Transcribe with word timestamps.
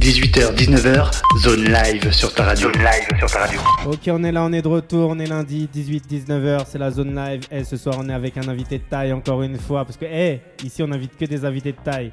18h, 0.00 0.54
19h, 0.54 1.10
zone 1.40 1.64
live 1.64 2.10
sur 2.10 2.32
ta 2.32 2.44
radio. 2.44 2.72
Zone 2.72 2.82
live 2.82 3.18
sur 3.18 3.30
ta 3.30 3.40
radio. 3.40 3.60
Ok, 3.84 3.98
on 4.08 4.24
est 4.24 4.32
là, 4.32 4.42
on 4.42 4.50
est 4.50 4.62
de 4.62 4.68
retour, 4.68 5.10
on 5.10 5.18
est 5.18 5.26
lundi, 5.26 5.68
18-19h, 5.74 6.62
c'est 6.66 6.78
la 6.78 6.90
zone 6.90 7.14
live. 7.14 7.42
Et 7.50 7.64
ce 7.64 7.76
soir, 7.76 7.96
on 7.98 8.08
est 8.08 8.14
avec 8.14 8.38
un 8.38 8.48
invité 8.48 8.78
de 8.78 8.84
taille 8.84 9.12
encore 9.12 9.42
une 9.42 9.58
fois, 9.58 9.84
parce 9.84 9.98
que, 9.98 10.06
hey, 10.06 10.40
ici, 10.64 10.82
on 10.82 10.86
n'invite 10.86 11.18
que 11.18 11.26
des 11.26 11.44
invités 11.44 11.72
de 11.72 11.76
taille. 11.84 12.12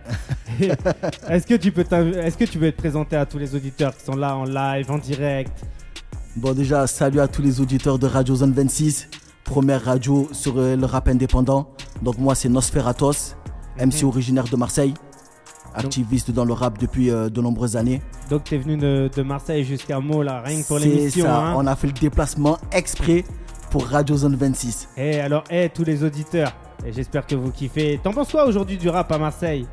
Est-ce 1.30 1.48
que 1.48 1.54
tu 1.54 1.72
peux 1.72 1.86
est-ce 1.90 2.38
que 2.38 2.44
tu 2.44 2.58
veux 2.58 2.74
te 2.74 2.78
présenter 2.78 3.16
à 3.16 3.26
tous 3.26 3.38
les 3.38 3.56
auditeurs 3.56 3.96
qui 3.96 4.04
sont 4.04 4.18
là 4.18 4.36
en 4.36 4.44
live, 4.44 4.92
en 4.92 4.98
direct? 4.98 5.54
Bon, 6.36 6.54
déjà, 6.54 6.88
salut 6.88 7.22
à 7.22 7.30
tous 7.30 7.42
les 7.42 7.62
auditeurs 7.62 7.98
de 7.98 8.08
Radio 8.08 8.36
Zone 8.36 8.52
26, 8.52 9.08
première 9.46 9.86
radio 9.86 10.28
sur 10.34 10.58
euh, 10.58 10.76
le 10.76 10.86
rap 10.86 11.08
indépendant. 11.08 11.70
Donc, 12.02 12.18
moi, 12.18 12.36
c'est 12.36 12.50
Nosferatos, 12.50 13.38
MC 13.80 14.04
originaire 14.04 14.44
de 14.44 14.58
Marseille, 14.58 14.94
activiste 15.78 16.32
dans 16.32 16.46
le 16.46 16.54
rap 16.54 16.78
depuis 16.80 17.10
euh, 17.10 17.30
de 17.30 17.42
nombreuses 17.42 17.76
années. 17.78 18.02
Donc, 18.30 18.44
t'es 18.46 18.58
venu 18.58 18.78
de, 18.78 19.10
de 19.16 19.22
Marseille 19.24 19.64
jusqu'à 19.64 20.00
Meaux, 20.00 20.24
là, 20.24 20.42
rien 20.46 20.62
que 20.62 20.68
pour 20.68 20.80
l'émission. 20.80 21.30
Hein. 21.30 21.54
on 21.56 21.66
a 21.68 21.76
fait 21.76 21.88
le 21.88 21.94
déplacement 21.94 22.58
exprès 22.72 23.24
pour 23.72 23.86
Radio 23.86 24.16
Zone 24.18 24.36
26. 24.36 24.90
Et 24.98 25.20
alors, 25.20 25.44
hey, 25.50 25.70
tous 25.70 25.84
les 25.84 26.04
auditeurs, 26.04 26.54
et 26.86 26.92
j'espère 26.94 27.26
que 27.26 27.36
vous 27.36 27.52
kiffez. 27.52 28.00
T'en 28.04 28.12
penses 28.14 28.32
quoi 28.32 28.46
aujourd'hui 28.46 28.78
du 28.78 28.90
rap 28.90 29.12
à 29.12 29.18
Marseille? 29.18 29.66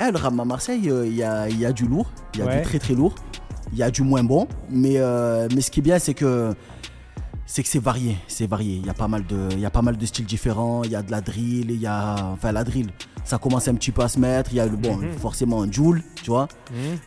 Eh, 0.00 0.10
le 0.12 0.18
rap 0.18 0.32
à 0.38 0.44
Marseille, 0.44 0.90
euh, 0.90 1.06
il 1.06 1.16
y, 1.16 1.22
a, 1.22 1.48
y 1.48 1.64
a 1.66 1.72
du 1.72 1.86
lourd, 1.86 2.10
il 2.34 2.40
y 2.40 2.42
a 2.42 2.46
Ouais. 2.46 2.56
du 2.58 2.62
très 2.62 2.78
très 2.78 2.94
lourd, 2.94 3.14
il 3.72 3.78
y 3.78 3.82
a 3.82 3.90
du 3.90 4.02
moins 4.02 4.22
bon, 4.24 4.46
mais, 4.70 4.94
euh, 4.96 5.48
mais 5.54 5.60
ce 5.60 5.70
qui 5.70 5.80
est 5.80 5.82
bien, 5.82 5.98
c'est 5.98 6.14
que 6.14 6.54
c'est 7.50 7.62
que 7.62 7.68
c'est 7.68 7.78
varié, 7.82 8.16
c'est 8.28 8.46
varié. 8.46 8.76
Il 8.76 8.86
y 8.86 8.90
a 8.90 8.94
pas 8.94 9.08
mal 9.08 9.24
de, 9.26 9.48
il 9.52 9.60
y 9.60 9.64
a 9.66 9.70
pas 9.70 9.80
mal 9.82 9.96
de 9.96 10.04
styles 10.06 10.26
différents. 10.26 10.84
Il 10.84 10.90
y 10.90 10.96
a 10.96 11.02
de 11.02 11.10
la 11.10 11.22
drill, 11.22 11.70
il 11.70 11.80
y 11.80 11.86
a, 11.86 12.26
enfin 12.32 12.52
la 12.52 12.62
drill, 12.62 12.90
ça 13.24 13.38
commence 13.38 13.66
un 13.68 13.74
petit 13.74 13.90
peu 13.90 14.02
à 14.02 14.08
se 14.08 14.20
mettre. 14.20 14.52
Il 14.52 14.56
y 14.56 14.60
a 14.60 14.66
le 14.66 14.76
bon, 14.76 14.96
Mhm. 14.98 15.12
forcément 15.18 15.62
un 15.62 15.72
Joule, 15.72 16.02
tu 16.22 16.30
vois. 16.30 16.46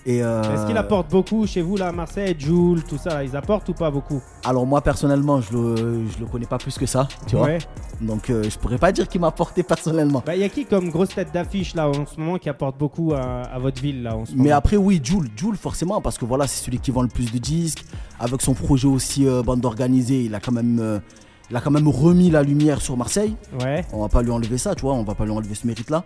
Et 0.05 0.23
euh, 0.23 0.55
Est-ce 0.55 0.65
qu'il 0.65 0.77
apporte 0.77 1.11
beaucoup 1.11 1.45
chez 1.45 1.61
vous 1.61 1.77
là 1.77 1.89
à 1.89 1.91
Marseille, 1.91 2.35
Joule, 2.39 2.83
tout 2.83 2.97
ça 2.97 3.13
là, 3.13 3.23
Ils 3.23 3.35
apportent 3.35 3.69
ou 3.69 3.73
pas 3.73 3.91
beaucoup? 3.91 4.19
Alors 4.43 4.65
moi 4.65 4.81
personnellement, 4.81 5.39
je 5.41 5.53
le, 5.53 5.75
je 6.07 6.19
le 6.19 6.25
connais 6.25 6.47
pas 6.47 6.57
plus 6.57 6.75
que 6.77 6.87
ça, 6.87 7.07
tu 7.27 7.35
Ouais. 7.35 7.59
vois. 7.59 8.07
Donc 8.07 8.31
euh, 8.31 8.49
je 8.49 8.57
pourrais 8.57 8.79
pas 8.79 8.91
dire 8.91 9.07
qu'il 9.07 9.21
m'a 9.21 9.27
apporté 9.27 9.61
personnellement. 9.61 10.23
Bah, 10.25 10.35
y 10.35 10.43
a 10.43 10.49
qui 10.49 10.65
comme 10.65 10.89
grosse 10.89 11.09
tête 11.09 11.31
d'affiche 11.31 11.75
là 11.75 11.87
en 11.87 12.07
ce 12.07 12.19
moment 12.19 12.39
qui 12.39 12.49
apporte 12.49 12.75
beaucoup 12.79 13.13
à, 13.13 13.43
à 13.43 13.59
votre 13.59 13.79
ville 13.79 14.01
là 14.01 14.17
en 14.17 14.25
ce 14.25 14.31
moment? 14.31 14.43
Mais 14.43 14.49
après, 14.51 14.75
oui, 14.77 14.99
Joule, 15.03 15.27
Joule 15.35 15.55
forcément, 15.55 16.01
parce 16.01 16.17
que 16.17 16.25
voilà, 16.25 16.47
c'est 16.47 16.65
celui 16.65 16.79
qui 16.79 16.89
vend 16.89 17.03
le 17.03 17.07
plus 17.09 17.31
de 17.31 17.37
disques. 17.37 17.85
Avec 18.19 18.41
son 18.43 18.53
projet 18.53 18.87
aussi 18.87 19.27
euh, 19.27 19.41
bande 19.41 19.65
organisée, 19.65 20.29
il 20.31 20.35
a 20.35 20.39
quand 20.39 20.53
même, 20.53 20.79
euh, 20.79 20.99
il 21.49 21.55
a 21.57 21.59
quand 21.61 21.71
même 21.71 21.89
remis 21.89 22.29
la 22.31 22.41
lumière 22.41 22.81
sur 22.81 22.95
Marseille. 22.95 23.35
Ouais. 23.61 23.85
On 23.91 24.01
va 24.01 24.07
pas 24.07 24.21
lui 24.21 24.31
enlever 24.31 24.57
ça, 24.57 24.73
tu 24.75 24.81
vois, 24.83 24.93
on 24.93 25.03
va 25.03 25.13
pas 25.13 25.25
lui 25.25 25.31
enlever 25.33 25.55
ce 25.55 25.67
mérite-là. 25.67 26.05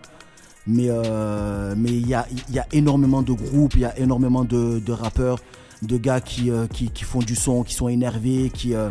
Mais 0.68 0.88
euh, 0.90 1.76
mais 1.78 1.92
il 1.92 2.08
y 2.08 2.16
a, 2.16 2.26
il 2.50 2.56
y 2.56 2.60
a 2.60 2.66
énormément 2.74 3.22
de 3.22 3.34
groupes, 3.34 3.76
il 3.76 3.82
y 3.82 3.86
a 3.86 3.96
énormément 4.00 4.44
de, 4.44 4.80
de 4.80 4.92
rappeurs, 4.92 5.38
de 5.84 5.98
gars 5.98 6.22
qui, 6.22 6.50
euh, 6.50 6.66
qui, 6.66 6.90
qui 6.90 7.04
font 7.04 7.20
du 7.20 7.36
son, 7.36 7.62
qui 7.62 7.76
sont 7.76 7.88
énervés, 7.88 8.50
qui, 8.52 8.74
euh, 8.74 8.90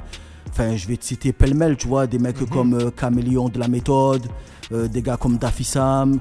enfin, 0.50 0.76
je 0.76 0.86
vais 0.86 0.96
te 0.96 1.04
citer 1.04 1.32
pêle-mêle, 1.32 1.76
tu 1.76 1.88
vois, 1.88 2.06
des 2.06 2.20
mecs 2.20 2.40
Mhm. 2.40 2.46
comme 2.46 2.90
Caméléon 2.92 3.48
de 3.48 3.58
la 3.58 3.66
méthode, 3.66 4.22
des 4.70 5.02
gars 5.02 5.16
comme 5.16 5.36
Daffy 5.36 5.64
Sam, 5.64 6.20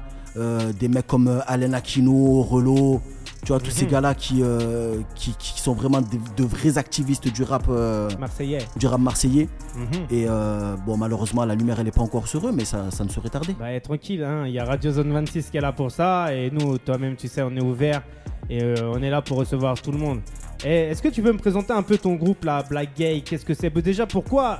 des 0.80 0.88
mecs 0.88 1.06
comme 1.06 1.40
Alain 1.46 1.72
Aquino, 1.72 2.42
Relo, 2.42 3.00
tu 3.44 3.52
vois, 3.52 3.60
tous 3.60 3.70
ces 3.70 3.84
Mhm. 3.84 3.90
gars-là 3.90 4.14
qui, 4.14 4.40
euh, 4.42 4.96
qui, 5.14 5.34
qui 5.38 5.60
sont 5.60 5.74
vraiment 5.74 6.00
de, 6.00 6.06
de 6.36 6.44
vrais 6.44 6.78
activistes 6.78 7.28
du 7.28 7.42
rap, 7.42 7.64
euh, 7.68 8.08
Marseillais. 8.18 8.58
du 8.76 8.86
rap 8.86 9.00
marseillais. 9.00 9.48
Mhm. 9.76 9.84
Et 10.10 10.26
euh, 10.28 10.76
bon, 10.86 10.96
malheureusement, 10.96 11.44
la 11.44 11.54
lumière, 11.54 11.78
elle 11.78 11.84
n'est 11.86 11.90
pas 11.92 12.02
encore 12.02 12.26
sur 12.28 12.46
eux, 12.48 12.52
mais 12.52 12.64
ça, 12.64 12.90
ça 12.90 13.04
ne 13.04 13.08
saurait 13.10 13.28
tarder. 13.28 13.54
Bah, 13.58 13.78
tranquille, 13.80 14.22
hein. 14.24 14.44
il 14.46 14.52
y 14.52 14.58
a 14.58 14.64
Radio 14.64 14.90
Zone 14.92 15.12
26 15.12 15.50
qui 15.50 15.56
est 15.56 15.60
là 15.60 15.72
pour 15.72 15.90
ça. 15.90 16.34
Et 16.34 16.50
nous, 16.50 16.78
toi-même, 16.78 17.16
tu 17.16 17.28
sais, 17.28 17.42
on 17.42 17.54
est 17.54 17.62
ouvert. 17.62 18.02
Et 18.50 18.62
euh, 18.62 18.92
on 18.94 19.02
est 19.02 19.10
là 19.10 19.22
pour 19.22 19.38
recevoir 19.38 19.80
tout 19.80 19.92
le 19.92 19.98
monde. 19.98 20.20
Est-ce 20.64 21.02
que 21.02 21.08
tu 21.08 21.20
peux 21.22 21.32
me 21.32 21.38
présenter 21.38 21.72
un 21.74 21.82
peu 21.82 21.98
ton 21.98 22.14
groupe 22.14 22.44
là, 22.44 22.62
Blackgate 22.68 23.24
Qu'est-ce 23.24 23.44
que 23.44 23.52
c'est? 23.54 23.68
Bah, 23.68 23.80
Déjà, 23.82 24.06
pourquoi 24.06 24.56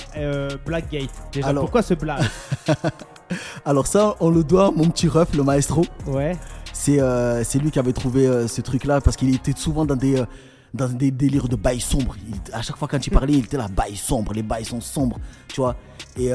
Blackgate 0.66 1.08
Déjà, 1.32 1.48
Alors- 1.48 1.64
pourquoi 1.64 1.82
ce 1.82 1.94
black 1.94 2.20
Alors 3.64 3.86
ça, 3.86 4.14
on 4.20 4.30
le 4.30 4.44
doit 4.44 4.66
à 4.66 4.70
mon 4.70 4.88
petit 4.90 5.08
ref, 5.08 5.34
le 5.34 5.42
maestro. 5.42 5.84
Ouais. 6.06 6.36
C'est 6.84 7.00
euh, 7.00 7.42
c'est 7.44 7.58
lui 7.58 7.70
qui 7.70 7.78
avait 7.78 7.92
trouvé 7.94 8.26
euh, 8.26 8.46
ce 8.46 8.60
truc-là 8.60 9.00
parce 9.00 9.16
qu'il 9.16 9.34
était 9.34 9.54
souvent 9.56 9.84
dans 9.86 9.96
des, 9.96 10.20
euh, 10.20 10.26
dans 10.74 10.88
des 10.88 11.10
délires 11.10 11.48
de 11.48 11.56
bails 11.56 11.80
sombres. 11.80 12.14
Il- 12.28 12.54
à 12.54 12.60
chaque 12.62 12.76
fois 12.76 12.88
quand 12.88 13.06
il 13.06 13.10
parlait, 13.10 13.32
il 13.34 13.44
était 13.44 13.56
là, 13.56 13.68
bails 13.68 13.96
sombres, 13.96 14.32
les 14.34 14.42
bails 14.42 14.66
sont 14.66 14.80
sombres, 14.82 15.18
tu 15.48 15.60
vois. 15.62 15.76
Et, 16.18 16.30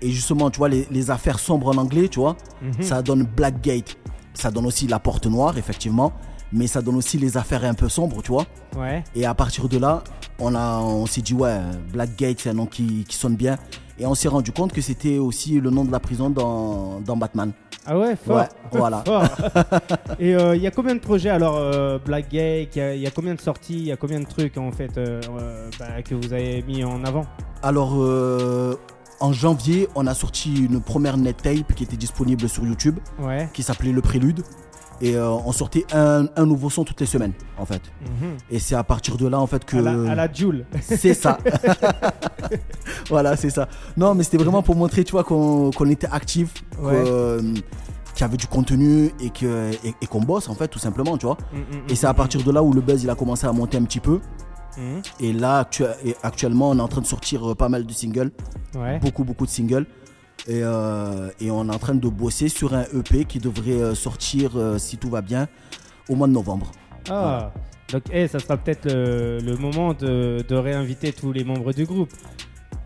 et 0.00 0.10
justement, 0.10 0.48
tu 0.50 0.58
vois, 0.58 0.68
les, 0.68 0.86
les 0.90 1.10
affaires 1.10 1.38
sombres 1.38 1.68
en 1.68 1.76
anglais, 1.76 2.08
tu 2.08 2.20
vois, 2.20 2.36
Mhm. 2.62 2.82
ça 2.82 3.02
donne 3.02 3.24
Blackgate. 3.24 3.96
Ça 4.32 4.50
donne 4.50 4.64
aussi 4.66 4.86
la 4.86 4.98
porte 5.00 5.26
noire, 5.26 5.58
effectivement. 5.58 6.12
Mais 6.52 6.66
ça 6.66 6.80
donne 6.82 6.96
aussi 6.96 7.18
les 7.18 7.36
affaires 7.36 7.64
un 7.64 7.74
peu 7.74 7.88
sombres, 7.88 8.22
tu 8.22 8.32
vois. 8.32 8.46
Ouais. 8.76 9.04
Et 9.14 9.24
à 9.26 9.34
partir 9.34 9.68
de 9.68 9.76
là, 9.78 10.02
on, 10.38 10.54
a, 10.54 10.78
on 10.78 11.04
s'est 11.06 11.20
dit, 11.20 11.34
ouais, 11.34 11.58
Blackgate, 11.92 12.40
c'est 12.40 12.50
un 12.50 12.54
nom 12.54 12.66
qui, 12.66 13.04
qui 13.08 13.16
sonne 13.16 13.36
bien. 13.36 13.56
Et 14.00 14.06
on 14.06 14.14
s'est 14.14 14.28
rendu 14.28 14.50
compte 14.50 14.72
que 14.72 14.80
c'était 14.80 15.18
aussi 15.18 15.60
le 15.60 15.70
nom 15.70 15.84
de 15.84 15.92
la 15.92 16.00
prison 16.00 16.30
dans, 16.30 17.00
dans 17.04 17.16
Batman. 17.16 17.52
Ah 17.86 17.98
ouais, 17.98 18.16
fort. 18.16 18.36
Ouais, 18.38 18.48
voilà. 18.72 19.02
Fort. 19.06 19.24
Et 20.18 20.34
euh, 20.34 20.56
il 20.56 20.62
y 20.62 20.66
a 20.66 20.70
combien 20.70 20.94
de 20.94 21.00
projets 21.00 21.30
alors 21.30 21.56
euh, 21.56 21.98
Blackgate 21.98 22.76
Il 22.76 22.78
y, 22.78 22.80
a- 22.80 22.94
il 22.94 23.00
y 23.02 23.06
a 23.06 23.10
combien 23.10 23.34
de 23.34 23.40
sorties 23.40 23.74
Il 23.78 23.86
y 23.86 23.92
a 23.92 23.96
combien 23.96 24.20
de 24.20 24.26
trucs 24.26 24.56
en 24.58 24.70
fait 24.72 24.96
euh, 24.98 25.20
bah, 25.78 26.02
que 26.02 26.14
vous 26.14 26.32
avez 26.32 26.62
mis 26.66 26.82
en 26.84 27.04
avant? 27.04 27.24
Alors, 27.62 27.94
en 29.20 29.32
janvier, 29.32 29.86
on 29.94 30.06
a 30.06 30.14
sorti 30.14 30.64
une 30.64 30.80
première 30.80 31.16
net 31.18 31.36
tape 31.42 31.74
qui 31.74 31.84
était 31.84 31.96
disponible 31.96 32.48
sur 32.48 32.64
YouTube, 32.64 32.98
Ouais. 33.20 33.48
qui 33.52 33.62
s'appelait 33.62 33.92
Le 33.92 34.00
Prélude. 34.00 34.42
Et 35.02 35.16
euh, 35.16 35.30
on 35.30 35.52
sortait 35.52 35.86
un, 35.94 36.26
un 36.36 36.44
nouveau 36.46 36.68
son 36.70 36.84
toutes 36.84 37.00
les 37.00 37.06
semaines, 37.06 37.32
en 37.58 37.64
fait. 37.64 37.80
Mhm. 38.02 38.36
Et 38.50 38.58
c'est 38.58 38.74
à 38.74 38.84
partir 38.84 39.16
de 39.16 39.26
là, 39.26 39.40
en 39.40 39.46
fait, 39.46 39.64
que... 39.64 39.76
À, 39.78 39.80
la, 39.80 40.12
à 40.12 40.14
la 40.14 40.32
Joule. 40.32 40.66
C'est 40.82 41.14
ça. 41.14 41.38
voilà, 43.08 43.36
c'est 43.36 43.50
ça. 43.50 43.68
Non, 43.96 44.14
mais 44.14 44.22
c'était 44.24 44.38
vraiment 44.38 44.62
pour 44.62 44.76
montrer, 44.76 45.04
tu 45.04 45.12
vois, 45.12 45.24
qu'on 45.24 45.70
qu'on 45.70 45.88
était 45.88 46.08
actif, 46.10 46.52
Ouais. 46.80 46.92
euh, 46.94 47.40
qu'il 48.14 48.20
y 48.22 48.24
avait 48.24 48.36
du 48.36 48.46
contenu 48.46 49.10
et 49.20 49.30
que 49.30 49.70
et, 49.84 49.94
et 50.00 50.06
qu'on 50.06 50.20
bosse, 50.20 50.48
en 50.48 50.54
fait, 50.54 50.68
tout 50.68 50.78
simplement, 50.78 51.16
tu 51.16 51.26
vois. 51.26 51.38
Mhm, 51.52 51.82
Et 51.88 51.94
c'est 51.94 52.06
à 52.06 52.14
partir 52.14 52.42
de 52.42 52.50
là 52.50 52.62
où 52.62 52.72
le 52.72 52.80
buzz, 52.80 53.02
il 53.02 53.10
a 53.10 53.14
commencé 53.14 53.46
à 53.46 53.52
monter 53.52 53.78
un 53.78 53.84
petit 53.84 54.00
peu. 54.00 54.20
Et 55.18 55.34
là, 55.34 55.68
actuellement, 56.22 56.70
on 56.70 56.78
est 56.78 56.80
en 56.80 56.88
train 56.88 57.02
de 57.02 57.06
sortir 57.06 57.50
euh, 57.50 57.54
pas 57.54 57.68
mal 57.68 57.84
de 57.84 57.92
singles. 57.92 58.30
Ouais. 58.76 58.98
beaucoup 59.00 59.24
beaucoup 59.24 59.44
de 59.46 59.50
singles 59.50 59.84
et, 60.46 60.62
euh, 60.62 61.30
et 61.40 61.50
on 61.50 61.68
est 61.68 61.74
en 61.74 61.78
train 61.78 61.94
de 61.94 62.08
bosser 62.08 62.48
sur 62.48 62.74
un 62.74 62.84
EP 62.94 63.24
qui 63.24 63.38
devrait 63.38 63.72
euh, 63.72 63.94
sortir 63.94 64.56
euh, 64.56 64.78
si 64.78 64.96
tout 64.96 65.10
va 65.10 65.20
bien 65.20 65.48
au 66.08 66.14
mois 66.14 66.26
de 66.26 66.32
novembre. 66.32 66.72
Ah. 67.08 67.52
Donc, 67.92 68.02
eh, 68.12 68.28
ça 68.28 68.38
sera 68.38 68.56
peut-être 68.56 68.86
le, 68.86 69.38
le 69.40 69.56
moment 69.56 69.94
de, 69.94 70.44
de 70.48 70.54
réinviter 70.54 71.12
tous 71.12 71.32
les 71.32 71.44
membres 71.44 71.72
du 71.72 71.84
groupe. 71.84 72.12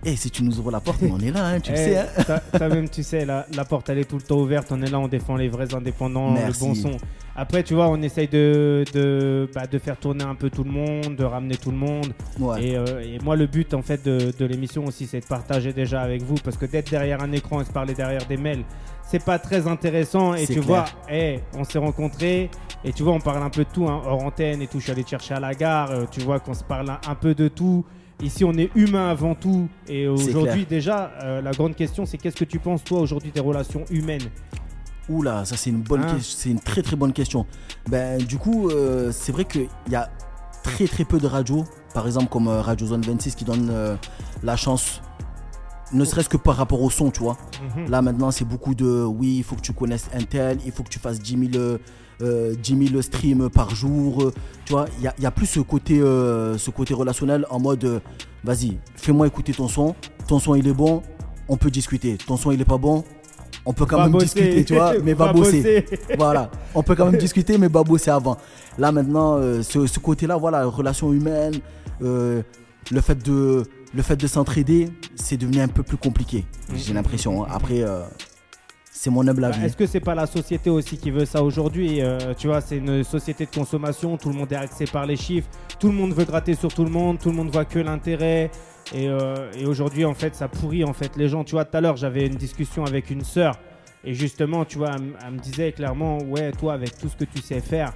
Et 0.06 0.16
si 0.16 0.30
tu 0.30 0.42
nous 0.44 0.58
ouvres 0.58 0.70
la 0.70 0.80
porte, 0.80 1.00
on 1.10 1.18
est 1.18 1.30
là, 1.30 1.46
hein, 1.46 1.60
tu 1.60 1.72
le 1.72 1.78
Eh, 1.78 1.84
sais. 1.84 1.98
hein. 1.98 2.06
toi- 2.26 2.40
Toi-même, 2.58 2.88
tu 2.90 3.02
sais, 3.02 3.24
la, 3.24 3.46
la 3.56 3.64
porte, 3.64 3.88
elle 3.88 3.98
est 3.98 4.04
tout 4.04 4.16
le 4.16 4.22
temps 4.22 4.36
ouverte. 4.38 4.68
On 4.70 4.82
est 4.82 4.90
là, 4.90 4.98
on 5.00 5.08
défend 5.08 5.36
les 5.36 5.48
vrais 5.48 5.74
indépendants, 5.74 6.32
Merci. 6.32 6.60
le 6.60 6.66
bon 6.68 6.74
son. 6.74 6.90
Après, 7.36 7.62
tu 7.62 7.74
vois, 7.74 7.88
on 7.88 8.00
essaye 8.02 8.28
de, 8.28 8.84
de, 8.92 9.48
bah, 9.54 9.66
de 9.66 9.78
faire 9.78 9.96
tourner 9.96 10.22
un 10.24 10.34
peu 10.34 10.50
tout 10.50 10.62
le 10.62 10.70
monde, 10.70 11.16
de 11.16 11.24
ramener 11.24 11.56
tout 11.56 11.70
le 11.70 11.76
monde. 11.78 12.12
Ouais. 12.38 12.62
Et, 12.64 12.76
euh, 12.76 13.00
et 13.00 13.18
moi, 13.24 13.34
le 13.34 13.46
but, 13.46 13.72
en 13.74 13.82
fait, 13.82 14.04
de, 14.04 14.32
de 14.38 14.44
l'émission 14.44 14.84
aussi, 14.84 15.06
c'est 15.06 15.20
de 15.20 15.26
partager 15.26 15.72
déjà 15.72 16.02
avec 16.02 16.22
vous. 16.22 16.36
Parce 16.44 16.56
que 16.58 16.66
d'être 16.66 16.90
derrière 16.90 17.22
un 17.22 17.32
écran 17.32 17.60
et 17.62 17.64
se 17.64 17.72
parler 17.72 17.94
derrière 17.94 18.26
des 18.26 18.36
mails, 18.36 18.62
c'est 19.08 19.24
pas 19.24 19.38
très 19.38 19.66
intéressant. 19.66 20.34
Et 20.34 20.46
tu 20.46 20.52
clair. 20.60 20.64
vois, 20.64 20.84
eh, 21.10 21.40
on 21.56 21.64
s'est 21.64 21.78
rencontrés. 21.78 22.50
Et 22.84 22.92
tu 22.92 23.02
vois, 23.02 23.14
on 23.14 23.20
parle 23.20 23.42
un 23.42 23.50
peu 23.50 23.64
de 23.64 23.70
tout, 23.72 23.86
hein, 23.88 24.02
hors 24.06 24.22
antenne 24.22 24.60
et 24.60 24.66
tout. 24.66 24.78
Je 24.78 24.84
suis 24.84 24.92
allé 24.92 25.02
te 25.02 25.08
chercher 25.10 25.32
à 25.34 25.40
la 25.40 25.54
gare. 25.54 25.90
euh, 25.92 26.04
tu 26.10 26.20
vois 26.20 26.38
qu'on 26.40 26.52
se 26.54 26.62
parle 26.64 26.90
un 26.90 27.14
peu 27.14 27.34
de 27.34 27.48
tout. 27.48 27.84
Ici, 28.22 28.44
on 28.44 28.52
est 28.54 28.70
humain 28.74 29.08
avant 29.10 29.34
tout. 29.34 29.68
Et 29.88 30.06
aujourd'hui, 30.08 30.64
déjà, 30.66 31.10
euh, 31.22 31.42
la 31.42 31.50
grande 31.50 31.74
question, 31.74 32.06
c'est 32.06 32.16
qu'est-ce 32.18 32.36
que 32.36 32.44
tu 32.44 32.58
penses, 32.58 32.82
toi, 32.84 33.00
aujourd'hui, 33.00 33.30
des 33.32 33.40
relations 33.40 33.84
humaines? 33.90 34.30
Oula, 35.10 35.44
ça 35.44 35.56
c'est 35.58 35.68
une 35.68 35.82
bonne 35.82 36.00
Hein? 36.02 36.14
question, 36.14 36.36
c'est 36.38 36.50
une 36.50 36.60
très 36.60 36.80
très 36.80 36.96
bonne 36.96 37.12
question. 37.12 37.44
Ben 37.90 38.16
du 38.22 38.38
coup, 38.38 38.70
euh, 38.70 39.10
c'est 39.12 39.32
vrai 39.32 39.44
qu'il 39.44 39.68
y 39.90 39.94
a 39.94 40.08
très 40.62 40.86
très 40.86 41.04
peu 41.04 41.18
de 41.18 41.26
radios, 41.26 41.64
par 41.92 42.06
exemple 42.06 42.28
comme 42.30 42.48
euh, 42.48 42.62
Radio 42.62 42.86
Zone 42.86 43.02
26 43.02 43.34
qui 43.34 43.44
donne 43.44 43.70
la 44.42 44.56
chance, 44.56 45.02
ne 45.92 46.06
serait-ce 46.06 46.30
que 46.30 46.38
par 46.38 46.56
rapport 46.56 46.80
au 46.80 46.88
son, 46.88 47.10
tu 47.10 47.20
vois. 47.20 47.36
Mhm. 47.76 47.90
Là 47.90 48.00
maintenant, 48.00 48.30
c'est 48.30 48.46
beaucoup 48.46 48.74
de 48.74 49.04
oui, 49.04 49.36
il 49.38 49.44
faut 49.44 49.56
que 49.56 49.60
tu 49.60 49.74
connaisses 49.74 50.08
Intel, 50.14 50.56
il 50.64 50.72
faut 50.72 50.82
que 50.82 50.88
tu 50.88 50.98
fasses 50.98 51.20
10 51.20 51.50
000, 51.52 51.76
euh, 52.22 52.52
euh, 52.52 52.54
10 52.54 52.88
000 52.88 53.02
streams 53.02 53.50
par 53.50 53.74
jour. 53.74 54.22
euh, 54.24 54.32
tu 54.64 54.72
vois, 54.72 54.86
il 54.98 55.22
y 55.22 55.26
a, 55.26 55.30
plus 55.30 55.46
ce 55.46 55.60
côté, 55.60 56.00
euh, 56.00 56.56
ce 56.58 56.70
côté 56.70 56.94
relationnel 56.94 57.44
en 57.50 57.60
mode 57.60 58.00
vas-y, 58.44 58.78
fais-moi 58.96 59.26
écouter 59.26 59.52
ton 59.52 59.68
son. 59.68 59.94
Ton 60.28 60.38
son 60.38 60.54
il 60.54 60.66
est 60.68 60.72
bon, 60.72 61.02
on 61.48 61.56
peut 61.56 61.70
discuter. 61.70 62.16
Ton 62.16 62.36
son 62.36 62.50
il 62.52 62.60
est 62.60 62.64
pas 62.64 62.78
bon, 62.78 63.04
on 63.66 63.72
peut 63.72 63.84
quand 63.86 63.96
Va 63.96 64.04
même 64.04 64.12
bosser. 64.12 64.24
discuter, 64.26 64.64
tu 64.64 64.74
vois, 64.74 64.94
mais 65.02 65.12
va, 65.14 65.26
Va 65.26 65.32
bosser. 65.32 65.82
bosser. 65.82 66.00
voilà, 66.18 66.50
on 66.74 66.82
peut 66.82 66.94
quand 66.94 67.06
même 67.10 67.18
discuter, 67.20 67.58
mais 67.58 67.68
va 67.68 67.82
bosser 67.82 68.10
avant. 68.10 68.36
Là 68.78 68.90
maintenant, 68.92 69.36
euh, 69.36 69.62
ce, 69.62 69.86
ce 69.86 69.98
côté-là, 69.98 70.36
voilà, 70.36 70.64
relation 70.66 71.12
humaine, 71.12 71.54
euh, 72.02 72.42
le 72.90 73.00
fait 73.00 73.22
de, 73.22 73.62
le 73.94 74.02
fait 74.02 74.16
de 74.16 74.26
s'entraider, 74.26 74.88
c'est 75.14 75.36
devenu 75.36 75.60
un 75.60 75.68
peu 75.68 75.82
plus 75.82 75.96
compliqué. 75.96 76.44
J'ai 76.74 76.92
l'impression. 76.94 77.44
hein. 77.44 77.48
Après, 77.50 77.82
euh, 77.82 78.00
C'est 79.04 79.10
mon 79.10 79.28
humble 79.28 79.42
Bah, 79.42 79.48
avis. 79.48 79.66
Est-ce 79.66 79.76
que 79.76 79.84
c'est 79.84 80.00
pas 80.00 80.14
la 80.14 80.24
société 80.24 80.70
aussi 80.70 80.96
qui 80.96 81.10
veut 81.10 81.26
ça 81.26 81.42
aujourd'hui 81.42 82.00
Euh, 82.00 82.32
Tu 82.38 82.46
vois, 82.46 82.62
c'est 82.62 82.78
une 82.78 83.04
société 83.04 83.44
de 83.44 83.50
consommation, 83.54 84.16
tout 84.16 84.30
le 84.30 84.34
monde 84.34 84.50
est 84.50 84.56
axé 84.56 84.86
par 84.86 85.04
les 85.04 85.16
chiffres, 85.16 85.46
tout 85.78 85.88
le 85.88 85.92
monde 85.92 86.14
veut 86.14 86.24
gratter 86.24 86.54
sur 86.54 86.72
tout 86.72 86.84
le 86.84 86.90
monde, 86.90 87.18
tout 87.18 87.28
le 87.28 87.36
monde 87.36 87.50
voit 87.50 87.66
que 87.66 87.78
l'intérêt. 87.78 88.50
Et, 88.94 89.10
euh, 89.10 89.52
et 89.58 89.66
aujourd'hui, 89.66 90.06
en 90.06 90.14
fait, 90.14 90.34
ça 90.34 90.48
pourrit 90.48 90.84
en 90.84 90.94
fait 90.94 91.18
les 91.18 91.28
gens. 91.28 91.44
Tu 91.44 91.50
vois, 91.50 91.66
tout 91.66 91.76
à 91.76 91.82
l'heure, 91.82 91.98
j'avais 91.98 92.26
une 92.26 92.36
discussion 92.36 92.86
avec 92.86 93.10
une 93.10 93.24
sœur 93.24 93.58
et 94.06 94.14
justement, 94.14 94.64
tu 94.64 94.78
vois, 94.78 94.92
elle, 94.96 95.32
me 95.34 95.38
disait 95.38 95.72
clairement, 95.72 96.16
ouais, 96.22 96.52
toi, 96.52 96.72
avec 96.72 96.96
tout 96.96 97.10
ce 97.10 97.16
que 97.16 97.24
tu 97.30 97.42
sais 97.42 97.60
faire, 97.60 97.92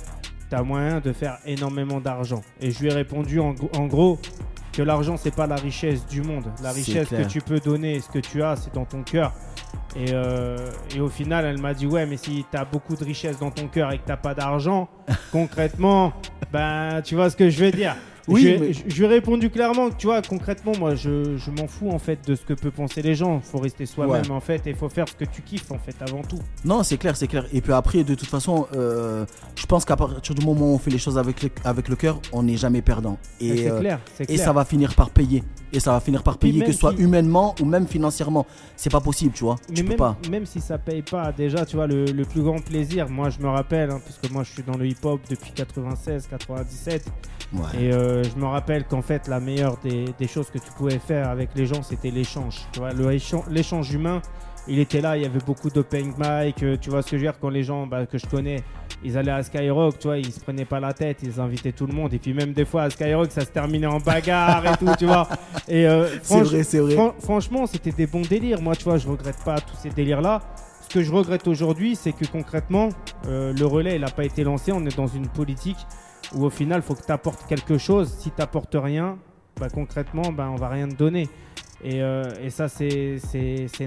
tu 0.51 0.57
as 0.57 0.63
moyen 0.63 1.01
de 1.01 1.15
faire 1.15 1.39
énormément 1.47 2.01
d'argent. 2.03 2.43
Et 2.61 2.71
je 2.71 2.81
lui 2.81 2.89
ai 2.89 2.93
répondu 2.93 3.41
en 3.41 3.55
gros 3.55 4.19
que 4.79 4.83
l'argent, 4.85 5.17
c'est 5.17 5.35
pas 5.35 5.49
la 5.49 5.57
richesse 5.57 6.07
du 6.07 6.23
monde. 6.23 6.45
La 6.63 6.71
richesse 6.71 7.09
que 7.09 7.25
tu 7.25 7.41
peux 7.41 7.59
donner, 7.59 8.01
ce 8.01 8.09
que 8.09 8.21
tu 8.21 8.45
as, 8.45 8.55
c'est 8.55 8.73
dans 8.73 8.85
ton 8.85 9.03
cœur. 9.03 9.33
Et, 9.97 10.13
euh, 10.13 10.57
et 10.95 11.01
au 11.01 11.09
final, 11.09 11.45
elle 11.45 11.59
m'a 11.59 11.75
dit 11.75 11.85
Ouais, 11.85 12.07
mais 12.07 12.17
si 12.17 12.45
tu 12.49 12.57
as 12.57 12.65
beaucoup 12.65 12.95
de 12.95 13.05
richesse 13.05 13.41
dans 13.41 13.51
ton 13.51 13.67
cœur 13.67 13.93
et 13.93 13.99
que 13.99 14.09
tu 14.09 14.17
pas 14.17 14.35
d'argent, 14.35 14.89
concrètement, 15.33 16.13
ben, 16.53 17.03
tu 17.03 17.17
vois 17.17 17.29
ce 17.29 17.35
que 17.35 17.51
je 17.51 17.65
veux 17.65 17.73
dire. 17.73 17.97
Oui, 18.29 18.43
je, 18.43 18.49
mais- 18.61 18.73
je- 18.73 18.83
je 18.87 18.97
lui 18.99 19.05
ai 19.05 19.09
répondu 19.09 19.51
clairement 19.51 19.91
que, 19.91 19.97
tu 19.97 20.07
vois, 20.07 20.21
concrètement, 20.23 20.73
moi, 20.79 20.95
je, 20.95 21.37
je 21.37 21.51
m'en 21.51 21.67
fous 21.67 21.91
en 21.91 21.99
fait 21.99 22.19
de 22.27 22.35
ce 22.35 22.43
que 22.43 22.53
peuvent 22.55 22.73
penser 22.73 23.03
les 23.03 23.15
gens. 23.15 23.41
faut 23.41 23.59
rester 23.59 23.87
soi-même 23.87 24.23
Ouais. 24.23 24.31
en 24.31 24.41
fait 24.41 24.67
et 24.67 24.75
faut 24.75 24.89
faire 24.89 25.07
ce 25.09 25.15
que 25.15 25.25
tu 25.25 25.43
kiffes 25.43 25.71
en 25.71 25.79
fait 25.79 25.95
avant 26.01 26.23
tout. 26.23 26.39
Non, 26.65 26.83
c'est 26.83 26.97
clair, 26.99 27.17
c'est 27.17 27.27
clair. 27.27 27.47
Et 27.53 27.61
puis 27.61 27.73
après, 27.73 28.05
de 28.05 28.15
toute 28.15 28.29
façon, 28.29 28.67
euh, 28.75 29.25
je 29.57 29.67
pense 29.67 29.85
qu'à 29.85 29.97
partir 29.97 30.35
du 30.35 30.45
moment 30.45 30.71
où 30.73 30.75
on 30.75 30.79
fait 30.79 30.91
les 30.91 30.99
choses 30.99 31.19
avec 31.19 31.43
le, 31.43 31.51
avec 31.65 31.89
le 31.89 31.97
cœur, 31.97 32.21
on 32.33 32.43
n'est 32.43 32.57
jamais 32.57 32.83
perdant. 32.83 33.19
Et, 33.41 33.57
c'est 33.57 33.71
euh, 33.71 33.81
clair, 33.81 34.01
c'est 34.15 34.31
et 34.31 34.37
ça 34.37 34.53
va 34.53 34.65
finir 34.65 34.95
par 34.95 35.11
payer. 35.11 35.43
Et 35.73 35.81
ça 35.81 35.93
va 35.93 36.01
finir 36.01 36.23
par 36.23 36.39
payer, 36.39 36.65
que 36.65 36.73
ce 36.73 36.79
soit 36.79 36.93
si- 36.97 37.03
humainement 37.03 37.55
ou 37.61 37.65
même 37.67 37.87
financièrement. 37.87 38.47
C'est 38.77 38.91
pas 38.91 39.01
possible, 39.01 39.33
tu 39.35 39.45
vois. 39.45 39.57
Mais 39.69 39.75
tu 39.75 39.83
peux 39.83 39.89
même, 39.91 39.99
pas. 39.99 40.17
même 40.31 40.47
si 40.47 40.61
ça 40.61 40.79
paye 40.79 41.03
pas, 41.03 41.31
déjà, 41.33 41.67
tu 41.67 41.77
vois, 41.77 41.87
le, 41.87 42.07
le 42.07 42.25
plus 42.25 42.43
grand 42.43 42.59
plaisir, 42.65 43.09
moi 43.11 43.29
je 43.31 43.39
me 43.41 43.49
rappelle, 43.49 43.91
hein, 43.91 44.01
parce 44.05 44.19
que 44.19 44.33
moi 44.33 44.45
je 44.45 44.53
suis 44.53 44.63
dans 44.63 44.77
le 44.79 44.87
hip-hop 44.87 45.21
depuis 45.29 45.53
96, 45.53 46.27
97, 46.29 47.05
Ouais. 47.55 47.61
et 47.81 47.93
euh, 47.95 48.23
je 48.25 48.37
me 48.39 48.45
rappelle 48.45 48.85
qu'en 48.85 49.01
fait, 49.01 49.27
la 49.27 49.41
meilleure 49.41 49.79
des, 49.83 50.05
des 50.19 50.27
choses 50.29 50.51
que 50.51 50.59
tu 50.59 50.71
pouvais 50.77 50.99
faire 50.99 51.31
avec 51.31 51.49
les 51.55 51.65
gens, 51.65 51.83
c'était 51.83 52.11
l'échange. 52.11 52.57
Tu 52.73 52.79
vois, 52.81 52.91
l'échange 53.51 53.91
humain, 53.93 54.21
il 54.67 54.79
était 54.79 55.01
là, 55.01 55.17
il 55.17 55.23
y 55.23 55.27
avait 55.27 55.39
beaucoup 55.47 55.71
d'open 55.71 56.13
mic, 56.19 56.63
euh, 56.63 56.77
tu 56.81 56.91
vois 56.91 57.03
ce 57.03 57.11
que 57.11 57.17
je 57.19 57.23
veux 57.25 57.31
dire, 57.31 57.39
quand 57.41 57.49
les 57.51 57.63
gens 57.63 57.87
bah, 57.87 58.07
que 58.07 58.19
je 58.19 58.27
connais, 58.27 58.63
ils 59.05 59.17
allaient 59.17 59.31
à 59.31 59.43
Skyrock, 59.43 59.99
tu 59.99 60.09
vois, 60.09 60.19
ils 60.19 60.33
se 60.33 60.41
prenaient 60.41 60.65
pas 60.65 60.81
la 60.81 60.93
tête, 60.93 61.19
ils 61.23 61.41
invitaient 61.41 61.73
tout 61.73 61.87
le 61.87 61.93
monde, 61.95 62.13
et 62.15 62.19
puis 62.19 62.35
même 62.35 62.53
des 62.53 62.65
fois 62.65 62.83
à 62.83 62.91
Skyrock, 62.91 63.31
ça 63.31 63.43
se 63.43 63.51
terminait 63.51 63.87
en 63.87 63.99
bagarre 64.01 64.67
et 64.67 64.77
tout, 64.77 64.91
tu 64.99 65.07
vois. 65.07 65.29
Et 65.69 65.87
euh, 65.87 66.09
franch- 66.23 66.45
vrai, 66.45 66.63
c'est 66.65 66.79
vrai. 66.81 66.95
Fran- 66.95 67.15
franchement, 67.21 67.67
c'était 67.67 67.93
des 67.93 68.07
bons 68.07 68.23
délires. 68.23 68.61
Moi, 68.63 68.75
tu 68.75 68.85
vois, 68.85 68.97
je 68.99 69.07
regrette 69.07 69.43
pas 69.45 69.61
tous 69.61 69.77
ces 69.77 69.91
délires-là. 69.91 70.41
Ce 70.83 70.89
que 70.95 71.03
je 71.03 71.13
regrette 71.13 71.47
aujourd'hui, 71.47 71.95
c'est 71.95 72.13
que 72.13 72.25
concrètement, 72.27 72.89
euh, 73.27 73.53
le 73.53 73.67
relais, 73.67 73.97
il 73.97 74.01
n'a 74.01 74.11
pas 74.11 74.25
été 74.25 74.43
lancé. 74.45 74.73
On 74.73 74.85
est 74.87 74.97
dans 74.97 75.07
une 75.07 75.29
politique 75.29 75.77
où 76.35 76.45
au 76.47 76.51
final, 76.51 76.79
il 76.79 76.83
faut 76.83 76.95
que 76.95 77.05
tu 77.05 77.13
apportes 77.13 77.47
quelque 77.47 77.77
chose. 77.77 78.15
Si 78.19 78.31
tu 78.31 78.79
rien, 78.79 79.19
bah, 79.61 79.69
concrètement, 79.69 80.33
bah, 80.33 80.49
on 80.51 80.57
va 80.57 80.69
rien 80.69 80.89
te 80.89 80.95
donner. 80.95 81.29
Et, 81.85 82.03
euh, 82.03 82.25
et 82.43 82.51
ça, 82.51 82.69
c'est 82.69 83.21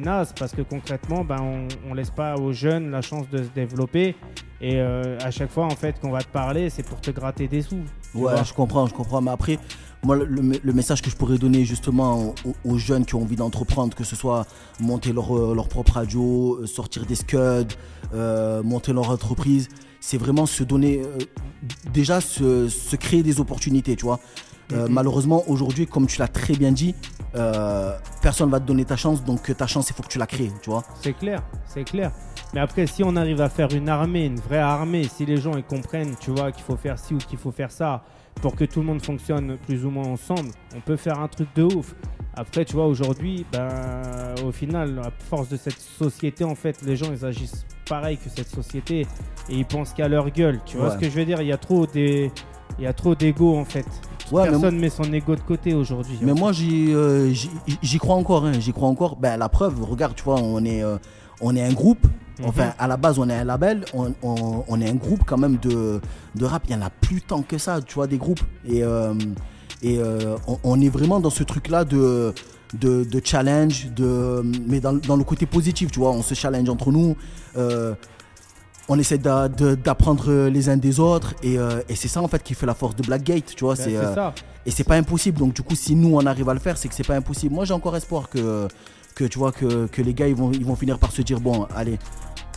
naze 0.01 0.33
parce 0.39 0.53
que 0.53 0.61
concrètement, 0.61 1.23
bah, 1.25 1.37
on 1.41 1.67
ne 1.89 1.95
laisse 1.95 2.09
pas 2.09 2.35
aux 2.35 2.53
jeunes 2.53 2.89
la 2.91 3.01
chance 3.01 3.29
de 3.29 3.43
se 3.43 3.49
développer. 3.49 4.15
Et 4.61 4.79
euh, 4.79 5.17
à 5.21 5.31
chaque 5.31 5.51
fois, 5.51 5.65
en 5.65 5.71
fait, 5.71 5.99
qu'on 5.99 6.11
va 6.11 6.21
te 6.21 6.29
parler, 6.29 6.69
c'est 6.69 6.83
pour 6.83 7.01
te 7.01 7.11
gratter 7.11 7.47
des 7.47 7.63
sous. 7.63 7.79
Ouais, 8.13 8.33
je 8.45 8.53
comprends, 8.53 8.85
je 8.85 8.93
comprends. 8.93 9.19
Mais 9.19 9.31
après, 9.31 9.57
moi, 10.03 10.15
le, 10.15 10.25
le- 10.25 10.73
message 10.73 11.01
que 11.01 11.09
je 11.09 11.15
pourrais 11.15 11.37
donner 11.37 11.65
justement 11.65 12.33
aux, 12.45 12.53
aux 12.63 12.77
jeunes 12.77 13.05
qui 13.05 13.15
ont 13.15 13.23
envie 13.23 13.35
d'entreprendre, 13.35 13.95
que 13.95 14.03
ce 14.03 14.15
soit 14.15 14.45
monter 14.79 15.13
leur, 15.13 15.35
euh, 15.35 15.55
leur 15.55 15.67
propre 15.67 15.93
radio, 15.93 16.65
sortir 16.67 17.05
des 17.05 17.15
scuds, 17.15 17.75
euh, 18.13 18.61
monter 18.63 18.93
leur 18.93 19.09
entreprise, 19.09 19.67
c'est 19.99 20.17
vraiment 20.17 20.45
se 20.45 20.63
donner, 20.63 21.01
déjà 21.91 22.21
se, 22.21 22.67
se 22.69 22.95
créer 22.95 23.23
des 23.23 23.39
opportunités, 23.39 23.95
tu 23.95 24.05
vois. 24.05 24.19
Euh, 24.73 24.87
Mhm. 24.87 24.93
Malheureusement, 24.93 25.43
aujourd'hui, 25.47 25.87
comme 25.87 26.07
tu 26.07 26.19
l'as 26.19 26.27
très 26.27 26.53
bien 26.53 26.71
dit, 26.71 26.95
euh, 27.35 27.93
personne 28.21 28.49
va 28.49 28.59
te 28.59 28.65
donner 28.65 28.85
ta 28.85 28.95
chance, 28.95 29.23
donc 29.23 29.55
ta 29.55 29.67
chance, 29.67 29.89
il 29.89 29.93
faut 29.93 30.03
que 30.03 30.07
tu 30.09 30.17
la 30.19 30.27
crées, 30.27 30.51
tu 30.61 30.69
vois. 30.69 30.83
C'est 31.01 31.13
clair, 31.13 31.41
c'est 31.65 31.83
clair. 31.83 32.11
Mais 32.53 32.59
après, 32.59 32.85
si 32.87 33.03
on 33.03 33.15
arrive 33.15 33.39
à 33.41 33.49
faire 33.49 33.73
une 33.73 33.87
armée, 33.89 34.25
une 34.25 34.39
vraie 34.39 34.57
armée, 34.59 35.05
si 35.05 35.25
les 35.25 35.37
gens 35.37 35.53
ils 35.55 35.63
comprennent, 35.63 36.15
tu 36.19 36.31
vois, 36.31 36.51
qu'il 36.51 36.63
faut 36.63 36.75
faire 36.75 36.99
ci 36.99 37.13
ou 37.13 37.17
qu'il 37.17 37.37
faut 37.39 37.51
faire 37.51 37.71
ça, 37.71 38.03
pour 38.41 38.55
que 38.55 38.65
tout 38.65 38.79
le 38.81 38.85
monde 38.85 39.01
fonctionne 39.03 39.57
plus 39.65 39.85
ou 39.85 39.89
moins 39.89 40.07
ensemble, 40.07 40.51
on 40.75 40.81
peut 40.81 40.97
faire 40.97 41.19
un 41.19 41.27
truc 41.27 41.47
de 41.55 41.63
ouf. 41.63 41.95
Après, 42.33 42.63
tu 42.65 42.73
vois, 42.75 42.85
aujourd'hui, 42.87 43.45
ben, 43.51 43.67
au 44.45 44.51
final, 44.51 44.99
à 45.03 45.11
force 45.29 45.49
de 45.49 45.57
cette 45.57 45.79
société, 45.79 46.43
en 46.45 46.55
fait, 46.55 46.81
les 46.81 46.95
gens 46.95 47.07
ils 47.11 47.25
agissent 47.25 47.65
pareil 47.89 48.17
que 48.17 48.29
cette 48.29 48.47
société 48.49 49.01
et 49.49 49.55
ils 49.55 49.65
pensent 49.65 49.93
qu'à 49.93 50.07
leur 50.07 50.29
gueule. 50.29 50.59
Tu 50.65 50.77
vois 50.77 50.91
ce 50.91 50.97
que 50.97 51.05
je 51.09 51.11
veux 51.15 51.25
dire? 51.25 51.41
Il 51.41 51.47
y 51.47 51.51
a 51.51 51.57
trop 51.57 51.85
des, 51.85 52.31
il 52.79 52.85
y 52.85 52.87
a 52.87 52.93
trop 52.93 53.15
d'ego 53.15 53.57
en 53.57 53.65
fait. 53.65 53.85
Ouais, 54.31 54.49
Personne 54.49 54.79
met 54.79 54.89
son 54.89 55.11
ego 55.13 55.35
de 55.35 55.41
côté 55.41 55.73
aujourd'hui. 55.73 56.17
Mais 56.21 56.33
moi, 56.33 56.51
j'y 56.51 56.93
euh, 56.93 57.31
j'y- 57.81 57.97
crois 57.97 58.15
encore. 58.15 58.45
hein, 58.45 58.53
J'y 58.59 58.71
crois 58.73 58.87
encore. 58.87 59.15
Ben, 59.17 59.37
la 59.37 59.49
preuve, 59.49 59.83
regarde, 59.83 60.15
tu 60.15 60.23
vois, 60.23 60.39
on 60.41 60.63
est, 60.63 60.83
euh, 60.83 60.97
on 61.41 61.55
est 61.55 61.63
un 61.63 61.73
groupe. 61.73 62.05
Mhm. 62.39 62.45
Enfin, 62.47 62.73
à 62.79 62.87
la 62.87 62.97
base, 62.97 63.19
on 63.19 63.29
est 63.29 63.35
un 63.35 63.43
label. 63.43 63.83
On, 63.93 64.13
on- 64.23 64.63
on 64.67 64.81
est 64.81 64.89
un 64.89 64.95
groupe 64.95 65.21
quand 65.25 65.37
même 65.37 65.57
de, 65.57 65.99
de 66.35 66.45
rap. 66.45 66.63
Il 66.67 66.73
y 66.73 66.75
en 66.75 66.81
a 66.81 66.89
plus 66.89 67.21
tant 67.21 67.41
que 67.41 67.57
ça, 67.57 67.81
tu 67.81 67.95
vois, 67.95 68.07
des 68.07 68.17
groupes. 68.17 68.41
Et, 68.65 68.83
euh, 68.83 69.13
et 69.83 69.99
euh, 69.99 70.35
on, 70.47 70.57
on 70.63 70.79
est 70.81 70.89
vraiment 70.89 71.19
dans 71.19 71.29
ce 71.29 71.43
truc-là 71.43 71.83
de, 71.83 72.33
de, 72.79 73.03
de 73.03 73.21
challenge, 73.23 73.89
de, 73.95 74.43
mais 74.67 74.79
dans, 74.79 74.93
dans 74.93 75.17
le 75.17 75.23
côté 75.23 75.45
positif, 75.45 75.91
tu 75.91 75.99
vois. 75.99 76.11
On 76.11 76.21
se 76.21 76.33
challenge 76.35 76.69
entre 76.69 76.91
nous. 76.91 77.15
euh, 77.57 77.93
on 78.89 78.97
essaie 78.99 79.17
d'apprendre 79.17 80.47
les 80.49 80.69
uns 80.69 80.77
des 80.77 80.99
autres. 80.99 81.33
Et, 81.43 81.57
euh, 81.57 81.81
et 81.89 81.95
c'est 81.95 82.07
ça, 82.07 82.21
en 82.21 82.27
fait, 82.27 82.43
qui 82.43 82.53
fait 82.53 82.65
la 82.65 82.73
force 82.73 82.95
de 82.95 83.03
Blackgate, 83.03 83.55
tu 83.55 83.63
vois. 83.63 83.75
Ben, 83.75 83.83
c'est 83.83 83.95
euh, 83.95 84.13
ça. 84.15 84.33
et 84.65 84.71
c'est 84.71 84.83
pas 84.83 84.95
impossible. 84.95 85.39
Donc 85.39 85.53
du 85.53 85.61
coup, 85.61 85.75
si 85.75 85.95
nous 85.95 86.15
on 86.15 86.25
arrive 86.25 86.49
à 86.49 86.53
le 86.53 86.59
faire, 86.59 86.77
c'est 86.77 86.87
que 86.87 86.95
c'est 86.95 87.07
pas 87.07 87.15
impossible. 87.15 87.53
Moi, 87.55 87.65
j'ai 87.65 87.73
encore 87.73 87.95
espoir 87.95 88.29
que, 88.29 88.67
que 89.15 89.23
tu 89.25 89.37
vois 89.39 89.51
que, 89.51 89.87
que 89.87 90.01
les 90.01 90.13
gars 90.13 90.27
ils 90.27 90.35
vont, 90.35 90.51
ils 90.51 90.65
vont 90.65 90.75
finir 90.75 90.99
par 90.99 91.11
se 91.11 91.21
dire 91.21 91.39
bon, 91.39 91.67
allez, 91.75 91.97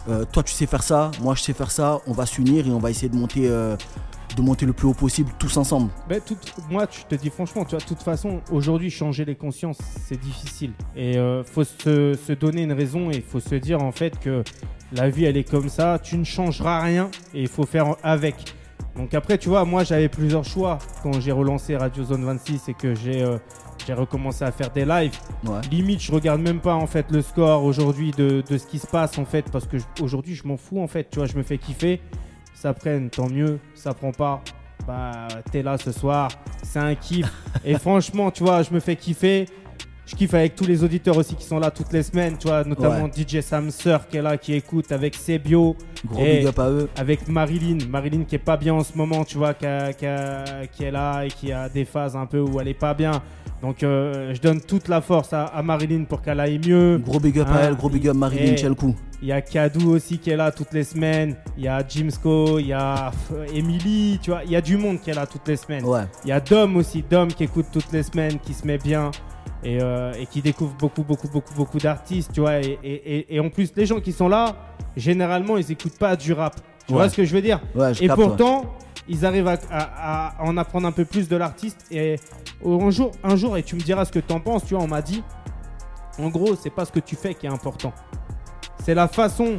euh, 0.09 0.25
toi 0.31 0.43
tu 0.43 0.53
sais 0.53 0.67
faire 0.67 0.83
ça, 0.83 1.11
moi 1.23 1.35
je 1.35 1.43
sais 1.43 1.53
faire 1.53 1.71
ça, 1.71 2.01
on 2.07 2.13
va 2.13 2.27
s'unir 2.27 2.67
et 2.67 2.71
on 2.71 2.79
va 2.79 2.91
essayer 2.91 3.09
de 3.09 3.17
monter, 3.17 3.49
de 3.49 4.43
monter 4.43 4.67
le 4.67 4.73
plus 4.73 4.89
haut 4.89 4.95
possible 4.95 5.31
tous 5.39 5.57
ensemble. 5.57 5.91
Ben, 6.09 6.21
tout- 6.21 6.37
moi, 6.71 6.87
je 6.91 7.05
te 7.17 7.21
dis 7.21 7.31
franchement, 7.31 7.65
tu 7.65 7.71
vois, 7.71 7.79
de 7.81 7.85
toute 7.85 8.03
façon, 8.03 8.41
aujourd'hui, 8.51 8.91
changer 8.91 9.25
les 9.25 9.35
consciences, 9.37 9.79
c'est 10.07 10.21
difficile. 10.21 10.73
Et 10.97 11.17
euh, 11.17 11.43
faut 11.45 11.65
se, 11.65 12.15
se 12.27 12.33
donner 12.33 12.63
une 12.63 12.73
raison 12.73 13.11
et 13.11 13.17
il 13.17 13.23
faut 13.23 13.41
se 13.41 13.55
dire 13.55 13.81
en 13.83 13.93
fait 13.93 14.19
que 14.19 14.43
la 14.95 15.11
vie, 15.11 15.25
elle 15.25 15.37
est 15.37 15.49
comme 15.49 15.69
ça. 15.69 15.99
Tu 16.03 16.17
ne 16.17 16.25
changeras 16.25 16.81
rien 16.81 17.11
et 17.35 17.43
il 17.43 17.49
faut 17.49 17.67
faire 17.67 17.97
avec. 18.03 18.35
Donc 18.97 19.13
après, 19.15 19.39
tu 19.39 19.49
vois, 19.49 19.65
moi, 19.65 19.83
j'avais 19.85 20.09
plusieurs 20.09 20.45
choix 20.45 20.79
quand 21.03 21.21
j'ai 21.21 21.33
relancé 21.33 21.77
Radio 21.77 22.05
Zone 22.05 22.25
26 22.25 22.69
et 22.69 22.75
que 22.75 22.95
j'ai 22.95 23.23
euh, 23.23 23.39
j'ai 23.87 23.93
recommencé 23.93 24.45
à 24.45 24.53
faire 24.53 24.71
des 24.71 24.85
lives. 24.85 25.19
Ouais. 25.45 25.61
Limite, 25.71 26.01
je 26.01 26.13
regarde 26.13 26.41
même 26.41 26.61
pas 26.61 26.75
en 26.75 26.87
fait 26.87 27.11
le 27.11 27.21
score 27.21 27.65
aujourd'hui 27.65 28.13
de, 28.13 28.43
de 28.49 28.57
ce 28.57 28.67
qui 28.67 28.79
se 28.79 28.87
passe 28.87 29.19
en 29.19 29.25
fait 29.25 29.51
parce 29.51 29.67
que 29.67 29.79
je- 29.79 29.85
aujourd'hui, 30.03 30.35
je 30.37 30.47
m'en 30.47 30.57
fous 30.57 30.81
en 30.81 30.87
fait. 30.87 31.11
Tu 31.11 31.19
vois, 31.19 31.27
je 31.27 31.37
me 31.37 31.43
fais 31.43 31.59
kiffer. 31.59 32.01
Ça 32.55 32.73
prenne, 32.73 33.11
tant 33.11 33.29
mieux. 33.29 33.59
Ça 33.75 33.93
prend 33.95 34.13
pas. 34.13 34.43
Bah, 34.87 35.27
t'es 35.51 35.63
là 35.63 35.77
ce 35.77 35.91
soir. 35.93 36.29
C'est 36.63 36.79
un 36.79 36.95
kiff. 36.95 37.31
Et 37.65 37.75
franchement, 37.79 38.31
tu 38.31 38.45
vois, 38.45 38.63
je 38.63 38.73
me 38.73 38.79
fais 38.81 38.95
kiffer. 38.97 39.47
Je 40.07 40.15
kiffe 40.17 40.35
avec 40.35 40.55
tous 40.55 40.67
les 40.67 40.85
auditeurs 40.85 41.17
aussi 41.17 41.35
qui 41.35 41.45
sont 41.45 41.59
là 41.59 41.71
toutes 41.71 41.91
les 41.93 42.03
semaines, 42.03 42.37
tu 42.39 42.47
vois, 42.47 42.63
notamment 42.65 43.09
DJ 43.09 43.41
Sam 43.41 43.71
Sir 43.71 44.07
qui 44.07 44.19
est 44.19 44.23
là, 44.23 44.37
qui 44.37 44.53
écoute 44.53 44.93
avec 44.93 45.15
Sebio, 45.15 45.77
Gros 46.07 46.23
Et- 46.23 46.39
big 46.41 46.47
up 46.49 46.59
à 46.59 46.69
eux. 46.69 46.89
avec 46.97 47.27
Marilyn. 47.27 47.79
Marilyn 47.89 48.25
qui 48.25 48.35
est 48.35 48.39
pas 48.39 48.59
bien 48.59 48.75
en 48.75 48.85
ce 48.85 48.97
moment, 48.99 49.25
tu 49.25 49.39
vois, 49.39 49.55
qui, 49.55 49.65
a- 49.65 49.95
qui 49.95 50.05
a- 50.07 50.67
qui 50.71 50.85
est 50.85 50.91
là 50.91 51.25
et 51.25 51.29
qui 51.29 51.51
a 51.53 51.71
des 51.71 51.87
phases 51.87 52.15
un 52.17 52.27
peu 52.27 52.41
où 52.41 52.61
elle 52.61 52.69
est 52.69 52.75
pas 52.75 52.93
bien. 52.93 53.23
Donc, 53.63 53.83
euh, 53.83 54.35
je 54.35 54.41
donne 54.43 54.61
toute 54.61 54.89
la 54.89 55.01
force 55.01 55.33
à, 55.33 55.45
à 55.47 55.63
Marilyn 55.63 56.05
pour 56.05 56.21
qu'elle 56.21 56.39
aille 56.39 56.59
mieux. 56.59 56.99
Gros 56.99 57.19
big 57.19 57.39
up 57.39 57.49
à 57.51 57.61
elle, 57.63 57.75
gros 57.77 57.89
big 57.89 58.07
up 58.07 58.15
Marilyn 58.15 58.57
Chelkou. 58.59 58.95
Il 59.23 59.29
y 59.29 59.33
a 59.33 59.41
Kadou 59.41 59.93
aussi 59.95 60.19
qui 60.19 60.29
est 60.29 60.37
là 60.37 60.53
toutes 60.53 60.75
les 60.75 60.85
semaines. 60.85 61.35
Il 61.57 61.65
y 61.65 61.69
a 61.69 61.83
Jimsco, 61.89 62.59
il 62.59 62.67
y 62.67 62.73
a 62.75 63.11
Emily, 63.55 64.19
tu 64.23 64.31
vois. 64.33 64.43
Il 64.45 64.51
y 64.51 64.57
a 64.57 64.61
du 64.61 64.77
monde 64.77 65.01
qui 65.01 65.09
est 65.09 65.15
là 65.15 65.27
toutes 65.27 65.49
les 65.49 65.57
semaines. 65.57 65.85
Ouais. 65.87 66.03
Il 66.25 66.29
y 66.29 66.33
a 66.33 66.41
Dom 66.41 66.77
aussi, 66.77 67.03
Dom 67.09 67.29
qui 67.29 67.45
écoute 67.45 67.67
toutes 67.73 67.91
les 67.93 68.03
semaines, 68.03 68.39
qui 68.39 68.53
se 68.53 68.67
met 68.67 68.77
bien 68.77 69.11
et, 69.65 69.79
euh, 69.83 70.13
et 70.19 70.27
qui 70.27 70.43
découvre 70.43 70.75
beaucoup, 70.75 71.03
beaucoup, 71.03 71.29
beaucoup, 71.29 71.55
beaucoup 71.55 71.79
d'artistes, 71.79 72.31
tu 72.33 72.41
vois. 72.41 72.59
Et, 72.61 72.79
et- 72.85 73.19
et- 73.19 73.35
et 73.37 73.41
en 73.41 73.49
plus, 73.51 73.73
les 73.75 73.87
gens 73.87 74.01
qui 74.01 74.13
sont 74.13 74.29
là, 74.29 74.55
généralement, 74.97 75.57
ils 75.57 75.71
écoutent 75.73 75.99
pas 75.99 76.15
du 76.17 76.33
rap. 76.33 76.55
Tu 76.87 76.93
Ouais. 76.93 76.99
vois 77.01 77.09
ce 77.09 77.17
que 77.17 77.25
je 77.25 77.35
veux 77.35 77.43
dire 77.43 77.61
Ouais, 77.75 77.95
je 77.95 78.03
Et 78.05 78.07
capte, 78.07 78.19
ouais. 78.19 78.27
pourtant, 78.27 78.67
ils 79.09 79.25
arrivent 79.25 79.49
à, 79.49 79.57
à- 79.71 80.43
à 80.43 80.45
en 80.45 80.57
apprendre 80.57 80.87
un 80.87 80.93
peu 80.93 81.05
plus 81.07 81.29
de 81.29 81.37
l'artiste. 81.37 81.87
Et 81.91 82.17
un 82.65 82.91
jour, 82.91 83.11
un 83.23 83.37
jour, 83.37 83.57
et 83.57 83.63
tu 83.63 83.75
me 83.75 83.81
diras 83.81 84.05
ce 84.05 84.13
que 84.13 84.19
tu 84.19 84.33
en 84.35 84.41
penses, 84.41 84.65
tu 84.67 84.75
vois, 84.75 84.83
on 84.85 84.89
m'a 84.89 85.03
dit, 85.03 85.23
en 86.19 86.29
gros, 86.29 86.55
c'est 86.57 86.71
pas 86.71 86.85
ce 86.85 86.93
que 86.93 87.01
tu 87.01 87.17
fais 87.17 87.35
qui 87.35 87.47
est 87.47 87.51
important. 87.51 87.93
C'est 88.85 88.95
la 88.95 89.09
façon 89.09 89.59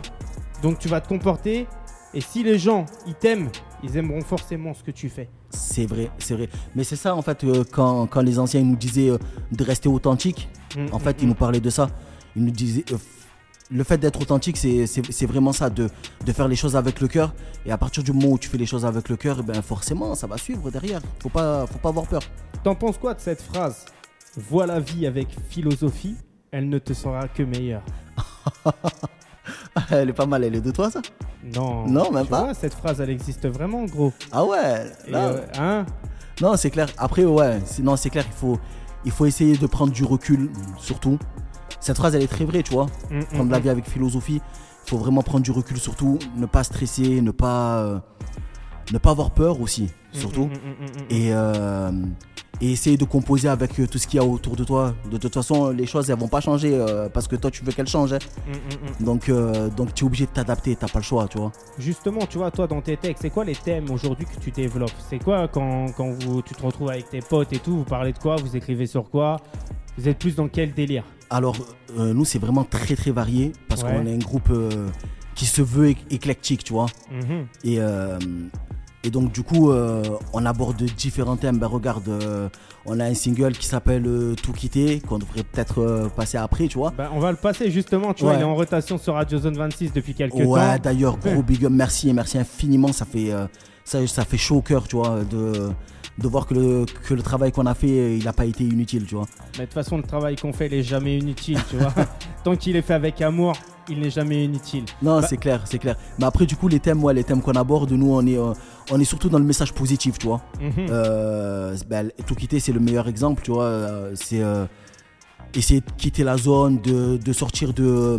dont 0.61 0.73
tu 0.73 0.87
vas 0.87 1.01
te 1.01 1.07
comporter. 1.07 1.67
Et 2.15 2.21
si 2.21 2.43
les 2.43 2.57
gens, 2.57 2.85
ils 3.05 3.13
t'aiment, 3.13 3.49
ils 3.83 3.97
aimeront 3.97 4.21
forcément 4.21 4.73
ce 4.73 4.81
que 4.83 4.91
tu 4.91 5.09
fais. 5.09 5.29
C'est 5.49 5.85
vrai, 5.85 6.09
c'est 6.17 6.33
vrai. 6.33 6.49
Mais 6.75 6.85
c'est 6.85 6.95
ça 6.95 7.13
en 7.15 7.21
fait 7.21 7.43
euh, 7.43 7.63
quand, 7.69 8.07
quand 8.07 8.21
les 8.21 8.39
anciens 8.39 8.61
nous 8.61 8.77
disaient 8.77 9.09
euh, 9.09 9.17
de 9.51 9.63
rester 9.63 9.89
authentique. 9.89 10.47
Mm, 10.77 10.87
En 10.93 10.99
fait, 10.99 11.11
mm, 11.11 11.19
ils 11.19 11.25
mm. 11.25 11.29
nous 11.29 11.35
parlaient 11.35 11.59
de 11.59 11.69
ça. 11.69 11.89
Ils 12.37 12.43
nous 12.45 12.51
disaient, 12.51 12.85
euh, 12.91 12.97
le 13.69 13.83
fait 13.83 13.97
d'être 13.97 14.21
authentique, 14.21 14.57
c'est- 14.57 15.25
vraiment 15.25 15.51
ça, 15.51 15.69
de, 15.69 15.89
de 16.25 16.31
faire 16.31 16.47
les 16.47 16.55
choses 16.55 16.75
avec 16.75 17.01
le 17.01 17.07
cœur. 17.07 17.33
Et 17.65 17.71
à 17.71 17.77
partir 17.77 18.01
du 18.03 18.13
moment 18.13 18.29
où 18.33 18.37
tu 18.39 18.47
fais 18.47 18.57
les 18.57 18.65
choses 18.65 18.85
avec 18.85 19.09
le 19.09 19.17
cœur, 19.17 19.37
eh 19.39 19.43
ben 19.43 19.61
forcément, 19.61 20.15
ça 20.15 20.27
va 20.27 20.37
suivre 20.37 20.71
derrière. 20.71 21.01
Faut 21.21 21.29
pas, 21.29 21.65
faut 21.67 21.79
pas 21.79 21.89
avoir 21.89 22.05
peur. 22.07 22.21
T'en 22.63 22.75
penses 22.75 22.97
quoi 22.97 23.13
de 23.13 23.19
cette 23.19 23.41
phrase 23.41 23.85
Vois 24.37 24.65
la 24.67 24.79
vie 24.79 25.05
avec 25.07 25.27
philosophie, 25.49 26.15
elle 26.51 26.69
ne 26.69 26.77
te 26.79 26.93
sera 26.93 27.27
que 27.27 27.43
meilleure. 27.43 27.83
Elle 29.91 30.09
est 30.09 30.13
pas 30.13 30.25
mal, 30.25 30.43
elle 30.43 30.55
est 30.55 30.61
de 30.61 30.71
toi, 30.71 30.89
ça? 30.89 31.01
Non. 31.55 31.87
Non, 31.87 32.11
même 32.11 32.23
tu 32.23 32.29
pas. 32.29 32.45
vois, 32.45 32.53
cette 32.53 32.73
phrase, 32.73 33.01
elle 33.01 33.09
existe 33.09 33.47
vraiment, 33.47 33.85
gros. 33.85 34.11
Ah 34.31 34.43
ouais 34.45 34.91
là, 35.07 35.27
euh, 35.27 35.45
hein? 35.59 35.85
Non, 36.41 36.55
c'est 36.57 36.69
clair. 36.69 36.87
Après, 36.97 37.23
ouais, 37.23 37.59
non, 37.81 37.95
c'est 37.95 38.09
clair, 38.09 38.25
il 38.27 38.33
faut, 38.33 38.59
il 39.05 39.11
faut 39.11 39.25
essayer 39.25 39.57
de 39.57 39.67
prendre 39.67 39.91
du 39.91 40.03
recul, 40.03 40.49
surtout. 40.77 41.17
Cette 41.79 41.97
phrase, 41.97 42.15
elle 42.15 42.23
est 42.23 42.27
très 42.27 42.45
vraie, 42.45 42.63
tu 42.63 42.73
vois. 42.73 42.87
Mm, 43.11 43.19
mm, 43.19 43.25
Comme 43.37 43.51
la 43.51 43.59
mm. 43.59 43.61
vie 43.61 43.69
avec 43.69 43.85
philosophie, 43.85 44.41
il 44.85 44.89
faut 44.89 44.97
vraiment 44.97 45.21
prendre 45.21 45.43
du 45.43 45.51
recul, 45.51 45.77
surtout. 45.77 46.17
Ne 46.35 46.45
pas 46.45 46.63
stresser, 46.63 47.21
ne 47.21 47.31
pas, 47.31 47.77
euh, 47.77 47.99
ne 48.93 48.97
pas 48.97 49.11
avoir 49.11 49.31
peur 49.31 49.61
aussi, 49.61 49.89
surtout. 50.11 50.45
Mm, 50.45 50.49
mm, 50.49 50.51
mm, 50.53 51.01
mm. 51.01 51.05
Et, 51.09 51.29
euh, 51.33 51.91
et 52.61 52.71
essayer 52.71 52.95
de 52.95 53.03
composer 53.03 53.49
avec 53.49 53.77
euh, 53.79 53.85
tout 53.87 53.97
ce 53.97 54.07
qu'il 54.07 54.17
y 54.17 54.23
a 54.23 54.25
autour 54.25 54.55
de 54.55 54.63
toi. 54.63 54.93
De 55.11 55.17
toute 55.17 55.33
façon, 55.33 55.71
les 55.71 55.85
choses, 55.85 56.09
elles 56.09 56.17
vont 56.17 56.29
pas 56.29 56.39
changer 56.39 56.73
euh, 56.73 57.09
parce 57.09 57.27
que 57.27 57.35
toi, 57.35 57.51
tu 57.51 57.65
veux 57.65 57.71
qu'elles 57.73 57.87
changent. 57.87 58.13
hein. 58.13 58.19
Donc, 59.01 59.27
euh, 59.27 59.69
donc 59.69 59.93
tu 59.93 60.03
es 60.03 60.07
obligé 60.07 60.25
de 60.25 60.31
t'adapter, 60.31 60.75
t'as 60.75 60.87
pas 60.87 60.99
le 60.99 61.03
choix, 61.03 61.27
tu 61.27 61.37
vois. 61.37 61.51
Justement, 61.77 62.25
tu 62.25 62.37
vois, 62.37 62.51
toi, 62.51 62.65
dans 62.67 62.81
tes 62.81 62.95
textes, 62.95 63.23
c'est 63.23 63.29
quoi 63.29 63.43
les 63.43 63.55
thèmes 63.55 63.89
aujourd'hui 63.91 64.25
que 64.25 64.39
tu 64.39 64.51
développes? 64.51 64.93
C'est 65.09 65.19
quoi 65.21 65.47
quand, 65.49 65.87
quand 65.97 66.11
vous, 66.23 66.41
tu 66.41 66.53
te 66.53 66.63
retrouves 66.65 66.89
avec 66.91 67.09
tes 67.09 67.19
potes 67.19 67.51
et 67.51 67.59
tout 67.59 67.77
Vous 67.77 67.83
parlez 67.83 68.13
de 68.13 68.19
quoi? 68.19 68.37
Vous 68.37 68.55
écrivez 68.55 68.87
sur 68.87 69.09
quoi? 69.09 69.35
Vous 69.97 70.07
êtes 70.07 70.17
plus 70.19 70.35
dans 70.35 70.47
quel 70.47 70.73
délire? 70.73 71.03
Alors, 71.29 71.55
euh, 71.97 72.13
nous, 72.13 72.23
c'est 72.23 72.39
vraiment 72.39 72.63
très 72.63 72.95
très 72.95 73.11
varié 73.11 73.51
parce 73.67 73.83
Ouais. 73.83 73.91
qu'on 73.91 74.05
est 74.05 74.13
un 74.13 74.17
groupe 74.19 74.49
euh, 74.51 74.87
qui 75.33 75.45
se 75.45 75.61
veut 75.61 75.89
éc- 75.89 76.05
éclectique, 76.09 76.63
tu 76.63 76.71
vois. 76.71 76.85
Mhm. 77.11 77.47
Et, 77.65 77.79
euh, 77.81 78.17
et 79.05 79.11
donc, 79.11 79.31
du 79.31 79.43
coup, 79.43 79.69
euh, 79.71 80.03
on 80.33 80.45
aborde 80.45 80.81
différents 80.81 81.35
thèmes. 81.35 81.59
Ben, 81.59 81.67
regarde, 81.67 82.07
euh, 82.09 82.49
on 82.87 82.99
a 82.99 83.05
un 83.05 83.13
single 83.13 83.51
qui 83.51 83.67
s'appelle 83.67 84.03
euh, 84.07 84.33
Tout 84.41 84.51
quitter, 84.51 84.99
qu'on 84.99 85.19
devrait 85.19 85.43
peut-être 85.43 86.09
passer 86.15 86.37
après, 86.37 86.67
tu 86.67 86.79
vois. 86.79 86.91
Bah, 86.97 87.11
on 87.13 87.19
va 87.19 87.29
le 87.31 87.37
passer 87.37 87.69
justement, 87.69 88.13
tu 88.13 88.23
vois, 88.23 88.31
Ouais. 88.33 88.39
il 88.39 88.41
est 88.41 88.45
en 88.45 88.55
rotation 88.55 88.97
sur 88.97 89.13
Radio 89.13 89.37
Zone 89.37 89.55
26 89.57 89.93
depuis 89.93 90.15
quelques 90.15 90.33
Ouais, 90.33 90.43
temps. 90.77 90.81
d'ailleurs, 90.83 91.17
gros 91.17 91.43
big 91.47 91.63
up, 91.65 91.71
merci 91.71 92.09
et 92.09 92.13
merci 92.13 92.39
infiniment. 92.39 92.91
Ça 92.91 93.05
fait, 93.05 93.31
ça, 93.83 94.05
ça 94.07 94.25
fait 94.25 94.37
chaud 94.37 94.57
au 94.57 94.61
cœur, 94.61 94.87
tu 94.87 94.95
vois, 94.95 95.19
de, 95.29 95.69
de 96.17 96.27
voir 96.27 96.45
que 96.47 96.53
le, 96.53 96.85
que 97.07 97.13
le 97.13 97.21
travail 97.21 97.51
qu'on 97.51 97.65
a 97.65 97.73
fait, 97.73 98.17
il 98.17 98.23
n'a 98.23 98.31
pas 98.33 98.45
été 98.45 98.63
inutile, 98.63 99.05
tu 99.05 99.15
vois. 99.15 99.25
Mais 99.53 99.61
de 99.61 99.65
toute 99.65 99.73
façon, 99.73 99.97
le 99.97 100.03
travail 100.03 100.35
qu'on 100.37 100.53
fait, 100.53 100.67
il 100.67 100.73
est 100.75 100.83
jamais 100.83 101.17
inutile, 101.17 101.59
tu 101.69 101.75
vois. 101.77 101.93
Tant 102.43 102.55
qu'il 102.55 102.75
est 102.77 102.81
fait 102.81 102.93
avec 102.93 103.21
amour, 103.21 103.53
il 103.89 103.99
n'est 103.99 104.09
jamais 104.09 104.45
inutile. 104.45 104.85
Non, 105.01 105.19
Bah- 105.19 105.27
c'est 105.27 105.37
clair, 105.37 105.61
c'est 105.65 105.77
clair. 105.77 105.97
Mais 106.17 106.25
après, 106.25 106.45
du 106.45 106.55
coup, 106.55 106.67
les 106.69 106.79
thèmes, 106.79 107.03
ouais, 107.03 107.13
les 107.13 107.23
thèmes 107.25 107.41
qu'on 107.41 107.51
aborde, 107.53 107.91
nous, 107.91 108.11
on 108.13 108.25
est, 108.25 108.37
euh, 108.37 108.53
on 108.91 108.99
est 108.99 109.03
surtout 109.05 109.27
dans 109.29 109.39
le 109.39 109.43
message 109.45 109.73
positif, 109.73 110.17
tu 110.17 110.27
vois. 110.27 110.41
Mhm. 110.61 110.71
Euh, 110.89 111.75
ben, 111.89 112.09
tout 112.25 112.35
quitter, 112.35 112.59
c'est 112.61 112.71
le 112.71 112.79
meilleur 112.79 113.07
exemple, 113.09 113.41
tu 113.43 113.51
vois. 113.51 113.63
euh, 113.65 114.11
c'est 114.15 114.41
euh, 114.41 114.65
essayer 115.53 115.81
de 115.81 115.91
quitter 115.97 116.23
la 116.23 116.37
zone, 116.37 116.81
de, 116.81 117.17
de 117.17 117.33
sortir 117.33 117.73
de, 117.73 118.17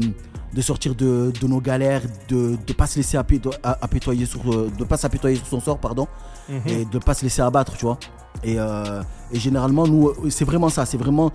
de 0.57 0.63
sortir 0.63 0.95
de, 0.95 1.33
de 1.41 1.47
nos 1.47 1.61
galères, 1.61 2.03
de 2.29 2.57
ne 2.67 2.73
pas 2.73 2.87
se 2.87 2.97
laisser 2.97 3.19
apito- 3.19 3.53
apitoyer 3.63 4.25
sur, 4.27 4.41
euh, 4.53 4.71
de 4.79 4.85
pas 4.85 4.97
s'apitoyer 4.97 5.37
sur 5.37 5.47
son 5.47 5.61
sort, 5.61 5.79
pardon, 5.79 6.09
Mhm. 6.49 6.61
et 6.67 6.85
de 6.87 6.99
pas 6.99 7.13
se 7.15 7.23
laisser 7.25 7.43
abattre, 7.43 7.77
tu 7.77 7.85
vois. 7.85 7.99
Et, 8.43 8.55
euh, 8.59 9.03
et 9.33 9.39
généralement, 9.39 9.87
nous, 9.87 10.09
euh, 10.09 10.31
c'est 10.31 10.47
vraiment 10.47 10.71
ça, 10.71 10.87
c'est 10.87 10.97
vraiment 10.97 11.31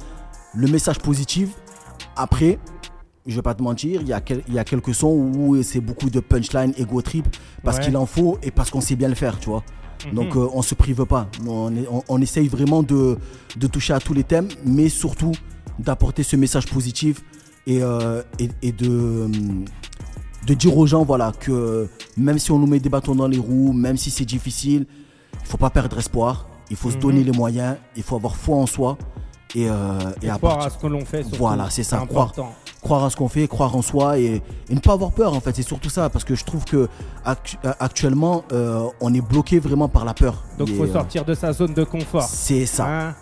le 0.55 0.67
message 0.67 0.97
positif. 0.99 1.49
Après, 2.15 2.57
je 3.27 3.35
vais 3.35 3.41
pas 3.43 3.53
te 3.53 3.61
mentir, 3.61 4.01
il 4.01 4.07
y, 4.07 4.13
a 4.13 4.21
quel- 4.21 4.43
il 4.47 4.55
y 4.55 4.59
a 4.59 4.63
quelques 4.63 4.95
sons 4.95 5.09
où 5.35 5.61
c'est 5.61 5.81
beaucoup 5.81 6.09
de 6.09 6.19
punchline, 6.19 6.73
ego 6.77 7.01
trip, 7.03 7.27
parce 7.63 7.77
Ouais. 7.77 7.83
qu'il 7.85 7.97
en 7.97 8.07
faut 8.07 8.39
et 8.41 8.49
parce 8.49 8.71
qu'on 8.71 8.81
sait 8.81 8.95
bien 8.95 9.07
le 9.09 9.15
faire, 9.15 9.39
tu 9.39 9.49
vois. 9.49 9.63
Mhm. 10.07 10.13
Donc 10.15 10.35
euh, 10.35 10.47
on 10.53 10.63
se 10.63 10.73
prive 10.73 11.05
pas. 11.05 11.27
On, 11.47 11.75
est- 11.75 11.87
on- 11.91 12.03
on 12.09 12.19
essaye 12.21 12.47
vraiment 12.47 12.81
de, 12.81 13.19
de 13.55 13.67
toucher 13.67 13.93
à 13.93 13.99
tous 13.99 14.15
les 14.15 14.23
thèmes, 14.23 14.47
mais 14.65 14.89
surtout 14.89 15.33
d'apporter 15.77 16.23
ce 16.23 16.35
message 16.35 16.65
positif 16.65 17.21
et, 17.67 17.81
euh, 17.83 18.21
et, 18.39 18.49
et 18.61 18.71
de, 18.71 18.87
hum, 19.25 19.65
de 20.47 20.53
dire 20.53 20.75
aux 20.77 20.87
gens 20.87 21.03
voilà, 21.03 21.31
que 21.39 21.87
même 22.17 22.39
si 22.39 22.51
on 22.51 22.59
nous 22.59 22.67
met 22.67 22.79
des 22.79 22.89
bâtons 22.89 23.15
dans 23.15 23.27
les 23.27 23.37
roues, 23.37 23.73
même 23.73 23.97
si 23.97 24.09
c'est 24.11 24.25
difficile, 24.25 24.85
il 25.33 25.47
faut 25.47 25.57
pas 25.57 25.69
perdre 25.69 25.97
espoir. 25.99 26.47
Il 26.69 26.77
faut 26.77 26.89
se 26.89 26.95
Mhm. 26.95 27.01
donner 27.01 27.23
les 27.23 27.31
moyens, 27.33 27.75
il 27.97 28.03
faut 28.03 28.15
avoir 28.15 28.35
foi 28.35 28.55
en 28.57 28.65
soi. 28.65 28.97
Et, 29.53 29.69
euh, 29.69 29.99
et 30.21 30.27
Et 30.27 30.29
à 30.29 30.37
croire 30.37 30.53
partir- 30.59 30.67
à 30.67 30.69
ce 30.77 30.81
que 30.81 30.87
l'on 30.87 31.03
fait. 31.05 31.23
surtout. 31.23 31.37
Voilà, 31.37 31.69
c'est 31.69 31.83
ça, 31.83 31.97
croire. 32.07 32.31
croire 32.81 33.03
à 33.03 33.09
ce 33.09 33.17
qu'on 33.17 33.27
fait, 33.27 33.47
croire 33.49 33.75
en 33.75 33.81
soi 33.81 34.17
et, 34.17 34.41
et 34.69 34.73
ne 34.73 34.79
pas 34.79 34.93
avoir 34.93 35.11
peur 35.11 35.33
en 35.33 35.41
fait. 35.41 35.53
C'est 35.55 35.61
surtout 35.61 35.89
ça 35.89 36.09
parce 36.09 36.23
que 36.23 36.33
je 36.35 36.45
trouve 36.45 36.63
que 36.63 36.87
euh, 37.27 37.35
actuellement 37.79 38.43
euh, 38.53 38.87
on 39.01 39.13
est 39.13 39.21
bloqué 39.21 39.59
vraiment 39.59 39.89
par 39.89 40.05
la 40.05 40.13
peur. 40.13 40.43
Donc 40.57 40.69
il 40.69 40.75
faut 40.77 40.85
euh, 40.85 40.93
sortir 40.93 41.25
de 41.25 41.33
sa 41.33 41.51
zone 41.51 41.73
de 41.73 41.83
confort. 41.83 42.23
C'est 42.23 42.65
ça, 42.65 42.87
Hein 42.87 43.15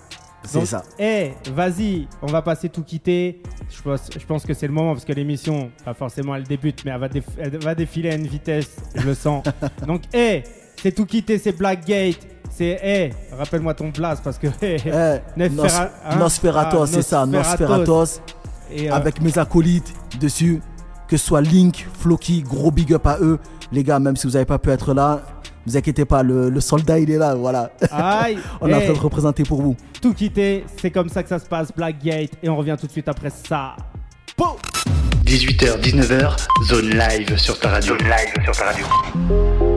c'est 0.44 0.66
ça. 0.66 0.84
Eh, 0.98 1.32
vas-y, 1.54 2.08
on 2.22 2.28
va 2.28 2.42
passer 2.42 2.70
tout 2.70 2.84
quitter. 2.84 3.42
Je 3.70 3.82
pense, 3.82 4.10
je 4.18 4.26
pense 4.26 4.46
que 4.46 4.54
c'est 4.54 4.68
le 4.68 4.74
moment 4.74 4.94
parce 4.94 5.06
que 5.06 5.14
l'émission, 5.14 5.70
pas 5.86 5.94
forcément 5.94 6.36
elle 6.36 6.44
débute, 6.44 6.84
mais 6.86 6.92
elle 6.92 7.00
va, 7.00 7.08
déf- 7.08 7.24
elle 7.38 7.58
va 7.60 7.76
défiler 7.76 8.10
à 8.12 8.16
une 8.16 8.28
vitesse, 8.28 8.78
je 8.96 9.06
le 9.06 9.14
sens. 9.16 9.44
Donc, 9.88 10.04
eh, 10.14 10.44
c'est 10.82 10.92
tout 10.94 11.06
quitter, 11.06 11.38
c'est 11.38 11.52
Blackgate. 11.52 12.20
C'est, 12.52 12.80
eh, 12.84 13.36
rappelle-moi 13.38 13.74
ton 13.76 13.92
place 13.92 14.20
parce 14.22 14.38
que, 14.40 14.48
eh, 14.62 14.78
Eh, 14.86 15.40
Nesfera- 15.40 15.50
Nos- 15.50 15.68
hein? 15.68 16.16
Nosferatos, 16.18 16.82
Ah, 16.82 16.88
c'est 16.88 17.02
ça, 17.04 17.26
Nosferatos. 17.26 17.70
Nosferatos, 17.78 18.22
et, 18.72 18.90
euh, 18.92 18.96
avec 18.96 19.22
mes 19.22 19.38
acolytes 19.38 19.94
dessus, 20.20 20.60
que 21.08 21.16
ce 21.18 21.26
soit 21.26 21.42
Link, 21.42 21.88
Floki, 22.00 22.42
gros 22.42 22.72
big 22.72 22.94
up 22.94 23.06
à 23.06 23.18
eux. 23.22 23.38
Les 23.72 23.84
gars, 23.84 24.00
même 24.00 24.16
si 24.16 24.26
vous 24.26 24.34
n'avez 24.34 24.46
pas 24.46 24.58
pu 24.58 24.72
être 24.72 24.94
là, 24.96 25.22
vous 25.66 25.78
inquiétez 25.78 26.06
pas, 26.06 26.24
le, 26.24 26.50
le 26.50 26.60
soldat 26.62 27.00
il 27.00 27.12
est 27.12 27.18
là, 27.18 27.36
voilà. 27.36 27.72
aïe, 27.92 28.38
On 28.62 28.70
est 28.70 28.74
en 28.74 28.80
eh, 28.80 28.86
train 28.86 28.94
de 28.94 29.00
représenter 29.00 29.44
pour 29.44 29.62
vous. 29.62 29.76
tout 30.02 30.14
quitter, 30.14 30.66
c'est 30.82 30.92
comme 30.92 31.10
ça 31.10 31.24
que 31.24 31.30
ça 31.30 31.40
se 31.40 31.46
passe, 31.46 31.72
Blackgate, 31.76 32.32
et 32.42 32.50
on 32.50 32.56
revient 32.56 32.76
tout 32.80 32.88
de 32.88 32.92
suite 32.92 33.08
après 33.08 33.30
ça. 33.30 33.76
18h, 35.26 35.80
19h, 35.82 36.38
zone 36.68 36.90
live 36.90 37.38
sur 37.38 37.60
ta 37.60 37.70
radio. 37.70 37.98
Zone 37.98 38.08
live 38.08 38.44
sur 38.46 38.56
ta 38.56 38.66
radio. 38.66 39.69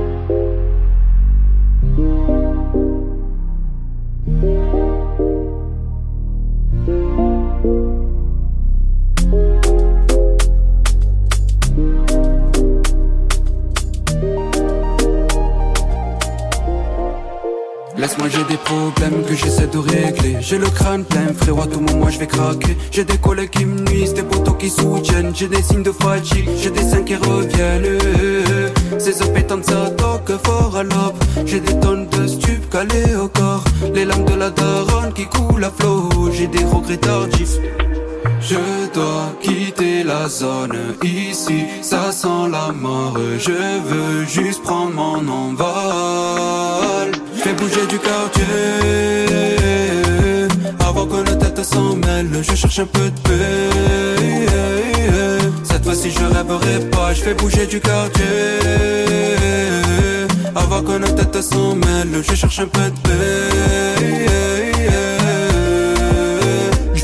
Laisse-moi 18.02 18.28
j'ai 18.30 18.42
des 18.42 18.56
problèmes 18.56 19.22
que 19.22 19.32
j'essaie 19.32 19.68
de 19.68 19.78
régler. 19.78 20.36
J'ai 20.40 20.58
le 20.58 20.66
crâne 20.66 21.04
plein 21.04 21.32
frérot 21.32 21.62
à 21.62 21.66
tout 21.68 21.78
moment 21.78 22.10
je 22.10 22.18
vais 22.18 22.26
craquer. 22.26 22.76
J'ai 22.90 23.04
des 23.04 23.16
collègues 23.16 23.50
qui 23.50 23.64
me 23.64 23.78
nuisent, 23.78 24.12
des 24.12 24.24
potos 24.24 24.56
qui 24.58 24.70
soutiennent. 24.70 25.32
J'ai 25.32 25.46
des 25.46 25.62
signes 25.62 25.84
de 25.84 25.92
fatigue, 25.92 26.48
j'ai 26.60 26.70
des 26.70 26.82
seins 26.82 27.04
qui 27.04 27.14
reviennent. 27.14 28.00
Ces 28.98 29.22
appétantes 29.22 29.66
ça 29.66 29.88
toque 29.90 30.32
fort 30.44 30.76
à 30.76 30.82
l'aube. 30.82 31.14
J'ai 31.46 31.60
des 31.60 31.78
tonnes 31.78 32.08
de 32.08 32.26
stupes 32.26 32.68
calées 32.70 33.14
au 33.14 33.28
corps. 33.28 33.62
Les 33.94 34.04
larmes 34.04 34.24
de 34.24 34.34
la 34.34 34.50
daronne 34.50 35.12
qui 35.14 35.26
coulent 35.26 35.62
à 35.62 35.70
flot. 35.70 36.08
J'ai 36.32 36.48
des 36.48 36.64
regrets 36.64 36.96
tardifs 36.96 37.56
je 38.40 38.92
dois 38.92 39.32
quitter 39.40 40.04
la 40.04 40.28
zone 40.28 40.76
ici, 41.02 41.64
ça 41.82 42.12
sent 42.12 42.48
la 42.50 42.72
mort. 42.72 43.18
Je 43.38 43.52
veux 43.88 44.24
juste 44.26 44.62
prendre 44.62 44.92
mon 44.92 45.26
envol. 45.28 47.12
Fais 47.34 47.52
bouger 47.54 47.86
du 47.88 47.98
quartier 47.98 48.44
avant 50.80 51.06
que 51.06 51.16
nos 51.16 51.36
têtes 51.36 51.64
s'en 51.64 51.96
mêlent. 51.96 52.42
Je 52.42 52.54
cherche 52.54 52.78
un 52.78 52.86
peu 52.86 53.10
de 53.10 53.20
paix. 53.20 54.46
Cette 55.64 55.84
fois-ci, 55.84 56.10
je 56.10 56.24
rêverai 56.24 56.90
pas. 56.90 57.14
Je 57.14 57.22
fais 57.22 57.34
bouger 57.34 57.66
du 57.66 57.80
quartier 57.80 58.24
avant 60.54 60.82
que 60.82 60.98
nos 60.98 61.08
têtes 61.08 61.42
s'en 61.42 61.74
mêlent. 61.74 62.22
Je 62.28 62.34
cherche 62.34 62.60
un 62.60 62.66
peu 62.66 62.90
de 62.90 62.98
paix. 63.00 64.51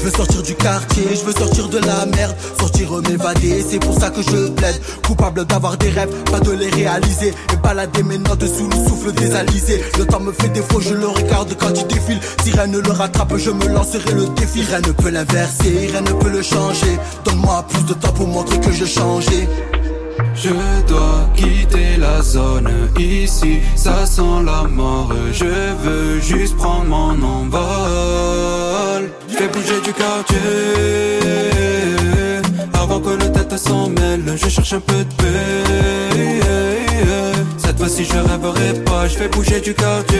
Veux 0.09 0.15
sortir 0.15 0.43
du 0.43 0.55
quartier, 0.55 1.05
je 1.12 1.23
veux 1.23 1.35
sortir 1.35 1.69
de 1.69 1.77
la 1.81 2.07
merde, 2.07 2.35
sortir 2.59 2.91
m'évader, 3.07 3.62
c'est 3.69 3.79
pour 3.79 3.93
ça 3.93 4.09
que 4.09 4.23
je 4.23 4.49
plaide. 4.49 4.81
Coupable 5.07 5.45
d'avoir 5.45 5.77
des 5.77 5.91
rêves, 5.91 6.09
pas 6.33 6.41
de 6.41 6.53
les 6.53 6.71
réaliser, 6.71 7.35
et 7.53 7.57
balader 7.62 8.03
mes 8.05 8.17
notes 8.17 8.47
sous 8.47 8.71
le 8.71 8.88
souffle 8.88 9.12
des 9.12 9.35
alizés. 9.35 9.85
Le 9.99 10.07
temps 10.07 10.21
me 10.21 10.33
fait 10.33 10.49
défaut, 10.49 10.81
je 10.81 10.95
le 10.95 11.09
regarde 11.09 11.55
quand 11.61 11.75
il 11.77 11.87
défile. 11.88 12.21
Si 12.43 12.53
rien 12.53 12.69
ne 12.69 12.79
le 12.79 12.91
rattrape, 12.91 13.37
je 13.37 13.50
me 13.50 13.69
lancerai 13.69 14.15
le 14.15 14.25
défi. 14.29 14.62
Rien 14.62 14.81
ne 14.81 14.93
peut 14.93 15.11
l'inverser, 15.11 15.91
rien 15.93 16.00
ne 16.00 16.12
peut 16.12 16.31
le 16.31 16.41
changer. 16.41 16.99
Donne-moi 17.27 17.67
plus 17.69 17.85
de 17.85 17.93
temps 17.93 18.12
pour 18.12 18.29
montrer 18.29 18.59
que 18.61 18.73
je 18.73 18.87
changeais. 18.87 19.47
Je 20.35 20.49
dois 20.88 21.29
quitter 21.37 21.99
la 21.99 22.23
zone 22.23 22.71
ici, 22.99 23.59
ça 23.77 24.07
sent 24.07 24.43
la 24.47 24.67
mort. 24.69 25.12
Je 25.35 25.45
veux 25.45 26.19
juste 26.23 26.57
prendre 26.57 26.87
mon 26.87 27.23
envol. 27.23 28.68
Je 29.38 29.45
fais 29.45 29.50
bouger 29.50 29.80
du 29.83 29.92
quartier 29.92 30.37
avant 32.75 32.99
que 32.99 33.11
nos 33.11 33.28
têtes 33.28 33.57
s'en 33.57 33.88
mêlent. 33.88 34.37
je 34.37 34.49
cherche 34.49 34.73
un 34.73 34.80
peu 34.80 35.04
de 35.04 35.14
paix. 35.14 36.42
Cette 37.57 37.78
fois-ci 37.78 38.04
je 38.04 38.18
rêverai 38.18 38.83
pas, 38.85 39.07
je 39.07 39.16
fais 39.16 39.28
bouger 39.28 39.61
du 39.61 39.75
quartier. 39.75 40.18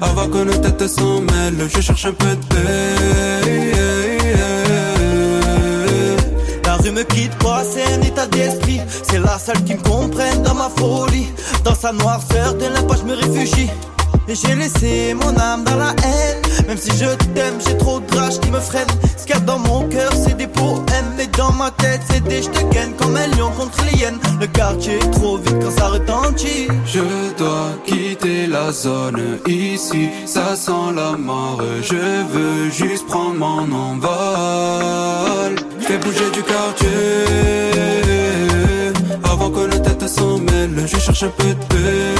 Avant 0.00 0.26
que 0.26 0.38
nos 0.38 0.56
têtes 0.56 0.88
s'en 0.88 1.20
mêlent, 1.20 1.68
je 1.72 1.80
cherche 1.80 2.06
un 2.06 2.12
peu 2.12 2.34
de 2.34 2.44
paix. 2.46 2.58
La 6.64 6.74
rue 6.74 6.90
me 6.90 7.04
quitte 7.04 7.36
pas, 7.38 7.62
c'est 7.62 7.84
un 7.84 8.02
état 8.02 8.26
d'esprit. 8.26 8.80
C'est 9.08 9.20
la 9.20 9.38
seule 9.38 9.62
qui 9.62 9.74
me 9.74 9.82
comprenne 9.82 10.42
dans 10.42 10.54
ma 10.54 10.68
folie. 10.76 11.28
Dans 11.62 11.76
sa 11.76 11.92
noirceur, 11.92 12.54
de 12.54 12.64
l'impasse, 12.64 13.02
je 13.02 13.04
me 13.04 13.14
réfugie. 13.14 13.70
Et 14.26 14.34
j'ai 14.34 14.56
laissé 14.56 15.14
mon 15.14 15.38
âme 15.38 15.62
dans 15.62 15.76
la 15.76 15.90
haine. 15.90 16.49
Même 16.70 16.78
si 16.78 16.92
je 16.96 17.06
t'aime, 17.34 17.58
j'ai 17.66 17.76
trop 17.78 17.98
de 17.98 18.16
rage 18.16 18.38
qui 18.38 18.48
me 18.48 18.60
freine. 18.60 18.86
Ce 19.16 19.26
qu'il 19.26 19.34
y 19.34 19.38
a 19.38 19.40
dans 19.40 19.58
mon 19.58 19.88
cœur, 19.88 20.12
c'est 20.14 20.36
des 20.36 20.46
poèmes. 20.46 21.14
Mais 21.16 21.26
dans 21.36 21.50
ma 21.50 21.72
tête, 21.72 22.00
c'est 22.08 22.22
des 22.22 22.42
je 22.42 22.48
te 22.48 22.62
gagne 22.72 22.92
comme 22.92 23.16
un 23.16 23.26
lion 23.36 23.50
contre 23.58 23.84
les 23.86 23.98
hyènes. 23.98 24.20
Le 24.40 24.46
quartier 24.46 24.94
est 24.94 25.10
trop 25.10 25.36
vite 25.38 25.58
quand 25.60 25.72
ça 25.72 25.88
retentit. 25.88 26.68
Je 26.86 27.00
dois 27.36 27.70
quitter 27.84 28.46
la 28.46 28.70
zone 28.70 29.40
ici, 29.48 30.10
ça 30.26 30.54
sent 30.54 30.94
la 30.94 31.16
mort. 31.16 31.60
Je 31.82 31.96
veux 31.96 32.70
juste 32.70 33.04
prendre 33.08 33.34
mon 33.34 33.72
envol. 33.72 35.56
Fais 35.80 35.98
bouger 35.98 36.30
du 36.32 36.42
quartier. 36.44 36.88
Avant 39.24 39.50
que 39.50 39.66
nos 39.66 39.78
têtes 39.82 40.08
s'en 40.08 40.38
je 40.86 40.96
cherche 40.98 41.24
un 41.24 41.30
peu 41.30 41.48
de 41.48 41.64
paix. 41.64 42.19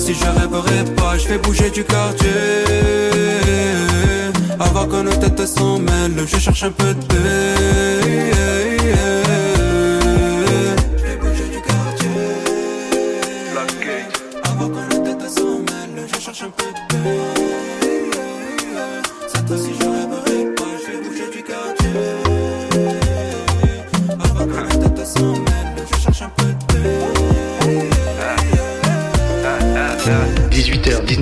Fois-ci 0.00 0.14
je 0.14 0.94
pas, 0.94 1.18
je 1.18 1.28
fais 1.28 1.36
bouger 1.36 1.68
du 1.68 1.84
quartier. 1.84 2.30
Avant 4.58 4.86
que 4.86 5.02
nos 5.02 5.12
têtes 5.12 5.46
s'en 5.46 5.78
mêlent, 5.78 6.26
je 6.26 6.38
cherche 6.38 6.62
un 6.62 6.70
peu 6.70 6.94
de 6.94 7.04
paix. 7.04 8.39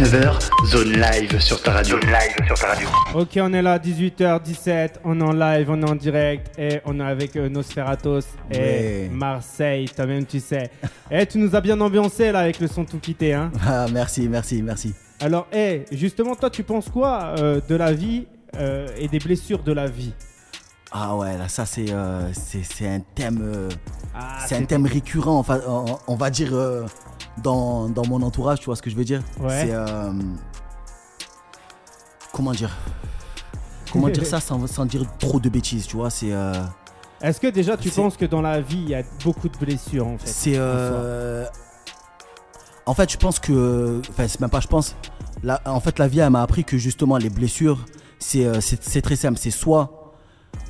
19h, 0.09 0.38
zone 0.65 0.93
live 0.93 1.38
sur 1.38 1.61
ta 1.62 1.73
radio. 1.73 2.00
Zone 2.00 2.11
live 2.11 2.47
sur 2.47 2.59
ta 2.59 2.69
radio. 2.69 2.88
Ok, 3.15 3.29
on 3.43 3.53
est 3.53 3.61
là, 3.61 3.79
18h17, 3.79 4.88
on 5.05 5.21
est 5.21 5.23
en 5.23 5.33
live, 5.33 5.69
on 5.69 5.83
est 5.83 5.91
en 5.91 5.95
direct 5.95 6.59
et 6.59 6.81
on 6.87 6.99
est 6.99 7.05
avec 7.05 7.37
euh, 7.37 7.50
Nosferatos 7.50 8.25
et 8.50 8.57
Ouais. 8.59 9.11
Marseille, 9.12 9.87
toi-même 9.95 10.25
tu 10.25 10.41
sais. 10.41 10.71
Et 11.11 11.27
tu 11.27 11.37
nous 11.37 11.55
as 11.55 11.61
bien 11.61 11.79
ambiancé 11.79 12.33
là 12.33 12.38
avec 12.38 12.59
le 12.59 12.69
son 12.69 12.87
tout 12.87 12.99
quitté. 12.99 13.35
Hein. 13.35 13.50
Ah, 13.67 13.85
merci, 13.93 14.29
merci, 14.31 14.62
merci. 14.62 14.95
Alors, 15.21 15.47
eh, 15.53 15.85
justement, 15.93 16.35
toi 16.35 16.49
tu 16.49 16.62
penses 16.62 16.88
quoi 16.88 17.35
euh, 17.38 17.61
de 17.69 17.75
la 17.75 17.93
vie 17.93 18.27
euh, 18.57 18.87
et 18.97 19.09
des 19.09 19.19
blessures 19.19 19.62
de 19.62 19.73
la 19.73 19.88
vie? 19.88 20.15
Ah 20.91 21.17
ouais, 21.17 21.37
là, 21.37 21.49
ça, 21.49 21.67
c'est 21.67 21.91
euh, 21.93 22.33
c'est 22.33 22.62
c'est 22.65 22.88
un 22.88 23.00
thème. 23.15 23.41
euh, 23.43 23.69
Ah, 24.15 24.38
c'est 24.47 24.57
un 24.57 24.65
thème 24.65 24.87
récurrent, 24.87 25.38
enfin, 25.38 25.61
on, 25.69 25.85
on 26.07 26.17
va 26.17 26.31
dire, 26.31 26.55
euh, 26.55 26.87
dans, 27.42 27.88
dans 27.88 28.07
mon 28.07 28.23
entourage, 28.23 28.61
tu 28.61 28.66
vois 28.66 28.76
ce 28.76 28.83
que 28.83 28.90
je 28.90 28.97
veux 28.97 29.04
dire 29.04 29.23
Ouais. 29.40 29.62
C'est. 29.66 29.71
euh, 29.73 30.12
comment 32.33 32.52
dire 32.52 32.75
Comment 33.92 34.09
dire 34.09 34.26
ça 34.26 34.40
sans, 34.40 34.66
sans 34.66 34.85
dire 34.85 35.04
trop 35.18 35.40
de 35.40 35.49
bêtises, 35.49 35.87
tu 35.87 35.97
vois 35.97 36.11
C'est. 36.11 36.33
euh, 36.33 36.52
Est-ce 37.23 37.40
que 37.40 37.47
déjà 37.47 37.76
tu 37.76 37.88
penses 37.90 38.16
que 38.16 38.26
dans 38.26 38.42
la 38.42 38.61
vie 38.61 38.78
il 38.83 38.88
y 38.90 38.95
a 38.95 39.02
beaucoup 39.25 39.49
de 39.49 39.57
blessures 39.59 40.07
en 40.07 40.18
fait 40.18 40.28
C'est. 40.28 40.52
euh, 40.57 41.47
En 42.87 42.95
fait, 42.95 43.11
je 43.11 43.16
pense 43.16 43.38
que. 43.38 44.00
Enfin, 44.11 44.28
c'est 44.28 44.40
même 44.40 44.50
pas, 44.50 44.61
je 44.61 44.66
pense. 44.68 44.95
La- 45.42 45.61
en 45.66 45.80
fait, 45.80 45.99
la 45.99 46.09
vie, 46.09 46.18
elle 46.18 46.30
m'a 46.30 46.42
appris 46.42 46.65
que 46.65 46.76
justement, 46.76 47.17
les 47.17 47.30
blessures, 47.30 47.86
c'est 48.19 49.00
très 49.02 49.17
simple. 49.17 49.39
C'est 49.39 49.50
soit 49.50 49.95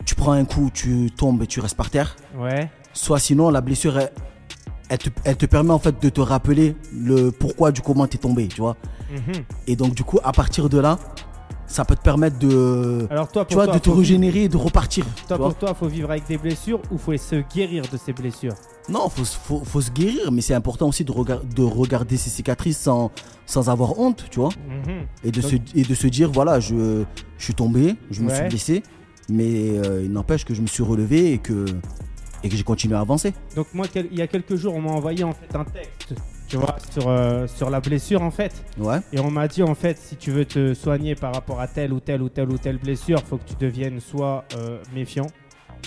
tu 0.04 0.14
prends 0.14 0.32
un 0.32 0.44
coup, 0.44 0.70
tu 0.72 1.10
tombes 1.10 1.42
et 1.42 1.46
tu 1.46 1.58
restes 1.60 1.76
par 1.76 1.90
terre. 1.90 2.14
Ouais. 2.36 2.70
soit 2.92 3.18
sinon 3.20 3.50
la 3.50 3.60
blessure 3.60 3.98
elle, 3.98 4.10
elle 4.88 4.98
te, 4.98 5.08
elle 5.24 5.36
te 5.36 5.46
permet 5.46 5.70
en 5.72 5.78
fait 5.78 6.00
de 6.02 6.08
te 6.08 6.20
rappeler 6.20 6.74
le 6.94 7.30
pourquoi 7.30 7.72
du 7.72 7.80
comment 7.82 8.06
t'es 8.06 8.18
tombé 8.18 8.48
tu 8.48 8.60
vois 8.60 8.76
Mhm. 9.10 9.42
et 9.66 9.74
donc 9.76 9.94
du 9.94 10.04
coup 10.04 10.18
à 10.22 10.32
partir 10.32 10.68
de 10.68 10.78
là 10.78 10.98
ça 11.66 11.84
peut 11.84 11.96
te 11.96 12.00
permettre 12.02 12.38
de 12.38 13.06
Alors 13.10 13.28
toi, 13.30 13.42
pour 13.44 13.48
tu 13.48 13.54
vois 13.54 13.64
toi, 13.66 13.74
de 13.74 13.78
te 13.78 13.90
régénérer 13.90 14.44
et 14.44 14.48
de 14.48 14.56
repartir 14.56 15.04
Toi, 15.26 15.36
vois. 15.36 15.48
pour 15.50 15.58
toi, 15.58 15.74
faut 15.74 15.86
vivre 15.88 16.10
avec 16.10 16.26
des 16.26 16.38
blessures 16.38 16.80
ou 16.90 16.96
faut 16.96 17.14
se 17.16 17.42
guérir 17.54 17.84
de 17.92 17.98
ces 17.98 18.14
blessures? 18.14 18.54
Non 18.88 19.10
faut, 19.10 19.24
se- 19.26 19.36
faut, 19.36 19.62
faut 19.64 19.80
se 19.82 19.90
guérir 19.90 20.30
mais 20.32 20.40
c'est 20.40 20.54
important 20.54 20.88
aussi 20.88 21.04
de, 21.04 21.12
regard- 21.12 21.44
de 21.44 21.62
regarder 21.62 22.16
ses 22.16 22.30
cicatrices 22.30 22.78
sans, 22.78 23.10
sans 23.46 23.68
avoir 23.70 23.98
honte 23.98 24.24
tu 24.30 24.40
vois 24.40 24.48
Mhm. 24.68 25.06
et 25.24 25.30
de, 25.30 25.40
Donc- 25.42 25.50
se, 25.50 25.56
et 25.78 25.82
de 25.84 25.94
se 25.94 26.06
dire 26.06 26.30
voilà 26.30 26.58
je, 26.60 27.04
je 27.38 27.44
suis 27.44 27.54
tombé 27.54 27.96
je 28.10 28.22
me 28.22 28.30
suis 28.34 28.44
blessé 28.48 28.82
mais 29.30 29.78
euh, 29.78 30.02
il 30.04 30.12
n'empêche 30.12 30.44
que 30.46 30.54
je 30.54 30.62
me 30.62 30.66
suis 30.66 30.82
relevé 30.82 31.32
et 31.34 31.38
que, 31.38 31.66
et 32.42 32.48
que 32.48 32.56
j'ai 32.56 32.62
continué 32.62 32.94
à 32.96 33.00
avancer 33.00 33.32
Donc 33.56 33.66
moi, 33.74 33.86
quel- 33.92 34.08
il 34.10 34.18
y 34.18 34.22
a 34.22 34.26
quelques 34.26 34.56
jours, 34.56 34.74
on 34.74 34.80
m'a 34.80 34.90
envoyé 34.90 35.24
en 35.24 35.32
fait 35.32 35.54
un 35.56 35.64
texte, 35.64 36.14
tu 36.48 36.56
vois, 36.56 36.76
sur, 36.90 37.08
euh, 37.08 37.46
sur 37.46 37.68
la 37.70 37.80
blessure 37.80 38.22
en 38.22 38.30
fait. 38.30 38.52
ouais 38.78 38.98
Et 39.12 39.20
on 39.20 39.30
m'a 39.30 39.48
dit 39.48 39.62
en 39.62 39.74
fait, 39.74 39.98
si 39.98 40.16
tu 40.16 40.30
veux 40.30 40.44
te 40.44 40.72
soigner 40.74 41.14
par 41.14 41.34
rapport 41.34 41.60
à 41.60 41.66
telle 41.68 41.92
ou 41.92 42.00
telle 42.00 42.22
ou 42.22 42.28
telle 42.28 42.50
ou 42.50 42.58
telle 42.58 42.78
blessure, 42.78 43.20
faut 43.22 43.36
que 43.38 43.48
tu 43.48 43.54
deviennes 43.58 44.00
soit 44.00 44.44
euh, 44.56 44.78
méfiant, 44.94 45.26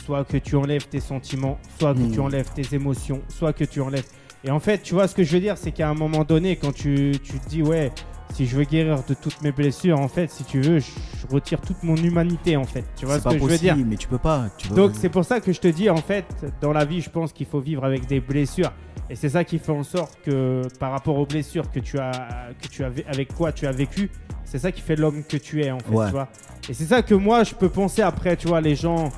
soit 0.05 0.23
que 0.25 0.37
tu 0.37 0.55
enlèves 0.55 0.87
tes 0.87 0.99
sentiments, 0.99 1.57
soit 1.79 1.93
que 1.93 2.13
tu 2.13 2.19
enlèves 2.19 2.49
tes 2.53 2.75
émotions, 2.75 3.21
soit 3.29 3.53
que 3.53 3.63
tu 3.63 3.81
enlèves. 3.81 4.05
Et 4.43 4.49
en 4.51 4.59
fait, 4.59 4.79
tu 4.81 4.93
vois 4.95 5.07
ce 5.07 5.13
que 5.15 5.23
je 5.23 5.31
veux 5.33 5.39
dire, 5.39 5.57
c'est 5.57 5.71
qu'à 5.71 5.87
un 5.89 5.93
moment 5.93 6.23
donné, 6.23 6.55
quand 6.55 6.71
tu, 6.73 7.11
tu 7.23 7.39
te 7.39 7.47
dis 7.49 7.61
ouais, 7.61 7.91
si 8.33 8.45
je 8.45 8.55
veux 8.57 8.63
guérir 8.63 9.03
de 9.07 9.13
toutes 9.13 9.41
mes 9.41 9.51
blessures, 9.51 9.99
en 9.99 10.07
fait, 10.07 10.29
si 10.31 10.43
tu 10.43 10.61
veux, 10.61 10.79
je, 10.79 10.85
retire 11.31 11.61
toute 11.61 11.81
mon 11.83 11.95
humanité 11.95 12.57
en 12.57 12.63
fait. 12.63 12.83
Tu 12.95 13.05
vois 13.05 13.17
ce 13.19 13.23
pas 13.23 13.31
que 13.33 13.39
je 13.39 13.43
veux 13.45 13.57
dire 13.57 13.75
mais 13.77 13.95
tu 13.95 14.07
peux 14.07 14.17
pas 14.17 14.45
tu 14.57 14.67
peux- 14.69 14.75
donc 14.75 14.91
c'est 14.95 15.09
pour 15.09 15.23
ça 15.23 15.39
que 15.39 15.53
je 15.53 15.59
te 15.59 15.67
dis 15.67 15.89
en 15.89 15.97
fait, 15.97 16.25
dans 16.61 16.73
la 16.73 16.83
vie, 16.85 16.99
je 17.01 17.09
pense 17.09 17.31
qu'il 17.31 17.45
faut 17.45 17.59
vivre 17.59 17.85
avec 17.85 18.07
des 18.07 18.19
blessures. 18.19 18.71
Et 19.09 19.15
c'est 19.15 19.29
ça 19.29 19.43
qui 19.43 19.59
fait 19.59 19.71
en 19.71 19.83
sorte 19.83 20.17
que 20.23 20.61
par 20.79 20.91
rapport 20.91 21.17
aux 21.17 21.25
blessures 21.25 21.69
que 21.69 21.79
tu 21.79 21.99
as, 21.99 22.49
que 22.61 22.67
tu 22.67 22.83
as, 22.83 22.91
avec 23.07 23.33
quoi 23.33 23.51
tu 23.51 23.67
as 23.67 23.71
vécu, 23.71 24.09
c'est 24.45 24.59
ça 24.59 24.71
qui 24.71 24.81
fait 24.81 24.95
l'homme 24.95 25.23
que 25.23 25.37
tu 25.37 25.61
es 25.63 25.71
en 25.71 25.79
fait, 25.79 25.93
Ouais. 25.93 26.05
tu 26.07 26.11
vois. 26.11 26.27
Et 26.69 26.73
c'est 26.73 26.85
ça 26.85 27.01
que 27.01 27.13
moi 27.13 27.43
je 27.43 27.53
peux 27.55 27.69
penser 27.69 28.01
après, 28.01 28.35
tu 28.37 28.47
vois, 28.47 28.61
les 28.61 28.75
gens, 28.75 29.09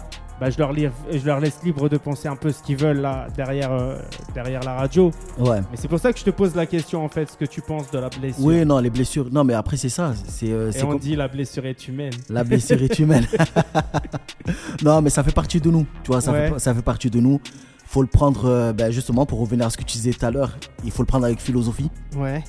bah, 0.44 0.50
je, 0.50 0.58
leur 0.58 0.74
lis- 0.74 0.90
je 1.10 1.26
leur 1.26 1.40
laisse 1.40 1.64
libre 1.64 1.88
de 1.88 1.98
penser 1.98 2.28
un 2.28 2.36
peu 2.36 2.52
ce 2.52 2.62
qu'ils 2.62 2.76
veulent 2.76 3.00
là 3.00 3.28
derrière, 3.36 3.72
euh, 3.72 3.98
derrière 4.34 4.62
la 4.64 4.74
radio. 4.76 5.10
ouais 5.40 5.62
Mais 5.72 5.78
c'est 5.78 5.88
pour 5.88 6.00
ça 6.00 6.12
que 6.12 6.20
je 6.20 6.26
te 6.26 6.32
pose 6.32 6.54
la 6.54 6.66
question 6.66 7.04
en 7.06 7.08
fait, 7.08 7.30
ce 7.32 7.38
que 7.38 7.46
tu 7.46 7.62
penses 7.62 7.90
de 7.92 8.00
la 8.00 8.10
blessure. 8.10 8.44
Oui, 8.44 8.66
non, 8.66 8.80
les 8.80 8.90
blessures. 8.90 9.28
Non, 9.32 9.46
mais 9.46 9.54
après, 9.54 9.78
c'est 9.78 9.88
ça. 9.90 10.14
C'est 10.28 10.52
euh, 10.52 10.72
Et 10.72 10.84
on 10.84 10.90
comme- 10.90 11.00
dit 11.00 11.16
la 11.16 11.30
blessure 11.30 11.66
est 11.66 11.88
humaine. 11.88 12.12
La 12.30 12.44
blessure 12.44 12.82
est 12.84 13.00
humaine. 13.00 13.26
non, 14.84 15.02
mais 15.02 15.10
ça 15.10 15.24
fait 15.24 15.32
partie 15.34 15.60
de 15.62 15.70
nous. 15.72 15.86
Tu 16.04 16.12
vois, 16.12 16.20
ça, 16.22 16.32
Ouais. 16.32 16.50
fait, 16.52 16.60
ça 16.60 16.74
fait 16.74 16.82
partie 16.82 17.10
de 17.10 17.20
nous. 17.20 17.40
Faut 17.86 18.02
le 18.02 18.08
prendre, 18.08 18.46
euh, 18.46 18.74
ben, 18.74 18.92
justement, 18.92 19.26
pour 19.26 19.40
revenir 19.40 19.68
à 19.68 19.70
ce 19.70 19.78
que 19.78 19.84
tu 19.84 19.98
disais 19.98 20.12
tout 20.12 20.26
à 20.26 20.32
l'heure, 20.32 20.58
il 20.84 20.92
faut 20.92 21.04
le 21.04 21.08
prendre 21.08 21.26
avec 21.26 21.40
philosophie 21.40 21.90
Ouais. 22.18 22.44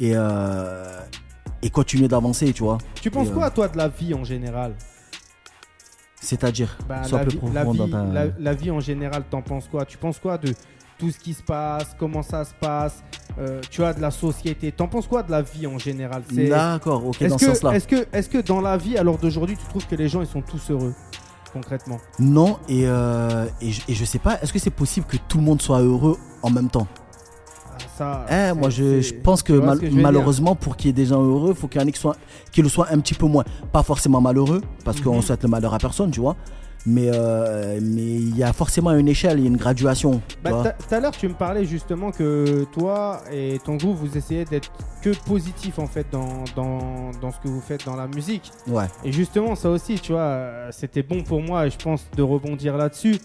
et, 0.00 0.12
euh, 0.14 0.84
et 1.62 1.68
continuer 1.70 2.08
d'avancer, 2.08 2.52
tu 2.52 2.62
vois. 2.62 2.78
Tu 3.02 3.10
penses 3.10 3.26
Et, 3.28 3.30
euh, 3.30 3.34
quoi 3.34 3.50
toi 3.50 3.68
de 3.68 3.76
la 3.76 3.88
vie 3.88 4.14
en 4.14 4.22
général? 4.24 4.74
C'est-à-dire, 6.24 6.76
Bah, 6.88 7.02
la, 7.12 7.18
plus 7.20 7.30
vie, 7.38 7.40
la, 7.52 7.62
profond 7.64 7.74
dans 7.74 7.84
vie, 7.84 7.90
ta. 7.90 8.04
la- 8.04 8.26
la 8.38 8.52
vie 8.54 8.70
en 8.70 8.80
général, 8.80 9.24
t'en 9.30 9.42
penses 9.42 9.68
quoi? 9.68 9.84
Tu 9.84 9.98
penses 9.98 10.18
quoi 10.18 10.38
de 10.38 10.52
tout 10.98 11.10
ce 11.10 11.18
qui 11.18 11.34
se 11.34 11.42
passe? 11.42 11.94
Comment 11.98 12.22
ça 12.22 12.44
se 12.44 12.54
passe? 12.58 13.02
Euh, 13.38 13.60
Tu 13.70 13.80
vois, 13.80 13.92
de 13.92 14.00
la 14.00 14.10
société. 14.10 14.70
T'en 14.72 14.86
penses 14.88 15.06
quoi 15.06 15.22
de 15.22 15.30
la 15.30 15.42
vie 15.42 15.66
en 15.66 15.76
général? 15.78 16.22
D'accord, 16.30 17.04
ok, 17.06 17.20
Est-ce 17.20 17.28
dans 17.30 17.38
ce 17.38 17.46
que, 17.46 17.54
sens-là. 17.54 17.74
est-ce 18.12 18.28
que, 18.28 18.40
dans 18.40 18.60
la 18.60 18.76
vie, 18.76 18.96
à 18.96 19.02
l'heure 19.02 19.18
d'aujourd'hui, 19.18 19.56
tu 19.56 19.64
trouves 19.66 19.86
que 19.86 19.96
les 19.96 20.08
gens 20.08 20.20
ils 20.22 20.26
sont 20.26 20.42
tous 20.42 20.70
heureux 20.70 20.94
concrètement? 21.52 21.98
Non, 22.18 22.58
et, 22.68 22.84
euh, 22.86 23.46
et, 23.60 23.70
je, 23.70 23.82
et 23.88 23.94
je 23.94 24.04
sais 24.04 24.18
pas, 24.18 24.40
est-ce 24.40 24.52
que 24.52 24.58
c'est 24.58 24.70
possible 24.70 25.06
que 25.06 25.16
tout 25.28 25.38
le 25.38 25.44
monde 25.44 25.60
soit 25.62 25.80
heureux 25.80 26.16
en 26.42 26.50
même 26.50 26.68
temps? 26.70 26.86
Ça, 27.96 28.26
Eh, 28.30 28.52
moi 28.58 28.70
je, 28.70 29.00
je 29.00 29.14
pense 29.14 29.42
que, 29.42 29.52
mal- 29.52 29.78
je 29.82 29.86
dire 29.88 30.02
malheureusement 30.02 30.54
pour 30.54 30.76
qu'il 30.76 30.86
y 30.88 30.90
ait 30.90 30.92
des 30.92 31.06
gens 31.06 31.22
heureux, 31.22 31.50
il 31.50 31.56
faut 31.60 31.68
qu'il 31.68 31.80
y 31.80 31.84
en 31.84 31.86
ait 31.86 31.92
qui, 31.92 32.00
soient, 32.00 32.16
qui 32.52 32.62
le 32.62 32.68
soient 32.68 32.88
un 32.90 32.98
petit 33.00 33.14
peu 33.14 33.26
moins. 33.26 33.44
Pas 33.72 33.82
forcément 33.82 34.20
malheureux, 34.20 34.60
parce 34.84 35.00
qu'on 35.00 35.16
Mhm. 35.16 35.22
souhaite 35.22 35.42
le 35.42 35.48
malheur 35.48 35.74
à 35.74 35.78
personne, 35.78 36.10
tu 36.10 36.20
vois. 36.20 36.36
Mais 36.86 37.08
euh, 37.14 37.78
mais 37.80 38.02
il 38.02 38.36
y 38.36 38.42
a 38.42 38.52
forcément 38.52 38.90
une 38.92 39.08
échelle, 39.08 39.38
il 39.38 39.44
y 39.44 39.46
a 39.46 39.48
une 39.48 39.56
graduation. 39.56 40.20
Bah, 40.42 40.74
Tout 40.78 40.94
à 40.94 41.00
l'heure, 41.00 41.12
tu 41.12 41.26
me 41.28 41.32
parlais 41.32 41.64
justement 41.64 42.10
que 42.10 42.64
toi 42.74 43.22
et 43.32 43.58
ton 43.64 43.76
groupe, 43.76 43.96
vous 43.96 44.18
essayez 44.18 44.44
d'être 44.44 44.70
que 45.00 45.08
positif 45.24 45.78
en 45.78 45.86
fait 45.86 46.06
dans, 46.12 46.44
dans, 46.54 47.10
dans 47.22 47.30
ce 47.32 47.38
que 47.38 47.48
vous 47.48 47.62
faites 47.62 47.86
dans 47.86 47.96
la 47.96 48.06
musique. 48.06 48.52
Ouais, 48.68 48.84
Et 49.02 49.12
justement, 49.12 49.54
ça 49.54 49.70
aussi, 49.70 49.94
tu 49.98 50.12
vois, 50.12 50.20
euh, 50.20 50.68
c'était 50.72 51.02
bon 51.02 51.22
pour 51.22 51.40
moi 51.40 51.66
et 51.66 51.70
je 51.70 51.78
pense 51.78 52.04
de 52.18 52.22
rebondir 52.22 52.76
là-dessus. 52.76 53.16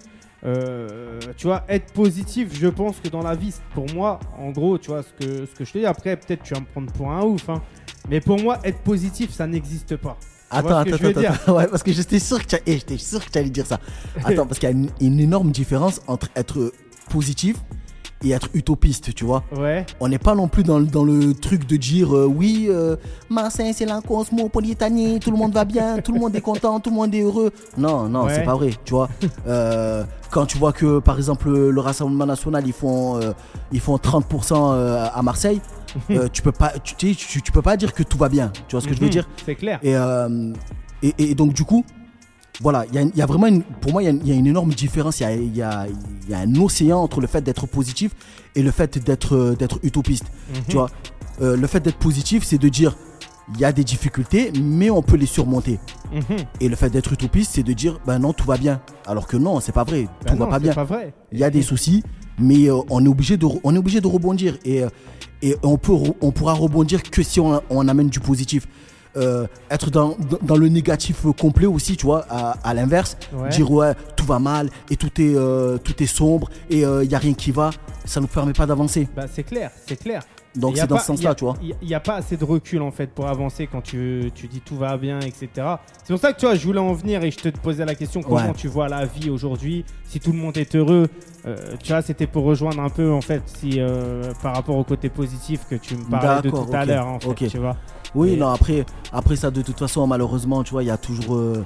Euh, 0.46 1.20
tu 1.36 1.48
vois, 1.48 1.66
être 1.68 1.92
positif, 1.94 2.50
je 2.54 2.68
pense 2.68 2.98
que 3.00 3.10
dans 3.10 3.22
la 3.22 3.36
vie, 3.36 3.54
pour 3.74 3.92
moi, 3.94 4.20
en 4.38 4.52
gros, 4.52 4.78
tu 4.78 4.90
vois, 4.90 5.04
ce 5.04 5.12
que, 5.14 5.46
ce 5.46 5.54
que 5.54 5.66
je 5.66 5.74
te 5.74 5.78
dis, 5.80 5.86
après, 5.86 6.16
peut-être 6.16 6.44
tu 6.44 6.54
vas 6.54 6.62
me 6.62 6.66
prendre 6.66 6.92
pour 6.94 7.12
un 7.12 7.22
ouf, 7.24 7.50
hein, 7.50 7.62
mais 8.10 8.22
pour 8.22 8.40
moi, 8.42 8.60
être 8.64 8.80
positif, 8.80 9.32
ça 9.32 9.48
n'existe 9.48 9.98
pas. 9.98 10.18
Attends, 10.50 10.78
attends, 10.78 10.96
attends, 10.96 11.20
attends. 11.20 11.54
Ouais, 11.58 11.68
parce 11.68 11.84
que 11.84 11.92
j'étais 11.92 12.20
sûr 12.20 12.40
que 12.40 12.56
tu 12.56 12.56
eh, 12.66 12.74
j'étais 12.74 12.98
sûr 12.98 13.24
que 13.24 13.30
tu 13.30 13.38
allais 13.38 13.50
dire 13.52 13.68
ça. 13.68 13.80
Attends, 14.26 14.48
parce 14.48 14.58
qu'il 14.58 14.68
y 14.68 14.72
a 14.72 14.76
une, 14.76 14.90
une 15.00 15.20
énorme 15.20 15.52
différence 15.52 16.02
entre 16.08 16.28
être 16.36 16.74
positif 17.12 17.58
et 18.24 18.32
être 18.32 18.50
utopiste, 18.54 19.14
tu 19.16 19.24
vois. 19.26 19.44
Ouais. 19.58 19.86
On 20.00 20.08
n'est 20.10 20.20
pas 20.20 20.36
non 20.36 20.48
plus 20.48 20.64
dans, 20.64 20.78
le- 20.80 20.86
dans 20.86 21.04
le 21.06 21.34
truc 21.34 21.66
de 21.68 21.78
dire 21.78 22.16
euh, 22.16 22.26
oui, 22.26 22.68
euh, 22.70 22.96
Marseille 23.30 23.74
c'est 23.74 23.86
la 23.86 24.02
cosmopolitanie, 24.02 25.20
tout 25.20 25.32
le 25.32 25.38
monde 25.38 25.54
va 25.54 25.66
bien, 25.66 26.00
tout 26.00 26.12
le 26.12 26.20
monde 26.20 26.36
est 26.36 26.42
content, 26.42 26.80
tout 26.80 26.90
le 26.90 26.96
monde 26.96 27.14
est 27.16 27.22
heureux. 27.22 27.52
Non, 27.78 28.10
non, 28.10 28.26
Ouais. 28.26 28.36
c'est 28.36 28.44
pas 28.44 28.56
vrai, 28.56 28.72
tu 28.84 28.94
vois. 28.94 29.10
Euh, 29.48 30.04
quand 30.32 30.46
tu 30.46 30.58
vois 30.58 30.74
que 30.74 31.00
par 31.00 31.18
exemple 31.18 31.50
le 31.50 31.80
Rassemblement 31.82 32.26
national 32.26 32.64
ils 32.68 32.74
font, 32.74 33.20
ils 33.72 33.80
font 33.80 33.96
30% 33.96 34.54
euh, 34.74 35.08
à 35.14 35.22
Marseille, 35.22 35.62
tu 36.34 36.42
peux 36.42 36.52
pas, 36.52 36.74
tu, 36.84 37.16
tu, 37.16 37.52
peux 37.52 37.62
pas 37.62 37.78
dire 37.78 37.94
que 37.94 38.04
tout 38.04 38.18
va 38.18 38.30
bien. 38.30 38.52
Tu 38.68 38.76
vois 38.76 38.82
ce 38.82 38.88
que 38.88 38.94
je 38.94 39.00
veux 39.00 39.06
Mhm, 39.06 39.12
dire 39.12 39.30
C'est 39.46 39.56
clair. 39.56 39.80
et, 39.82 39.96
et, 41.02 41.14
et 41.32 41.36
donc 41.36 41.54
du 41.54 41.64
coup, 41.64 41.86
voilà, 42.62 42.86
il 42.90 42.96
y 42.96 42.98
a, 42.98 43.02
il 43.02 43.16
y 43.16 43.22
a 43.22 43.26
vraiment, 43.26 43.48
une- 43.48 43.64
pour 43.64 43.92
moi, 43.94 44.02
il 44.04 44.06
y 44.06 44.08
a 44.08 44.12
une- 44.12 44.22
il 44.24 44.28
y, 44.28 44.32
a 44.32 44.36
une 44.36 44.48
énorme 44.48 44.74
différence. 44.74 45.20
Il 45.22 45.54
y 45.56 45.60
y 45.60 45.62
a- 45.64 45.88
un 46.34 46.56
océan 46.56 47.00
entre 47.00 47.22
le 47.22 47.28
fait 47.28 47.42
d'être 47.42 47.68
positif 47.68 48.12
et 48.56 48.62
le 48.62 48.72
fait 48.72 48.98
d'être 49.04 49.36
euh, 49.36 49.56
d'être 49.56 49.80
utopiste. 49.84 50.26
Mhm. 50.54 50.62
Tu 50.68 50.76
vois, 50.76 50.90
Euh, 51.42 51.56
le 51.56 51.68
fait 51.68 51.80
d'être 51.80 51.98
positif, 52.00 52.44
c'est 52.44 52.58
de 52.58 52.68
dire 52.68 52.98
il 53.56 53.62
y 53.62 53.66
a 53.66 53.72
des 53.72 53.86
difficultés, 53.86 54.52
mais 54.62 54.90
on 54.90 55.02
peut 55.02 55.16
les 55.16 55.26
surmonter. 55.26 55.80
Mhm. 56.14 56.22
Et 56.60 56.68
le 56.68 56.76
fait 56.76 56.90
d'être 56.90 57.14
utopiste, 57.14 57.52
c'est 57.56 57.64
de 57.64 57.72
dire 57.72 57.98
ben 58.06 58.20
non, 58.20 58.34
tout 58.34 58.46
va 58.46 58.58
bien. 58.58 58.82
Alors 59.08 59.26
que 59.26 59.38
non, 59.38 59.62
c'est 59.62 59.72
pas 59.72 59.86
vrai. 59.86 60.04
Bah 60.04 60.32
tout 60.34 60.38
va 60.38 60.46
non, 60.46 60.52
pas 60.52 60.60
bien. 60.60 60.74
pas 60.74 60.84
vrai. 60.84 61.14
Il 61.32 61.40
y 61.40 61.46
a 61.46 61.50
des 61.50 61.62
soucis, 61.62 62.04
mais 62.38 62.70
euh, 62.70 62.76
on 62.90 63.06
est 63.06 63.08
obligé 63.08 63.38
de, 63.38 63.48
on 63.64 63.74
est 63.74 63.78
obligé 63.78 64.02
de 64.02 64.08
rebondir 64.08 64.58
et, 64.66 64.82
et 65.42 65.56
on 65.64 65.78
peut, 65.78 65.94
on 66.20 66.32
pourra 66.32 66.54
rebondir 66.54 67.02
que 67.04 67.24
si 67.24 67.40
on, 67.40 67.62
on 67.70 67.88
amène 67.88 68.10
du 68.10 68.20
positif. 68.20 68.68
Euh, 69.18 69.48
être 69.72 69.90
dans, 69.90 70.16
dans- 70.44 70.56
le 70.56 70.70
négatif 70.70 71.26
complet 71.40 71.66
aussi, 71.66 71.98
tu 71.98 72.06
vois, 72.06 72.26
à, 72.30 72.52
à 72.64 72.74
l'inverse, 72.76 73.18
Ouais. 73.34 73.50
dire 73.50 73.72
ouais, 73.72 73.94
tout 74.16 74.26
va 74.26 74.38
mal 74.38 74.70
et 74.92 74.98
tout 74.98 75.10
est, 75.20 75.34
euh, 75.36 75.78
tout 75.80 76.02
est 76.04 76.06
sombre 76.06 76.50
et 76.70 76.82
il 76.82 77.12
y 77.12 77.16
a 77.16 77.18
rien 77.18 77.34
qui 77.34 77.52
va, 77.52 77.72
ça 78.06 78.22
nous 78.22 78.28
permet 78.28 78.54
pas 78.54 78.68
d'avancer. 78.68 79.08
Bah, 79.16 79.26
c'est 79.32 79.44
clair, 79.44 79.72
c'est 79.88 79.98
clair. 80.00 80.22
Donc 80.56 80.78
c'est 80.78 80.88
dans 80.88 80.96
pas- 80.96 81.02
ce 81.02 81.08
sens-là, 81.08 81.34
tu 81.36 81.44
vois. 81.44 81.56
Il 81.62 81.88
n'y 81.88 81.94
a 81.96 82.00
pas 82.00 82.16
assez 82.16 82.36
de 82.38 82.44
recul 82.46 82.82
en 82.82 82.92
fait 82.92 83.08
pour 83.08 83.28
avancer 83.28 83.68
quand 83.72 83.82
tu, 83.82 84.32
tu 84.36 84.48
dis 84.48 84.62
tout 84.62 84.76
va 84.76 84.96
bien, 84.98 85.20
etc. 85.22 85.48
C'est 86.04 86.14
pour 86.14 86.20
ça 86.20 86.34
que 86.34 86.40
tu 86.40 86.46
vois, 86.46 86.56
je 86.56 86.66
voulais 86.66 86.80
en 86.80 86.94
venir 86.94 87.24
et 87.24 87.32
je 87.32 87.38
te 87.38 87.50
posais 87.50 87.86
la 87.86 87.96
question 87.96 88.22
comment 88.22 88.36
Ouais. 88.36 88.54
tu 88.56 88.68
vois 88.68 88.90
la 88.90 89.06
vie 89.06 89.30
aujourd'hui, 89.32 89.86
si 90.06 90.20
tout 90.20 90.32
le 90.32 90.38
monde 90.40 90.58
est 90.58 90.76
heureux? 90.76 91.08
Euh, 91.46 91.56
tu 91.82 91.94
vois, 91.94 92.02
c'était 92.02 92.28
pour 92.28 92.44
rejoindre 92.46 92.82
un 92.82 92.90
peu 92.90 93.12
en 93.12 93.22
fait, 93.22 93.42
si 93.46 93.80
euh, 93.80 94.34
par 94.44 94.56
rapport 94.56 94.76
au 94.78 94.84
côté 94.84 95.10
positif 95.10 95.66
que 95.70 95.76
tu 95.76 95.96
me 95.96 96.04
parlais 96.10 96.42
de 96.42 96.50
tout 96.52 96.66
à 96.74 96.86
l'heure, 96.86 97.08
en 97.08 97.20
fait, 97.20 97.48
tu 97.48 97.58
vois. 97.58 97.76
Oui, 98.16 98.36
non, 98.38 98.50
après, 98.50 98.86
après 99.14 99.36
ça, 99.36 99.52
de 99.52 99.62
toute 99.62 99.78
façon, 99.78 100.06
malheureusement, 100.08 100.64
tu 100.64 100.72
vois, 100.72 100.84
il 100.84 100.88
y 100.88 100.92
a 100.92 100.98
toujours. 100.98 101.36
euh, 101.36 101.66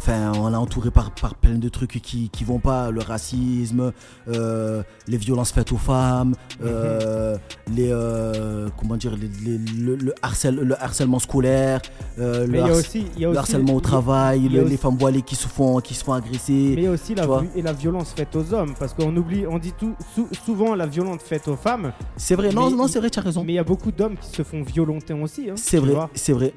Enfin, 0.00 0.32
on 0.36 0.52
est 0.52 0.56
entouré 0.56 0.90
par, 0.92 1.10
par 1.10 1.34
plein 1.34 1.56
de 1.56 1.68
trucs 1.68 2.00
qui, 2.00 2.28
qui 2.30 2.44
vont 2.44 2.60
pas. 2.60 2.90
Le 2.92 3.00
racisme, 3.00 3.92
euh, 4.28 4.82
les 5.08 5.16
violences 5.16 5.50
faites 5.50 5.72
aux 5.72 5.76
femmes, 5.76 6.34
euh, 6.62 7.36
les. 7.74 7.88
euh, 7.90 8.68
comment 8.78 8.96
dire 8.96 9.16
les- 9.16 9.28
les- 9.44 9.58
le, 9.82 9.96
le 9.96 10.14
harcèle- 10.22 10.60
le 10.60 10.80
harcèlement 10.80 11.18
scolaire, 11.18 11.80
Mais 12.16 12.46
le, 12.46 12.60
harc- 12.60 12.78
aussi, 12.78 13.06
harcèlement 13.36 13.74
au 13.74 13.80
travail, 13.80 14.46
aussi- 14.46 14.70
les 14.70 14.76
femmes 14.76 14.96
voilées 14.96 15.22
qui 15.22 15.34
se 15.34 15.48
font, 15.48 15.80
qui 15.80 15.94
se 15.94 16.04
font 16.04 16.12
Mais 16.12 16.18
agresser. 16.18 16.52
il 16.76 16.80
y 16.80 16.86
a 16.86 16.90
aussi 16.92 17.14
la, 17.16 17.26
et 17.56 17.62
la 17.62 17.72
violence 17.72 18.12
faite 18.16 18.34
aux 18.36 18.54
hommes, 18.54 18.74
parce 18.78 18.94
qu'on 18.94 19.14
oublie, 19.16 19.46
on 19.48 19.58
dit 19.58 19.72
tout, 19.76 19.94
sou- 20.14 20.28
souvent 20.46 20.74
la 20.76 20.86
violence 20.86 21.22
faite 21.22 21.48
aux 21.48 21.56
femmes, 21.56 21.92
C'est 22.16 22.36
vrai, 22.36 22.52
non, 22.52 22.70
mais 22.70 22.76
non, 22.76 22.86
c'est 22.86 23.00
vrai, 23.00 23.10
tu 23.10 23.18
as 23.18 23.22
raison. 23.22 23.42
mais 23.44 23.52
il 23.54 23.56
y 23.56 23.58
a 23.60 23.64
beaucoup 23.64 23.90
d'hommes 23.90 24.16
qui 24.16 24.30
se 24.30 24.42
font 24.44 24.62
violenter 24.62 25.12
aussi. 25.12 25.50
hein, 25.50 25.54
C'est 25.56 25.78
vrai, 25.78 25.94
c'est 26.14 26.32
vrai. 26.32 26.54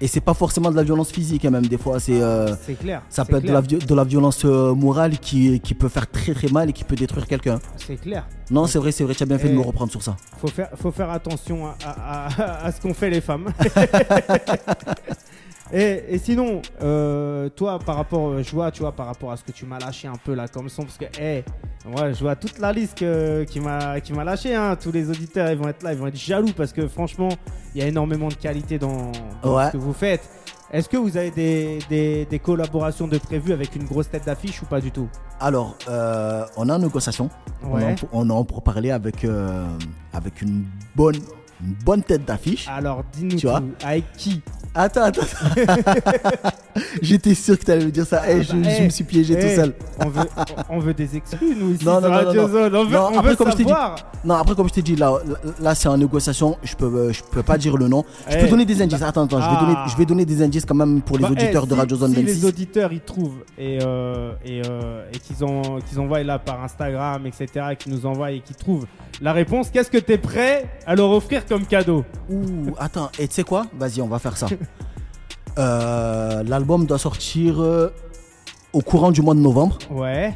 Et 0.00 0.06
c'est 0.06 0.20
pas 0.20 0.34
forcément 0.34 0.70
de 0.70 0.76
la 0.76 0.84
violence 0.84 1.10
physique, 1.10 1.44
hein, 1.44 1.50
même 1.50 1.66
des 1.66 1.76
fois, 1.76 1.98
c'est. 1.98 2.20
euh, 2.22 2.54
clair. 2.80 3.02
Ça 3.08 3.24
peut 3.24 3.36
être 3.38 3.42
de 3.46 3.52
la, 3.52 3.60
vi- 3.60 3.84
de 3.84 3.94
la 3.96 4.04
violence 4.04 4.44
euh, 4.44 4.72
morale 4.72 5.18
qui, 5.18 5.58
qui 5.58 5.74
peut 5.74 5.88
faire 5.88 6.08
très 6.08 6.34
très 6.34 6.48
mal 6.48 6.70
et 6.70 6.72
qui 6.72 6.84
peut 6.84 6.94
détruire 6.94 7.26
quelqu'un. 7.26 7.58
C'est 7.76 7.96
clair. 8.00 8.24
Non, 8.50 8.66
c'est 8.68 8.78
vrai, 8.78 8.92
c'est 8.92 9.02
vrai, 9.02 9.14
tu 9.16 9.24
as 9.24 9.26
bien 9.26 9.38
fait 9.38 9.48
de 9.48 9.54
me 9.54 9.60
reprendre 9.62 9.90
sur 9.90 10.02
ça. 10.02 10.16
Faut 10.38 10.46
faire, 10.48 10.68
faut 10.76 10.92
faire 10.92 11.10
attention 11.10 11.66
à, 11.66 11.76
à- 11.84 12.26
à- 12.28 12.66
à 12.66 12.72
ce 12.72 12.80
qu'ont 12.80 12.94
fait 12.94 13.10
les 13.10 13.20
femmes. 13.20 13.48
et, 15.72 16.04
et 16.14 16.18
sinon, 16.18 16.62
euh, 16.82 17.48
toi, 17.50 17.78
par 17.78 17.96
rapport, 17.96 18.28
euh, 18.28 18.42
je 18.42 18.50
vois, 18.52 18.70
tu 18.70 18.80
vois, 18.80 18.92
par 18.92 19.06
rapport 19.06 19.30
à 19.32 19.36
ce 19.36 19.44
que 19.44 19.52
tu 19.52 19.66
m'as 19.66 19.78
lâché 19.78 20.08
un 20.08 20.16
peu 20.24 20.34
là 20.34 20.48
comme 20.48 20.68
son, 20.68 20.82
parce 20.84 20.96
que, 20.98 21.04
hey, 21.20 21.44
moi, 21.86 22.12
je 22.12 22.20
vois 22.20 22.36
toute 22.36 22.58
la 22.58 22.72
liste 22.72 22.98
que- 22.98 23.44
qui 23.44 23.60
m'a, 23.60 24.00
qui 24.00 24.12
m'a 24.12 24.24
lâché. 24.24 24.54
Hein. 24.54 24.76
Tous 24.76 24.92
les 24.92 25.08
auditeurs, 25.10 25.50
ils 25.50 25.58
vont 25.58 25.68
être 25.68 25.82
là, 25.82 25.92
ils 25.92 25.98
vont 25.98 26.06
être 26.06 26.16
jaloux 26.16 26.52
parce 26.56 26.72
que 26.72 26.86
franchement, 26.88 27.28
il 27.74 27.80
y 27.80 27.84
a 27.84 27.86
énormément 27.88 28.28
de 28.28 28.34
qualité 28.34 28.78
dans, 28.78 29.12
dans 29.42 29.56
Ouais. 29.56 29.66
ce 29.66 29.72
que 29.72 29.76
vous 29.78 29.92
faites. 29.92 30.28
Est-ce 30.70 30.86
que 30.88 30.98
vous 30.98 31.16
avez 31.16 31.30
des, 31.30 31.78
des- 31.88 32.26
des 32.26 32.38
collaborations 32.38 33.08
de 33.08 33.16
prévues 33.16 33.54
avec 33.54 33.74
une 33.74 33.84
grosse 33.84 34.10
tête 34.10 34.26
d'affiche 34.26 34.60
ou 34.62 34.66
pas 34.66 34.80
du 34.82 34.90
tout? 34.90 35.08
Alors, 35.40 35.76
euh, 35.88 36.44
on 36.58 36.68
est 36.68 36.72
en 36.72 36.78
négociation. 36.78 37.30
On, 37.62 37.74
Ouais. 37.76 37.94
en, 38.12 38.24
on 38.26 38.30
en 38.30 38.44
pour 38.44 38.62
parler 38.62 38.90
avec, 38.90 39.24
euh, 39.24 39.66
avec 40.12 40.42
une 40.42 40.64
bonne, 40.94 41.16
une 41.64 41.74
bonne 41.84 42.02
tête 42.02 42.24
d'affiche. 42.24 42.66
Alors, 42.68 43.02
dis-nous 43.12 43.36
Tu 43.36 43.46
vois. 43.46 43.62
Avec 43.84 44.04
qui 44.16 44.40
Attends, 44.74 45.02
attends. 45.04 45.22
J'étais 47.02 47.34
sûr 47.34 47.58
que 47.58 47.64
tu 47.64 47.70
allais 47.72 47.84
me 47.86 47.90
dire 47.90 48.06
ça. 48.06 48.22
Eh, 48.28 48.42
je, 48.42 48.52
bah, 48.52 48.68
je 48.70 48.82
eh, 48.82 48.84
me 48.84 48.88
suis 48.90 49.02
piégé 49.04 49.34
Eh, 49.36 49.40
tout 49.42 49.56
seul. 49.60 49.74
On 50.04 50.08
veut, 50.08 50.28
on 50.70 50.78
veut 50.78 50.94
des 50.94 51.16
exclus, 51.16 51.56
nous, 51.58 51.74
ici, 51.74 51.84
Non, 51.84 51.94
non, 52.00 52.08
non, 52.08 52.14
Radio 52.14 52.42
non. 52.42 52.48
Zone. 52.48 52.76
On 52.76 52.84
veut, 52.84 52.96
Non, 52.96 53.08
on 53.12 53.18
après, 53.18 53.30
veut 53.30 53.36
comme 53.36 53.50
je 53.50 53.56
t'ai 53.56 53.64
dit- 53.64 53.68
savoir. 53.70 53.96
Non, 54.24 54.34
après, 54.34 54.54
comme 54.54 54.68
je 54.68 54.74
t'ai 54.74 54.82
dit, 54.82 54.94
là, 54.94 55.12
là, 55.60 55.74
c'est 55.74 55.88
en 55.88 55.96
négociation. 55.96 56.56
Je 56.62 56.76
peux, 56.76 57.10
je 57.12 57.22
peux 57.24 57.42
pas 57.42 57.58
dire 57.58 57.76
le 57.76 57.88
nom. 57.88 58.04
Je 58.28 58.36
Eh, 58.36 58.40
peux 58.42 58.48
donner 58.48 58.64
des 58.64 58.80
indices. 58.80 59.02
Attends, 59.02 59.24
attends. 59.24 59.40
Je, 59.40 59.46
vais 59.48 59.56
Ah. 59.56 59.60
donner, 59.64 59.74
je 59.90 59.96
vais 59.96 60.04
donner 60.06 60.24
des 60.24 60.42
indices 60.42 60.64
quand 60.64 60.74
même 60.76 61.00
pour 61.00 61.16
les 61.16 61.24
Bah, 61.24 61.30
auditeurs 61.32 61.64
eh, 61.64 61.68
de 61.68 61.74
Radio 61.74 61.96
Zone 61.96 62.10
si 62.14 62.22
26. 62.22 62.34
les 62.42 62.44
auditeurs 62.48 62.92
ils 62.92 63.00
trouvent 63.00 63.42
et, 63.56 63.78
euh, 63.82 64.32
et, 64.44 64.62
euh, 64.68 65.04
et 65.12 65.18
qu'ils 65.18 65.44
ont- 65.44 65.80
qu'ils 65.88 65.98
envoient 65.98 66.22
là 66.22 66.38
par 66.38 66.62
Instagram, 66.62 67.26
etc., 67.26 67.46
et 67.72 67.76
qu'ils 67.76 67.92
nous 67.92 68.06
envoient 68.06 68.30
et 68.30 68.40
qu'ils 68.40 68.56
trouvent 68.56 68.86
la 69.20 69.32
réponse, 69.32 69.70
qu'est-ce 69.70 69.90
que 69.90 69.98
tu 69.98 70.12
es 70.12 70.18
prêt 70.18 70.66
à 70.86 70.94
leur 70.94 71.10
offrir 71.10 71.44
comme 71.48 71.64
cadeau 71.66 72.04
Ouh, 72.30 72.74
attends, 72.78 73.10
et 73.18 73.26
tu 73.28 73.34
sais 73.34 73.42
quoi? 73.44 73.66
Vas-y, 73.78 74.00
on 74.02 74.08
va 74.08 74.18
faire 74.18 74.36
ça. 74.36 74.46
Euh, 75.58 76.42
L'album 76.46 76.86
doit 76.86 76.98
sortir 76.98 77.60
euh, 77.60 77.88
au 78.72 78.80
courant 78.80 79.10
du 79.10 79.22
mois 79.22 79.34
de 79.34 79.40
novembre. 79.40 79.76
Ouais, 79.90 80.34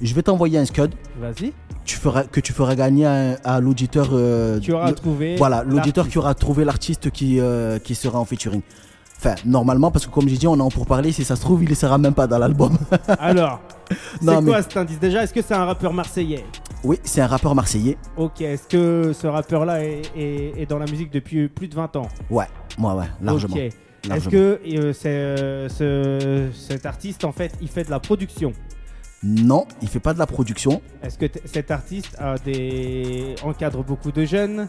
Je 0.00 0.14
vais 0.14 0.22
t'envoyer 0.22 0.58
un 0.58 0.64
scud 0.64 0.94
vas-y. 1.20 1.52
tu 1.84 1.96
feras, 1.96 2.24
que 2.24 2.40
tu 2.40 2.52
feras 2.52 2.74
gagner 2.74 3.06
à, 3.06 3.36
à 3.44 3.60
l'auditeur. 3.60 4.08
euh, 4.12 4.58
Tu 4.60 4.72
auras 4.72 4.88
le- 4.90 4.94
trouvé. 4.94 5.36
Voilà, 5.36 5.64
l'auditeur 5.64 6.08
qui 6.08 6.18
aura 6.18 6.34
trouvé 6.34 6.64
l'artiste 6.64 7.10
qui, 7.10 7.40
euh, 7.40 7.78
qui 7.78 7.94
sera 7.94 8.18
en 8.18 8.24
featuring. 8.24 8.62
Enfin, 9.18 9.34
normalement, 9.44 9.90
parce 9.90 10.06
que 10.06 10.12
comme 10.12 10.28
j'ai 10.28 10.36
dit, 10.36 10.46
on 10.46 10.56
est 10.56 10.62
en 10.62 10.68
pour 10.70 10.86
parler. 10.86 11.10
Si 11.10 11.24
ça 11.24 11.34
se 11.34 11.40
trouve, 11.40 11.64
il 11.64 11.68
ne 11.68 11.74
sera 11.74 11.98
même 11.98 12.14
pas 12.14 12.28
dans 12.28 12.38
l'album. 12.38 12.78
Alors, 13.18 13.60
c'est 13.90 14.40
mais- 14.40 14.50
quoi 14.52 14.62
cet 14.62 14.76
indice? 14.76 15.00
Déjà, 15.00 15.24
est-ce 15.24 15.34
que 15.34 15.42
c'est 15.42 15.54
un 15.54 15.64
rappeur 15.64 15.92
marseillais? 15.92 16.44
Oui, 16.84 16.98
c'est 17.04 17.20
un 17.20 17.26
rappeur 17.26 17.54
marseillais. 17.54 17.96
Ok, 18.16 18.40
est-ce 18.40 18.66
que 18.68 19.12
ce 19.12 19.26
rappeur-là 19.26 19.84
est, 19.84 20.02
est- 20.16 20.52
est 20.60 20.66
dans 20.66 20.78
la 20.78 20.86
musique 20.86 21.10
depuis 21.12 21.48
plus 21.48 21.68
de 21.68 21.74
20 21.74 21.96
ans? 21.96 22.08
Ouais, 22.30 22.46
ouais, 22.78 22.92
ouais, 22.92 23.04
largement. 23.20 23.56
Ok. 23.56 23.72
Est-ce 24.10 24.28
que 24.28 24.60
euh, 24.66 24.92
euh, 25.06 25.68
ce, 25.68 26.48
cet 26.56 26.86
artiste, 26.86 27.24
en 27.24 27.32
fait, 27.32 27.52
il 27.60 27.68
fait 27.68 27.84
de 27.84 27.90
la 27.90 27.98
production? 28.00 28.52
Non, 29.22 29.66
il 29.82 29.88
fait 29.88 29.98
pas 30.00 30.14
de 30.14 30.18
la 30.20 30.26
production. 30.26 30.80
Est-ce 31.02 31.18
que 31.18 31.26
cet 31.44 31.70
artiste 31.72 32.14
a 32.18 32.36
des... 32.38 33.34
encadre 33.42 33.82
beaucoup 33.82 34.12
de 34.12 34.24
jeunes? 34.24 34.68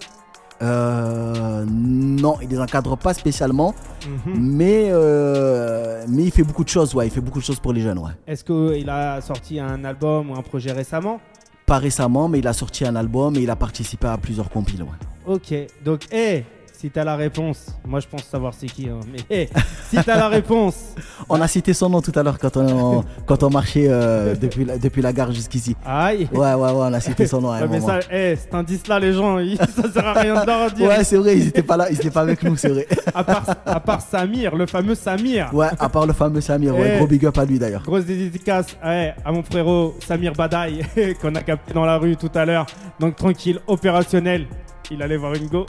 Euh, 0.61 1.63
non, 1.69 2.37
il 2.41 2.49
les 2.49 2.59
encadre 2.59 2.97
pas 2.97 3.13
spécialement. 3.13 3.73
Mhm. 4.05 4.33
Mais, 4.39 4.87
euh, 4.89 6.03
mais 6.09 6.23
il 6.23 6.31
fait 6.31 6.43
beaucoup 6.43 6.63
de 6.63 6.69
choses, 6.69 6.93
ouais. 6.95 7.07
Il 7.07 7.11
fait 7.11 7.21
beaucoup 7.21 7.39
de 7.39 7.43
choses 7.45 7.59
pour 7.59 7.71
les 7.71 7.81
jeunes, 7.81 7.99
ouais. 7.99 8.11
Est-ce 8.27 8.43
qu'il 8.43 8.89
a 8.89 9.21
sorti 9.21 9.59
un 9.59 9.83
album 9.85 10.31
ou 10.31 10.33
un 10.33 10.41
projet 10.41 10.71
récemment? 10.71 11.21
Pas 11.69 11.77
récemment, 11.77 12.27
mais 12.27 12.39
il 12.39 12.47
a 12.47 12.53
sorti 12.53 12.83
un 12.83 12.95
album 12.95 13.35
et 13.35 13.41
il 13.41 13.49
a 13.51 13.55
participé 13.55 14.07
à 14.07 14.17
plusieurs 14.17 14.49
compiles, 14.49 14.81
ouais. 14.81 14.89
Ok, 15.27 15.53
donc, 15.85 16.11
hé, 16.11 16.43
si 16.79 16.89
t'as 16.89 17.03
la 17.03 17.17
réponse, 17.17 17.67
moi 17.85 17.99
je 17.99 18.07
pense 18.07 18.23
savoir 18.23 18.53
c'est 18.57 18.67
qui, 18.67 18.87
hein, 18.87 19.01
mais 19.29 19.49
si 19.89 19.97
t'as 19.97 20.15
la 20.15 20.29
réponse, 20.29 20.95
On 21.31 21.39
a 21.41 21.47
cité 21.47 21.73
son 21.73 21.89
nom 21.89 22.01
tout 22.01 22.13
à 22.15 22.23
l'heure 22.23 22.39
quand 22.39 22.55
on, 22.57 23.03
quand 23.25 23.43
on 23.43 23.49
marchait 23.49 23.87
euh, 23.89 24.33
depuis, 24.35 24.63
la, 24.65 24.77
depuis 24.77 25.01
la 25.01 25.11
gare 25.13 25.31
jusqu'ici. 25.31 25.75
aïe. 25.85 26.27
Ouais, 26.31 26.39
ouais, 26.39 26.53
ouais, 26.55 26.71
on 26.73 26.93
a 26.93 26.99
cité 27.01 27.27
son 27.27 27.41
nom 27.41 27.51
à 27.51 27.57
un 27.57 27.61
Ouais, 27.63 27.67
mais 27.69 27.79
moment. 27.81 27.99
ça, 28.01 28.15
hé, 28.15 28.35
cet 28.37 28.53
indice-là, 28.53 28.99
les 28.99 29.11
gens, 29.13 29.37
ça 29.75 29.91
sert 29.91 30.07
à 30.07 30.13
rien 30.13 30.41
de 30.41 30.47
leur 30.47 30.71
dire. 30.71 30.87
Ouais, 30.87 31.03
c'est 31.03 31.17
vrai, 31.17 31.37
ils 31.37 31.47
étaient 31.49 31.61
pas 31.61 31.75
là, 31.77 31.87
ils 31.91 31.95
étaient 31.97 32.09
pas 32.09 32.21
avec 32.21 32.41
nous, 32.43 32.55
c'est 32.55 32.69
vrai. 32.69 32.87
À, 33.13 33.23
part, 33.23 33.43
à 33.65 33.79
part 33.81 34.01
Samir, 34.01 34.55
le 34.55 34.65
fameux 34.65 34.95
Samir. 34.95 35.49
Ouais, 35.53 35.67
à 35.77 35.89
part 35.89 36.05
le 36.07 36.13
fameux 36.13 36.41
Samir, 36.41 36.75
ouais, 36.75 36.95
gros 36.97 37.07
big 37.07 37.25
up 37.25 37.37
à 37.37 37.43
lui 37.45 37.59
d'ailleurs. 37.59 37.83
Grosse 37.83 38.05
dédicace 38.05 38.77
ouais, 38.83 39.13
à 39.25 39.31
mon 39.31 39.43
frérot 39.43 39.95
Samir 40.07 40.31
Badaï 40.33 40.83
qu'on 41.21 41.35
a 41.35 41.41
capté 41.41 41.73
dans 41.73 41.85
la 41.85 41.97
rue 41.97 42.15
tout 42.15 42.31
à 42.33 42.45
l'heure. 42.45 42.65
Donc 42.99 43.15
tranquille, 43.17 43.59
opérationnel. 43.67 44.47
Il 44.91 45.03
allait 45.03 45.17
voir 45.17 45.33
une 45.35 45.47
go. 45.47 45.65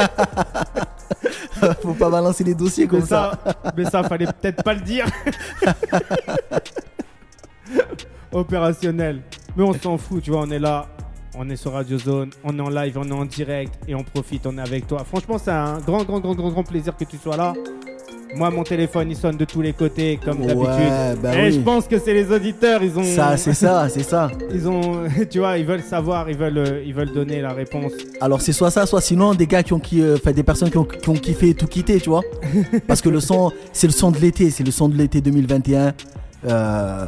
Faut 1.82 1.94
pas 1.94 2.10
balancer 2.10 2.44
les 2.44 2.54
dossiers 2.54 2.86
comme 2.86 3.00
mais 3.00 3.06
ça. 3.06 3.38
ça, 3.44 3.72
mais 3.76 3.84
ça 3.84 4.02
fallait 4.04 4.26
peut-être 4.26 4.62
pas 4.62 4.74
le 4.74 4.80
dire. 4.80 5.06
opérationnel. 8.32 9.22
Mais 9.56 9.62
on 9.64 9.72
s'en 9.74 9.98
fout, 9.98 10.22
tu 10.22 10.30
vois, 10.30 10.42
on 10.42 10.50
est 10.50 10.58
là. 10.58 10.86
On 11.36 11.48
est 11.48 11.56
sur 11.56 11.72
Radio 11.72 11.96
Zone, 11.96 12.30
on 12.42 12.58
est 12.58 12.60
en 12.60 12.68
live, 12.68 12.98
on 12.98 13.08
est 13.08 13.12
en 13.12 13.24
direct 13.24 13.78
et 13.86 13.94
on 13.94 14.02
profite, 14.02 14.46
on 14.46 14.58
est 14.58 14.60
avec 14.60 14.88
toi. 14.88 15.04
Franchement, 15.04 15.38
c'est 15.38 15.52
un 15.52 15.78
grand, 15.78 16.02
grand, 16.02 16.18
grand, 16.18 16.34
grand, 16.34 16.50
grand 16.50 16.64
plaisir 16.64 16.96
que 16.96 17.04
tu 17.04 17.16
sois 17.18 17.36
là. 17.36 17.52
Moi, 18.34 18.50
mon 18.50 18.62
téléphone, 18.62 19.10
il 19.10 19.16
sonne 19.16 19.36
de 19.36 19.44
tous 19.44 19.60
les 19.60 19.72
côtés, 19.72 20.18
comme 20.24 20.40
Ouais, 20.40 20.46
d'habitude. 20.46 21.22
bah 21.22 21.36
Et 21.36 21.46
oui. 21.46 21.52
je 21.52 21.60
pense 21.60 21.86
que 21.86 21.98
c'est 21.98 22.14
les 22.14 22.30
auditeurs, 22.32 22.82
ils 22.82 22.96
ont. 22.98 23.02
Ça, 23.02 23.36
c'est 23.36 23.54
ça, 23.54 23.88
c'est 23.88 24.02
ça. 24.02 24.30
Ils 24.54 24.68
ont, 24.68 25.02
tu 25.30 25.38
vois, 25.40 25.58
ils 25.58 25.66
veulent 25.66 25.82
savoir, 25.82 26.30
ils 26.30 26.36
veulent, 26.36 26.58
euh, 26.58 26.82
ils 26.86 26.94
veulent 26.94 27.12
donner 27.12 27.40
la 27.40 27.52
réponse. 27.52 27.92
Alors 28.20 28.40
c'est 28.40 28.52
soit 28.52 28.70
ça, 28.70 28.86
soit 28.86 29.00
sinon 29.00 29.34
des 29.34 29.46
gars 29.46 29.62
qui 29.62 29.72
ont 29.72 29.80
qui, 29.80 30.00
euh, 30.00 30.16
enfin, 30.16 30.32
des 30.32 30.42
personnes 30.42 30.70
qui 30.70 30.78
ont, 30.78 30.84
qui 30.84 31.08
ont 31.08 31.14
kiffé 31.14 31.50
et 31.50 31.54
tout 31.54 31.66
quitté, 31.66 32.00
tu 32.00 32.08
vois. 32.10 32.22
Parce 32.86 33.00
que 33.02 33.08
le 33.08 33.20
son, 33.20 33.50
c'est 33.72 33.86
le 33.86 33.92
son 33.92 34.10
de 34.10 34.18
l'été, 34.18 34.50
c'est 34.50 34.64
le 34.64 34.70
son 34.70 34.88
de 34.88 34.96
l'été 34.96 35.20
2021. 35.20 35.92
Euh, 36.48 37.06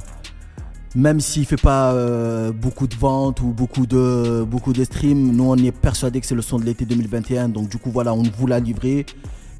même 0.95 1.21
s'il 1.21 1.47
fait 1.47 1.57
pas 1.61 1.93
euh, 1.93 2.53
beaucoup 2.53 2.87
de 2.87 2.95
ventes 2.95 3.41
ou 3.41 3.47
beaucoup 3.47 3.87
de 3.87 4.45
beaucoup 4.47 4.75
de 4.75 4.85
streams, 4.85 5.35
nous 5.35 5.45
on 5.51 5.57
est 5.57 5.73
persuadé 5.73 6.21
que 6.21 6.27
c'est 6.27 6.35
le 6.35 6.43
son 6.43 6.59
de 6.59 6.65
l'été 6.67 6.85
2021. 6.85 7.49
Donc 7.49 7.69
du 7.71 7.79
coup 7.79 7.91
voilà, 7.91 8.13
on 8.13 8.23
vous 8.23 8.47
l'a 8.47 8.61
livré 8.61 9.07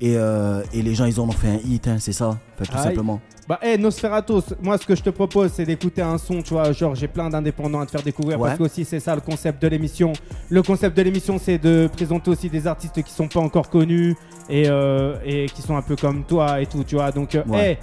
et, 0.03 0.17
euh, 0.17 0.63
et 0.75 0.83
les 0.83 0.95
gens 0.95 1.07
ils 1.07 1.19
en 1.21 1.25
ont 1.29 1.33
fait 1.33 1.49
un 1.49 1.59
hit, 1.65 1.87
hein, 1.89 1.97
c'est 1.99 2.13
ça, 2.13 2.29
enfin, 2.29 2.65
tout 2.71 2.77
Aïe. 2.77 2.83
simplement. 2.85 3.21
Bah, 3.49 3.59
hey, 3.63 3.77
Nosferatos, 3.79 4.55
moi, 4.63 4.79
ce 4.79 4.87
que 4.87 4.95
je 4.95 5.03
te 5.03 5.11
propose, 5.11 5.51
c'est 5.53 5.65
d'écouter 5.65 6.01
un 6.01 6.17
son, 6.17 6.43
tu 6.43 6.55
vois. 6.55 6.71
Genre, 6.71 6.95
j'ai 6.95 7.09
plein 7.09 7.29
d'indépendants 7.29 7.81
à 7.81 7.87
te 7.87 7.91
faire 7.91 8.03
découvrir 8.03 8.39
Ouais. 8.41 8.49
parce 8.49 8.59
que 8.59 8.65
aussi, 8.65 8.85
c'est 8.85 9.01
ça 9.01 9.15
le 9.17 9.21
concept 9.21 9.61
de 9.61 9.67
l'émission. 9.69 10.13
Le 10.49 10.63
concept 10.63 10.97
de 10.97 11.03
l'émission, 11.03 11.39
c'est 11.39 11.59
de 11.59 11.89
présenter 11.93 12.31
aussi 12.31 12.49
des 12.49 12.67
artistes 12.69 13.03
qui 13.03 13.13
sont 13.13 13.27
pas 13.27 13.41
encore 13.41 13.69
connus 13.69 14.15
et, 14.49 14.69
euh, 14.69 15.17
et 15.25 15.47
qui 15.47 15.61
sont 15.61 15.77
un 15.77 15.83
peu 15.83 15.97
comme 15.97 16.23
toi 16.25 16.61
et 16.61 16.67
tout, 16.67 16.85
tu 16.85 16.95
vois. 16.95 17.11
Donc, 17.11 17.35
euh, 17.35 17.43
Ouais. 17.49 17.71
hey, 17.73 17.79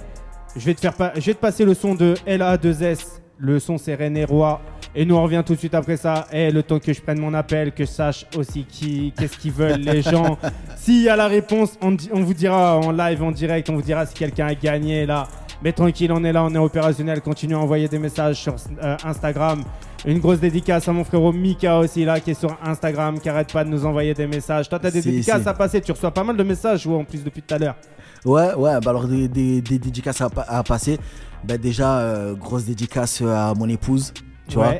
je 0.56 0.64
vais 0.64 0.74
te 0.74 0.80
faire 0.80 0.94
je 1.14 1.20
vais 1.20 1.34
te 1.34 1.38
passer 1.40 1.64
le 1.66 1.74
son 1.74 1.94
de 1.94 2.14
LA2S. 2.26 3.20
Le 3.36 3.58
son, 3.60 3.76
c'est 3.78 3.94
René 3.94 4.24
Roy. 4.24 4.60
Et 4.94 5.04
nous, 5.04 5.14
on 5.14 5.22
revient 5.22 5.42
tout 5.46 5.54
de 5.54 5.58
suite 5.58 5.74
après 5.74 5.96
ça. 5.96 6.26
Et 6.32 6.50
le 6.50 6.62
temps 6.64 6.78
que 6.80 6.92
je 6.92 7.00
prenne 7.00 7.20
mon 7.20 7.32
appel, 7.34 7.72
que 7.72 7.84
je 7.84 7.90
sache 7.90 8.26
aussi 8.36 8.64
qui, 8.64 9.12
qu'est-ce 9.16 9.36
qu'ils 9.38 9.52
veulent, 9.52 9.80
les 9.80 10.02
gens. 10.02 10.36
S'il 10.76 11.02
y 11.02 11.08
a 11.08 11.14
la 11.16 11.28
réponse, 11.28 11.78
on, 11.80 11.96
vous 12.22 12.34
dira 12.34 12.76
en 12.78 12.90
live, 12.90 13.22
en 13.22 13.30
direct, 13.30 13.70
on 13.70 13.74
vous 13.74 13.82
dira 13.82 14.04
si 14.06 14.14
quelqu'un 14.14 14.46
a 14.48 14.54
gagné 14.54 15.06
là. 15.06 15.28
Mais 15.62 15.72
tranquille, 15.72 16.10
on 16.10 16.24
est 16.24 16.32
là, 16.32 16.42
on 16.42 16.52
est 16.54 16.58
opérationnel. 16.58 17.20
Continuez 17.20 17.54
à 17.54 17.58
envoyer 17.58 17.86
des 17.86 17.98
messages 17.98 18.36
sur 18.36 18.56
euh, 18.82 18.96
Instagram. 19.04 19.62
Une 20.06 20.18
grosse 20.18 20.40
dédicace 20.40 20.88
à 20.88 20.92
mon 20.92 21.04
frérot 21.04 21.32
Mika 21.32 21.78
aussi 21.78 22.04
là, 22.06 22.18
qui 22.18 22.30
est 22.30 22.40
sur 22.40 22.56
Instagram, 22.64 23.20
qui 23.20 23.28
arrête 23.28 23.52
pas 23.52 23.62
de 23.62 23.68
nous 23.68 23.84
envoyer 23.84 24.14
des 24.14 24.26
messages. 24.26 24.68
Toi, 24.70 24.78
t'as 24.78 24.90
des 24.90 25.02
Si, 25.02 25.10
dédicaces 25.10 25.42
si. 25.42 25.48
à 25.48 25.52
passer. 25.54 25.80
Tu 25.82 25.92
reçois 25.92 26.10
pas 26.10 26.24
mal 26.24 26.36
de 26.36 26.42
messages, 26.42 26.86
ou 26.86 26.94
en 26.94 27.04
plus 27.04 27.22
depuis 27.22 27.42
tout 27.42 27.54
à 27.54 27.58
l'heure. 27.58 27.76
Ouais, 28.24 28.54
ouais, 28.54 28.72
bah 28.82 28.90
alors 28.90 29.06
des, 29.06 29.28
des, 29.28 29.60
des 29.60 29.78
dédicaces 29.78 30.20
à, 30.22 30.30
pa- 30.30 30.46
à 30.48 30.62
passer. 30.62 30.98
Bah 31.44 31.58
déjà, 31.58 31.98
euh, 32.00 32.34
grosse 32.34 32.64
dédicace 32.64 33.22
à 33.22 33.52
mon 33.54 33.68
épouse, 33.68 34.12
tu 34.50 34.56
vois. 34.56 34.74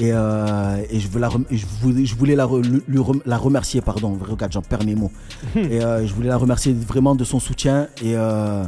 Et, 0.00 0.12
euh, 0.12 0.76
et 0.90 1.00
je, 1.00 1.08
veux 1.08 1.18
la 1.18 1.28
rem- 1.28 1.44
je 1.50 1.66
voulais, 1.82 2.04
je 2.06 2.14
voulais 2.14 2.36
la, 2.36 2.46
re- 2.46 2.62
lui- 2.64 2.82
la 3.26 3.36
remercier, 3.36 3.80
pardon. 3.80 4.16
Regarde, 4.20 4.52
j'en 4.52 4.62
perds 4.62 4.84
mes 4.84 4.94
mots. 4.94 5.10
et 5.56 5.82
euh, 5.82 6.06
je 6.06 6.14
voulais 6.14 6.28
la 6.28 6.36
remercier 6.36 6.72
vraiment 6.72 7.16
de 7.16 7.24
son 7.24 7.40
soutien. 7.40 7.88
Et, 8.00 8.14
euh, 8.14 8.62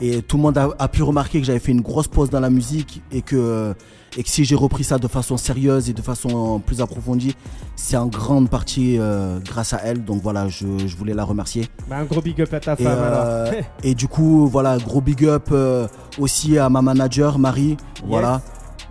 et 0.00 0.22
tout 0.22 0.38
le 0.38 0.42
monde 0.44 0.56
a, 0.56 0.70
a 0.78 0.88
pu 0.88 1.02
remarquer 1.02 1.38
que 1.40 1.44
j'avais 1.46 1.58
fait 1.58 1.72
une 1.72 1.82
grosse 1.82 2.08
pause 2.08 2.30
dans 2.30 2.40
la 2.40 2.48
musique 2.48 3.02
et 3.12 3.20
que, 3.20 3.74
et 4.16 4.22
que 4.22 4.28
si 4.30 4.46
j'ai 4.46 4.54
repris 4.54 4.82
ça 4.82 4.96
de 4.96 5.06
façon 5.06 5.36
sérieuse 5.36 5.90
et 5.90 5.92
de 5.92 6.00
façon 6.00 6.60
plus 6.60 6.80
approfondie, 6.80 7.34
c'est 7.76 7.98
en 7.98 8.06
grande 8.06 8.48
partie 8.48 8.98
grâce 9.44 9.74
à 9.74 9.82
elle. 9.84 10.02
Donc 10.02 10.22
voilà, 10.22 10.48
je, 10.48 10.64
je 10.86 10.96
voulais 10.96 11.12
la 11.12 11.24
remercier. 11.24 11.68
Bah, 11.90 11.98
un 11.98 12.04
gros 12.04 12.22
big 12.22 12.40
up 12.40 12.54
à 12.54 12.60
ta 12.60 12.72
Et, 12.72 12.84
femme 12.84 12.86
euh, 12.98 13.50
alors. 13.50 13.62
et 13.82 13.94
du 13.94 14.08
coup, 14.08 14.46
voilà, 14.46 14.78
gros 14.78 15.02
big 15.02 15.26
up 15.26 15.52
aussi 16.18 16.56
à 16.56 16.70
ma 16.70 16.80
manager, 16.80 17.38
Marie. 17.38 17.76
Voilà. 18.06 18.40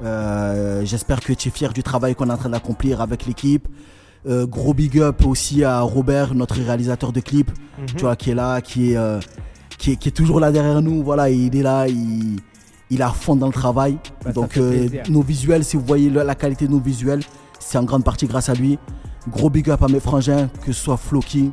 Euh, 0.03 0.81
J'espère 0.85 1.19
que 1.19 1.33
tu 1.33 1.49
es 1.49 1.51
fier 1.51 1.73
du 1.73 1.83
travail 1.83 2.15
qu'on 2.15 2.29
est 2.29 2.33
en 2.33 2.37
train 2.37 2.49
d'accomplir 2.49 3.01
avec 3.01 3.25
l'équipe. 3.25 3.67
Euh, 4.27 4.45
gros 4.45 4.73
big 4.73 4.99
up 4.99 5.25
aussi 5.25 5.63
à 5.63 5.79
Robert, 5.81 6.33
notre 6.35 6.55
réalisateur 6.55 7.11
de 7.13 7.19
clips, 7.21 7.51
Mhm. 7.79 7.85
tu 7.95 8.01
vois, 8.01 8.15
qui 8.15 8.31
est 8.31 8.35
là, 8.35 8.59
qui 8.61 8.91
est, 8.91 8.97
euh, 8.97 9.19
qui 9.77 9.91
est, 9.91 9.95
qui 9.95 10.09
est 10.09 10.13
toujours 10.13 10.39
là 10.39 10.51
derrière 10.51 10.81
nous. 10.81 11.03
Voilà, 11.03 11.29
il 11.29 11.55
est 11.55 11.61
là, 11.63 11.87
il, 11.87 12.37
il 12.89 12.99
est 12.99 13.03
à 13.03 13.09
fond 13.09 13.35
dans 13.35 13.47
le 13.47 13.53
travail. 13.53 13.97
Bah, 14.25 14.31
Donc, 14.33 14.57
euh, 14.57 14.87
nos 15.09 15.21
visuels, 15.21 15.63
si 15.63 15.77
vous 15.77 15.85
voyez 15.85 16.09
la 16.09 16.35
qualité 16.35 16.67
de 16.67 16.71
nos 16.71 16.79
visuels, 16.81 17.21
c'est 17.59 17.77
en 17.77 17.83
grande 17.83 18.03
partie 18.03 18.25
grâce 18.27 18.49
à 18.49 18.53
lui. 18.53 18.77
Gros 19.29 19.49
big 19.49 19.69
up 19.69 19.81
à 19.83 19.87
mes 19.87 19.99
frangins, 19.99 20.49
que 20.65 20.71
ce 20.73 20.81
soit 20.83 20.97
Floki, 20.97 21.51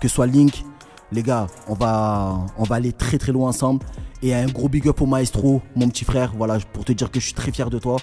que 0.00 0.08
ce 0.08 0.14
soit 0.14 0.26
Link. 0.26 0.64
Les 1.12 1.22
gars, 1.22 1.46
on 1.68 1.74
va, 1.74 2.46
on 2.58 2.64
va 2.64 2.76
aller 2.76 2.92
très 2.92 3.18
très 3.18 3.32
loin 3.32 3.48
ensemble. 3.48 3.84
Et 4.22 4.34
un 4.34 4.46
gros 4.46 4.68
big 4.68 4.86
up 4.88 5.00
au 5.00 5.06
maestro, 5.06 5.62
mon 5.74 5.88
petit 5.88 6.04
frère, 6.04 6.32
voilà, 6.36 6.58
pour 6.72 6.84
te 6.84 6.92
dire 6.92 7.10
que 7.10 7.20
je 7.20 7.26
suis 7.26 7.34
très 7.34 7.52
fier 7.52 7.68
de 7.70 7.78
toi. 7.78 7.96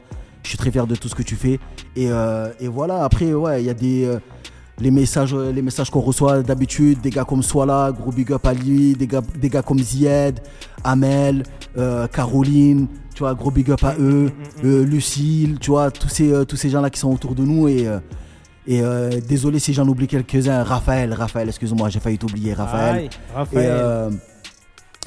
Je 0.44 0.50
suis 0.50 0.58
très 0.58 0.72
fier 0.72 0.86
de 0.88 0.96
tout 0.96 1.10
ce 1.10 1.16
que 1.16 1.24
tu 1.24 1.36
fais. 1.36 1.60
Et, 1.96 2.12
euh, 2.12 2.50
et 2.60 2.68
voilà, 2.68 3.04
après, 3.04 3.34
ouais, 3.34 3.62
il 3.62 3.66
y 3.66 3.70
a 3.70 3.74
des. 3.74 4.06
euh, 4.06 4.20
les 4.82 4.92
messages, 4.92 5.34
euh, 5.34 5.52
les 5.52 5.62
messages 5.62 5.90
qu'on 5.90 6.00
reçoit 6.00 6.42
d'habitude, 6.42 7.02
des 7.02 7.10
gars 7.10 7.26
comme 7.26 7.44
Swala, 7.44 7.92
gros 7.92 8.12
big 8.12 8.32
up 8.32 8.46
à 8.46 8.54
lui, 8.54 8.94
des 8.94 9.08
gars, 9.08 9.22
des 9.38 9.50
gars 9.50 9.62
comme 9.62 9.80
Zied, 9.80 10.40
Amel, 10.86 11.44
euh, 11.78 12.08
Caroline, 12.08 12.88
tu 13.14 13.20
vois, 13.20 13.34
gros 13.34 13.52
big 13.52 13.70
up 13.72 13.84
à 13.84 13.96
eux, 14.00 14.32
euh, 14.64 14.86
Lucille, 14.86 15.58
tu 15.60 15.72
vois, 15.72 15.92
tous 15.92 16.08
ces, 16.08 16.46
tous 16.46 16.56
ces 16.56 16.70
gens-là 16.70 16.90
qui 16.90 17.00
sont 17.00 17.12
autour 17.12 17.36
de 17.36 17.44
nous 17.44 17.68
et, 17.68 17.88
et 18.70 18.82
euh, 18.84 19.10
désolé 19.28 19.58
si 19.58 19.74
j'en 19.74 19.88
oublie 19.88 20.08
quelques-uns, 20.08 20.62
Raphaël, 20.64 21.12
Raphaël, 21.12 21.48
excuse-moi, 21.48 21.90
j'ai 21.90 22.00
failli 22.00 22.20
t'oublier, 22.20 22.54
Raphaël. 22.54 22.96
Aïe, 22.98 23.06
Et, 23.06 23.36
Raphaël. 23.36 23.68
euh, 23.72 24.10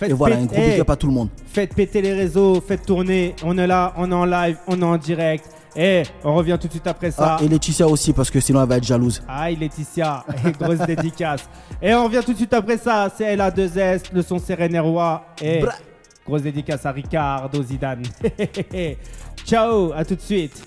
Faites 0.00 0.10
et 0.10 0.14
voilà, 0.14 0.36
un 0.36 0.46
gros 0.46 0.56
big 0.56 0.64
hey, 0.64 0.80
up 0.80 0.90
à 0.90 0.96
tout 0.96 1.06
le 1.06 1.12
monde. 1.12 1.28
Faites 1.46 1.72
péter 1.72 2.02
les 2.02 2.12
réseaux, 2.12 2.60
faites 2.60 2.84
tourner. 2.84 3.36
On 3.44 3.56
est 3.56 3.68
là, 3.68 3.92
on 3.96 4.10
est 4.10 4.14
en 4.14 4.24
live, 4.24 4.56
on 4.66 4.80
est 4.80 4.84
en 4.84 4.96
direct. 4.96 5.44
Et 5.76 6.02
on 6.24 6.34
revient 6.34 6.58
tout 6.60 6.66
de 6.66 6.72
suite 6.72 6.88
après 6.88 7.12
ça. 7.12 7.36
Ah, 7.38 7.44
et 7.44 7.46
Laetitia 7.46 7.86
aussi, 7.86 8.12
parce 8.12 8.32
que 8.32 8.40
sinon 8.40 8.62
elle 8.64 8.68
va 8.68 8.78
être 8.78 8.84
jalouse. 8.84 9.22
Aïe 9.28 9.54
Laetitia, 9.54 10.24
grosse 10.60 10.78
dédicace. 10.80 11.48
Et 11.80 11.94
on 11.94 12.04
revient 12.04 12.20
tout 12.26 12.32
de 12.32 12.38
suite 12.38 12.52
après 12.52 12.78
ça. 12.78 13.12
C'est 13.16 13.36
LA2S, 13.36 14.12
le 14.12 14.22
son 14.22 14.38
Roy. 14.82 15.24
Et 15.40 15.60
Bra. 15.60 15.72
grosse 16.26 16.42
dédicace 16.42 16.84
à 16.84 16.90
Ricardo 16.90 17.62
Zidane. 17.62 18.02
Ciao, 19.46 19.92
à 19.92 20.04
tout 20.04 20.16
de 20.16 20.20
suite. 20.20 20.62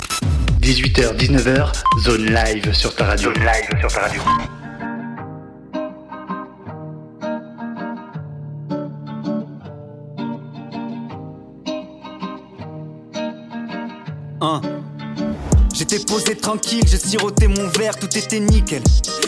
18h, 0.65 1.15
19h, 1.15 1.83
zone 2.01 2.25
live 2.25 2.73
sur 2.73 2.95
ta 2.95 3.05
radio. 3.05 3.31
Zone 3.31 3.45
live 3.45 3.79
sur 3.79 3.93
ta 3.93 4.01
radio. 4.01 4.21
Hein. 14.41 14.74
J'étais 15.95 16.13
posé 16.13 16.35
tranquille, 16.35 16.83
j'ai 16.85 16.97
siroté 16.97 17.47
mon 17.47 17.69
verre, 17.69 17.97
tout 17.97 18.17
était 18.17 18.41
nickel. 18.41 18.81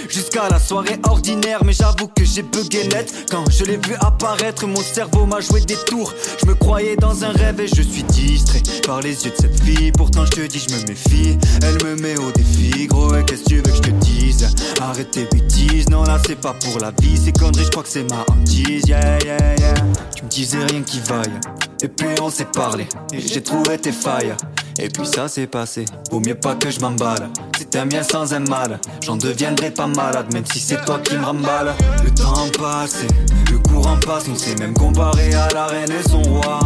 Jusqu'à 0.09 0.49
la 0.49 0.59
soirée 0.59 0.99
ordinaire, 1.03 1.63
mais 1.63 1.71
j'avoue 1.71 2.07
que 2.07 2.25
j'ai 2.25 2.41
bugué 2.41 2.89
net. 2.89 3.13
Quand 3.31 3.49
je 3.49 3.63
l'ai 3.63 3.77
vu 3.77 3.95
apparaître, 4.01 4.67
mon 4.67 4.81
cerveau 4.81 5.25
m'a 5.25 5.39
joué 5.39 5.61
des 5.61 5.77
tours. 5.85 6.13
Je 6.41 6.45
me 6.45 6.55
croyais 6.55 6.97
dans 6.97 7.23
un 7.23 7.31
rêve 7.31 7.61
et 7.61 7.67
je 7.69 7.81
suis 7.81 8.03
distrait 8.03 8.63
par 8.85 8.99
les 8.99 9.23
yeux 9.23 9.31
de 9.31 9.35
cette 9.37 9.63
fille. 9.63 9.93
Pourtant, 9.93 10.25
je 10.25 10.31
te 10.31 10.45
dis, 10.45 10.59
je 10.59 10.75
me 10.75 10.87
méfie. 10.87 11.37
Elle 11.63 11.77
me 11.85 11.95
met 12.01 12.19
au 12.19 12.31
défi, 12.33 12.87
gros, 12.87 13.15
et 13.15 13.23
qu'est-ce 13.23 13.43
que 13.43 13.49
tu 13.49 13.55
veux 13.57 13.61
que 13.61 13.73
je 13.73 13.81
te 13.81 13.91
dise? 13.91 14.49
Arrête 14.81 15.11
tes 15.11 15.23
bêtises, 15.23 15.87
non, 15.89 16.03
là 16.03 16.19
c'est 16.27 16.35
pas 16.35 16.53
pour 16.53 16.79
la 16.79 16.91
vie. 16.99 17.17
Ces 17.17 17.31
conneries, 17.31 17.63
je 17.63 17.69
crois 17.69 17.83
que 17.83 17.89
c'est 17.89 18.09
ma 18.09 18.25
hantise, 18.27 18.83
yeah, 18.87 19.17
yeah, 19.23 19.55
yeah. 19.57 19.73
Tu 20.13 20.25
me 20.25 20.29
disais 20.29 20.65
rien 20.65 20.81
qui 20.81 20.99
vaille. 20.99 21.39
Et 21.83 21.87
puis 21.87 22.07
on 22.21 22.29
s'est 22.29 22.45
parlé, 22.45 22.87
et 23.13 23.19
j'ai 23.19 23.41
trouvé 23.41 23.77
tes 23.77 23.91
failles. 23.91 24.35
Et 24.79 24.89
puis 24.89 25.05
ça 25.05 25.27
s'est 25.27 25.47
passé, 25.47 25.85
vaut 26.11 26.19
mieux 26.19 26.35
pas 26.35 26.55
que 26.55 26.69
je 26.69 26.79
m'emballe. 26.79 27.29
C'est 27.57 27.75
un 27.75 27.85
bien 27.85 28.03
sans 28.03 28.33
un 28.33 28.39
mal, 28.39 28.79
j'en 29.01 29.17
deviendrai 29.17 29.71
pas 29.71 29.87
malade, 29.87 30.31
même 30.33 30.45
si 30.45 30.59
c'est 30.59 30.83
toi 30.85 30.99
qui 30.99 31.15
me 31.15 31.23
remballe. 31.23 31.73
Le 32.03 32.11
temps 32.11 32.47
passe, 32.59 33.03
le 33.51 33.59
courant 33.59 33.97
passe, 34.05 34.25
on 34.29 34.35
s'est 34.35 34.55
même 34.55 34.73
comparé 34.73 35.33
à 35.33 35.49
la 35.53 35.65
reine 35.67 35.91
et 35.91 36.07
son 36.07 36.21
roi. 36.21 36.59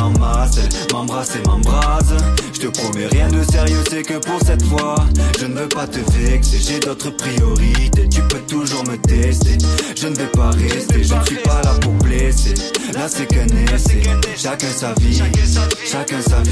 M'embrasse 0.00 1.36
et 1.36 1.46
m'embrase. 1.46 2.16
Je 2.54 2.60
te 2.60 2.66
promets 2.68 3.06
rien 3.06 3.28
de 3.28 3.42
sérieux, 3.42 3.82
c'est 3.88 4.02
que 4.02 4.14
pour 4.14 4.40
cette 4.40 4.62
fois, 4.64 4.94
je 5.38 5.46
ne 5.46 5.54
veux 5.54 5.68
pas 5.68 5.86
te 5.86 5.98
vexer, 6.12 6.58
j'ai 6.58 6.80
d'autres 6.80 7.10
priorités. 7.10 8.08
Tu 8.08 8.22
peux 8.22 8.40
toujours 8.40 8.82
me 8.88 8.96
tester, 8.96 9.58
je 9.96 10.08
ne 10.08 10.14
vais 10.14 10.26
pas 10.28 10.50
rester, 10.50 11.04
je 11.04 11.14
ne 11.14 11.24
suis 11.24 11.36
pas 11.36 11.60
là 11.62 11.74
pour 11.80 11.92
blesser. 11.92 12.54
Là 12.94 13.08
c'est 13.08 13.26
qu'un 13.26 13.46
essai, 13.74 14.02
chacun 14.36 14.68
sa 14.68 14.94
vie, 14.94 15.22
chacun 15.84 16.22
sa 16.22 16.40
vie. 16.40 16.50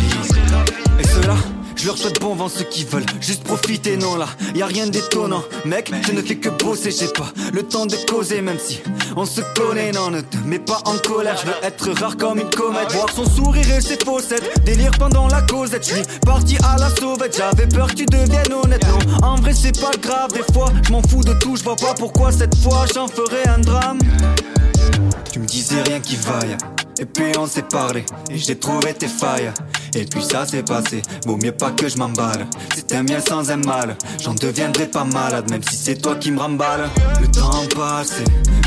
Et 1.01 1.07
cela 1.07 1.35
je 1.79 1.87
leur 1.87 1.97
souhaite 1.97 2.21
bon 2.21 2.35
vent 2.35 2.49
ceux 2.49 2.65
qui 2.65 2.85
veulent 2.85 3.07
juste 3.21 3.45
profiter, 3.45 3.97
non 3.97 4.17
là, 4.17 4.27
y 4.55 4.63
a 4.63 4.67
rien 4.67 4.87
d'étonnant. 4.87 5.43
Mec, 5.65 5.93
je 6.07 6.13
ne 6.13 6.21
fais 6.23 6.37
que 6.37 6.49
bosser, 6.49 6.91
j'ai 6.91 7.09
pas 7.09 7.33
le 7.53 7.63
temps 7.63 7.87
de 7.87 7.97
causer, 8.09 8.41
même 8.43 8.59
si 8.59 8.81
on 9.17 9.25
se 9.25 9.41
connaît, 9.55 9.93
non, 9.93 10.11
ne 10.11 10.21
te 10.21 10.37
mets 10.39 10.59
pas 10.59 10.81
en 10.85 10.97
colère. 10.99 11.37
Je 11.41 11.47
veux 11.47 11.57
être 11.63 12.01
rare 12.01 12.17
comme 12.17 12.39
une 12.39 12.51
comète, 12.51 12.93
voir 12.93 13.11
son 13.15 13.25
sourire 13.25 13.71
et 13.77 13.81
ses 13.81 13.99
faussettes. 14.05 14.65
Délire 14.65 14.93
pendant 14.99 15.29
la 15.29 15.43
causette, 15.43 15.87
je 15.89 15.95
suis 15.95 16.19
parti 16.27 16.57
à 16.65 16.77
la 16.79 16.91
sauvette. 16.91 17.37
J'avais 17.37 17.67
peur 17.67 17.89
que 17.89 17.95
tu 17.95 18.07
deviennes 18.07 18.53
honnête, 18.53 18.85
non. 18.87 19.27
En 19.27 19.37
vrai, 19.37 19.55
c'est 19.55 19.79
pas 19.81 19.97
grave, 20.01 20.33
des 20.33 20.53
fois, 20.53 20.73
je 20.83 20.93
m'en 20.93 21.03
fous 21.03 21.23
de 21.23 21.33
tout, 21.35 21.57
je 21.57 21.63
vois 21.63 21.77
pas 21.77 21.95
pourquoi 21.95 22.33
cette 22.33 22.57
fois 22.57 22.87
j'en 22.93 23.07
ferai 23.07 23.47
un 23.49 23.59
drame. 23.59 23.99
Tu 25.33 25.39
me 25.39 25.47
disais 25.47 25.83
rien 25.83 26.01
qui 26.01 26.17
vaille. 26.17 26.57
Et 27.01 27.07
puis 27.07 27.33
on 27.39 27.47
s'est 27.47 27.63
parlé, 27.63 28.05
et 28.29 28.37
j'ai 28.37 28.59
trouvé 28.59 28.93
tes 28.93 29.07
failles. 29.07 29.53
Et 29.95 30.05
puis 30.05 30.23
ça 30.23 30.45
s'est 30.47 30.65
passé, 30.65 31.01
vaut 31.27 31.37
mieux 31.37 31.53
pas 31.53 31.71
que 31.71 31.89
je 31.89 31.97
m'emballe. 31.97 32.47
C'est 32.75 32.93
un 32.93 33.05
bien 33.05 33.21
sans 33.21 33.51
un 33.51 33.57
mal, 33.57 33.97
j'en 34.21 34.35
deviendrai 34.35 34.87
pas 34.87 35.05
malade, 35.05 35.49
même 35.49 35.63
si 35.63 35.77
c'est 35.77 35.97
toi 35.97 36.17
qui 36.17 36.33
me 36.33 36.41
remballe. 36.41 36.89
Le 37.21 37.29
temps 37.29 37.65
passe, 37.77 38.15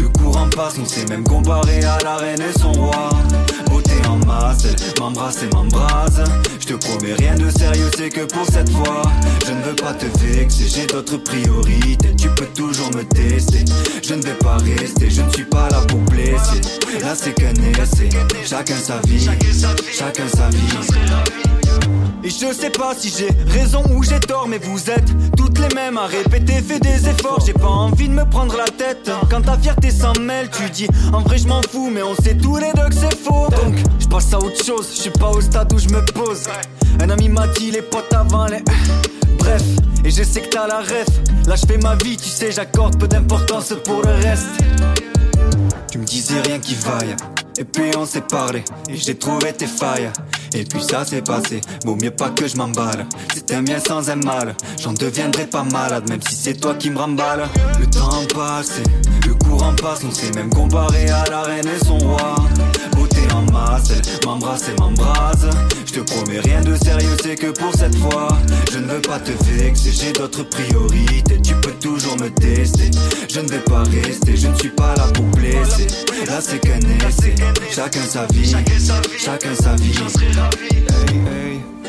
le 0.01 0.07
courant 0.07 0.47
passe, 0.55 0.75
on 0.81 0.85
s'est 0.85 1.05
même 1.07 1.23
comparé 1.25 1.83
à 1.83 1.97
la 2.03 2.15
reine 2.15 2.41
et 2.41 2.57
son 2.57 2.71
roi. 2.71 3.09
M'embrasse 4.25 5.43
et 5.43 5.55
m'embrase. 5.55 6.23
Je 6.59 6.67
te 6.67 6.73
promets 6.73 7.13
rien 7.13 7.35
de 7.35 7.49
sérieux, 7.49 7.89
c'est 7.97 8.09
que 8.09 8.21
pour 8.21 8.45
cette 8.45 8.69
fois. 8.69 9.03
Je 9.45 9.51
ne 9.51 9.61
veux 9.61 9.75
pas 9.75 9.93
te 9.93 10.05
vexer, 10.19 10.65
j'ai 10.67 10.87
d'autres 10.87 11.17
priorités. 11.17 12.15
Tu 12.15 12.29
peux 12.29 12.47
toujours 12.47 12.91
me 12.95 13.03
tester, 13.03 13.65
je 14.03 14.13
ne 14.13 14.21
vais 14.21 14.35
pas 14.35 14.57
rester, 14.57 15.09
je 15.09 15.21
ne 15.21 15.29
suis 15.29 15.45
pas 15.45 15.69
là 15.69 15.81
pour 15.87 15.99
blesser. 15.99 16.61
Là 17.01 17.15
c'est 17.15 17.33
qu'un 17.33 17.53
essai, 17.53 18.09
chacun 18.45 18.75
sa 18.75 18.99
vie, 19.07 19.27
chacun 19.91 20.27
sa 20.27 20.49
vie. 20.49 22.00
Et 22.23 22.29
je 22.29 22.53
sais 22.53 22.69
pas 22.69 22.93
si 22.95 23.09
j'ai 23.09 23.29
raison 23.51 23.83
ou 23.95 24.03
j'ai 24.03 24.19
tort, 24.19 24.47
mais 24.47 24.59
vous 24.59 24.91
êtes 24.91 25.09
toutes 25.35 25.57
les 25.57 25.73
mêmes 25.73 25.97
à 25.97 26.05
répéter, 26.05 26.53
fais 26.61 26.79
des 26.79 27.09
efforts. 27.09 27.43
J'ai 27.45 27.53
pas 27.53 27.67
envie 27.67 28.07
de 28.07 28.13
me 28.13 28.25
prendre 28.25 28.55
la 28.55 28.65
tête. 28.65 29.09
Quand 29.29 29.41
ta 29.41 29.57
fierté 29.57 29.89
s'en 29.89 30.13
mêle, 30.21 30.49
tu 30.49 30.69
dis 30.69 30.87
en 31.13 31.21
vrai 31.21 31.39
je 31.39 31.47
m'en 31.47 31.61
fous, 31.63 31.89
mais 31.91 32.03
on 32.03 32.13
sait 32.15 32.35
tous 32.35 32.57
les 32.57 32.71
deux 32.75 32.89
que 32.89 32.95
c'est 32.95 33.17
faux. 33.17 33.47
Donc 33.49 33.75
je 33.99 34.07
passe 34.07 34.31
à 34.33 34.37
autre 34.37 34.63
chose, 34.63 34.89
je 34.93 35.01
suis 35.01 35.09
pas 35.09 35.29
au 35.29 35.41
stade 35.41 35.73
où 35.73 35.79
je 35.79 35.89
me 35.89 36.05
pose. 36.13 36.43
Un 36.99 37.09
ami 37.09 37.27
m'a 37.27 37.47
dit 37.47 37.71
les 37.71 37.81
potes 37.81 38.13
avant 38.13 38.45
les. 38.45 38.61
Bref, 39.39 39.63
et 40.05 40.11
je 40.11 40.23
sais 40.23 40.41
que 40.41 40.49
t'as 40.49 40.67
la 40.67 40.81
ref. 40.81 41.07
Là 41.47 41.55
je 41.55 41.65
fais 41.65 41.77
ma 41.77 41.95
vie, 41.95 42.17
tu 42.17 42.29
sais, 42.29 42.51
j'accorde 42.51 42.99
peu 42.99 43.07
d'importance 43.07 43.73
pour 43.83 44.03
le 44.03 44.11
reste. 44.11 44.47
Tu 45.91 45.97
me 45.97 46.05
disais 46.05 46.39
rien 46.41 46.59
qui 46.59 46.75
vaille. 46.75 47.15
Et 47.57 47.63
puis 47.65 47.91
on 47.97 48.05
s'est 48.05 48.21
parlé, 48.21 48.63
et 48.89 48.95
j'ai 48.95 49.15
trouvé 49.15 49.53
tes 49.53 49.67
failles. 49.67 50.09
Et 50.53 50.63
puis 50.63 50.81
ça 50.81 51.05
s'est 51.05 51.21
passé, 51.21 51.61
vaut 51.85 51.95
mieux 51.95 52.11
pas 52.11 52.29
que 52.29 52.47
je 52.47 52.57
m'emballe. 52.57 53.05
C'est 53.33 53.53
un 53.53 53.63
bien 53.63 53.79
sans 53.79 54.09
un 54.09 54.15
mal, 54.15 54.55
j'en 54.79 54.93
deviendrai 54.93 55.45
pas 55.45 55.63
malade, 55.63 56.09
même 56.09 56.21
si 56.27 56.35
c'est 56.35 56.53
toi 56.55 56.75
qui 56.75 56.89
me 56.89 56.97
remballe. 56.97 57.47
Le 57.79 57.87
temps 57.87 58.25
passe, 58.33 58.79
le 59.25 59.33
courant 59.33 59.73
passe, 59.75 60.03
on 60.03 60.11
s'est 60.11 60.31
même 60.31 60.49
comparé 60.49 61.09
à 61.09 61.23
la 61.29 61.41
reine 61.43 61.67
et 61.67 61.85
son 61.85 61.97
roi. 61.97 62.35
Masse, 63.51 63.91
elle 63.91 64.25
m'embrasse 64.25 64.69
et 64.69 64.79
m'embrase. 64.79 65.49
Je 65.85 65.93
te 65.93 65.99
promets 65.99 66.39
rien 66.39 66.61
de 66.61 66.75
sérieux, 66.75 67.17
c'est 67.21 67.35
que 67.35 67.47
pour 67.47 67.73
cette 67.75 67.95
fois. 67.97 68.29
Je 68.71 68.79
ne 68.79 68.87
veux 68.87 69.01
pas 69.01 69.19
te 69.19 69.31
vexer, 69.43 69.91
j'ai 69.91 70.11
d'autres 70.11 70.43
priorités. 70.43 71.41
Tu 71.41 71.53
peux 71.55 71.73
toujours 71.73 72.17
me 72.17 72.29
tester. 72.29 72.91
Je 73.29 73.39
ne 73.39 73.47
vais 73.47 73.59
pas 73.59 73.83
rester, 73.83 74.37
je 74.37 74.47
ne 74.47 74.55
suis 74.55 74.69
pas 74.69 74.95
là 74.95 75.07
pour 75.13 75.25
blesser. 75.25 75.87
Là 76.27 76.39
c'est 76.39 76.59
qu'un 76.59 76.79
essai, 77.07 77.35
chacun 77.71 78.01
sa 78.01 78.25
vie, 78.27 78.51
chacun 79.17 79.55
sa 79.55 79.75
vie. 79.75 79.91
Hey, 81.09 81.17
hey. 81.17 81.80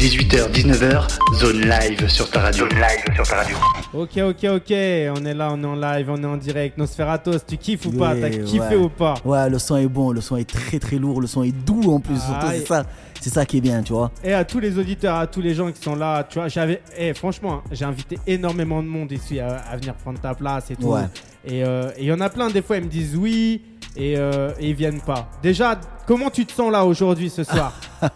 18h, 0.00 0.50
19h, 0.50 1.08
zone 1.34 1.60
live 1.60 2.08
sur 2.08 2.30
ta 2.30 2.40
radio. 2.40 2.66
Zone 2.66 2.78
live 2.78 3.14
sur 3.14 3.28
ta 3.28 3.36
radio. 3.36 3.54
Ok, 3.92 4.16
ok, 4.16 4.44
ok. 4.56 4.70
On 4.70 5.26
est 5.26 5.34
là, 5.34 5.50
on 5.52 5.62
est 5.62 5.66
en 5.66 5.74
live, 5.76 6.08
on 6.08 6.22
est 6.22 6.26
en 6.26 6.38
direct. 6.38 6.78
Nosferatos, 6.78 7.44
tu 7.46 7.58
kiffes 7.58 7.84
ou 7.84 7.92
pas? 7.92 8.14
T'as 8.16 8.30
kiffé 8.30 8.58
ouais. 8.60 8.76
ou 8.76 8.88
pas? 8.88 9.16
Ouais, 9.26 9.50
le 9.50 9.58
son 9.58 9.76
est 9.76 9.88
bon, 9.88 10.12
le 10.12 10.22
son 10.22 10.38
est 10.38 10.48
très 10.48 10.78
très 10.78 10.96
lourd, 10.96 11.20
le 11.20 11.26
son 11.26 11.42
est 11.42 11.52
doux 11.52 11.92
en 11.92 12.00
plus. 12.00 12.16
Ah, 12.18 12.40
surtout, 12.40 12.54
et- 12.54 12.58
c'est 12.60 12.66
ça, 12.66 12.86
c'est 13.20 13.28
ça 13.28 13.44
qui 13.44 13.58
est 13.58 13.60
bien, 13.60 13.82
tu 13.82 13.92
vois. 13.92 14.10
Et 14.24 14.32
à 14.32 14.42
tous 14.42 14.58
les 14.58 14.78
auditeurs, 14.78 15.16
à 15.16 15.26
tous 15.26 15.42
les 15.42 15.52
gens 15.54 15.70
qui 15.70 15.82
sont 15.82 15.96
là, 15.96 16.24
tu 16.26 16.38
vois, 16.38 16.48
j'avais, 16.48 16.80
eh, 16.96 17.12
franchement, 17.12 17.56
hein, 17.56 17.68
j'ai 17.70 17.84
invité 17.84 18.18
énormément 18.26 18.82
de 18.82 18.88
monde 18.88 19.12
ici 19.12 19.38
à, 19.38 19.56
à 19.70 19.76
venir 19.76 19.92
prendre 19.96 20.18
ta 20.18 20.32
place 20.34 20.70
et 20.70 20.76
tout. 20.76 20.86
Ouais. 20.94 21.02
Et 21.44 21.62
euh, 21.62 21.90
et 21.98 22.04
il 22.04 22.06
y 22.06 22.12
en 22.12 22.20
a 22.22 22.30
plein, 22.30 22.48
des 22.48 22.62
fois, 22.62 22.78
ils 22.78 22.84
me 22.84 22.88
disent 22.88 23.16
oui 23.16 23.60
et, 23.96 24.16
euh, 24.16 24.50
et 24.58 24.70
ils 24.70 24.74
viennent 24.74 25.00
pas. 25.00 25.28
Déjà, 25.42 25.78
comment 26.06 26.30
tu 26.30 26.46
te 26.46 26.52
sens 26.52 26.70
là 26.70 26.84
aujourd'hui, 26.84 27.30
ce 27.30 27.44
soir 27.44 27.72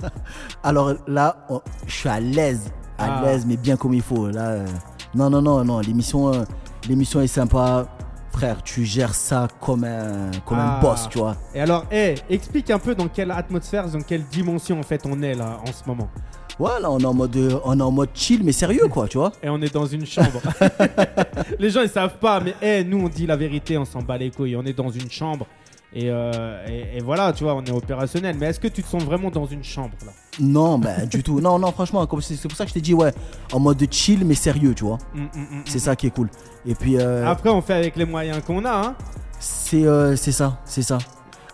Alors 0.62 0.94
là, 1.06 1.36
on- 1.48 1.60
je 1.86 1.92
suis 1.92 2.08
à 2.08 2.20
l'aise, 2.20 2.70
à 2.98 3.18
Ah. 3.18 3.22
l'aise, 3.24 3.44
mais 3.46 3.56
bien 3.56 3.76
comme 3.76 3.94
il 3.94 4.02
faut. 4.02 4.28
Là, 4.30 4.48
euh, 4.50 4.66
non, 5.14 5.30
non, 5.30 5.42
non, 5.42 5.64
non, 5.64 5.80
l'émission, 5.80 6.32
euh, 6.32 6.44
l'émission 6.88 7.20
est 7.20 7.26
sympa. 7.26 7.86
Frère, 8.32 8.62
tu 8.64 8.84
gères 8.84 9.14
ça 9.14 9.46
comme 9.60 9.84
un, 9.84 10.30
comme 10.44 10.58
Ah. 10.60 10.78
un 10.78 10.80
boss, 10.80 11.08
tu 11.08 11.18
vois. 11.18 11.36
Et 11.54 11.60
alors, 11.60 11.84
eh, 11.92 12.14
explique 12.28 12.68
un 12.70 12.80
peu 12.80 12.94
dans 12.94 13.06
quelle 13.06 13.30
atmosphère, 13.30 13.88
dans 13.88 14.00
quelle 14.00 14.24
dimension 14.24 14.80
en 14.80 14.82
fait 14.82 15.02
on 15.06 15.22
est 15.22 15.34
là 15.34 15.58
en 15.62 15.66
ce 15.72 15.86
moment. 15.86 16.08
Ouais, 16.58 16.80
là, 16.80 16.88
on 16.90 16.98
est 17.00 17.04
en 17.04 17.14
mode, 17.14 17.36
euh, 17.36 17.58
on 17.64 17.78
est 17.78 17.82
en 17.82 17.90
mode 17.90 18.10
chill, 18.14 18.42
mais 18.44 18.52
sérieux, 18.52 18.86
quoi, 18.88 19.06
tu 19.08 19.18
vois. 19.18 19.32
Et 19.42 19.48
on 19.48 19.60
est 19.62 19.72
dans 19.72 19.86
une 19.86 20.06
chambre. 20.06 20.40
les 21.58 21.70
gens 21.70 21.82
ils 21.82 21.88
savent 21.88 22.18
pas, 22.18 22.40
mais 22.40 22.54
eh, 22.62 22.82
nous 22.84 22.98
on 23.04 23.08
dit 23.08 23.26
la 23.26 23.36
vérité, 23.36 23.76
on 23.78 23.84
s'en 23.84 24.02
bat 24.02 24.18
les 24.18 24.30
couilles. 24.30 24.56
On 24.56 24.64
est 24.64 24.72
dans 24.72 24.90
une 24.90 25.10
chambre. 25.10 25.46
Et, 25.96 26.10
euh, 26.10 26.66
et, 26.66 26.96
et 26.98 27.00
voilà, 27.00 27.32
tu 27.32 27.44
vois, 27.44 27.54
on 27.54 27.64
est 27.64 27.70
opérationnel. 27.70 28.36
Mais 28.38 28.46
est-ce 28.46 28.58
que 28.58 28.66
tu 28.66 28.82
te 28.82 28.88
sens 28.88 29.04
vraiment 29.04 29.30
dans 29.30 29.46
une 29.46 29.62
chambre 29.62 29.94
là? 30.04 30.12
Non, 30.40 30.78
ben, 30.78 31.06
du 31.06 31.22
tout. 31.22 31.40
Non, 31.40 31.58
non, 31.60 31.70
franchement, 31.70 32.06
c'est 32.20 32.48
pour 32.48 32.56
ça 32.56 32.64
que 32.64 32.70
je 32.70 32.74
t'ai 32.74 32.80
dit, 32.80 32.94
ouais, 32.94 33.12
en 33.52 33.60
mode 33.60 33.86
chill, 33.90 34.24
mais 34.24 34.34
sérieux, 34.34 34.74
tu 34.74 34.84
vois. 34.84 34.98
Mm, 35.14 35.20
mm, 35.20 35.26
mm, 35.40 35.62
C'est 35.66 35.78
ça 35.78 35.94
qui 35.94 36.08
est 36.08 36.10
cool. 36.10 36.28
Et 36.66 36.74
puis, 36.74 36.98
euh, 36.98 37.24
Après, 37.26 37.50
on 37.50 37.62
fait 37.62 37.74
avec 37.74 37.94
les 37.94 38.04
moyens 38.04 38.42
qu'on 38.44 38.64
a. 38.64 38.72
Hein. 38.72 38.94
c'est 39.38 39.84
euh, 39.84 40.16
c'est 40.16 40.32
ça, 40.32 40.58
c'est 40.64 40.82
ça. 40.82 40.98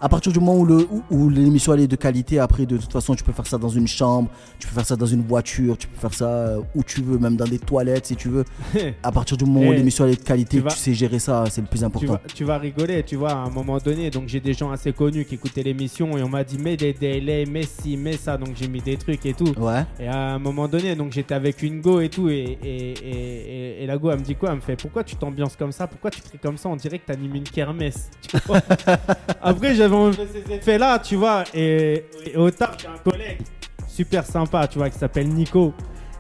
À 0.01 0.09
partir 0.09 0.33
du 0.33 0.41
moment 0.41 0.57
où 0.59 0.65
le 0.65 0.87
où, 0.91 1.03
où 1.11 1.29
l'émission 1.29 1.75
elle 1.75 1.81
est 1.81 1.87
de 1.89 1.97
qualité, 1.97 2.39
après 2.39 2.67
de 2.67 2.77
toute 2.77 2.93
façon 2.93 3.15
tu 3.15 3.23
peux 3.25 3.33
faire 3.33 3.47
ça 3.47 3.59
dans 3.59 3.69
une 3.69 3.89
chambre, 3.89 4.31
tu 4.59 4.67
peux 4.67 4.75
faire 4.75 4.87
ça 4.87 4.97
dans 4.97 5.07
une 5.07 5.23
voiture, 5.23 5.77
tu 5.77 5.87
peux 5.89 5.99
faire 5.99 6.15
ça 6.15 6.29
euh, 6.29 6.61
où 6.75 6.83
tu 6.83 7.03
veux, 7.03 7.19
même 7.19 7.37
dans 7.37 7.45
des 7.47 7.59
toilettes 7.59 8.07
si 8.07 8.17
tu 8.17 8.29
veux. 8.29 8.45
À 9.03 9.13
partir 9.13 9.37
du 9.37 9.45
moment 9.45 9.69
où 9.69 9.73
Eh, 9.73 9.77
l'émission 9.77 10.05
elle 10.05 10.13
est 10.13 10.17
de 10.17 10.23
qualité, 10.23 10.63
tu 10.63 10.77
sais 10.77 10.95
gérer 10.95 11.19
ça, 11.19 11.45
c'est 11.51 11.61
le 11.61 11.67
plus 11.67 11.81
tu, 11.81 11.85
important. 11.85 12.13
vas, 12.13 12.21
tu 12.35 12.45
vas 12.45 12.59
rigoler, 12.59 13.03
tu 13.03 13.17
vois, 13.17 13.33
à 13.33 13.37
un 13.37 13.51
moment 13.51 13.79
donné. 13.79 14.11
Donc, 14.11 14.29
j'ai 14.29 14.41
des 14.41 14.53
gens 14.55 14.71
assez 14.71 14.93
connus 14.93 15.25
qui 15.25 15.35
écoutaient 15.37 15.63
l'émission 15.63 16.17
et 16.17 16.23
on 16.23 16.29
m'a 16.29 16.45
dit, 16.45 16.59
mets 16.59 16.77
des 16.77 16.93
délais, 16.93 17.47
mets 17.47 17.63
ci, 17.65 17.97
mets 17.97 18.17
ça. 18.17 18.37
Donc, 18.37 18.51
j'ai 18.55 18.69
mis 18.69 18.81
des 18.81 18.97
trucs 18.97 19.25
et 19.27 19.35
tout. 19.35 19.53
Ouais. 19.59 19.85
Et 19.99 20.07
à 20.07 20.35
un 20.35 20.39
moment 20.39 20.69
donné, 20.69 20.95
donc 20.95 21.13
j'étais 21.13 21.35
avec 21.35 21.63
une 21.63 21.81
go 21.81 22.01
et 22.01 22.09
tout, 22.09 22.29
et, 22.29 22.59
et, 22.63 23.83
et, 23.83 23.87
la 23.87 23.97
go 23.99 24.11
elle 24.11 24.19
me 24.21 24.25
dit 24.25 24.35
quoi 24.37 24.51
Elle 24.51 24.57
me 24.57 24.61
fait 24.61 24.77
Pourquoi 24.77 25.05
tu 25.05 25.17
t'ambiances 25.17 25.57
comme 25.57 25.73
ça 25.73 25.87
Pourquoi 25.87 26.11
tu 26.11 26.21
crées 26.21 26.39
comme 26.43 26.57
ça 26.57 26.69
On 26.69 26.77
dirait 26.77 26.99
que 26.99 27.07
t'animes 27.07 27.35
une 27.35 27.45
kermesse. 27.45 28.11
tu 28.29 28.37
vois. 28.47 28.61
Après, 29.43 29.75
j'avais 29.75 29.90
enlevé 29.97 30.27
ces 30.33 30.55
effets-là, 30.55 30.99
tu 30.99 31.17
vois, 31.17 31.45
et, 31.55 32.05
et 32.27 32.37
au 32.37 32.51
tard, 32.51 32.73
j'ai 32.81 32.89
un 32.89 32.99
collègue 33.11 33.41
super 33.89 34.25
sympa, 34.25 34.67
tu 34.69 34.79
vois, 34.79 34.89
qui 34.91 34.99
s'appelle 34.99 35.29
Nico. 35.29 35.73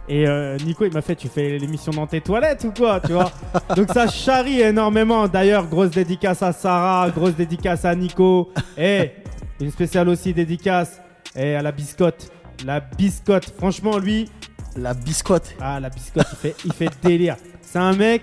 Et 0.08 0.26
euh, 0.26 0.56
Nico, 0.66 0.84
il 0.84 0.92
m'a 0.92 1.02
fait 1.02 1.14
Tu 1.14 1.28
fais 1.28 1.56
l'émission 1.56 1.92
dans 1.92 2.06
tes 2.06 2.20
toilettes 2.20 2.64
ou 2.64 2.72
quoi 2.72 2.98
Tu 2.98 3.12
vois? 3.12 3.30
Donc 3.76 3.92
ça 3.92 4.08
charrie 4.08 4.60
énormément. 4.60 5.28
D'ailleurs, 5.28 5.68
grosse 5.68 5.90
dédicace 5.90 6.42
à 6.42 6.52
Sarah, 6.52 7.10
grosse 7.10 7.36
dédicace 7.36 7.84
à 7.84 7.94
Nico. 7.94 8.50
Et 8.76 9.12
une 9.60 9.70
spéciale 9.70 10.08
aussi 10.08 10.34
dédicace 10.34 11.00
et 11.36 11.54
à 11.54 11.62
la 11.62 11.70
biscotte. 11.70 12.32
La 12.66 12.80
biscotte, 12.80 13.52
franchement, 13.56 13.98
lui, 13.98 14.28
La 14.76 14.94
biscotte. 14.94 15.54
ah, 15.60 15.78
la 15.78 15.90
biscotte, 15.90 16.26
il 16.32 16.36
fait, 16.38 16.56
il 16.64 16.72
fait 16.72 16.90
délire. 17.04 17.36
C'est 17.62 17.78
un 17.78 17.94
mec, 17.94 18.22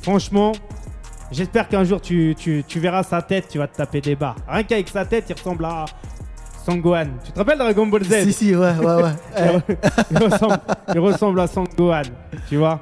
franchement, 0.00 0.52
j'espère 1.30 1.68
qu'un 1.68 1.84
jour 1.84 2.00
tu, 2.00 2.34
tu, 2.38 2.64
tu 2.66 2.80
verras 2.80 3.02
sa 3.02 3.22
tête, 3.22 3.48
tu 3.48 3.58
vas 3.58 3.66
te 3.68 3.76
taper 3.76 4.00
des 4.00 4.16
barres. 4.16 4.36
Rien 4.48 4.62
qu'avec 4.62 4.88
sa 4.88 5.04
tête, 5.04 5.24
il 5.28 5.34
ressemble 5.34 5.64
à 5.64 5.84
Sangohan. 6.64 7.06
Tu 7.24 7.32
te 7.32 7.38
rappelles 7.38 7.58
Dragon 7.58 7.86
Ball 7.86 8.04
Z 8.04 8.24
Si 8.24 8.32
si 8.32 8.54
ouais 8.56 8.72
ouais 8.78 9.02
ouais. 9.02 9.60
Il, 10.10 10.18
ressemble, 10.22 10.58
il 10.94 10.98
ressemble 11.00 11.40
à 11.40 11.46
Sangohan, 11.46 12.02
tu 12.48 12.56
vois. 12.56 12.80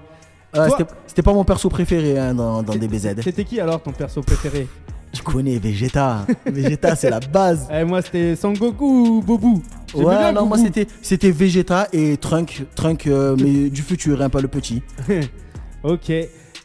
ouais, 0.57 0.69
c'était- 1.07 1.23
pas 1.23 1.33
mon 1.33 1.45
perso 1.45 1.69
préféré 1.69 2.19
hein, 2.19 2.35
dans, 2.35 2.63
dans 2.63 2.75
DBZ. 2.75 3.17
C'était 3.23 3.45
qui 3.45 3.59
alors 3.61 3.81
ton 3.83 3.93
perso 3.93 4.21
préféré 4.23 4.67
Tu 5.13 5.23
connais 5.23 5.59
Vegeta. 5.59 6.27
Vegeta 6.45 6.95
c'est 6.95 7.09
la 7.11 7.21
base. 7.21 7.67
eh, 7.73 7.85
Moi, 7.85 8.03
c'était 8.03 8.37
Sangoku 8.37 8.85
ou 9.19 9.23
Bobu. 9.23 9.63
Ouais 9.95 10.05
bien 10.19 10.33
non 10.33 10.45
moi 10.45 10.59
c'était 10.59 10.87
c'était 11.01 11.31
Vegeta 11.31 11.89
et 11.93 12.19
Trunk 12.19 12.67
Trunk 12.75 13.07
euh, 13.07 13.35
mais 13.41 13.71
du 13.71 13.81
futur 13.83 14.21
hein, 14.21 14.29
pas 14.29 14.41
le 14.41 14.49
petit. 14.49 14.83
Ok. 15.83 16.11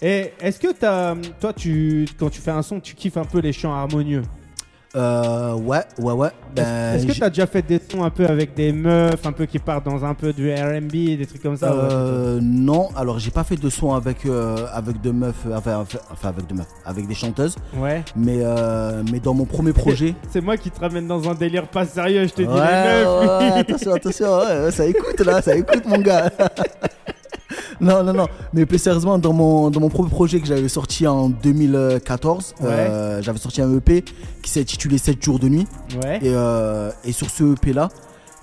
Et 0.01 0.31
est-ce 0.41 0.59
que 0.59 0.73
t'as, 0.73 1.15
toi, 1.39 1.53
tu, 1.53 2.07
quand 2.17 2.29
tu 2.29 2.41
fais 2.41 2.51
un 2.51 2.61
son, 2.63 2.79
tu 2.79 2.95
kiffes 2.95 3.17
un 3.17 3.25
peu 3.25 3.39
les 3.39 3.53
chants 3.53 3.73
harmonieux? 3.73 4.23
Euh, 4.93 5.53
ouais 5.53 5.83
ouais 5.99 6.11
ouais. 6.11 6.29
Ben, 6.53 6.95
Est-ce 6.95 7.05
que 7.05 7.13
j'ai- 7.13 7.19
tu 7.19 7.23
as 7.23 7.29
déjà 7.29 7.47
fait 7.47 7.61
des 7.61 7.79
sons 7.89 8.03
un 8.03 8.09
peu 8.09 8.25
avec 8.25 8.53
des 8.55 8.73
meufs, 8.73 9.25
un 9.25 9.31
peu 9.31 9.45
qui 9.45 9.57
partent 9.57 9.85
dans 9.85 10.03
un 10.03 10.13
peu 10.13 10.33
du 10.33 10.51
RB, 10.51 10.91
des 10.91 11.25
trucs 11.25 11.41
comme 11.41 11.55
ça 11.55 11.71
ouais? 11.73 11.79
Euh, 11.93 12.39
non, 12.41 12.89
alors 12.97 13.17
j'ai 13.17 13.31
pas 13.31 13.45
fait 13.45 13.55
de 13.55 13.69
son 13.69 13.93
avec 13.93 14.25
euh, 14.25 14.67
avec 14.73 14.99
de 14.99 15.11
meufs, 15.11 15.45
euh, 15.47 15.55
enfin, 15.55 15.85
enfin, 16.11 16.27
avec 16.29 16.45
de 16.47 16.55
meufs, 16.55 16.67
avec 16.85 17.07
des 17.07 17.13
chanteuses, 17.15 17.55
Ouais. 17.77 18.03
mais 18.17 18.39
euh, 18.41 19.01
mais 19.13 19.21
dans 19.21 19.33
mon 19.33 19.45
premier 19.45 19.71
projet. 19.71 20.13
C'est 20.29 20.41
moi 20.41 20.57
qui 20.57 20.69
te 20.69 20.79
ramène 20.81 21.07
dans 21.07 21.29
un 21.29 21.35
délire 21.35 21.67
pas 21.69 21.85
sérieux, 21.85 22.27
je 22.27 22.33
te 22.33 22.41
dis 22.41 22.47
Ouais, 22.49 22.55
les 22.55 23.05
meufs. 23.05 23.53
ouais, 23.53 23.59
attention, 23.61 23.93
attention, 23.93 24.37
ouais, 24.39 24.63
ouais, 24.65 24.71
ça 24.71 24.85
écoute 24.85 25.21
là, 25.21 25.41
ça 25.41 25.55
écoute 25.55 25.85
mon 25.87 25.99
gars. 25.99 26.29
non, 27.81 28.03
non, 28.03 28.13
non, 28.13 28.27
mais 28.53 28.65
plus 28.65 28.77
sérieusement, 28.79 29.17
dans 29.17 29.33
mon, 29.33 29.69
dans 29.69 29.79
mon 29.79 29.89
premier 29.89 30.09
projet 30.09 30.39
que 30.39 30.47
j'avais 30.47 30.69
sorti 30.69 31.07
en 31.07 31.29
2014, 31.29 32.55
Ouais. 32.61 32.67
euh, 32.69 33.21
j'avais 33.21 33.37
sorti 33.39 33.61
un 33.61 33.75
EP 33.75 34.03
qui 34.41 34.49
s'est 34.49 34.61
intitulé 34.61 34.97
7 34.97 35.23
jours 35.23 35.39
de 35.39 35.47
nuit. 35.49 35.67
Ouais. 36.03 36.17
Et, 36.21 36.33
euh, 36.33 36.91
et 37.03 37.11
sur 37.11 37.29
ce 37.29 37.53
EP 37.53 37.73
là, 37.73 37.89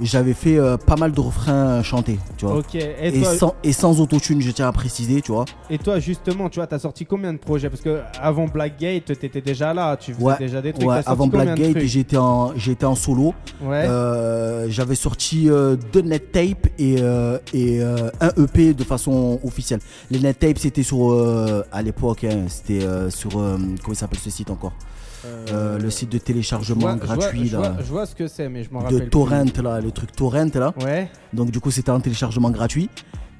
j'avais 0.01 0.33
fait 0.35 0.59
euh, 0.59 0.77
pas 0.77 0.97
mal 0.97 1.13
de 1.13 1.21
refrains 1.21 1.83
chantés, 1.83 2.19
tu 2.37 2.47
vois. 2.47 2.59
Ok. 2.59 2.75
Et 2.75 3.09
Et 3.09 3.21
toi, 3.23 3.35
sans, 3.35 3.55
et 3.65 3.73
sans 3.73 4.01
autotune, 4.01 4.41
je 4.41 4.51
tiens 4.51 4.69
à 4.69 4.73
préciser, 4.73 5.21
tu 5.23 5.33
vois. 5.33 5.45
et 5.71 5.79
toi, 5.79 5.99
justement, 5.99 6.49
tu 6.49 6.61
vois, 6.61 6.67
t'as 6.67 6.79
sorti 6.79 7.05
combien 7.05 7.33
de 7.33 7.39
projets? 7.39 7.69
Parce 7.69 7.83
que 7.83 8.01
avant 8.21 8.47
Blackgate, 8.47 9.19
t'étais 9.19 9.41
déjà 9.41 9.75
là, 9.75 9.97
tu 9.97 10.13
faisais 10.15 10.25
Ouais, 10.25 10.39
déjà 10.39 10.63
des 10.63 10.73
trucs. 10.73 10.89
Ouais, 10.89 11.01
avant 11.07 11.27
Blackgate, 11.27 11.81
j'étais 11.85 12.17
en, 12.17 12.53
j'étais 12.57 12.85
en 12.87 12.95
solo. 12.95 13.35
Ouais. 13.63 13.85
Euh, 13.89 14.67
j'avais 14.71 14.95
sorti 14.95 15.51
euh, 15.51 15.77
deux 15.93 16.03
net 16.03 16.31
tapes 16.33 16.69
et, 16.79 16.97
euh, 17.01 17.39
et 17.53 17.81
euh, 17.83 18.11
un 18.21 18.31
EP 18.43 18.75
de 18.75 18.85
façon 18.85 19.41
officielle. 19.43 19.81
Les 20.11 20.21
net 20.21 20.39
tapes, 20.39 20.59
c'était 20.59 20.83
sur, 20.83 21.11
euh, 21.13 21.63
à 21.73 21.83
l'époque, 21.83 22.25
hein, 22.25 22.45
c'était 22.49 22.83
euh, 22.85 23.11
sur, 23.11 23.39
euh, 23.39 23.57
comment 23.83 23.95
s'appelle 23.95 24.21
ce 24.21 24.31
site 24.31 24.51
encore? 24.51 24.73
Euh, 25.25 25.79
Le 25.79 25.91
site 25.91 26.11
de 26.13 26.19
téléchargement 26.19 26.81
vois- 26.81 26.99
je 27.01 27.07
vois- 27.07 27.17
gratuit, 27.17 27.49
je 27.49 27.57
là. 27.57 27.71
vois, 27.71 27.83
je 27.83 27.91
vois 27.91 28.07
ce 28.07 28.15
que 28.15 28.29
c'est, 28.29 28.49
mais 28.49 28.63
je 28.65 28.71
m'en 28.71 28.81
de 28.81 28.85
rappelle. 28.85 29.01
plus. 29.01 29.11
Torrent, 29.11 29.45
là, 29.63 29.81
le 29.81 29.91
truc 29.91 30.13
Torrent, 30.13 30.51
là. 30.55 30.73
Ouais. 30.85 31.11
Donc, 31.33 31.51
du 31.51 31.61
coup, 31.61 31.71
c'était 31.71 31.91
en 31.91 32.01
téléchargement 32.01 32.51
gratuit. 32.51 32.89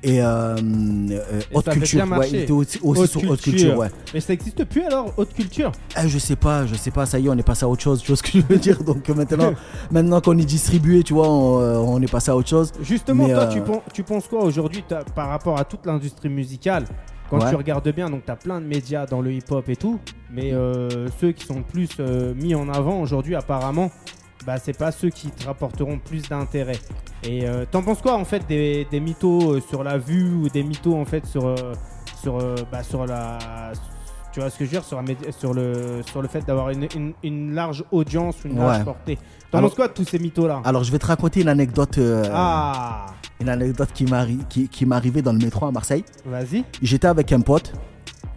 Et, 0.01 0.23
euh, 0.23 0.55
euh, 0.57 1.41
Et 1.51 1.57
Haute 1.57 1.69
Culture, 1.71 2.07
ouais, 2.09 2.29
il 2.31 2.37
était 2.37 2.53
aussi, 2.53 2.79
aussi 2.85 3.01
Haute 3.03 3.11
sur 3.11 3.29
Haute 3.31 3.41
Culture. 3.41 3.77
Ouais. 3.79 3.89
Mais 4.15 4.21
ça 4.21 4.33
existe 4.33 4.65
plus 4.65 4.85
alors, 4.85 5.13
haute 5.17 5.35
culture? 5.35 5.73
Eh, 6.01 6.09
je 6.09 6.19
sais 6.19 6.37
pas, 6.37 6.67
je 6.67 6.77
sais 6.77 6.93
pas, 6.93 7.05
ça 7.05 7.19
y 7.19 7.27
est, 7.27 7.29
on 7.29 7.37
est 7.37 7.43
passé 7.43 7.65
à 7.65 7.69
autre 7.69 7.83
chose, 7.83 8.01
tu 8.01 8.07
vois 8.13 8.17
ce 8.17 8.23
que 8.23 8.31
je 8.39 8.45
veux 8.49 8.59
dire. 8.59 8.81
Donc 8.85 9.09
maintenant, 9.09 9.55
maintenant 9.91 10.21
qu'on 10.21 10.39
est 10.39 10.45
distribué, 10.45 11.03
tu 11.03 11.15
vois, 11.15 11.29
on, 11.29 11.95
on 11.97 12.01
est 12.01 12.11
passé 12.11 12.31
à 12.31 12.37
autre 12.37 12.49
chose. 12.49 12.71
Justement, 12.81 13.27
Mais, 13.27 13.35
toi, 13.35 13.47
tu, 13.49 13.61
penses, 13.61 13.83
tu 13.93 14.05
penses 14.05 14.29
quoi 14.29 14.45
aujourd'hui 14.45 14.85
par 15.17 15.29
rapport 15.31 15.59
à 15.59 15.65
toute 15.65 15.85
l'industrie 15.85 16.29
musicale? 16.29 16.85
Quand 17.31 17.39
Ouais. 17.43 17.51
tu 17.51 17.57
regardes 17.57 17.89
bien, 17.93 18.09
donc 18.09 18.25
tu 18.25 18.31
as 18.31 18.37
plein 18.37 18.61
de 18.61 18.67
médias 18.67 19.05
dans 19.07 19.21
le 19.21 19.33
hip-hop 19.33 19.69
et 19.69 19.77
tout, 19.77 20.01
mais 20.31 20.53
euh, 20.53 21.09
ceux 21.21 21.33
qui 21.33 21.45
sont 21.45 21.63
plus 21.63 21.91
euh, 22.01 22.33
mis 22.35 22.55
en 22.55 22.69
avant 22.71 23.01
aujourd'hui, 23.01 23.35
apparemment, 23.35 23.91
bah, 24.47 24.57
c'est 24.57 24.77
pas 24.77 24.93
ceux 24.93 25.11
qui 25.11 25.29
te 25.31 25.45
rapporteront 25.47 25.99
plus 25.99 26.27
d'intérêt. 26.29 26.79
Et 27.25 27.47
euh, 27.47 27.65
t'en 27.71 27.83
penses 27.83 28.01
quoi 28.01 28.15
en 28.15 28.25
fait 28.25 28.47
des, 28.47 28.87
des 28.91 29.01
mythos 29.01 29.61
sur 29.61 29.85
la 29.85 29.99
vue 29.99 30.33
ou 30.33 30.49
des 30.49 30.63
mythos 30.63 30.95
en 30.97 31.05
fait 31.05 31.27
sur, 31.27 31.55
sur, 32.23 32.39
bah, 32.73 32.83
sur 32.83 33.05
la. 33.05 33.39
Tu 34.39 34.43
vois 34.43 34.51
ce 34.51 34.57
que 34.59 34.65
je 34.67 34.71
veux 34.71 34.77
dire 34.77 34.85
sur, 35.37 35.53
le, 35.53 36.01
sur 36.09 36.23
le 36.23 36.29
fait 36.29 36.47
d'avoir 36.47 36.71
une, 36.71 36.87
une- 36.95 37.13
une 37.25 37.55
large 37.57 37.83
audience, 37.91 38.37
une 38.45 38.57
large 38.57 38.85
portée. 38.85 39.19
T'en 39.51 39.61
penses 39.63 39.75
quoi 39.75 39.89
de 39.89 39.93
tous 39.95 40.05
ces 40.05 40.21
mythos-là 40.21 40.63
Alors 40.65 40.85
je 40.85 40.93
vais 40.93 40.99
te 41.01 41.07
raconter 41.07 41.41
une 41.41 41.49
anecdote, 41.49 41.99
euh, 41.99 42.23
Ah, 42.33 43.07
une 43.41 43.49
anecdote 43.49 43.89
qui 43.93 44.05
m'est 44.05 44.37
qui, 44.49 44.69
qui 44.69 44.87
arrivée 44.93 45.23
dans 45.23 45.33
le 45.33 45.39
métro 45.41 45.67
à 45.67 45.73
Marseille. 45.73 46.05
vas-y. 46.25 46.63
J'étais 46.81 47.09
avec 47.09 47.33
un 47.33 47.41
pote 47.41 47.73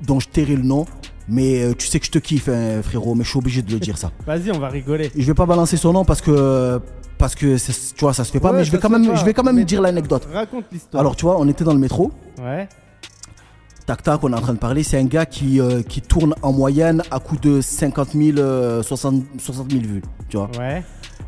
dont 0.02 0.20
je 0.20 0.28
tairai 0.28 0.56
le 0.56 0.64
nom, 0.64 0.88
mais 1.28 1.62
euh, 1.66 1.74
tu 1.78 1.86
sais 1.86 2.00
que 2.00 2.08
je 2.08 2.12
te 2.12 2.18
kiffe, 2.18 2.50
hein, 2.50 2.82
frérot, 2.82 3.14
mais 3.14 3.24
je 3.24 3.30
suis 3.30 3.38
obligé 3.38 3.62
de 3.62 3.72
le 3.72 3.78
dire 3.80 4.00
ça. 4.00 4.10
Vas-y, 4.26 4.52
on 4.52 4.58
va 4.58 4.70
rigoler. 4.70 5.12
Je 5.16 5.28
vais 5.28 5.36
pas 5.36 5.46
balancer 5.46 5.78
son 5.78 5.94
nom 5.94 6.04
parce 6.04 6.22
que 6.22 6.82
parce 7.20 7.36
que 7.36 7.58
tu 7.94 8.00
vois 8.04 8.16
ça 8.16 8.24
se 8.24 8.32
fait 8.32 8.40
pas, 8.40 8.50
Ouais, 8.50 8.58
mais 8.58 8.64
je 8.64 8.72
vais 8.72 8.80
quand 8.80 8.90
même 8.90 9.06
pas. 9.06 9.14
je 9.14 9.24
vais 9.24 9.36
quand 9.36 9.44
même 9.44 9.58
Mais- 9.58 9.66
dire 9.66 9.84
l'anecdote. 9.84 10.28
Raconte 10.34 10.66
l'histoire. 10.72 11.00
Alors 11.02 11.16
tu 11.16 11.26
vois, 11.26 11.40
on 11.40 11.48
était 11.48 11.64
dans 11.64 11.74
le 11.74 11.80
métro. 11.80 12.12
Ouais. 12.42 12.68
Tac 13.86 14.04
tac, 14.04 14.24
on 14.24 14.32
est 14.32 14.36
en 14.36 14.42
train 14.42 14.54
de 14.54 14.60
parler. 14.60 14.84
C'est 14.84 14.98
un 14.98 15.06
gars 15.06 15.26
qui, 15.26 15.60
euh, 15.60 15.82
qui 15.82 16.02
tourne 16.02 16.36
en 16.42 16.54
moyenne 16.54 17.02
à 17.12 17.20
coup 17.20 17.38
de 17.38 17.62
50 17.62 18.10
000, 18.14 18.38
euh, 18.38 18.84
60, 18.84 19.24
60 19.40 19.72
000 19.72 19.84
vues. 19.84 20.02
Tu 20.30 20.38
vois. 20.38 20.50
Ouais. 20.58 20.84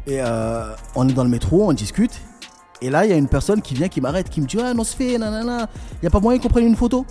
Et 0.06 0.22
euh, 0.22 0.74
on 0.96 1.08
est 1.08 1.14
dans 1.14 1.24
le 1.24 1.30
métro, 1.30 1.68
on 1.68 1.74
discute. 1.74 2.22
Et 2.82 2.90
là, 2.90 3.06
il 3.06 3.10
y 3.10 3.14
a 3.14 3.18
une 3.18 3.28
personne 3.30 3.62
qui 3.62 3.74
vient, 3.74 3.88
qui 3.88 4.02
m'arrête, 4.02 4.30
qui 4.30 4.42
me 4.42 4.46
dit 4.46 4.58
Ah 4.62 4.74
non, 4.74 4.84
se 4.84 4.96
fait, 4.96 5.18
nanana. 5.18 5.68
Il 5.94 6.00
n'y 6.04 6.08
a 6.08 6.12
pas 6.12 6.20
moyen 6.20 6.40
qu'on 6.40 6.50
prenne 6.50 6.68
une 6.68 6.76
photo 6.76 7.06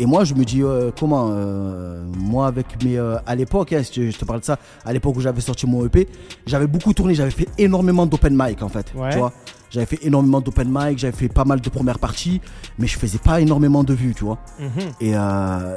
Et 0.00 0.06
moi, 0.06 0.24
je 0.24 0.34
me 0.34 0.44
dis 0.44 0.62
euh, 0.62 0.90
Comment 0.98 1.28
euh, 1.32 2.04
Moi, 2.18 2.46
avec 2.46 2.82
mes. 2.84 2.96
euh, 2.98 3.16
à 3.26 3.34
l'époque, 3.34 3.72
hein, 3.72 3.82
si 3.82 4.10
je 4.10 4.16
te 4.18 4.24
parle 4.24 4.40
de 4.40 4.44
ça, 4.44 4.58
à 4.84 4.92
l'époque 4.92 5.16
où 5.16 5.20
j'avais 5.20 5.40
sorti 5.40 5.66
mon 5.66 5.84
EP, 5.84 6.08
j'avais 6.46 6.66
beaucoup 6.68 6.92
tourné, 6.94 7.14
j'avais 7.14 7.30
fait 7.32 7.48
énormément 7.58 8.06
d'open 8.06 8.34
mic 8.36 8.62
en 8.62 8.68
fait. 8.68 8.86
Ouais. 8.94 9.10
Tu 9.10 9.18
vois 9.18 9.32
J'avais 9.70 9.86
fait 9.86 9.98
énormément 10.02 10.40
d'open 10.40 10.68
mic, 10.70 10.98
j'avais 10.98 11.16
fait 11.16 11.28
pas 11.28 11.44
mal 11.44 11.60
de 11.60 11.68
premières 11.68 11.98
parties, 11.98 12.40
mais 12.78 12.86
je 12.86 12.96
faisais 12.98 13.18
pas 13.18 13.40
énormément 13.40 13.82
de 13.82 13.92
vues, 13.92 14.14
tu 14.14 14.24
vois. 14.24 14.38
Mhm. 14.60 14.68
Et, 15.00 15.12
euh, 15.16 15.76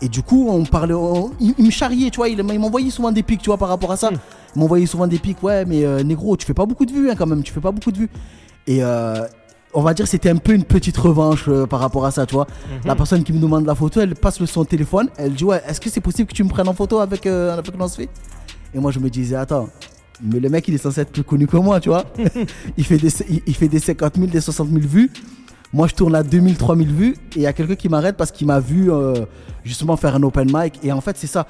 et 0.00 0.08
du 0.08 0.22
coup, 0.22 0.46
on 0.48 0.64
parlait, 0.64 0.94
on- 0.94 1.32
il, 1.40 1.54
il 1.58 1.64
me 1.66 1.70
charriait, 1.70 2.10
tu 2.10 2.16
vois, 2.18 2.28
il, 2.28 2.38
il 2.38 2.60
m'envoyait 2.60 2.90
souvent 2.90 3.10
des 3.10 3.22
pics, 3.24 3.42
tu 3.42 3.50
vois, 3.50 3.56
par 3.58 3.68
rapport 3.68 3.90
à 3.90 3.96
ça. 3.96 4.10
Mm. 4.12 4.18
Il 4.54 4.60
m'envoyait 4.60 4.86
souvent 4.86 5.06
des 5.08 5.18
pics, 5.18 5.42
ouais, 5.42 5.64
mais 5.64 6.04
négro, 6.04 6.36
tu 6.36 6.46
fais 6.46 6.54
pas 6.54 6.66
beaucoup 6.66 6.86
de 6.86 6.92
vues 6.92 7.10
hein, 7.10 7.14
quand 7.18 7.26
même, 7.26 7.42
tu 7.42 7.52
fais 7.52 7.60
pas 7.60 7.72
beaucoup 7.72 7.90
de 7.92 7.98
vues. 7.98 8.10
Et 8.68 8.78
euh, 8.82 9.26
on 9.76 9.82
va 9.82 9.92
dire, 9.92 10.08
c'était 10.08 10.30
un 10.30 10.36
peu 10.36 10.54
une 10.54 10.64
petite 10.64 10.96
revanche 10.96 11.44
euh, 11.48 11.66
par 11.66 11.80
rapport 11.80 12.06
à 12.06 12.10
ça, 12.10 12.24
tu 12.24 12.34
vois. 12.34 12.46
Mhm. 12.46 12.86
La 12.86 12.96
personne 12.96 13.22
qui 13.22 13.32
me 13.34 13.38
demande 13.38 13.66
la 13.66 13.74
photo, 13.74 14.00
elle 14.00 14.14
passe 14.14 14.40
le 14.40 14.46
son 14.46 14.64
téléphone, 14.64 15.10
elle 15.18 15.34
dit, 15.34 15.44
ouais, 15.44 15.62
est-ce 15.68 15.82
que 15.82 15.90
c'est 15.90 16.00
possible 16.00 16.28
que 16.30 16.34
tu 16.34 16.42
me 16.42 16.48
prennes 16.48 16.68
en 16.68 16.72
photo 16.72 16.98
avec, 16.98 17.26
euh, 17.26 17.52
avec 17.52 17.66
Et 18.74 18.78
moi, 18.78 18.90
je 18.90 18.98
me 18.98 19.10
disais, 19.10 19.36
attends. 19.36 19.68
Mais 20.22 20.40
le 20.40 20.48
mec, 20.48 20.66
il 20.66 20.74
est 20.74 20.78
censé 20.78 21.02
être 21.02 21.12
plus 21.12 21.24
connu 21.24 21.46
que 21.46 21.58
moi, 21.58 21.78
tu 21.78 21.90
vois. 21.90 22.04
il, 22.78 22.84
fait 22.86 22.96
des, 22.96 23.10
il, 23.28 23.42
il 23.46 23.54
fait 23.54 23.68
des 23.68 23.78
50 23.78 24.16
000, 24.16 24.28
des 24.28 24.40
60 24.40 24.70
000 24.70 24.80
vues. 24.80 25.10
Moi, 25.74 25.88
je 25.88 25.94
tourne 25.94 26.14
à 26.14 26.22
2000, 26.22 26.56
3000 26.56 26.88
vues. 26.88 27.16
Et 27.34 27.36
il 27.36 27.42
y 27.42 27.46
a 27.46 27.52
quelqu'un 27.52 27.74
qui 27.74 27.90
m'arrête 27.90 28.16
parce 28.16 28.30
qu'il 28.30 28.46
m'a 28.46 28.60
vu 28.60 28.90
euh, 28.90 29.26
justement 29.62 29.98
faire 29.98 30.14
un 30.14 30.22
open 30.22 30.50
mic. 30.50 30.80
Et 30.82 30.90
en 30.90 31.02
fait, 31.02 31.18
c'est 31.18 31.26
ça. 31.26 31.46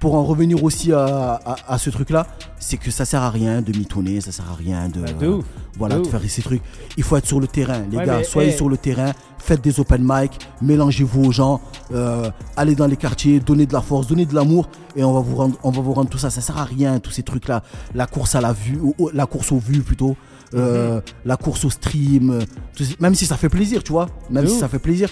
Pour 0.00 0.14
en 0.14 0.24
revenir 0.24 0.62
aussi 0.62 0.92
à, 0.92 1.40
à- 1.44 1.56
à 1.74 1.78
ce 1.78 1.90
truc-là, 1.90 2.26
c'est 2.60 2.76
que 2.76 2.90
ça 2.92 3.04
sert 3.04 3.20
à 3.22 3.30
rien 3.30 3.62
de 3.62 3.76
mitonner, 3.76 4.20
ça 4.20 4.30
sert 4.30 4.48
à 4.48 4.54
rien 4.54 4.88
de, 4.88 5.00
Bah, 5.00 5.12
de 5.12 5.26
ouf. 5.26 5.44
voilà, 5.76 5.96
de 5.96 6.00
de 6.02 6.06
ouf. 6.06 6.12
faire 6.12 6.20
ces 6.30 6.40
trucs. 6.42 6.62
Il 6.96 7.02
faut 7.02 7.16
être 7.16 7.26
sur 7.26 7.40
le 7.40 7.48
terrain, 7.48 7.80
les 7.90 7.96
Ouais, 7.96 8.06
gars. 8.06 8.18
mais, 8.18 8.24
Soyez 8.24 8.50
hey. 8.50 8.56
sur 8.56 8.68
le 8.68 8.76
terrain, 8.76 9.12
faites 9.38 9.60
des 9.60 9.80
open 9.80 10.00
mic, 10.04 10.38
mélangez-vous 10.62 11.24
aux 11.24 11.32
gens, 11.32 11.60
euh, 11.92 12.30
allez 12.56 12.76
dans 12.76 12.86
les 12.86 12.96
quartiers, 12.96 13.40
donnez 13.40 13.66
de 13.66 13.72
la 13.72 13.80
force, 13.80 14.06
donnez 14.06 14.24
de 14.26 14.34
l'amour, 14.36 14.68
et 14.94 15.02
on 15.02 15.12
va 15.12 15.20
vous 15.20 15.34
rendre, 15.34 15.56
on 15.64 15.70
va 15.72 15.80
vous 15.82 15.92
rendre 15.94 16.10
tout 16.10 16.18
ça. 16.18 16.30
Ça 16.30 16.40
sert 16.42 16.58
à 16.58 16.64
rien, 16.64 17.00
tous 17.00 17.10
ces 17.10 17.24
trucs-là. 17.24 17.64
La 17.94 18.06
course 18.06 18.36
à 18.36 18.40
la 18.40 18.52
vue, 18.52 18.78
ou- 18.80 19.10
la 19.12 19.26
course 19.26 19.50
aux 19.50 19.58
vues 19.58 19.82
plutôt, 19.82 20.16
euh, 20.54 21.00
la 21.24 21.36
course 21.36 21.64
au 21.64 21.70
stream, 21.70 22.30
euh, 22.30 22.84
même 23.00 23.14
si 23.16 23.26
ça 23.26 23.36
fait 23.36 23.48
plaisir, 23.48 23.82
tu 23.82 23.90
vois, 23.92 24.06
même 24.30 24.44
De 24.44 24.48
si 24.48 24.54
ouf. 24.54 24.60
ça 24.60 24.68
fait 24.68 24.78
plaisir. 24.78 25.10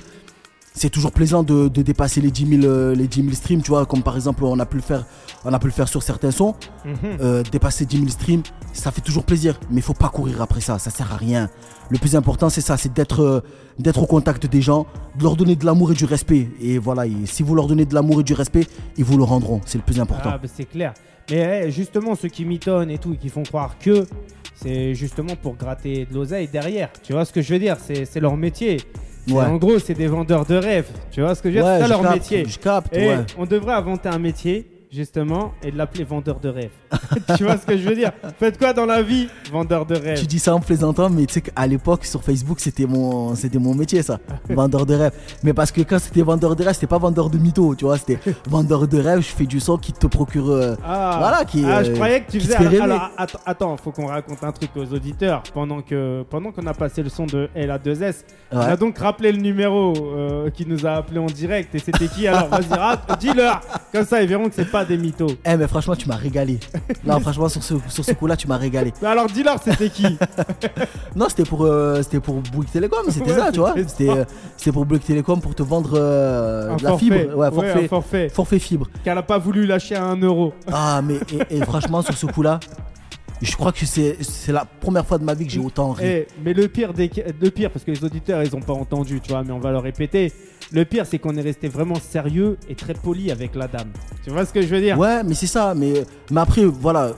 C'est 0.78 0.90
toujours 0.90 1.10
plaisant 1.10 1.42
de, 1.42 1.68
de 1.68 1.80
dépasser 1.80 2.20
les 2.20 2.30
10 2.30 2.60
000, 2.60 2.64
euh, 2.64 2.94
les 2.94 3.08
10 3.08 3.22
000 3.22 3.32
streams, 3.32 3.62
tu 3.62 3.70
vois, 3.70 3.86
comme 3.86 4.02
par 4.02 4.14
exemple 4.14 4.44
on 4.44 4.58
a 4.58 4.66
pu 4.66 4.76
le 4.76 4.82
faire, 4.82 5.06
on 5.46 5.52
a 5.54 5.58
pu 5.58 5.68
le 5.68 5.72
faire 5.72 5.88
sur 5.88 6.02
certains 6.02 6.30
sons. 6.30 6.54
Mhm. 6.84 6.94
Euh, 7.22 7.42
dépasser 7.50 7.86
10 7.86 7.96
000 7.96 8.08
streams, 8.10 8.42
ça 8.74 8.90
fait 8.90 9.00
toujours 9.00 9.24
plaisir, 9.24 9.58
mais 9.70 9.78
il 9.78 9.82
faut 9.82 9.94
pas 9.94 10.10
courir 10.10 10.42
après 10.42 10.60
ça, 10.60 10.78
ça 10.78 10.90
sert 10.90 11.10
à 11.10 11.16
rien. 11.16 11.48
Le 11.88 11.96
plus 11.96 12.14
important, 12.14 12.50
c'est 12.50 12.60
ça, 12.60 12.76
c'est 12.76 12.92
d'être 12.92 13.22
euh, 13.22 13.40
d'être 13.78 14.02
au 14.02 14.06
contact 14.06 14.44
des 14.44 14.60
gens, 14.60 14.86
de 15.18 15.22
leur 15.22 15.36
donner 15.36 15.56
de 15.56 15.64
l'amour 15.64 15.92
et 15.92 15.94
du 15.94 16.04
respect. 16.04 16.50
Et 16.60 16.76
voilà, 16.76 17.06
et 17.06 17.24
si 17.24 17.42
vous 17.42 17.54
leur 17.54 17.68
donnez 17.68 17.86
de 17.86 17.94
l'amour 17.94 18.20
et 18.20 18.24
du 18.24 18.34
respect, 18.34 18.66
ils 18.98 19.04
vous 19.04 19.16
le 19.16 19.24
rendront, 19.24 19.62
c'est 19.64 19.78
le 19.78 19.84
plus 19.84 19.98
important. 19.98 20.28
Ah, 20.30 20.36
bah, 20.36 20.48
c'est 20.54 20.66
clair. 20.66 20.92
Mais 21.30 21.62
eh, 21.64 21.70
justement, 21.70 22.14
ceux 22.16 22.28
qui 22.28 22.44
mitonnent 22.44 22.90
et 22.90 22.98
tout, 22.98 23.14
et 23.14 23.16
qui 23.16 23.30
font 23.30 23.44
croire 23.44 23.78
que 23.78 24.06
c'est 24.54 24.94
justement 24.94 25.36
pour 25.36 25.56
gratter 25.56 26.04
de 26.04 26.14
l'oseille 26.14 26.48
derrière. 26.48 26.90
Tu 27.02 27.14
vois 27.14 27.24
ce 27.24 27.32
que 27.32 27.40
je 27.40 27.54
veux 27.54 27.58
dire? 27.58 27.76
C'est 27.80 28.20
leur 28.20 28.36
métier. 28.36 28.78
Ouais. 29.28 29.44
En 29.44 29.56
gros, 29.56 29.78
c'est 29.78 29.94
des 29.94 30.06
vendeurs 30.06 30.44
de 30.46 30.54
rêves. 30.54 30.88
Tu 31.10 31.20
vois 31.20 31.34
ce 31.34 31.42
que 31.42 31.50
je 31.50 31.56
veux 31.56 31.62
dire? 31.62 31.72
C'est 31.76 31.82
ça 31.82 31.88
leur 31.88 32.02
capte, 32.02 32.14
métier. 32.14 32.44
Je 32.46 32.58
capte, 32.58 32.96
Et 32.96 33.08
ouais. 33.08 33.16
on 33.38 33.44
devrait 33.46 33.74
inventer 33.74 34.08
un 34.08 34.18
métier, 34.18 34.66
justement, 34.92 35.52
et 35.62 35.70
de 35.70 35.76
l'appeler 35.78 36.04
vendeur 36.04 36.38
de 36.40 36.48
rêves. 36.48 36.70
tu 37.36 37.44
vois 37.44 37.56
ce 37.58 37.66
que 37.66 37.76
je 37.76 37.88
veux 37.88 37.94
dire? 37.94 38.12
Faites 38.38 38.58
quoi 38.58 38.72
dans 38.72 38.86
la 38.86 39.02
vie 39.02 39.28
Vendeur 39.52 39.84
de 39.86 39.94
rêves. 39.96 40.18
Tu 40.20 40.26
dis 40.26 40.38
ça 40.38 40.54
en 40.54 40.60
plaisantant, 40.60 41.10
mais 41.10 41.26
tu 41.26 41.34
sais 41.34 41.40
qu'à 41.40 41.66
l'époque 41.66 42.04
sur 42.04 42.22
Facebook 42.22 42.60
c'était 42.60 42.86
mon 42.86 43.34
c'était 43.34 43.58
mon 43.58 43.74
métier 43.74 44.02
ça, 44.02 44.18
vendeur 44.48 44.86
de 44.86 44.94
rêve. 44.94 45.12
Mais 45.42 45.52
parce 45.52 45.70
que 45.72 45.80
quand 45.82 45.98
c'était 45.98 46.22
vendeur 46.22 46.56
de 46.56 46.62
rêve, 46.64 46.74
c'était 46.74 46.86
pas 46.86 46.98
vendeur 46.98 47.30
de 47.30 47.38
mytho, 47.38 47.74
tu 47.74 47.84
vois, 47.84 47.98
c'était 47.98 48.18
vendeur 48.48 48.86
de 48.88 48.98
rêve. 49.00 49.20
Je 49.20 49.28
fais 49.34 49.46
du 49.46 49.60
son 49.60 49.76
qui 49.78 49.92
te 49.92 50.06
procure. 50.06 50.50
euh, 50.50 50.74
Ah, 50.84 51.16
Voilà, 51.18 51.44
qui, 51.44 51.64
ah, 51.64 51.78
euh, 51.78 51.84
je 51.84 51.92
croyais 51.92 52.20
que 52.22 52.30
tu 52.32 52.40
faisais. 52.40 52.80
Alors, 52.80 53.10
attends, 53.16 53.38
attends, 53.44 53.76
faut 53.76 53.90
qu'on 53.92 54.06
raconte 54.06 54.42
un 54.44 54.52
truc 54.52 54.70
aux 54.76 54.92
auditeurs 54.94 55.42
pendant 55.54 55.80
que 55.82 56.24
pendant 56.30 56.52
qu'on 56.52 56.66
a 56.66 56.74
passé 56.74 57.02
le 57.02 57.08
son 57.08 57.26
de 57.26 57.48
LA2S. 57.56 58.24
On 58.52 58.58
Ouais. 58.58 58.64
a 58.66 58.76
donc 58.76 58.98
rappelé 58.98 59.32
le 59.32 59.38
numéro 59.42 59.92
euh, 59.96 60.50
qui 60.50 60.64
nous 60.66 60.86
a 60.86 60.92
appelé 60.92 61.18
en 61.18 61.26
direct 61.26 61.74
et 61.74 61.78
c'était 61.80 62.06
qui 62.06 62.26
Alors? 62.28 62.48
Vas-y, 62.48 63.16
dis-leur. 63.18 63.60
Comme 63.92 64.04
ça, 64.04 64.22
ils 64.22 64.28
verront 64.28 64.48
que 64.48 64.54
c'est 64.54 64.70
pas 64.70 64.75
des 64.84 64.96
mythos. 64.98 65.30
Eh 65.44 65.56
mais 65.56 65.66
franchement 65.66 65.94
tu 65.96 66.08
m'as 66.08 66.16
régalé. 66.16 66.58
Là 67.04 67.18
franchement 67.20 67.48
sur 67.48 67.62
ce 67.62 67.74
sur 67.88 68.04
ce 68.04 68.12
coup-là 68.12 68.36
tu 68.36 68.46
m'as 68.48 68.56
régalé. 68.58 68.92
Mais 69.00 69.08
Alors 69.08 69.26
dis-leur, 69.26 69.60
c'était 69.62 69.88
qui? 69.90 70.04
Non 71.14 71.26
c'était 71.28 71.44
pour 71.44 71.64
euh, 71.64 72.02
c'était 72.02 72.20
pour 72.20 72.36
Bouygues 72.36 72.70
Télécom, 72.70 73.00
c'était 73.08 73.32
Ouais, 73.32 73.38
ça 73.38 73.52
tu 73.52 73.60
vois. 73.60 73.74
c'était 73.76 73.88
C'était 73.88 74.06
ça. 74.06 74.12
euh, 74.16 74.24
c'était 74.56 74.72
pour 74.72 74.84
Bouygues 74.86 75.02
Télécom 75.04 75.40
pour 75.40 75.54
te 75.54 75.62
vendre 75.62 75.92
euh, 75.94 76.72
Un 76.72 76.76
de 76.76 76.82
la 76.84 76.90
forfait. 76.90 77.04
fibre, 77.04 77.36
ouais 77.36 77.50
forfait 77.50 77.88
forfait. 77.88 78.28
forfait 78.28 78.58
fibre. 78.58 78.86
Qu'elle 79.04 79.18
a 79.18 79.22
pas 79.22 79.38
voulu 79.38 79.66
lâcher 79.66 79.94
à 79.96 80.04
un 80.04 80.16
euro. 80.16 80.52
Ah 80.72 81.00
mais 81.02 81.16
et, 81.50 81.56
et 81.58 81.60
franchement 81.64 82.02
sur 82.02 82.16
ce 82.16 82.26
coup-là, 82.26 82.60
je 83.42 83.54
crois 83.54 83.72
que 83.72 83.84
c'est 83.86 84.16
c'est 84.22 84.52
la 84.52 84.64
première 84.64 85.06
fois 85.06 85.18
de 85.18 85.24
ma 85.24 85.34
vie 85.34 85.46
que 85.46 85.52
j'ai 85.52 85.60
autant 85.60 85.92
ri. 85.92 86.04
Eh, 86.06 86.26
mais 86.44 86.54
le 86.54 86.68
pire, 86.68 86.92
des, 86.94 87.10
le 87.40 87.50
pire, 87.50 87.70
parce 87.70 87.84
que 87.84 87.90
les 87.90 88.02
auditeurs, 88.04 88.42
ils 88.42 88.54
ont 88.56 88.60
pas 88.62 88.72
entendu, 88.72 89.20
tu 89.20 89.30
vois, 89.30 89.42
mais 89.44 89.52
on 89.52 89.58
va 89.58 89.70
le 89.72 89.78
répéter. 89.78 90.32
Le 90.72 90.84
pire, 90.84 91.06
c'est 91.06 91.18
qu'on 91.18 91.36
est 91.36 91.42
resté 91.42 91.68
vraiment 91.68 91.94
sérieux 91.94 92.56
et 92.68 92.74
très 92.74 92.94
poli 92.94 93.30
avec 93.30 93.54
la 93.54 93.68
dame. 93.68 93.88
Tu 94.24 94.30
vois 94.30 94.44
ce 94.44 94.52
que 94.52 94.62
je 94.62 94.66
veux 94.66 94.80
dire? 94.80 94.98
Ouais, 94.98 95.22
mais 95.22 95.34
c'est 95.34 95.46
ça. 95.46 95.74
Mais, 95.76 96.04
mais 96.30 96.40
après, 96.40 96.64
voilà. 96.64 97.12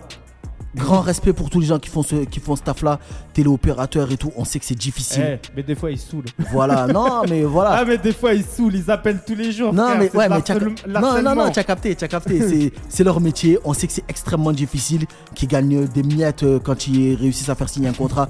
grand 0.76 1.00
respect 1.00 1.32
pour 1.32 1.48
tous 1.48 1.58
les 1.60 1.66
gens 1.66 1.78
qui 1.78 1.88
font 1.88 2.02
ce, 2.02 2.16
qui 2.26 2.40
font 2.40 2.54
ce 2.54 2.62
taf-là, 2.62 3.00
téléopérateurs 3.32 4.12
et 4.12 4.18
tout. 4.18 4.30
On 4.36 4.44
sait 4.44 4.58
que 4.58 4.66
c'est 4.66 4.74
difficile. 4.78 5.38
Eh, 5.42 5.50
mais 5.56 5.62
des 5.62 5.74
fois, 5.74 5.90
ils 5.90 5.98
saoulent. 5.98 6.26
Voilà, 6.52 6.86
non, 6.92 7.22
mais 7.28 7.42
voilà. 7.42 7.70
Ah, 7.70 7.84
mais 7.86 7.96
des 7.96 8.12
fois, 8.12 8.34
ils 8.34 8.44
saoulent, 8.44 8.74
ils 8.76 8.90
appellent 8.90 9.20
tous 9.26 9.34
les 9.34 9.50
jours. 9.50 9.72
Non, 9.72 9.86
frère, 9.86 9.98
mais 9.98 10.16
ouais, 10.16 10.28
mais 10.28 10.42
t'as- 10.42 10.54
non, 10.54 10.60
non, 10.60 10.74
non, 10.86 11.00
l'harcèlement. 11.00 11.50
tu 11.50 11.58
as 11.58 11.64
capté, 11.64 11.94
tu 11.96 12.04
as 12.04 12.08
capté. 12.08 12.40
C'est- 12.46 12.72
C'est 12.88 13.02
leur 13.04 13.18
métier. 13.20 13.58
On 13.64 13.72
sait 13.72 13.86
que 13.86 13.94
c'est 13.94 14.04
extrêmement 14.08 14.52
difficile, 14.52 15.06
qu'ils 15.34 15.48
gagnent 15.48 15.86
des 15.86 16.02
miettes 16.02 16.42
euh, 16.42 16.60
quand 16.62 16.86
ils 16.86 17.14
réussissent 17.14 17.48
à 17.48 17.54
faire 17.54 17.70
signer 17.70 17.88
un 17.88 17.92
contrat. 17.94 18.28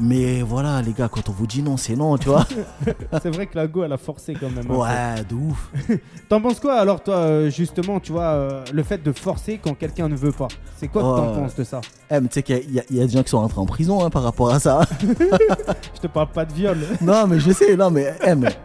Mais 0.00 0.42
voilà, 0.42 0.82
les 0.82 0.92
gars, 0.92 1.08
quand 1.08 1.28
on 1.28 1.32
vous 1.32 1.46
dit 1.46 1.62
non, 1.62 1.76
c'est 1.76 1.94
non, 1.94 2.18
tu 2.18 2.28
vois. 2.28 2.44
C'est 3.22 3.32
vrai 3.32 3.46
que 3.46 3.56
la 3.56 3.68
Go, 3.68 3.84
elle 3.84 3.92
a 3.92 3.96
forcé 3.96 4.34
quand 4.34 4.50
même. 4.50 4.64
peu. 4.66 4.72
Ouais, 4.74 5.22
de 5.28 5.34
ouf. 5.34 5.70
T'en 6.28 6.40
penses 6.40 6.58
quoi 6.58 6.74
alors, 6.80 7.00
toi, 7.02 7.14
euh, 7.14 7.48
justement, 7.50 8.00
tu 8.00 8.10
vois, 8.10 8.22
euh, 8.24 8.64
le 8.72 8.82
fait 8.82 9.00
de 9.02 9.12
forcer 9.12 9.60
quand 9.62 9.74
quelqu'un 9.74 10.08
ne 10.08 10.16
veut 10.16 10.32
pas? 10.32 10.48
C'est 10.76 10.88
quoi 10.88 11.00
que 11.02 11.06
t'en 11.20 11.32
penses 11.42 11.54
de 11.54 11.62
ça? 11.62 11.80
Eh, 12.10 12.20
mais 12.20 12.26
tu 12.28 12.34
sais 12.34 12.42
qu'il 12.42 12.74
y, 12.74 12.80
a- 12.80 12.84
y 12.90 12.98
des 12.98 13.08
gens 13.08 13.22
qui 13.22 13.28
sont 13.30 13.38
rentrés 13.40 13.60
en 13.60 13.66
prison 13.66 14.04
hein, 14.04 14.10
par 14.10 14.24
rapport 14.24 14.50
à 14.52 14.58
ça. 14.58 14.80
Je 15.00 16.00
te 16.00 16.06
parle 16.08 16.28
pas 16.28 16.44
de 16.44 16.52
viol. 16.52 16.78
non, 17.00 17.26
mais 17.28 17.38
je 17.38 17.52
sais, 17.52 17.76
non, 17.76 17.90
mais. 17.90 18.14
eh, 18.26 18.34
mais- 18.34 18.56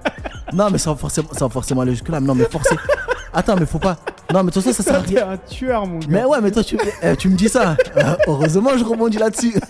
non, 0.52 0.70
mais 0.72 0.80
sans 0.80 0.96
forcément, 0.96 1.30
sans 1.38 1.48
forcément 1.50 1.82
aller 1.82 1.92
jusque-là. 1.92 2.20
mais 2.20 2.28
Non, 2.28 2.34
mais 2.36 2.46
forcer. 2.46 2.76
Attends, 3.34 3.56
mais 3.60 3.66
faut 3.66 3.80
pas. 3.80 3.98
Non, 4.34 4.40
mais 4.44 4.48
de 4.50 4.52
toute 4.52 4.64
façon, 4.64 4.74
ça 4.74 4.84
sert 4.84 5.00
à 5.00 5.04
T'es 5.04 5.16
rien. 5.20 5.32
un 5.32 5.38
tueur, 5.38 5.86
mon 5.88 6.00
gars. 6.00 6.08
Mais 6.10 6.24
ouais, 6.26 6.38
mais 6.42 6.52
toi, 6.52 6.64
tu, 6.64 6.78
eh, 7.04 7.16
tu 7.16 7.30
me 7.30 7.36
dis 7.36 7.50
ça. 7.50 7.76
Euh, 7.98 8.16
heureusement, 8.28 8.72
je 8.78 8.84
rebondis 8.84 9.18
là-dessus. 9.18 9.54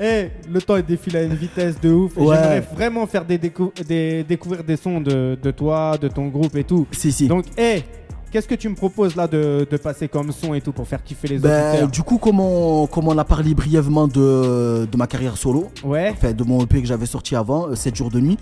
Eh, 0.00 0.30
le 0.50 0.62
temps 0.62 0.76
est 0.76 0.82
défilé 0.82 1.18
à 1.18 1.22
une 1.24 1.34
vitesse 1.34 1.78
de 1.80 1.90
ouf. 1.92 2.16
Et 2.16 2.20
Ouais. 2.20 2.36
J'aimerais 2.36 2.60
vraiment 2.74 3.06
faire 3.06 3.24
des, 3.24 3.36
décou- 3.36 3.72
des 3.86 4.24
découvrir 4.24 4.64
des 4.64 4.76
sons 4.76 5.00
de, 5.00 5.36
de 5.40 5.50
toi, 5.50 5.98
de 6.00 6.08
ton 6.08 6.28
groupe 6.28 6.56
et 6.56 6.64
tout. 6.64 6.86
si, 6.92 7.12
si. 7.12 7.28
Donc, 7.28 7.44
eh, 7.58 7.82
qu'est-ce 8.30 8.48
que 8.48 8.54
tu 8.54 8.68
me 8.70 8.74
proposes 8.76 9.14
là 9.14 9.26
de, 9.26 9.66
de 9.70 9.76
passer 9.76 10.08
comme 10.08 10.32
son 10.32 10.54
et 10.54 10.62
tout 10.62 10.72
pour 10.72 10.88
faire 10.88 11.02
kiffer 11.02 11.28
les 11.28 11.38
Ben, 11.38 11.68
auditeurs 11.70 11.88
du 11.88 12.02
coup, 12.02 12.16
comme 12.16 12.40
on, 12.40 12.86
comme 12.86 13.08
on 13.08 13.18
a 13.18 13.24
parlé 13.24 13.52
brièvement 13.52 14.08
de, 14.08 14.86
de 14.90 14.96
ma 14.96 15.06
carrière 15.06 15.36
solo, 15.36 15.68
Ouais. 15.84 16.14
enfin 16.16 16.32
de 16.32 16.44
mon 16.44 16.62
EP 16.62 16.80
que 16.80 16.88
j'avais 16.88 17.06
sorti 17.06 17.36
avant, 17.36 17.74
7 17.74 17.94
jours 17.94 18.10
de 18.10 18.20
nuit. 18.20 18.38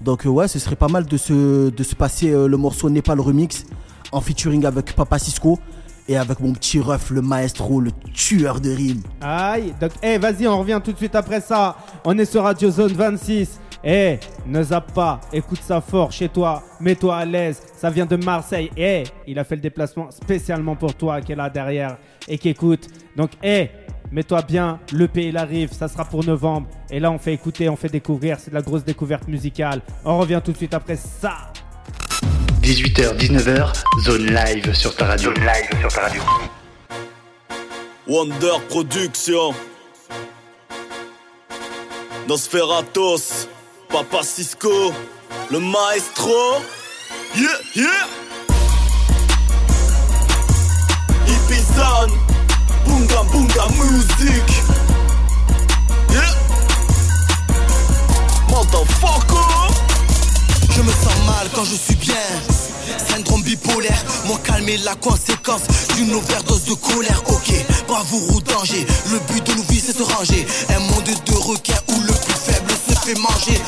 Donc 0.00 0.26
euh, 0.26 0.28
ouais, 0.28 0.48
ce 0.48 0.58
serait 0.58 0.76
pas 0.76 0.88
mal 0.88 1.06
de 1.06 1.16
se, 1.16 1.94
passer 1.94 2.30
euh, 2.30 2.46
le 2.46 2.56
morceau 2.56 2.90
Népal 2.90 3.20
Remix 3.20 3.64
en 4.12 4.20
featuring 4.20 4.64
avec 4.64 4.94
Papa 4.94 5.18
Cisco 5.18 5.58
et 6.08 6.16
avec 6.16 6.40
mon 6.40 6.52
petit 6.52 6.78
ref, 6.78 7.10
le 7.10 7.22
maestro, 7.22 7.80
le 7.80 7.90
tueur 8.14 8.60
de 8.60 8.70
rimes. 8.70 9.02
Aïe, 9.20 9.74
donc, 9.80 9.90
eh, 10.02 10.18
vas-y, 10.18 10.46
on 10.46 10.58
revient 10.58 10.80
tout 10.82 10.92
de 10.92 10.96
suite 10.96 11.16
après 11.16 11.40
ça. 11.40 11.76
On 12.04 12.16
est 12.16 12.24
sur 12.24 12.44
Radio 12.44 12.70
Zone 12.70 12.92
26. 12.92 13.60
Eh, 13.88 14.18
ne 14.46 14.62
zappe 14.62 14.92
pas, 14.92 15.20
écoute 15.32 15.60
ça 15.62 15.80
fort 15.80 16.10
chez 16.10 16.28
toi, 16.28 16.62
mets-toi 16.80 17.16
à 17.16 17.24
l'aise. 17.24 17.62
Ça 17.76 17.90
vient 17.90 18.06
de 18.06 18.16
Marseille. 18.16 18.70
Eh, 18.76 19.04
il 19.26 19.38
a 19.38 19.44
fait 19.44 19.56
le 19.56 19.62
déplacement 19.62 20.10
spécialement 20.10 20.74
pour 20.74 20.94
toi 20.94 21.20
qui 21.20 21.32
est 21.32 21.36
là 21.36 21.50
derrière 21.50 21.96
et 22.26 22.38
qui 22.38 22.48
écoute. 22.48 22.88
Donc, 23.16 23.30
eh, 23.42 23.70
mets-toi 24.10 24.42
bien, 24.42 24.78
le 24.92 25.08
pays 25.08 25.28
il 25.28 25.36
arrive, 25.36 25.72
ça 25.72 25.88
sera 25.88 26.04
pour 26.04 26.24
novembre. 26.24 26.68
Et 26.90 27.00
là, 27.00 27.10
on 27.10 27.18
fait 27.18 27.32
écouter, 27.32 27.68
on 27.68 27.76
fait 27.76 27.88
découvrir, 27.88 28.38
c'est 28.38 28.50
de 28.50 28.54
la 28.54 28.62
grosse 28.62 28.84
découverte 28.84 29.28
musicale. 29.28 29.80
On 30.04 30.18
revient 30.18 30.40
tout 30.44 30.52
de 30.52 30.56
suite 30.56 30.74
après 30.74 30.96
ça. 30.96 31.52
18h, 32.62 33.16
19h, 33.16 33.72
zone 34.04 34.26
live 34.26 34.74
sur 34.74 34.94
ta 34.96 35.06
radio. 35.06 35.34
Zone 35.34 35.44
live 35.44 35.80
sur 35.80 35.92
ta 35.92 36.02
radio. 36.02 36.22
Wonder 38.08 38.58
Production 38.68 39.52
Nosferatos 42.28 43.48
Papa 43.88 44.22
Cisco 44.22 44.92
Le 45.50 45.58
maestro 45.58 46.60
Yeah, 47.34 47.48
yeah 47.74 48.06
Hippie 51.26 52.35
Bunga 52.96 53.22
Bunga 53.30 53.66
Music 53.76 54.48
Yeah 56.10 56.34
Motherfucker 58.48 59.68
Je 60.74 60.80
me 60.80 60.90
sens 60.90 61.26
mal 61.26 61.46
quand 61.54 61.64
je 61.64 61.74
suis 61.74 61.96
bien. 61.96 62.14
Syndrome 63.06 63.42
bipolaire, 63.42 64.02
mon 64.26 64.36
calme 64.36 64.68
est 64.70 64.82
la 64.84 64.94
conséquence 64.94 65.62
d'une 65.94 66.14
overdose 66.14 66.64
de 66.64 66.74
colère. 66.74 67.22
Ok, 67.28 67.52
bravoure 67.86 68.34
ou 68.34 68.40
danger, 68.40 68.86
le 69.10 69.18
but 69.30 69.46
de 69.46 69.52
nos 69.54 69.62
vies 69.64 69.82
c'est 69.84 69.96
se 69.96 70.02
ranger. 70.02 70.46
Un 70.74 70.80
monde 70.80 71.04
de 71.04 71.34
requins 71.34 71.80
où 71.88 72.00
le 72.00 72.14
plus 72.14 72.34
faible 72.46 72.72
se 72.88 72.94
fait 72.94 73.18
manger. 73.18 73.60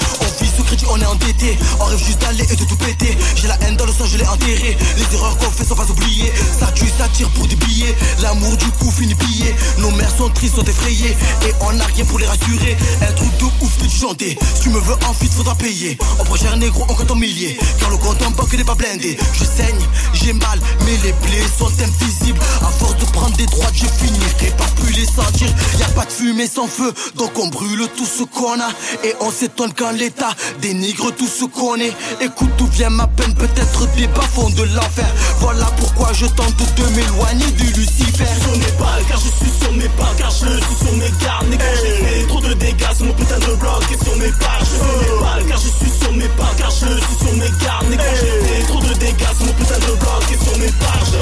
On 0.90 1.00
est 1.00 1.06
endetté. 1.06 1.58
On 1.80 1.84
rêve 1.84 1.98
juste 2.04 2.20
d'aller 2.20 2.44
et 2.50 2.56
de 2.56 2.64
tout 2.64 2.76
péter. 2.76 3.16
J'ai 3.36 3.48
la 3.48 3.56
haine 3.62 3.76
dans 3.76 3.86
le 3.86 3.92
sang, 3.92 4.04
je 4.06 4.18
l'ai 4.18 4.26
enterré. 4.26 4.76
Les 4.96 5.16
erreurs 5.16 5.36
qu'on 5.38 5.50
fait 5.50 5.64
sont 5.64 5.74
pas 5.74 5.88
oubliées. 5.88 6.32
Ça 6.58 6.66
tue, 6.72 6.88
ça 6.98 7.08
tire 7.08 7.28
pour 7.30 7.46
des 7.46 7.56
billets. 7.56 7.94
L'amour 8.20 8.56
du 8.56 8.70
coup 8.72 8.90
finit 8.90 9.14
pillé. 9.14 9.54
Nos 9.78 9.90
mères 9.92 10.14
sont 10.16 10.28
tristes, 10.30 10.56
sont 10.56 10.64
effrayées. 10.64 11.16
Et 11.46 11.52
on 11.60 11.72
n'a 11.72 11.84
rien 11.86 12.04
pour 12.04 12.18
les 12.18 12.26
rassurer. 12.26 12.76
Un 13.02 13.12
truc 13.12 13.36
de 13.38 13.44
ouf 13.44 13.78
de 13.78 13.88
chanter. 13.88 14.38
Si 14.54 14.62
tu 14.62 14.70
me 14.70 14.80
veux 14.80 14.96
en 15.06 15.14
fit, 15.14 15.28
faudra 15.28 15.54
payer. 15.54 15.98
On 16.30 16.36
cher 16.36 16.56
négro, 16.56 16.84
on 16.88 16.94
compte 16.94 17.10
en 17.10 17.16
milliers. 17.16 17.58
Car 17.80 17.90
le 17.90 17.96
compte 17.96 18.22
en 18.22 18.30
banque 18.30 18.52
n'est 18.52 18.64
pas 18.64 18.74
blindé. 18.74 19.16
Je 19.32 19.44
saigne, 19.44 19.80
j'ai 20.12 20.32
mal, 20.32 20.60
mais 20.84 20.96
les 21.04 21.12
plaies 21.12 21.46
sont 21.58 21.66
invisibles. 21.66 22.40
À 22.62 22.70
force 22.70 22.96
de 22.96 23.04
prendre 23.06 23.36
des 23.36 23.46
droites, 23.46 23.74
je 23.74 23.86
finirai 23.86 24.54
par 24.56 24.68
plus 24.72 24.92
les 24.92 25.06
sentir. 25.06 25.48
Y 25.78 25.82
a 25.82 25.88
pas 25.88 26.04
de 26.04 26.12
fumée 26.12 26.48
sans 26.48 26.66
feu, 26.66 26.92
donc 27.16 27.32
on 27.38 27.48
brûle 27.48 27.88
tout 27.96 28.06
ce 28.06 28.24
qu'on 28.24 28.60
a. 28.60 28.70
Et 29.04 29.14
on 29.20 29.30
s'étonne 29.30 29.72
quand 29.76 29.92
l'État 29.92 30.30
dénigre 30.60 31.10
tout 31.12 31.28
ce 31.28 31.44
qu'on 31.44 31.76
est. 31.76 31.94
Écoute 32.20 32.50
d'où 32.58 32.66
vient 32.66 32.90
ma 32.90 33.06
peine, 33.06 33.34
peut-être 33.34 33.86
des 33.94 34.06
bas-fonds 34.08 34.50
de 34.50 34.62
l'enfer. 34.74 35.06
Voilà 35.40 35.66
pourquoi 35.78 36.12
je 36.12 36.26
tente 36.26 36.56
de 36.76 36.84
m'éloigner 36.94 37.50
du 37.52 37.66
Lucifer. 37.72 38.26
sur 38.40 38.52
mes 38.52 38.72
balles, 38.78 39.04
car 39.08 39.18
je 39.18 39.28
suis 39.28 39.52
sur 39.60 39.72
mes 39.72 39.88
pas, 39.88 40.12
car 40.18 40.30
je 40.30 40.36
suis 40.36 40.86
sur 40.86 40.96
mes 40.96 41.10
gardes. 41.22 41.48
Négro, 41.48 41.64
j'ai 41.82 42.04
fait 42.04 42.26
trop 42.26 42.40
de 42.40 42.54
dégâts 42.54 42.94
sur 42.96 43.06
mon 43.06 43.12
putain 43.14 43.38
de 43.38 43.54
bloc 43.56 43.84
et 43.92 44.04
sur 44.04 44.16
mes 44.16 44.32
pages. 44.32 44.60
Je 44.60 44.66
suis 44.66 44.78
sur 44.78 44.98
mes 44.98 45.20
balles, 45.20 45.44
car 45.48 45.58
je 45.58 45.68
suis 45.68 45.98
sur 46.00 46.12
mes 46.12 46.28
pas, 46.28 46.52
car 46.58 46.70
je 46.70 46.76
suis 46.76 47.18
sur 47.18 47.32
mes 47.36 47.50
gardes. 47.64 47.88
Négro, 47.90 48.04
j'ai 48.20 48.46
fait 48.46 48.66
trop 48.66 48.80
de 48.80 48.94
dégâts 48.94 49.34
sur 49.36 49.46
mon 49.46 49.52
putain 49.52 49.78
de 49.78 49.92
bloc 49.98 50.24
et 50.32 50.44
sur 50.44 50.58
mes 50.58 50.72
pages. 50.72 51.14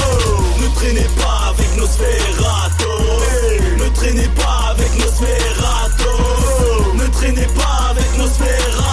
Ne 0.60 0.68
traînez 0.74 1.08
pas 1.18 1.50
avec 1.50 1.76
nos 1.76 1.86
sphératos. 1.86 2.86
Ne 3.78 3.88
traînez 3.94 4.28
pas 4.28 4.70
avec 4.70 4.98
nos 4.98 5.10
sphératos. 5.10 6.94
Ne 6.94 7.06
traînez 7.08 7.46
pas 7.54 7.90
avec 7.90 8.18
nos. 8.18 8.85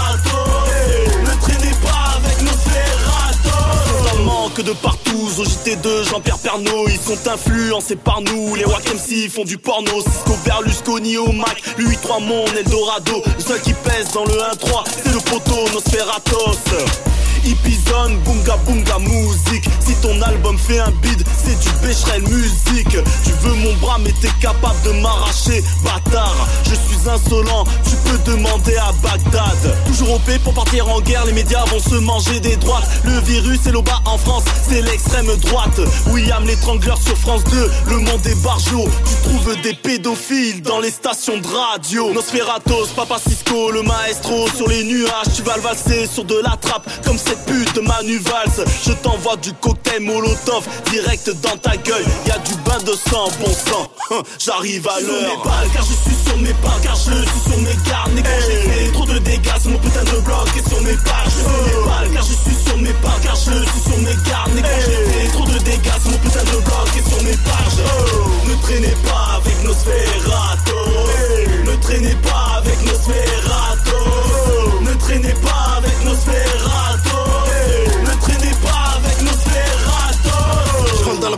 Manque 4.54 4.66
de 4.66 4.74
partout, 4.74 5.30
au 5.40 5.44
JT2, 5.44 6.10
Jean-Pierre 6.10 6.38
Pernaud, 6.38 6.88
ils 6.88 7.00
sont 7.00 7.28
influencés 7.28 7.96
par 7.96 8.22
nous. 8.22 8.56
Les 8.56 8.66
Wack 8.66 8.86
MC 8.94 9.30
font 9.30 9.44
du 9.44 9.58
porno, 9.58 10.02
Cisco 10.02 10.38
Berlusconi 10.46 11.18
au 11.18 11.32
Mac, 11.32 11.62
le 11.78 11.86
8-3 11.86 12.24
mon 12.24 12.46
Eldorado. 12.58 13.22
Le 13.38 13.44
seul 13.44 13.62
qui 13.62 13.74
pèse 13.74 14.12
dans 14.14 14.26
le 14.26 14.34
1-3, 14.34 14.84
c'est 15.04 15.14
le 15.14 15.20
poteau 15.20 15.70
Nosferatos. 15.74 17.23
Hippie 17.44 17.80
zone, 17.90 18.18
bunga 18.26 18.58
bunga 18.66 19.00
musique. 19.00 19.66
Si 19.86 19.94
ton 19.96 20.22
album 20.22 20.58
fait 20.58 20.80
un 20.80 20.92
bid, 21.02 21.24
c'est 21.44 21.60
du 21.60 21.70
Becherel 21.82 22.24
musique. 22.24 22.98
Tu 23.24 23.32
veux 23.42 23.54
mon 23.56 23.74
bras, 23.76 23.98
mais 24.00 24.14
t'es 24.22 24.30
capable 24.40 24.82
de 24.84 24.92
m'arracher, 25.02 25.64
bâtard. 25.84 26.48
Je 26.64 26.76
suis 26.76 27.10
insolent, 27.10 27.66
tu 27.88 27.96
peux 28.10 28.32
demander 28.32 28.76
à 28.78 28.92
Bagdad. 29.02 29.78
Toujours 29.88 30.14
OP 30.16 30.40
pour 30.44 30.54
partir 30.54 30.88
en 30.90 31.02
guerre, 31.02 31.26
les 31.26 31.34
médias 31.34 31.66
vont 31.66 31.80
se 31.80 31.96
manger 31.96 32.40
des 32.40 32.56
droites. 32.56 32.88
Le 33.04 33.20
virus 33.20 33.60
et 33.68 33.72
l'OBA 33.72 34.00
en 34.06 34.18
France, 34.18 34.44
c'est 34.68 34.82
l'extrême 34.82 35.28
droite. 35.38 35.80
William 36.08 36.46
l'étrangleur 36.46 36.98
sur 37.02 37.18
France 37.18 37.44
2, 37.46 37.72
le 37.90 37.98
monde 38.00 38.26
est 38.26 38.42
barjot. 38.44 38.88
Tu 39.06 39.30
trouves 39.30 39.62
des 39.62 39.74
pédophiles 39.74 40.62
dans 40.62 40.80
les 40.80 40.92
stations 40.92 41.38
de 41.38 41.48
radio. 41.48 42.14
Nosferatos, 42.14 42.90
Papa 42.96 43.18
Cisco, 43.26 43.72
le 43.72 43.82
maestro 43.84 44.48
sur 44.56 44.68
les 44.68 44.84
nuages. 44.84 45.34
Tu 45.36 45.42
vas 45.42 45.56
le 45.56 45.62
valser 45.62 46.08
sur 46.08 46.24
de 46.24 46.36
la 46.44 46.56
trappe 46.58 46.90
comme 47.06 47.18
cette 47.26 47.46
pute 47.46 47.78
Manu 47.82 48.18
Valls. 48.20 48.66
Je 48.86 48.92
t'envoie 48.94 49.36
du 49.38 49.54
cocktail 49.54 50.02
Molotov 50.02 50.66
direct 50.92 51.30
dans 51.42 51.58
ta 51.58 51.76
gueule. 51.78 52.06
Y 52.28 52.32
a 52.32 52.38
du 52.40 52.56
bain 52.66 52.78
de 52.86 52.94
sang, 53.10 53.28
bon 53.40 53.52
sang. 53.54 53.90
Hein, 54.12 54.22
J'arrive 54.40 54.88
à 54.88 55.00
l'heure. 55.00 55.20
Sur 55.20 55.38
mes 55.38 55.44
balles, 55.44 55.70
car 55.74 55.84
je 55.86 55.94
suis 55.94 56.18
sur 56.26 56.38
mes 56.38 56.54
pas, 56.54 56.78
car 56.84 56.96
je 56.96 57.02
suis 57.02 57.42
sur 57.50 57.58
mes 57.62 57.76
gardes. 57.90 58.14
Négro, 58.14 58.32
j'ai 58.48 58.70
fait 58.70 58.92
trop 58.92 59.06
de 59.06 59.18
dégâts 59.20 59.60
sur 59.62 59.72
mon 59.72 59.78
putain 59.80 60.04
de 60.04 60.20
bloc 60.22 60.48
et 60.58 60.70
sur 60.70 60.82
mes 60.82 60.98
pages. 60.98 61.26
Je 61.26 61.32
suis 61.32 61.44
sur 61.44 61.64
mes 61.64 61.86
balles, 61.88 62.10
car 62.14 62.24
je 62.24 62.34
suis 62.34 62.64
sur 62.66 62.78
mes 62.78 62.94
pas, 62.94 63.18
car 63.24 63.36
je 63.36 63.42
suis 63.42 63.82
sur 63.88 63.98
mes 64.00 64.16
gardes. 64.30 64.54
Négro, 64.54 64.70
j'ai 64.86 65.02
fait 65.12 65.28
trop 65.32 65.46
de 65.46 65.58
dégâts 65.60 66.00
sur 66.02 66.12
mon 66.12 66.18
putain 66.18 66.44
de 66.44 66.58
bloc 66.64 66.90
et 66.98 67.10
sur 67.10 67.24
mes 67.24 67.38
pages. 67.38 67.80
Ne 68.48 68.56
traînez 68.62 68.96
pas 69.08 69.38
avec 69.38 69.64
nos 69.64 69.74
sphératos. 69.74 70.74
Ne 71.66 71.76
traînez 71.82 72.16
pas 72.16 72.58
avec 72.58 72.84
nos 72.86 72.94
sphératos. 72.94 73.24
Ne 73.24 73.34
traînez 73.36 73.76
pas 73.76 73.78
avec 73.78 73.86
nos 73.94 73.94
sphératos. 74.24 74.82
Ne 74.82 74.94
traînez 74.96 75.34
pas 75.42 75.78
avec 75.78 76.06
nos 76.06 76.16
sphératos. 76.16 76.73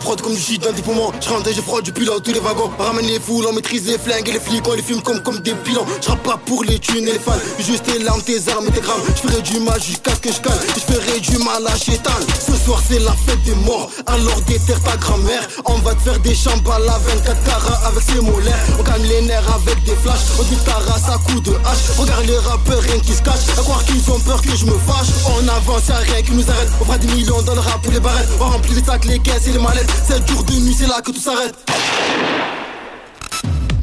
Prod 0.05 0.21
comme 0.21 0.37
je 0.37 0.57
dans 0.57 0.71
des 0.71 0.83
poumons. 0.83 1.11
Je 1.19 1.29
rentre 1.29 1.47
et 1.49 1.53
je 1.53 1.61
froid 1.61 1.81
du 1.81 1.91
pilote 1.91 2.23
tous 2.23 2.31
les 2.31 2.39
wagons. 2.39 2.69
On 2.77 2.83
ramène 2.83 3.07
les 3.07 3.19
foules, 3.19 3.47
on 3.49 3.53
maîtrise 3.53 3.87
les 3.87 3.97
flingues 3.97 4.29
et 4.29 4.33
les 4.33 4.39
flics, 4.39 4.67
on 4.67 4.73
les 4.73 4.83
fume 4.83 5.01
comme, 5.01 5.19
comme 5.23 5.39
des 5.39 5.55
pilons. 5.65 5.85
Je 5.99 6.13
pas 6.23 6.37
pour 6.45 6.63
les 6.63 6.77
thunes 6.77 7.07
et 7.07 7.13
les 7.13 7.19
fans, 7.19 7.41
juste 7.57 7.85
tes 7.85 7.97
larmes, 7.97 8.21
tes 8.21 8.37
armes 8.51 8.67
et 8.67 8.71
tes 8.71 8.81
grammes. 8.81 9.01
Je 9.15 9.27
ferai 9.27 9.41
du 9.41 9.59
mal 9.61 9.81
jusqu'à 9.81 10.11
ce 10.11 10.19
que 10.19 10.31
je 10.31 10.41
calme. 10.41 10.59
Je 10.75 10.93
ferai 10.93 11.19
du 11.19 11.37
mal 11.39 11.65
à 11.65 11.75
chétan. 11.75 12.11
Ce 12.39 12.53
soir 12.63 12.79
c'est 12.87 12.99
la 12.99 13.13
fête 13.25 13.41
des 13.45 13.55
morts, 13.65 13.89
alors 14.05 14.39
déterre 14.41 14.79
ta 14.83 14.95
grand-mère. 14.97 15.47
On 15.65 15.79
va 15.79 15.95
te 15.95 16.01
faire 16.01 16.19
des 16.19 16.35
chambres 16.35 16.71
à 16.71 16.79
la 16.79 16.99
24 16.99 17.43
carats 17.43 17.87
avec 17.87 18.03
ses 18.03 18.21
molaires. 18.21 18.63
On 18.77 18.83
gagne 18.83 19.07
les 19.07 19.21
nerfs 19.21 19.55
avec 19.55 19.83
des 19.85 19.95
flashs, 19.95 20.37
on 20.39 20.43
dit 20.43 20.57
ta 20.65 20.75
race 20.85 21.09
à 21.09 21.17
coups 21.17 21.49
de 21.49 21.55
hache. 21.65 21.97
Regarde 21.97 22.25
les 22.27 22.37
rappeurs, 22.37 22.81
rien 22.81 22.99
qui 22.99 23.13
se 23.13 23.23
cache. 23.23 23.49
À 23.57 23.61
croire 23.61 23.83
qu'ils 23.85 24.11
ont 24.11 24.19
peur 24.19 24.39
que 24.43 24.55
je 24.55 24.65
me 24.65 24.77
fâche. 24.85 25.09
On 25.25 25.47
avance, 25.47 25.87
y'a 25.89 25.97
rien 25.97 26.21
qui 26.21 26.31
nous 26.31 26.47
arrête. 26.47 26.69
On 26.79 26.85
fera 26.85 26.97
des 26.99 27.07
millions 27.07 27.41
dans 27.41 27.55
le 27.55 27.61
rap 27.61 27.81
pour 27.81 27.91
les 27.91 27.99
barrettes. 27.99 28.29
On 28.39 28.45
remplit 28.45 28.75
les 28.75 28.83
sacs, 28.83 29.05
les 29.05 29.17
caisses 29.17 29.47
et 29.47 29.51
les 29.53 29.59
mallettes. 29.59 29.94
7 29.95 30.27
jours 30.29 30.43
de 30.43 30.51
nuit, 30.53 30.73
c'est 30.73 30.87
là 30.87 31.01
que 31.03 31.11
tout 31.11 31.19
s'arrête. 31.19 31.55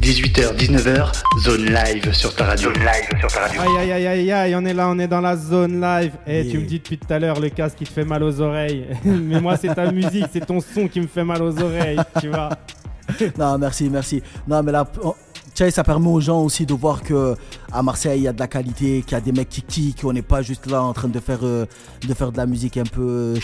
18h, 0.01 0.55
19h, 0.57 1.11
zone 1.43 1.65
live 1.65 2.13
sur 2.13 2.35
ta 2.35 2.45
radio. 2.45 2.73
Zone 2.73 2.81
live 2.83 3.19
sur 3.19 3.31
ta 3.31 3.41
radio. 3.41 3.61
Aïe 3.61 3.77
aïe 3.79 3.91
aïe 3.93 4.07
aïe 4.07 4.31
aïe, 4.31 4.55
on 4.55 4.65
est 4.65 4.73
là, 4.73 4.89
on 4.89 4.99
est 4.99 5.07
dans 5.07 5.21
la 5.21 5.35
zone 5.37 5.79
live. 5.81 6.11
Et 6.27 6.41
Yeah. 6.43 6.51
tu 6.51 6.57
me 6.59 6.65
dis 6.65 6.79
depuis 6.79 6.97
tout 6.97 7.11
à 7.13 7.19
l'heure 7.19 7.39
le 7.39 7.49
casque 7.49 7.77
qui 7.77 7.85
te 7.85 7.91
fait 7.93 8.03
mal 8.05 8.21
aux 8.23 8.41
oreilles. 8.41 8.85
Mais 9.05 9.39
moi 9.39 9.55
c'est 9.57 9.73
ta 9.73 9.91
musique, 9.91 10.25
c'est 10.33 10.45
ton 10.45 10.59
son 10.59 10.87
qui 10.87 10.99
me 11.01 11.07
fait 11.07 11.23
mal 11.23 11.41
aux 11.41 11.57
oreilles, 11.61 11.99
tu 12.19 12.27
vois. 12.29 12.49
Non, 13.37 13.57
merci, 13.57 13.89
merci. 13.89 14.21
Non, 14.47 14.63
mais 14.63 14.71
là, 14.71 14.85
on- 15.03 15.13
sais, 15.55 15.71
ça 15.71 15.83
permet 15.83 16.07
aux 16.07 16.19
gens 16.19 16.41
aussi 16.41 16.65
de 16.65 16.73
voir 16.73 17.01
que 17.03 17.35
à 17.71 17.81
Marseille, 17.81 18.19
il 18.19 18.23
y 18.23 18.27
a 18.27 18.33
de 18.33 18.39
la 18.39 18.47
qualité, 18.47 19.01
qu'il 19.01 19.11
y 19.13 19.15
a 19.15 19.21
des 19.21 19.31
mecs 19.31 19.49
qui 19.49 19.61
kickent, 19.61 20.01
qu'on 20.01 20.13
n'est 20.13 20.21
pas 20.21 20.41
juste 20.41 20.69
là 20.69 20.83
en 20.83 20.93
train 20.93 21.07
de 21.07 21.19
faire, 21.19 21.39
euh, 21.43 21.65
de 22.07 22.13
faire 22.13 22.31
de 22.31 22.37
la 22.37 22.45
musique 22.45 22.77
un 22.77 22.83
peu 22.83 23.35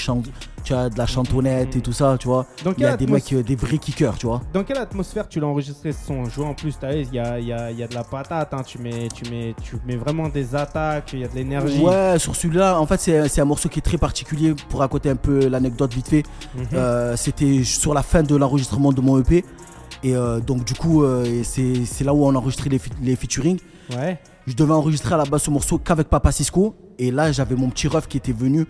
tu 0.63 0.73
vois, 0.73 0.89
de 0.89 0.97
la 0.97 1.05
chantonnette 1.05 1.75
et 1.75 1.81
tout 1.81 1.93
ça, 1.93 2.17
tu 2.19 2.27
vois. 2.27 2.45
Il 2.77 2.83
y 2.83 2.85
a 2.85 2.97
des 2.97 3.07
mecs, 3.07 3.31
euh, 3.33 3.43
des 3.43 3.55
vrais 3.55 3.77
kickers, 3.77 4.17
tu 4.17 4.27
vois. 4.27 4.41
Dans 4.53 4.63
quelle 4.63 4.77
atmosphère 4.77 5.27
tu 5.27 5.39
l'as 5.39 5.47
enregistré 5.47 5.91
ce 5.91 6.05
son? 6.05 6.25
Jouer 6.25 6.45
en 6.45 6.53
plus, 6.53 6.77
t'as 6.79 6.93
il 6.93 7.13
y 7.13 7.19
a, 7.19 7.39
y, 7.39 7.51
a, 7.51 7.71
y 7.71 7.83
a 7.83 7.87
de 7.87 7.95
la 7.95 8.03
patate, 8.03 8.53
hein. 8.53 8.61
tu, 8.65 8.77
mets, 8.79 9.07
tu, 9.13 9.29
mets, 9.31 9.55
tu 9.61 9.77
mets 9.85 9.95
vraiment 9.95 10.29
des 10.29 10.55
attaques, 10.55 11.11
il 11.13 11.19
y 11.19 11.23
a 11.23 11.27
de 11.27 11.35
l'énergie. 11.35 11.79
Ouais, 11.81 12.17
sur 12.17 12.35
celui-là, 12.35 12.79
en 12.79 12.85
fait, 12.85 12.99
c'est 12.99 13.41
un 13.41 13.45
morceau 13.45 13.69
qui 13.69 13.79
est 13.79 13.83
très 13.83 13.97
particulier 13.97 14.53
pour 14.69 14.79
raconter 14.79 15.09
un 15.09 15.15
peu 15.15 15.47
l'anecdote 15.47 15.93
vite 15.93 16.07
fait. 16.07 16.23
Mhm. 16.55 16.67
Euh, 16.73 17.15
C'était 17.15 17.63
sur 17.63 17.93
la 17.93 18.03
fin 18.03 18.23
de 18.23 18.35
l'enregistrement 18.35 18.91
de 18.91 19.01
mon 19.01 19.19
EP. 19.19 19.43
Et 20.03 20.15
euh, 20.15 20.39
donc, 20.39 20.63
du 20.63 20.73
coup, 20.73 21.03
euh, 21.03 21.43
c'est 21.43 22.03
là 22.03 22.13
où 22.13 22.25
on 22.25 22.33
a 22.33 22.37
enregistré 22.37 22.69
les, 22.69 22.79
les 23.01 23.15
featuring. 23.15 23.59
Ouais. 23.95 24.19
Je 24.47 24.53
devais 24.53 24.73
enregistrer 24.73 25.15
à 25.15 25.17
la 25.17 25.25
base 25.25 25.43
ce 25.43 25.51
morceau 25.51 25.77
qu'avec 25.77 26.07
Papa 26.07 26.31
Cisco. 26.31 26.75
Et 26.97 27.11
là, 27.11 27.31
j'avais 27.31 27.55
mon 27.55 27.69
petit 27.69 27.87
ref 27.87 28.07
qui 28.07 28.17
était 28.17 28.31
venu. 28.31 28.65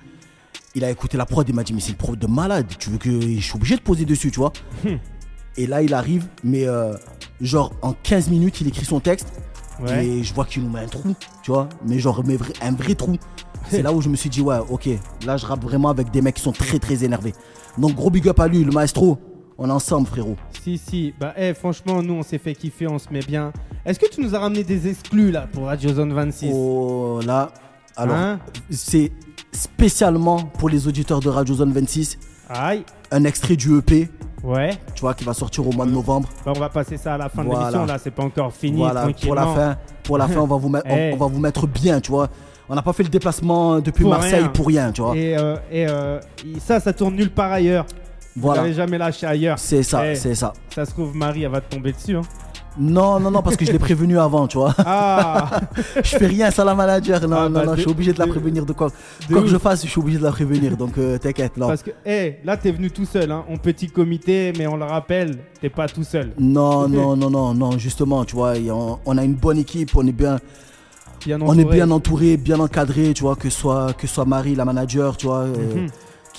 Il 0.76 0.84
a 0.84 0.92
écouté 0.92 1.18
la 1.18 1.26
prod 1.26 1.50
et 1.50 1.54
m'a 1.54 1.64
dit 1.64 1.74
Mais 1.74 1.82
c'est 1.82 1.92
une 1.92 1.98
prod 1.98 2.18
de 2.18 2.28
malade. 2.28 2.66
Tu 2.78 2.90
veux 2.90 2.98
que 2.98 3.10
je 3.10 3.40
suis 3.40 3.56
obligé 3.56 3.76
de 3.76 3.82
poser 3.82 4.06
dessus, 4.06 4.32
tu 4.32 4.40
vois 4.40 4.54
Et 5.58 5.68
là, 5.68 5.82
il 5.82 5.94
arrive, 5.94 6.28
mais 6.44 6.68
euh, 6.68 6.94
genre 7.42 7.74
en 7.82 7.94
15 7.94 8.30
minutes, 8.30 8.62
il 8.62 8.68
écrit 8.68 8.86
son 8.86 9.00
texte. 9.00 9.28
Ouais. 9.82 10.06
Et 10.06 10.24
je 10.24 10.34
vois 10.34 10.46
qu'il 10.46 10.64
nous 10.64 10.70
met 10.70 10.80
un 10.80 10.88
trou, 10.88 11.16
tu 11.44 11.52
vois. 11.52 11.68
Mais 11.86 12.00
genre, 12.00 12.24
mais 12.26 12.38
un 12.62 12.72
vrai 12.72 12.96
trou. 12.96 13.16
C'est 13.70 13.82
là 13.82 13.92
où 13.92 14.02
je 14.02 14.10
me 14.10 14.16
suis 14.16 14.30
dit 14.30 14.42
Ouais, 14.42 14.58
ok. 14.70 14.90
Là, 15.26 15.38
je 15.38 15.46
rappe 15.46 15.64
vraiment 15.64 15.90
avec 15.90 16.12
des 16.12 16.22
mecs 16.22 16.36
qui 16.36 16.42
sont 16.42 16.52
très, 16.52 16.80
très 16.80 17.04
énervés. 17.04 17.34
Donc, 17.78 17.96
gros 17.96 18.10
big 18.10 18.28
up 18.28 18.40
à 18.40 18.48
lui, 18.48 18.64
le 18.64 18.72
maestro. 18.72 19.18
On 19.62 19.68
est 19.68 19.74
ensemble, 19.74 20.08
frérot. 20.08 20.38
Si, 20.64 20.78
si. 20.78 21.14
Bah, 21.20 21.34
eh, 21.38 21.54
franchement, 21.54 22.02
nous, 22.02 22.14
on 22.14 22.24
s'est 22.24 22.38
fait 22.38 22.56
kiffer, 22.56 22.88
on 22.88 22.98
se 22.98 23.08
met 23.12 23.20
bien. 23.20 23.52
Est-ce 23.86 24.00
que 24.00 24.10
tu 24.10 24.22
nous 24.22 24.34
as 24.34 24.40
ramené 24.40 24.64
des 24.64 24.88
exclus, 24.88 25.32
là, 25.32 25.48
pour 25.52 25.66
Radio 25.66 25.94
Zone 25.94 26.14
26 26.14 26.52
Oh 26.54 27.20
là, 27.26 27.52
alors, 27.98 28.16
Hein? 28.16 28.40
c'est 28.70 29.12
spécialement 29.52 30.38
pour 30.44 30.70
les 30.70 30.88
auditeurs 30.88 31.20
de 31.20 31.28
Radio 31.30 31.56
Zone 31.56 31.72
26, 31.74 32.18
Aïe. 32.50 32.84
un 33.12 33.24
extrait 33.26 33.56
du 33.58 33.78
EP, 33.78 34.10
Ouais. 34.44 34.70
tu 34.96 35.02
vois, 35.02 35.14
qui 35.14 35.26
va 35.26 35.34
sortir 35.34 35.68
au 35.68 35.72
mois 35.74 35.86
de 35.86 35.92
novembre. 35.92 36.30
Bah, 36.46 36.54
on 36.56 36.60
va 36.60 36.70
passer 36.70 36.96
ça 36.96 37.16
à 37.16 37.18
la 37.18 37.28
fin 37.28 37.44
de 37.44 37.50
l'émission, 37.50 37.86
là, 37.86 37.98
c'est 37.98 38.12
pas 38.12 38.24
encore 38.24 38.54
fini, 38.54 38.78
voilà, 38.78 39.08
pour 39.22 39.36
la 39.36 39.46
fin, 39.46 39.78
pour 40.04 40.18
la 40.18 40.28
fin, 40.30 40.40
on 40.40 40.48
va 40.48 40.56
vous 40.56 40.70
mettre, 40.70 40.86
on- 40.90 40.96
Eh. 40.96 41.12
on, 41.14 41.18
va 41.18 41.26
vous 41.28 41.40
mettre 41.40 41.68
bien, 41.68 42.00
tu 42.00 42.12
vois. 42.12 42.30
On 42.70 42.76
n'a 42.76 42.82
pas 42.84 42.94
fait 42.94 43.04
le 43.04 43.10
déplacement 43.10 43.80
depuis 43.80 44.04
Pour 44.04 44.12
Marseille 44.12 44.40
rien. 44.42 44.48
pour 44.50 44.68
rien, 44.68 44.92
tu 44.94 45.02
vois. 45.02 45.18
Et, 45.18 45.36
euh, 45.38 45.56
et 45.72 45.88
euh, 45.90 46.20
il- 46.46 46.62
ça, 46.62 46.80
ça 46.80 46.94
tourne 46.94 47.16
nulle 47.16 47.32
part 47.32 47.52
ailleurs. 47.52 47.86
Vous 48.36 48.44
voilà, 48.44 48.62
l'avez 48.62 48.74
jamais 48.74 48.98
lâché 48.98 49.26
ailleurs. 49.26 49.60
c'est 49.60 49.84
ça, 49.84 50.12
Eh. 50.12 50.16
c'est 50.16 50.36
ça. 50.36 50.54
Ça 50.74 50.86
se 50.86 50.92
trouve, 50.92 51.16
Marie, 51.16 51.44
elle 51.44 51.52
va 51.52 51.62
te 51.62 51.74
tomber 51.76 51.92
dessus. 51.92 52.16
Hein. 52.16 52.22
Non, 52.78 53.20
non, 53.20 53.32
non, 53.32 53.42
parce 53.42 53.58
que 53.58 53.66
je 53.66 53.72
l'ai 53.74 53.80
prévenu 53.80 54.18
avant, 54.20 54.48
tu 54.48 54.58
vois. 54.58 54.74
Ah 54.86 55.60
je 56.04 56.16
fais 56.18 56.28
rien 56.28 56.50
sans 56.52 56.64
la 56.64 56.76
manager. 56.76 57.20
Non, 57.28 57.36
Ah, 57.36 57.50
non, 57.50 57.60
bah, 57.60 57.66
non, 57.66 57.72
de- 57.72 57.78
je 57.78 57.82
suis 57.82 57.90
obligé 57.90 58.14
de 58.14 58.20
la 58.20 58.28
prévenir 58.28 58.66
de 58.66 58.72
quoi. 58.72 58.90
de 59.28 59.34
Quoi 59.34 59.42
que 59.42 59.48
je 59.50 59.58
fasse, 59.58 59.84
je 59.84 59.90
suis 59.90 60.00
obligé 60.00 60.20
de 60.20 60.24
la 60.24 60.32
prévenir. 60.32 60.78
Donc 60.78 60.98
euh, 60.98 61.18
t'inquiète, 61.18 61.58
non. 61.58 61.68
Parce 61.68 61.84
que, 61.84 61.90
hé, 62.06 62.38
là, 62.46 62.56
t'es 62.56 62.72
venu 62.72 62.90
tout 62.92 63.06
seul, 63.06 63.32
hein, 63.32 63.44
en 63.52 63.58
petit 63.58 63.88
comité, 63.88 64.54
mais 64.58 64.68
on 64.68 64.78
le 64.78 64.86
rappelle, 64.86 65.40
t'es 65.60 65.70
pas 65.70 65.88
tout 65.90 66.04
seul. 66.04 66.32
Non, 66.40 66.88
non, 66.88 67.18
non, 67.18 67.30
non, 67.30 67.54
non, 67.54 67.78
justement, 67.78 68.24
tu 68.24 68.36
vois, 68.36 68.54
on 69.06 69.18
a 69.18 69.24
une 69.26 69.36
bonne 69.36 69.58
équipe, 69.58 69.90
on 69.96 70.08
est 70.08 70.14
bien, 70.14 70.38
Bien 71.26 71.38
on 71.42 71.58
est 71.58 71.66
bien 71.66 71.92
entouré, 71.92 72.38
bien 72.38 72.60
encadré, 72.62 73.14
tu 73.14 73.24
vois, 73.24 73.36
que 73.36 73.50
ce 73.50 73.60
soit, 73.60 73.92
que 73.94 74.08
soit 74.08 74.24
Marie, 74.26 74.56
la 74.56 74.64
manager, 74.64 75.18
tu 75.18 75.26
vois, 75.26 75.40
euh, 75.40 75.76
Mhm. 75.76 75.88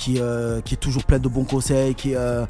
Qui, 0.01 0.17
euh, 0.19 0.63
qui 0.63 0.75
est 0.75 0.79
toujours 0.79 1.05
pleine 1.05 1.21
de 1.21 1.29
bons 1.29 1.45
conseils, 1.45 1.95
qui 1.95 2.15
euh, 2.17 2.47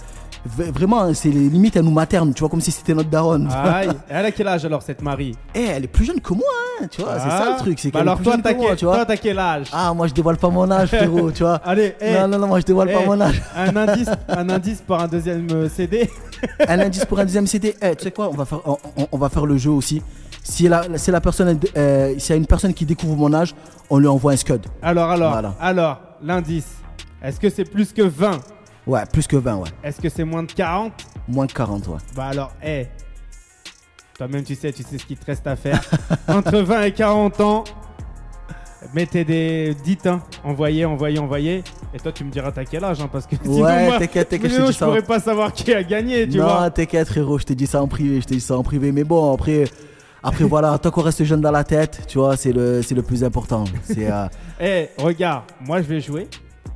vraiment, 0.46 1.12
c'est 1.14 1.30
les 1.30 1.48
limites, 1.48 1.74
elle 1.74 1.82
nous 1.84 1.90
materne, 1.90 2.32
tu 2.32 2.40
vois, 2.40 2.48
comme 2.48 2.60
si 2.60 2.70
c'était 2.70 2.94
notre 2.94 3.10
daronne. 3.10 3.48
Aïe, 3.52 3.88
elle 4.08 4.24
a 4.26 4.30
quel 4.30 4.46
âge 4.46 4.64
alors, 4.64 4.82
cette 4.82 5.02
Marie? 5.02 5.34
Eh, 5.54 5.64
elle 5.64 5.84
est 5.84 5.88
plus 5.88 6.04
jeune 6.04 6.20
que 6.20 6.32
moi, 6.32 6.44
hein, 6.80 6.86
tu 6.88 7.02
vois, 7.02 7.14
c'est 7.18 7.28
ça 7.28 7.44
Ah. 7.48 7.52
le 7.56 7.58
truc, 7.58 7.78
c'est 7.80 7.90
Bah 7.90 7.98
est 7.98 8.02
alors, 8.02 8.14
plus 8.16 8.24
toi, 8.24 8.32
jeune 8.34 8.42
t'as 8.42 8.52
que 8.52 8.58
moi, 8.58 8.68
quel, 8.68 8.76
tu 8.76 8.84
vois. 8.84 8.94
toi, 8.94 9.04
t'as 9.04 9.16
quel 9.16 9.38
âge? 9.40 9.66
Ah, 9.72 9.92
moi, 9.92 10.06
je 10.06 10.14
dévoile 10.14 10.36
pas 10.36 10.48
mon 10.48 10.70
âge, 10.70 10.88
frérot, 10.90 11.32
tu 11.32 11.42
vois. 11.42 11.56
Allez, 11.64 11.96
hé, 12.00 12.14
Non, 12.14 12.28
non, 12.28 12.38
non, 12.38 12.46
moi, 12.46 12.60
je 12.60 12.64
dévoile 12.66 12.92
pas 12.92 13.04
mon 13.04 13.20
âge. 13.20 13.42
un, 13.56 13.76
indice, 13.76 14.10
un 14.28 14.48
indice 14.48 14.80
pour 14.86 15.00
un 15.00 15.08
deuxième 15.08 15.48
euh, 15.50 15.68
CD. 15.68 16.08
un 16.68 16.78
indice 16.78 17.04
pour 17.04 17.18
un 17.18 17.24
deuxième 17.24 17.48
CD. 17.48 17.74
Eh, 17.82 17.96
tu 17.96 18.04
sais 18.04 18.12
quoi, 18.12 18.28
on 18.30 18.34
va 18.36 18.44
faire, 18.44 18.60
on, 19.10 19.18
va 19.18 19.28
faire 19.28 19.44
le 19.44 19.56
jeu 19.58 19.70
aussi. 19.70 20.00
Si 20.44 20.68
la, 20.68 20.82
si 20.96 21.10
la 21.10 21.20
personne, 21.20 21.58
euh, 21.76 22.14
s'il 22.16 22.30
y 22.30 22.32
a 22.32 22.36
une 22.36 22.46
personne 22.46 22.72
qui 22.72 22.86
découvre 22.86 23.16
mon 23.16 23.34
âge, 23.34 23.54
on 23.90 23.98
lui 23.98 24.06
envoie 24.06 24.32
un 24.32 24.36
scud. 24.36 24.62
Alors, 24.82 25.10
alors, 25.10 25.32
Voilà. 25.32 25.54
alors, 25.60 26.00
l'indice. 26.22 26.79
Est-ce 27.22 27.38
que 27.40 27.50
c'est 27.50 27.64
plus 27.64 27.92
que 27.92 28.02
20 28.02 28.40
Ouais, 28.86 29.02
plus 29.12 29.26
que 29.26 29.36
20, 29.36 29.56
ouais. 29.56 29.68
Est-ce 29.82 30.00
que 30.00 30.08
c'est 30.08 30.24
moins 30.24 30.42
de 30.42 30.52
40 30.52 30.92
Moins 31.28 31.46
de 31.46 31.52
40, 31.52 31.86
ouais. 31.88 31.94
Bah 32.16 32.26
alors, 32.26 32.52
hé. 32.62 32.86
Toi-même, 34.16 34.42
tu 34.42 34.54
sais, 34.54 34.72
tu 34.72 34.82
sais 34.82 34.98
ce 34.98 35.04
qu'il 35.04 35.16
te 35.18 35.26
reste 35.26 35.46
à 35.46 35.54
faire. 35.56 35.80
Entre 36.28 36.58
20 36.58 36.82
et 36.82 36.92
40 36.92 37.40
ans, 37.40 37.64
mettez 38.94 39.24
des. 39.24 39.74
Dites, 39.84 40.06
hein. 40.06 40.22
Envoyez, 40.44 40.84
envoyez, 40.84 41.18
envoyez. 41.18 41.62
Et 41.94 41.98
toi, 41.98 42.10
tu 42.12 42.24
me 42.24 42.30
diras 42.30 42.52
t'as 42.52 42.64
quel 42.64 42.84
âge, 42.84 43.00
hein, 43.00 43.08
parce 43.10 43.26
que 43.26 43.36
sinon, 43.42 43.62
Ouais, 43.64 43.86
moi, 43.86 43.98
t'inquiète, 43.98 44.28
t'inquiète, 44.30 44.50
je 44.50 44.56
te 44.56 44.62
dis 44.62 44.66
je 44.68 44.72
ça. 44.78 44.86
pourrais 44.86 45.02
pas 45.02 45.20
savoir 45.20 45.52
qui 45.52 45.72
a 45.74 45.82
gagné, 45.82 46.28
tu 46.28 46.38
non, 46.38 46.44
vois. 46.44 46.70
t'inquiète, 46.70 47.08
frérot, 47.08 47.38
je 47.38 47.44
te 47.44 47.52
dis 47.52 47.66
ça 47.66 47.82
en 47.82 47.88
privé, 47.88 48.20
je 48.20 48.26
te 48.26 48.34
dis 48.34 48.40
ça 48.40 48.56
en 48.56 48.62
privé. 48.62 48.92
Mais 48.92 49.04
bon, 49.04 49.32
après, 49.34 49.64
après 50.22 50.44
voilà, 50.44 50.78
tant 50.82 50.90
qu'on 50.90 51.02
reste 51.02 51.24
jeune 51.24 51.40
dans 51.40 51.50
la 51.50 51.64
tête, 51.64 52.02
tu 52.08 52.18
vois, 52.18 52.36
c'est 52.36 52.52
le, 52.52 52.82
c'est 52.82 52.94
le 52.94 53.02
plus 53.02 53.24
important. 53.24 53.64
C'est, 53.84 54.10
euh, 54.10 54.26
Eh, 54.60 54.88
regarde, 54.98 55.44
moi 55.60 55.80
je 55.82 55.86
vais 55.86 56.00
jouer. 56.00 56.28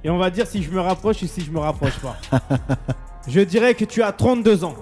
Et 0.05 0.11
on 0.11 0.19
va 0.19 0.31
dire 0.31 0.47
si 0.47 0.63
je 0.63 0.71
me 0.71 0.81
rapproche 0.81 1.23
ou 1.23 1.27
si 1.27 1.41
je 1.43 1.51
me 1.51 1.59
rapproche 1.59 1.99
pas. 1.99 2.17
je 3.29 3.41
dirais 3.41 3.75
que 3.75 3.85
tu 3.87 4.03
as 4.03 4.13
32 4.13 4.65
ans. 4.65 4.75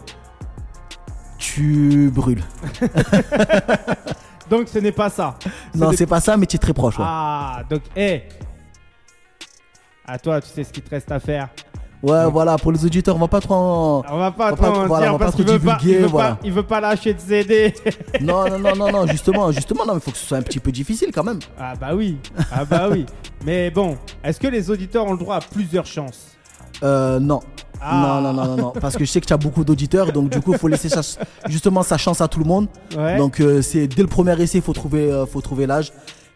tu 1.38 2.10
brûles. 2.12 2.42
Donc 4.50 4.68
ce 4.68 4.78
n'est 4.80 4.92
pas 4.92 5.08
ça. 5.10 5.36
Ce 5.72 5.78
Non, 5.78 5.90
n'est- 5.90 5.96
c'est 5.96 6.06
pas 6.06 6.20
ça, 6.20 6.36
mais 6.36 6.46
tu 6.46 6.56
es 6.56 6.58
très 6.58 6.74
proche, 6.74 6.98
ouais. 6.98 7.04
Ah, 7.06 7.62
donc, 7.70 7.82
eh. 7.96 8.22
À 10.04 10.18
toi, 10.18 10.40
tu 10.40 10.48
sais 10.48 10.64
ce 10.64 10.72
qu'il 10.72 10.82
te 10.82 10.90
reste 10.90 11.10
à 11.10 11.20
faire. 11.20 11.48
Ouais, 12.02 12.28
voilà, 12.30 12.56
pour 12.58 12.72
les 12.72 12.84
auditeurs, 12.84 13.14
on 13.14 13.20
va 13.20 13.28
pas 13.28 13.40
trop 13.40 13.54
en... 13.54 14.02
On 14.10 14.18
va 14.18 14.32
pas 14.32 14.52
On 14.52 14.56
trop 14.56 14.66
en 14.66 14.86
voilà, 14.86 15.06
dire 15.06 15.14
on 15.14 15.18
va 15.18 15.24
parce 15.26 15.32
pas 15.32 15.36
qu'il 15.36 15.44
trop 15.46 15.54
veut 15.54 15.60
pas, 15.64 15.78
il 15.80 15.84
divulguer, 15.86 16.02
veut, 16.02 16.08
voilà. 16.08 16.30
pas, 16.30 16.38
il 16.42 16.52
veut 16.52 16.62
pas 16.64 16.80
lâcher 16.80 17.14
de 17.14 17.20
CD. 17.20 17.74
Non, 18.20 18.48
non, 18.50 18.58
non, 18.58 18.74
non, 18.76 18.90
non, 18.90 19.06
justement, 19.06 19.52
justement, 19.52 19.86
non, 19.86 19.94
il 19.94 20.00
faut 20.00 20.10
que 20.10 20.16
ce 20.16 20.26
soit 20.26 20.38
un 20.38 20.42
petit 20.42 20.58
peu 20.58 20.72
difficile 20.72 21.10
quand 21.14 21.22
même. 21.22 21.38
ah 21.60 21.74
bah 21.80 21.94
oui, 21.94 22.18
ah 22.50 22.64
bah 22.64 22.88
oui. 22.90 23.06
Mais 23.46 23.70
bon, 23.70 23.96
est-ce 24.24 24.40
que 24.40 24.48
les 24.48 24.68
auditeurs 24.70 25.06
ont 25.06 25.12
le 25.12 25.18
droit 25.18 25.36
à 25.36 25.40
plusieurs 25.40 25.86
chances? 25.86 26.32
Euh, 26.82 27.20
non. 27.20 27.38
Ah. 27.80 28.20
Non, 28.20 28.20
non, 28.20 28.32
non, 28.32 28.46
non, 28.46 28.56
non, 28.62 28.72
parce 28.80 28.96
que 28.96 29.04
je 29.04 29.10
sais 29.10 29.20
que 29.20 29.26
tu 29.26 29.32
as 29.32 29.36
beaucoup 29.36 29.62
d'auditeurs, 29.64 30.12
donc 30.12 30.28
du 30.28 30.40
coup, 30.40 30.52
il 30.52 30.58
faut 30.58 30.68
laisser 30.68 30.88
sa- 30.88 31.02
justement 31.48 31.82
sa 31.82 31.98
chance 31.98 32.20
à 32.20 32.26
tout 32.28 32.38
le 32.40 32.44
monde. 32.44 32.66
Ouais. 32.96 33.16
Donc, 33.16 33.40
euh, 33.40 33.60
c'est 33.62 33.86
dès 33.88 34.02
le 34.02 34.08
premier 34.08 34.40
essai, 34.40 34.58
il 34.58 34.62
faut 34.64 34.72
trouver, 34.72 35.10
euh, 35.10 35.26
faut 35.26 35.40
trouver 35.40 35.66
l'âge. 35.66 35.92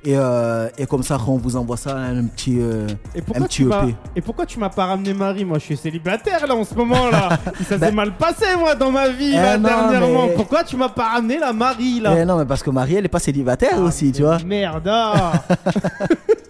Et, 0.09 0.17
euh, 0.17 0.69
et 0.79 0.87
comme 0.87 1.03
ça, 1.03 1.19
on 1.27 1.37
vous 1.37 1.57
envoie 1.57 1.77
ça, 1.77 1.97
un 1.97 2.25
petit, 2.27 2.59
euh, 2.61 2.87
Et 3.13 3.19
un 3.19 3.23
pourquoi, 3.23 3.47
petit 3.49 3.57
tu 3.57 3.65
m'as, 3.65 3.83
EP. 3.83 3.95
et 4.15 4.21
pourquoi 4.21 4.47
tu 4.47 4.59
m'as 4.61 4.69
pas 4.69 4.87
ramené 4.87 5.13
Marie 5.13 5.45
Moi, 5.45 5.59
je 5.59 5.65
suis 5.65 5.77
célibataire 5.77 6.47
là 6.47 6.55
en 6.55 6.63
ce 6.63 6.75
moment 6.77 7.11
là. 7.11 7.31
Ça 7.69 7.77
s'est 7.77 7.91
mal 7.91 8.13
passé 8.17 8.45
moi 8.57 8.77
dans 8.77 8.93
ma 8.93 9.09
vie 9.09 9.33
Eh 9.33 9.37
là, 9.37 9.59
non, 9.59 9.69
dernièrement. 9.69 10.27
mais- 10.29 10.35
Pourquoi 10.35 10.63
tu 10.63 10.77
m'as 10.77 10.91
pas 10.91 11.09
ramené 11.15 11.39
la 11.41 11.53
Marie 11.53 11.99
là 12.01 12.15
Eh 12.17 12.25
non, 12.25 12.37
mais 12.39 12.45
parce 12.45 12.63
que 12.63 12.71
Marie, 12.71 12.95
elle 12.95 13.05
est 13.07 13.09
pas 13.09 13.19
célibataire 13.19 13.73
Ah, 13.79 13.81
aussi, 13.83 14.13
tu 14.13 14.23
vois. 14.23 14.39
Merde. 14.47 14.89
ah. 14.89 15.33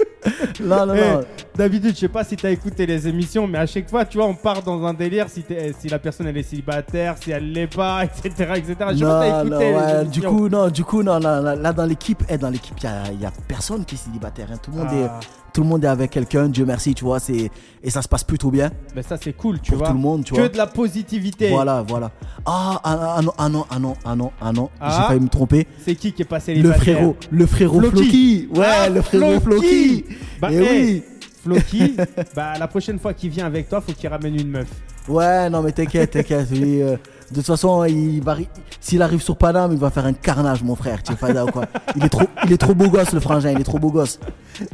Non, 0.63 0.87
non, 0.87 0.95
Eh, 0.97 1.13
non. 1.15 1.21
d'habitude, 1.55 1.95
je 1.95 2.01
sais 2.01 2.09
pas 2.09 2.25
si 2.25 2.37
t'as 2.37 2.51
écouté 2.51 2.87
les 2.87 3.07
émissions, 3.09 3.47
mais 3.47 3.59
à 3.59 3.67
chaque 3.67 3.89
fois, 3.89 4.05
tu 4.05 4.19
vois, 4.19 4.27
on 4.27 4.35
part 4.35 4.63
dans 4.63 4.85
un 4.85 4.95
délire 4.95 5.27
si, 5.29 5.45
la 5.89 5.99
personne 5.99 6.27
elle 6.27 6.37
est 6.37 6.43
célibataire, 6.43 7.17
si 7.21 7.31
elle 7.31 7.53
l'est 7.53 7.67
pas, 7.67 8.05
etc., 8.25 8.29
etc. 8.57 8.75
Je 8.93 9.05
pas 9.05 9.45
Non, 9.45 9.59
les 9.59 9.75
ouais, 9.75 10.05
du 10.07 10.23
coup, 10.23 10.49
non, 10.49 10.69
du 10.69 10.85
coup, 10.85 11.03
non, 11.03 11.19
là, 11.19 11.41
là, 11.57 11.73
dans 11.73 11.87
l'équipe, 11.87 12.23
eh, 12.29 12.39
dans 12.39 12.51
l'équipe, 12.51 12.75
il 12.79 12.85
y 12.85 12.87
a, 12.87 13.13
y 13.23 13.27
a 13.27 13.33
personne 13.49 13.85
qui 13.85 13.95
est 13.95 13.99
célibataire. 13.99 14.49
hein. 14.53 14.57
Tout 14.63 14.71
le 14.73 14.79
monde 14.79 14.89
Ah. 14.91 14.95
est, 14.97 15.09
tout 15.57 15.63
le 15.63 15.69
monde 15.69 15.83
est 15.85 15.89
avec 15.89 16.11
quelqu'un. 16.11 16.51
Dieu 16.51 16.67
merci, 16.67 16.93
tu 16.95 17.03
vois, 17.03 17.19
c'est 17.19 17.51
et 17.83 17.89
ça 17.91 18.03
se 18.03 18.09
passe 18.09 18.25
plutôt 18.25 18.51
bien 18.51 18.71
Mais 18.95 19.03
ça, 19.03 19.17
c'est 19.17 19.33
cool, 19.33 19.59
tu 19.61 19.71
pour 19.71 19.79
vois. 19.79 19.89
tout 19.89 19.95
le 19.95 20.01
monde, 20.01 20.23
tu 20.23 20.35
que 20.35 20.39
vois. 20.41 20.49
de 20.51 20.57
la 20.59 20.67
positivité. 20.67 21.49
Voilà, 21.49 21.83
voilà. 21.89 22.11
Ah, 22.45 22.79
ah, 22.85 23.15
ah, 23.17 23.23
non, 23.23 23.33
ah 23.39 23.49
non, 23.49 23.65
ah 23.71 23.79
non, 23.79 23.95
ah 24.05 24.15
non, 24.15 24.31
ah 24.39 24.53
non. 24.53 24.69
J'ai 24.75 24.81
Ah. 24.83 25.05
failli 25.09 25.21
me 25.21 25.29
tromper. 25.29 25.67
C'est 25.83 25.95
qui 25.95 26.13
qui 26.13 26.21
est 26.23 26.27
passé 26.27 26.55
Le 26.57 26.73
frérot, 26.73 27.17
le 27.31 27.47
frérot 27.47 27.81
Floki. 27.81 28.49
Ouais, 28.55 28.67
Ah, 28.69 28.89
le 28.91 29.01
frérot 29.01 29.41
Floki. 29.41 30.05
Bah, 30.43 30.49
Eh 30.53 30.57
hey, 30.57 30.85
oui. 30.95 31.03
Floki, 31.43 31.97
bah, 32.37 32.53
la 32.59 32.69
prochaine 32.69 32.99
fois 32.99 33.15
qu'il 33.15 33.31
vient 33.31 33.47
avec 33.47 33.69
toi, 33.71 33.81
faut 33.81 33.93
qu'il 33.93 34.09
ramène 34.11 34.35
une 34.39 34.49
meuf. 34.51 34.69
Ouais, 35.09 35.49
non, 35.49 35.63
mais 35.63 35.73
t'inquiète, 35.73 36.11
t'inquiète. 36.11 36.51
lui, 36.51 36.83
euh, 36.83 36.97
de 37.31 37.35
toute 37.37 37.47
façon, 37.47 37.85
il 37.85 38.20
va, 38.22 38.37
s'il 38.81 39.03
arrive 39.03 39.20
sur 39.20 39.37
Paname, 39.37 39.72
il 39.72 39.79
va 39.79 39.91
faire 39.91 40.07
un 40.07 40.12
carnage, 40.12 40.62
mon 40.62 40.77
frère. 40.77 41.03
Tu 41.03 41.12
sais 41.12 41.18
pas 41.18 41.45
ou 41.45 41.49
quoi 41.49 41.64
Il 41.97 42.05
est 42.05 42.09
trop, 42.09 42.22
il 42.45 42.53
est 42.53 42.57
trop 42.59 42.74
beau 42.74 42.89
gosse, 42.89 43.12
le 43.12 43.20
frangin. 43.20 43.51
Il 43.51 43.61
est 43.61 43.64
trop 43.64 43.79
beau 43.79 43.91
gosse. 43.91 44.18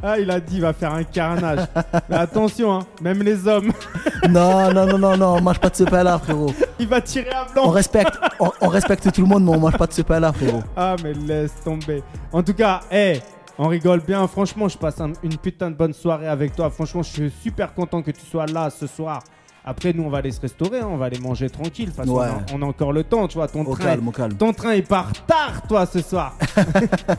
Ah, 0.03 0.19
il 0.19 0.31
a 0.31 0.39
dit, 0.39 0.57
il 0.57 0.61
va 0.61 0.73
faire 0.73 0.93
un 0.93 1.03
carnage. 1.05 1.61
Mais 2.09 2.17
attention, 2.17 2.73
hein, 2.73 2.81
même 3.01 3.23
les 3.23 3.47
hommes, 3.49 3.73
Non, 4.31 4.73
non, 4.73 4.87
non, 4.87 4.99
non, 4.99 5.17
non, 5.17 5.35
on 5.39 5.41
mange 5.41 5.59
pas 5.59 5.71
de 5.71 5.77
ce 5.77 5.85
pain-là, 5.85 6.19
frérot. 6.19 6.53
il 6.79 6.87
va 6.87 7.01
tirer 7.01 7.31
à 7.31 7.47
On 7.51 7.53
blanc. 7.53 7.71
respecte, 7.71 8.17
on, 8.39 8.51
on 8.61 8.69
respecte 8.69 9.11
tout 9.13 9.23
le 9.23 9.27
monde, 9.27 9.45
mais 9.45 9.51
on 9.51 9.59
mange 9.59 9.77
pas 9.77 9.87
de 9.87 9.93
ce 9.93 10.03
pain-là, 10.03 10.33
frérot. 10.33 10.63
Ah, 10.77 10.95
mais 11.03 11.13
laisse 11.15 11.53
tomber. 11.65 12.03
En 12.33 12.43
tout 12.43 12.55
cas, 12.55 12.81
hey, 12.91 13.21
on 13.59 13.67
rigole 13.69 14.01
bien. 14.01 14.27
Franchement, 14.29 14.69
je 14.69 14.79
passe 14.79 15.01
un- 15.01 15.13
une 15.25 15.37
putain 15.37 15.71
de 15.71 15.77
bonne 15.77 15.93
soirée 15.93 16.29
avec 16.29 16.55
toi. 16.55 16.71
Franchement, 16.71 17.03
je 17.03 17.11
suis 17.11 17.33
super 17.43 17.75
content 17.75 18.03
que 18.03 18.11
tu 18.13 18.25
sois 18.25 18.47
là 18.47 18.71
ce 18.71 18.87
soir. 18.87 19.21
Après, 19.65 19.93
nous, 19.93 20.03
on 20.03 20.09
va 20.11 20.19
aller 20.19 20.33
se 20.33 20.41
restaurer, 20.41 20.81
hein, 20.81 20.89
on 20.91 20.97
va 20.97 21.05
aller 21.07 21.21
manger 21.21 21.49
tranquille. 21.49 21.93
Façon, 21.93 22.11
Ouais. 22.11 22.27
on, 22.53 22.57
a, 22.57 22.59
on 22.59 22.63
a 22.63 22.67
encore 22.67 22.93
le 22.93 23.05
temps, 23.05 23.29
tu 23.29 23.39
vois. 23.39 23.47
Ton 23.47 23.65
Au 23.65 23.75
train, 23.77 23.85
calme, 23.85 24.09
au 24.09 24.11
calme. 24.11 24.35
ton 24.35 24.53
train, 24.53 24.75
il 24.75 24.83
part 24.83 25.13
tard, 25.27 25.63
toi, 25.69 25.87
ce 25.87 26.01
soir. 26.03 26.35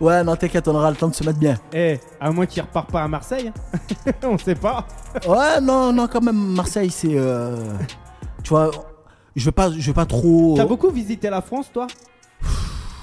Ouais, 0.00 0.24
non, 0.24 0.34
t'inquiète, 0.34 0.66
on 0.66 0.74
aura 0.74 0.90
le 0.90 0.96
temps 0.96 1.08
de 1.08 1.14
se 1.14 1.22
mettre 1.24 1.38
bien. 1.38 1.56
Eh, 1.74 2.00
à 2.18 2.30
moins 2.30 2.46
qu'il 2.46 2.62
repart 2.62 2.90
pas 2.90 3.02
à 3.02 3.08
Marseille. 3.08 3.52
on 4.24 4.38
sait 4.38 4.54
pas. 4.54 4.86
Ouais, 5.28 5.60
non, 5.60 5.92
non, 5.92 6.06
quand 6.08 6.22
même, 6.22 6.36
Marseille, 6.54 6.90
c'est. 6.90 7.12
euh, 7.18 7.56
tu 8.42 8.48
vois, 8.50 8.70
je 9.36 9.44
veux 9.44 9.52
pas, 9.52 9.70
je 9.70 9.86
veux 9.86 9.92
pas 9.92 10.06
trop. 10.06 10.54
T'as 10.56 10.64
beaucoup 10.64 10.88
visité 10.90 11.28
la 11.28 11.42
France, 11.42 11.70
toi? 11.72 11.86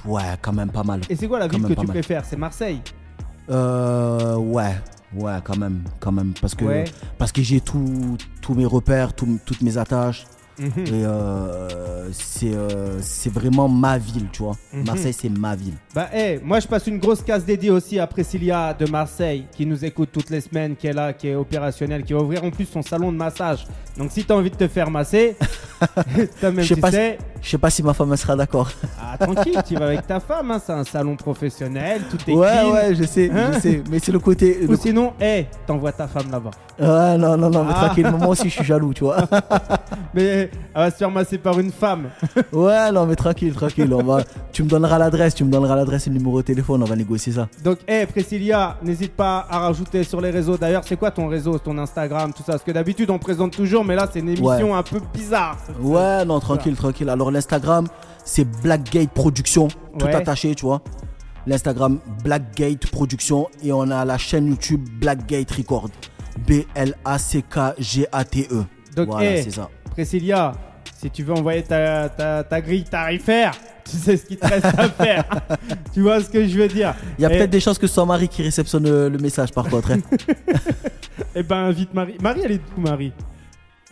Ouais, 0.05 0.23
quand 0.41 0.53
même 0.53 0.71
pas 0.71 0.83
mal. 0.83 1.01
Et 1.09 1.15
c'est 1.15 1.27
quoi 1.27 1.37
la 1.37 1.47
ville 1.47 1.61
que 1.61 1.73
tu 1.73 1.77
mal. 1.77 1.87
préfères? 1.87 2.25
C'est 2.25 2.37
Marseille? 2.37 2.81
Euh, 3.51 4.35
ouais, 4.37 4.75
ouais, 5.15 5.33
quand 5.43 5.57
même, 5.57 5.81
quand 5.99 6.11
même, 6.11 6.33
parce 6.39 6.55
que 6.55 6.65
Ouais. 6.65 6.85
parce 7.17 7.31
que 7.31 7.41
j'ai 7.41 7.61
tous 7.61 8.53
mes 8.55 8.65
repères, 8.65 9.13
tout- 9.13 9.39
toutes 9.45 9.61
mes 9.61 9.77
attaches. 9.77 10.25
Mhm. 10.59 10.85
Et 10.87 11.05
euh, 11.05 12.09
c'est 12.11 12.53
euh, 12.53 12.99
c'est 13.01 13.31
vraiment 13.31 13.67
ma 13.67 13.97
ville, 13.97 14.27
tu 14.31 14.43
vois. 14.43 14.55
Mhm. 14.73 14.85
Marseille, 14.85 15.13
c'est 15.13 15.29
ma 15.29 15.55
ville. 15.55 15.73
Bah, 15.93 16.09
eh, 16.13 16.39
moi, 16.43 16.59
je 16.59 16.67
passe 16.67 16.87
une 16.87 16.97
grosse 16.99 17.21
case 17.21 17.45
dédiée 17.45 17.69
aussi 17.71 17.99
à 17.99 18.07
Priscilla 18.07 18.73
de 18.73 18.89
Marseille, 18.89 19.45
qui 19.55 19.65
nous 19.65 19.83
écoute 19.85 20.09
toutes 20.11 20.29
les 20.29 20.41
semaines, 20.41 20.75
qui 20.75 20.87
est 20.87 20.93
là, 20.93 21.13
qui 21.13 21.27
est 21.27 21.35
opérationnelle, 21.35 22.03
qui 22.03 22.13
va 22.13 22.19
ouvrir 22.21 22.43
en 22.43 22.49
plus 22.51 22.65
son 22.65 22.81
salon 22.81 23.11
de 23.11 23.17
massage. 23.17 23.67
Donc, 23.97 24.11
si 24.11 24.23
t'as 24.23 24.35
envie 24.35 24.49
de 24.51 24.55
te 24.55 24.67
faire 24.67 24.89
masser, 24.91 25.35
toi-même, 26.39 26.61
Je 26.63 26.67
sais 26.69 26.75
tu 26.75 26.81
pas, 26.81 26.89
si- 26.91 26.95
sais, 26.97 27.17
je 27.41 27.49
sais 27.49 27.57
pas 27.57 27.69
si 27.69 27.83
ma 27.83 27.93
femme 27.93 28.15
sera 28.15 28.35
d'accord. 28.35 28.69
ah, 29.01 29.17
tranquille, 29.17 29.59
tu 29.67 29.75
vas 29.75 29.85
avec 29.87 30.05
ta 30.07 30.19
femme, 30.19 30.51
hein, 30.51 30.61
c'est 30.63 30.73
un 30.73 30.83
salon 30.83 31.15
professionnel, 31.15 32.01
tout 32.09 32.17
est 32.29 32.33
Ouais, 32.33 32.47
clean. 32.51 32.71
ouais, 32.73 32.95
je 32.95 33.03
sais, 33.03 33.29
Hein 33.31 33.51
je 33.55 33.59
sais. 33.59 33.83
Mais 33.89 33.99
c'est 33.99 34.11
le 34.11 34.19
côté. 34.19 34.59
Ou 34.67 34.71
le- 34.71 34.77
sinon, 34.77 35.13
eh, 35.21 35.45
t'envoies 35.65 35.91
ta 35.91 36.07
femme 36.07 36.29
là-bas. 36.31 36.51
Ouais, 36.79 37.17
non, 37.17 37.37
non, 37.37 37.49
non, 37.49 37.63
mais 37.63 37.73
Ah. 37.75 37.85
tranquille, 37.85 38.09
moi 38.11 38.27
aussi 38.29 38.49
je 38.49 38.53
suis 38.55 38.63
jaloux, 38.65 38.93
tu 38.93 39.03
vois. 39.03 39.17
Mais 40.13 40.46
elle 40.75 40.81
va 40.81 40.91
se 40.91 40.97
faire 40.97 41.11
masser 41.11 41.37
par 41.37 41.59
une 41.59 41.71
femme. 41.71 42.09
Ouais, 42.53 42.91
non, 42.91 43.05
mais 43.05 43.15
tranquille, 43.15 43.53
tranquille. 43.53 43.91
On 43.93 44.03
va... 44.03 44.23
Tu 44.51 44.63
me 44.63 44.69
donneras 44.69 44.97
l'adresse, 44.97 45.35
tu 45.35 45.43
me 45.43 45.51
donneras 45.51 45.75
l'adresse 45.75 46.07
et 46.07 46.09
le 46.09 46.17
numéro 46.17 46.41
de 46.41 46.45
téléphone, 46.45 46.81
on 46.81 46.85
va 46.85 46.95
négocier 46.95 47.33
ça. 47.33 47.47
Donc, 47.63 47.79
eh, 47.87 48.05
Priscilla, 48.05 48.77
n'hésite 48.83 49.13
pas 49.15 49.45
à 49.49 49.59
rajouter 49.59 50.03
sur 50.03 50.21
les 50.21 50.31
réseaux. 50.31 50.57
D'ailleurs, 50.57 50.83
c'est 50.85 50.97
quoi 50.97 51.11
ton 51.11 51.27
réseau, 51.27 51.57
ton 51.59 51.77
Instagram, 51.77 52.31
tout 52.33 52.43
ça? 52.43 52.53
Parce 52.53 52.63
que 52.63 52.71
d'habitude, 52.71 53.09
on 53.09 53.19
présente 53.19 53.51
toujours, 53.51 53.83
mais 53.85 53.95
là, 53.95 54.07
c'est 54.11 54.19
une 54.19 54.29
émission 54.29 54.75
un 54.75 54.83
peu 54.83 54.99
bizarre. 55.13 55.57
Ouais, 55.79 56.25
non, 56.25 56.39
tranquille, 56.39 56.75
tranquille. 56.75 57.09
Alors 57.09 57.31
l'Instagram, 57.31 57.87
c'est 58.25 58.45
Blackgate 58.61 59.09
Production, 59.11 59.67
tout 59.97 60.05
Ouais. 60.05 60.15
attaché, 60.15 60.53
tu 60.55 60.65
vois. 60.65 60.81
L'Instagram 61.45 61.99
Blackgate 62.23 62.87
Production 62.87 63.47
et 63.63 63.71
on 63.71 63.89
a 63.89 64.03
la 64.05 64.17
chaîne 64.17 64.47
YouTube 64.47 64.87
Blackgate 64.99 65.51
Record. 65.51 65.89
B-L-A-C-K-G-A-T-E. 66.47 68.63
Donc, 68.95 69.07
voilà, 69.09 69.35
eh, 69.37 69.41
c'est 69.43 69.51
ça. 69.51 69.69
Priscilla, 69.97 70.51
si 70.95 71.09
tu 71.09 71.23
veux 71.23 71.33
envoyer 71.33 71.63
ta, 71.63 72.07
ta, 72.07 72.43
ta 72.43 72.61
grille 72.61 72.83
tarifaire, 72.83 73.51
tu 73.83 73.97
sais 73.97 74.15
ce 74.15 74.25
qu'il 74.27 74.37
te 74.37 74.45
reste 74.45 74.63
à 74.63 74.87
faire. 74.89 75.25
tu 75.93 76.01
vois 76.01 76.21
ce 76.21 76.29
que 76.29 76.47
je 76.47 76.55
veux 76.55 76.67
dire? 76.67 76.93
Il 77.17 77.23
y 77.23 77.25
a 77.25 77.29
peut-être 77.29 77.49
des 77.49 77.59
chances 77.59 77.79
que 77.79 77.87
ce 77.87 77.95
soit 77.95 78.05
Marie 78.05 78.27
qui 78.27 78.43
réceptionne 78.43 78.83
le 79.07 79.17
message 79.17 79.51
par 79.51 79.67
contre. 79.67 79.93
hein. 79.93 79.99
Eh 81.33 81.41
ben, 81.41 81.55
invite 81.55 81.95
Marie. 81.95 82.15
Marie, 82.21 82.41
elle 82.45 82.51
est 82.51 82.61
d'où, 82.75 82.79
Marie? 82.79 83.11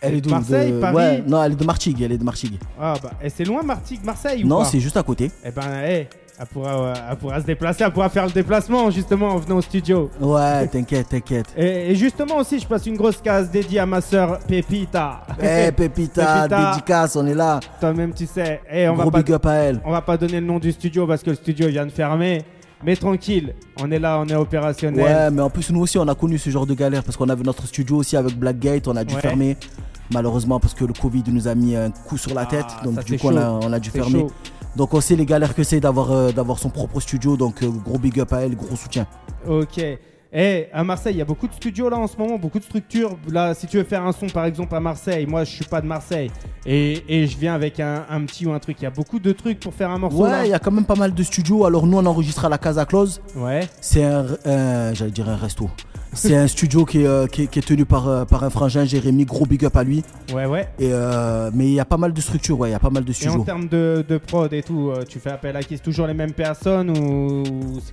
Elle 0.00 0.14
est 0.14 0.20
d'où? 0.20 0.30
Marseille, 0.30 0.70
de... 0.72 0.78
Paris? 0.78 0.94
Ouais, 0.94 1.24
non, 1.26 1.42
elle 1.42 1.52
est 1.52 1.56
de 1.56 1.64
Martigues, 1.64 2.02
elle 2.02 2.12
est 2.12 2.18
de 2.18 2.24
Martigues. 2.24 2.60
Ah, 2.80 2.94
bah, 3.02 3.10
et 3.20 3.28
c'est 3.28 3.44
loin, 3.44 3.62
Martigues, 3.64 4.04
Marseille 4.04 4.44
ou 4.44 4.46
Non, 4.46 4.62
c'est 4.62 4.78
juste 4.78 4.96
à 4.96 5.02
côté. 5.02 5.32
Eh 5.44 5.50
ben, 5.50 5.62
eh, 5.84 6.08
elle 6.38 6.46
pourra, 6.46 6.70
euh, 6.74 6.94
elle 7.10 7.16
pourra 7.16 7.40
se 7.40 7.46
déplacer, 7.46 7.84
elle 7.84 7.92
pourra 7.92 8.08
faire 8.08 8.26
le 8.26 8.32
déplacement, 8.32 8.90
justement, 8.90 9.30
en 9.30 9.36
venant 9.38 9.56
au 9.56 9.62
studio. 9.62 10.10
Ouais, 10.20 10.66
t'inquiète, 10.68 11.08
t'inquiète. 11.08 11.46
Et, 11.56 11.92
et 11.92 11.94
justement 11.94 12.36
aussi, 12.36 12.58
je 12.58 12.66
passe 12.66 12.86
une 12.86 12.96
grosse 12.96 13.18
case 13.22 13.50
dédiée 13.50 13.80
à 13.80 13.86
ma 13.86 14.00
soeur 14.00 14.38
Pépita. 14.46 15.22
Eh, 15.42 15.72
Pépita, 15.76 16.42
Pépita. 16.42 16.70
dédicace, 16.72 17.16
on 17.16 17.26
est 17.26 17.34
là. 17.34 17.60
Toi-même, 17.80 18.12
tu 18.12 18.26
sais. 18.26 18.60
Et 18.70 18.88
on 18.88 18.94
va 18.94 19.02
Gros 19.04 19.10
pas 19.10 19.22
big 19.22 19.32
up 19.32 19.46
à 19.46 19.54
elle. 19.54 19.80
On 19.84 19.90
va 19.90 20.02
pas 20.02 20.16
donner 20.16 20.40
le 20.40 20.46
nom 20.46 20.58
du 20.58 20.72
studio 20.72 21.06
parce 21.06 21.22
que 21.22 21.30
le 21.30 21.36
studio 21.36 21.68
vient 21.68 21.86
de 21.86 21.90
fermer. 21.92 22.42
Mais 22.84 22.94
tranquille, 22.94 23.54
on 23.80 23.90
est 23.90 23.98
là, 23.98 24.18
on 24.20 24.26
est 24.26 24.34
opérationnel. 24.34 25.02
Ouais, 25.02 25.30
mais 25.30 25.40
en 25.40 25.48
plus, 25.48 25.70
nous 25.70 25.80
aussi, 25.80 25.96
on 25.96 26.06
a 26.06 26.14
connu 26.14 26.36
ce 26.36 26.50
genre 26.50 26.66
de 26.66 26.74
galère 26.74 27.02
parce 27.02 27.16
qu'on 27.16 27.30
avait 27.30 27.42
notre 27.42 27.66
studio 27.66 27.96
aussi 27.96 28.18
avec 28.18 28.38
Blackgate, 28.38 28.86
on 28.86 28.96
a 28.96 29.02
dû 29.04 29.14
Ouais. 29.14 29.20
fermer. 29.22 29.56
Malheureusement, 30.12 30.60
parce 30.60 30.74
que 30.74 30.84
le 30.84 30.92
Covid 30.92 31.24
nous 31.28 31.48
a 31.48 31.54
mis 31.54 31.74
un 31.74 31.90
coup 31.90 32.18
sur 32.18 32.34
la 32.34 32.42
Ah, 32.42 32.46
tête. 32.46 32.66
Donc, 32.84 33.02
du 33.04 33.18
coup, 33.18 33.28
on 33.28 33.36
a, 33.36 33.40
chaud. 33.46 33.60
on 33.62 33.72
a 33.72 33.80
dû 33.80 33.90
fermer. 33.90 34.20
chaud. 34.20 34.30
Donc, 34.76 34.92
on 34.94 35.00
sait 35.00 35.16
les 35.16 35.26
galères 35.26 35.54
que 35.54 35.62
c'est 35.64 35.80
d'avoir 35.80 36.12
euh, 36.12 36.32
d'avoir 36.32 36.58
son 36.58 36.68
propre 36.70 37.00
studio. 37.00 37.36
Donc, 37.36 37.62
euh, 37.62 37.68
gros 37.68 37.98
big 37.98 38.20
up 38.20 38.32
à 38.32 38.40
elle, 38.42 38.54
gros 38.56 38.76
soutien. 38.76 39.06
Ok. 39.48 39.80
Eh, 40.38 40.66
à 40.72 40.84
Marseille, 40.84 41.14
il 41.14 41.18
y 41.18 41.22
a 41.22 41.24
beaucoup 41.24 41.46
de 41.48 41.52
studios 41.54 41.88
là 41.88 41.96
en 41.96 42.06
ce 42.06 42.16
moment, 42.18 42.36
beaucoup 42.36 42.58
de 42.58 42.64
structures. 42.64 43.16
Là, 43.30 43.54
si 43.54 43.66
tu 43.66 43.78
veux 43.78 43.84
faire 43.84 44.04
un 44.04 44.12
son 44.12 44.26
par 44.26 44.44
exemple 44.44 44.74
à 44.74 44.80
Marseille, 44.80 45.24
moi 45.24 45.44
je 45.44 45.50
suis 45.52 45.64
pas 45.64 45.80
de 45.80 45.86
Marseille 45.86 46.30
et, 46.66 47.02
et 47.08 47.26
je 47.26 47.38
viens 47.38 47.54
avec 47.54 47.80
un, 47.80 48.04
un 48.10 48.20
petit 48.26 48.44
ou 48.44 48.52
un 48.52 48.58
truc. 48.58 48.76
Il 48.80 48.84
y 48.84 48.86
a 48.86 48.90
beaucoup 48.90 49.18
de 49.18 49.32
trucs 49.32 49.60
pour 49.60 49.72
faire 49.72 49.88
un 49.90 49.98
morceau. 49.98 50.24
Ouais, 50.24 50.48
il 50.48 50.50
y 50.50 50.52
a 50.54 50.58
quand 50.58 50.72
même 50.72 50.84
pas 50.84 50.96
mal 50.96 51.14
de 51.14 51.22
studios. 51.22 51.64
Alors, 51.64 51.86
nous, 51.86 51.96
on 51.96 52.04
enregistre 52.04 52.44
à 52.44 52.48
la 52.50 52.58
Casa 52.58 52.84
Close. 52.84 53.22
Ouais. 53.36 53.60
C'est 53.80 54.04
un, 54.04 54.26
un- 54.44 54.92
j'allais 54.92 55.12
dire 55.12 55.28
un 55.28 55.36
resto. 55.36 55.70
C'est 56.16 56.34
un 56.36 56.46
studio 56.48 56.84
qui 56.84 57.02
est, 57.02 57.06
euh, 57.06 57.26
qui 57.26 57.42
est- 57.42 57.46
qui 57.46 57.58
est 57.58 57.62
tenu 57.62 57.84
par, 57.84 58.08
euh, 58.08 58.24
par 58.24 58.42
un 58.42 58.50
frangin, 58.50 58.84
Jérémy. 58.84 59.24
Gros 59.24 59.44
big 59.46 59.64
up 59.64 59.76
à 59.76 59.84
lui. 59.84 60.02
Ouais, 60.34 60.46
ouais. 60.46 60.68
Et, 60.78 60.88
euh, 60.90 61.50
mais 61.54 61.66
il 61.66 61.72
y 61.74 61.80
a 61.80 61.84
pas 61.84 61.96
mal 61.98 62.12
de 62.12 62.20
structures, 62.20 62.58
ouais. 62.58 62.70
Il 62.70 62.72
y 62.72 62.74
a 62.74 62.78
pas 62.78 62.90
mal 62.90 63.04
de 63.04 63.10
Et 63.10 63.12
en 63.12 63.14
studios. 63.14 63.44
termes 63.44 63.68
de, 63.68 64.04
de 64.08 64.18
prod 64.18 64.52
et 64.52 64.62
tout, 64.62 64.92
tu 65.08 65.18
fais 65.20 65.30
appel 65.30 65.54
à 65.56 65.62
qui? 65.62 65.76
C'est 65.76 65.82
toujours 65.82 66.06
les 66.06 66.14
mêmes 66.14 66.32
personnes 66.32 66.90
ou 66.90 67.42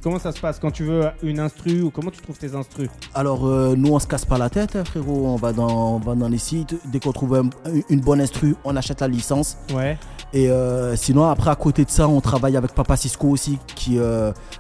comment 0.02 0.20
ça 0.20 0.32
se 0.32 0.40
passe 0.40 0.58
quand 0.60 0.72
tu 0.72 0.84
veux 0.84 1.04
une 1.22 1.40
instru 1.40 1.82
ou 1.82 1.90
comment 1.92 2.12
tu 2.12 2.22
trouves 2.22 2.38
tes 2.38 2.56
instrus? 2.56 2.90
Alors, 3.14 3.46
euh, 3.46 3.76
nous, 3.78 3.94
on 3.94 4.00
se 4.00 4.08
casse 4.08 4.26
pas 4.26 4.38
la 4.38 4.50
tête, 4.50 4.76
hein, 4.76 4.84
frérot. 4.86 5.28
On 5.28 5.36
va, 5.36 5.52
dans, 5.54 5.96
on 5.96 6.00
va 6.00 6.16
dans 6.16 6.30
les 6.30 6.38
sites. 6.38 6.76
Dès 6.86 7.00
qu'on 7.00 7.12
trouve 7.12 7.36
un- 7.36 7.50
une 7.90 8.00
bonne 8.02 8.22
instru, 8.22 8.56
on 8.64 8.76
achète 8.76 9.02
la 9.02 9.08
licence. 9.08 9.58
Ouais. 9.76 9.98
Et 10.36 10.50
euh, 10.50 10.96
sinon, 10.96 11.26
après, 11.30 11.52
à 11.52 11.56
côté 11.56 11.86
de 11.86 11.92
ça, 11.92 12.08
on 12.08 12.20
travaille 12.22 12.58
avec 12.58 12.72
Papa 12.74 12.98
Cisco 12.98 13.28
aussi, 13.28 13.60
qui, 13.76 13.98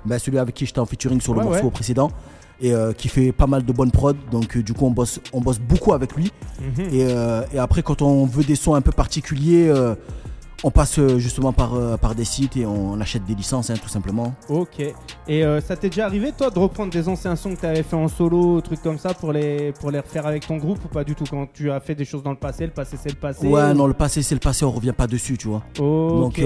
ben, 0.05 0.20
celui 0.20 0.38
avec 0.38 0.53
qui 0.53 0.66
j'étais 0.66 0.80
en 0.80 0.86
featuring 0.86 1.20
sur 1.22 1.34
le 1.34 1.39
Ouais, 1.39 1.45
morceau 1.45 1.64
ouais. 1.66 1.72
précédent. 1.72 2.11
Et 2.64 2.74
euh, 2.74 2.93
qui 2.93 3.09
fait 3.09 3.34
pas 3.34 3.45
mal 3.45 3.64
de 3.66 3.74
bonnes 3.74 3.91
prods. 3.91 4.14
Donc, 4.32 4.55
euh, 4.55 4.64
du 4.64 4.74
coup, 4.74 4.86
on 4.86 4.91
bosse, 4.91 5.20
on 5.34 5.41
bosse 5.41 5.59
beaucoup 5.59 5.93
avec 5.93 6.16
lui. 6.16 6.32
Mhm. 6.61 6.86
Et, 6.93 7.05
euh, 7.09 7.43
et 7.53 7.59
après, 7.59 7.84
quand 7.84 8.01
on 8.01 8.26
veut 8.26 8.45
des 8.45 8.55
sons 8.55 8.74
un 8.74 8.82
peu 8.82 8.93
particuliers, 8.93 9.70
on 10.66 10.72
passe 10.72 10.97
justement 11.18 11.51
par, 11.51 11.74
par 11.99 12.16
des 12.16 12.24
sites 12.24 12.55
et 12.55 12.66
on 12.66 12.97
achète 13.01 13.26
des 13.26 13.36
licences, 13.36 13.70
hein, 13.70 13.74
tout 13.84 13.89
simplement. 13.89 14.34
Ok. 14.47 14.80
Et 15.28 15.43
ça 15.59 15.76
t'est 15.76 15.89
déjà 15.89 16.05
arrivé, 16.05 16.32
toi, 16.32 16.49
de 16.51 16.57
reprendre 16.57 16.89
des 16.89 17.09
anciens 17.09 17.36
sons 17.36 17.53
que 17.53 17.59
tu 17.59 17.66
avais 17.66 17.84
fait 17.84 17.97
en 17.97 18.07
solo, 18.07 18.61
trucs 18.61 18.82
comme 18.82 18.97
ça, 18.97 19.14
pour 19.14 19.34
les, 19.34 19.74
pour 19.74 19.91
les 19.91 19.99
refaire 19.99 20.26
avec 20.26 20.47
ton 20.47 20.55
groupe 20.55 20.80
ou 20.86 20.88
pas 20.88 21.03
du 21.03 21.16
tout? 21.16 21.26
Quand 21.30 21.47
tu 21.53 21.70
as 21.70 21.82
fait 21.82 21.95
des 21.95 22.05
choses 22.05 22.24
dans 22.24 22.32
le 22.32 22.38
passé, 22.38 22.66
le 22.66 22.72
passé 22.72 22.95
c'est 22.97 23.09
le 23.09 23.18
passé? 23.18 23.45
Ouais, 23.45 23.72
ou- 23.72 23.74
non, 23.74 23.88
le 23.88 23.93
passé, 23.93 24.24
c'est 24.24 24.36
le 24.36 24.39
passé, 24.39 24.64
on 24.64 24.72
revient 24.72 24.93
pas 24.95 25.07
dessus, 25.07 25.38
tu 25.38 25.49
vois. 25.49 25.64
Donc, 25.78 26.41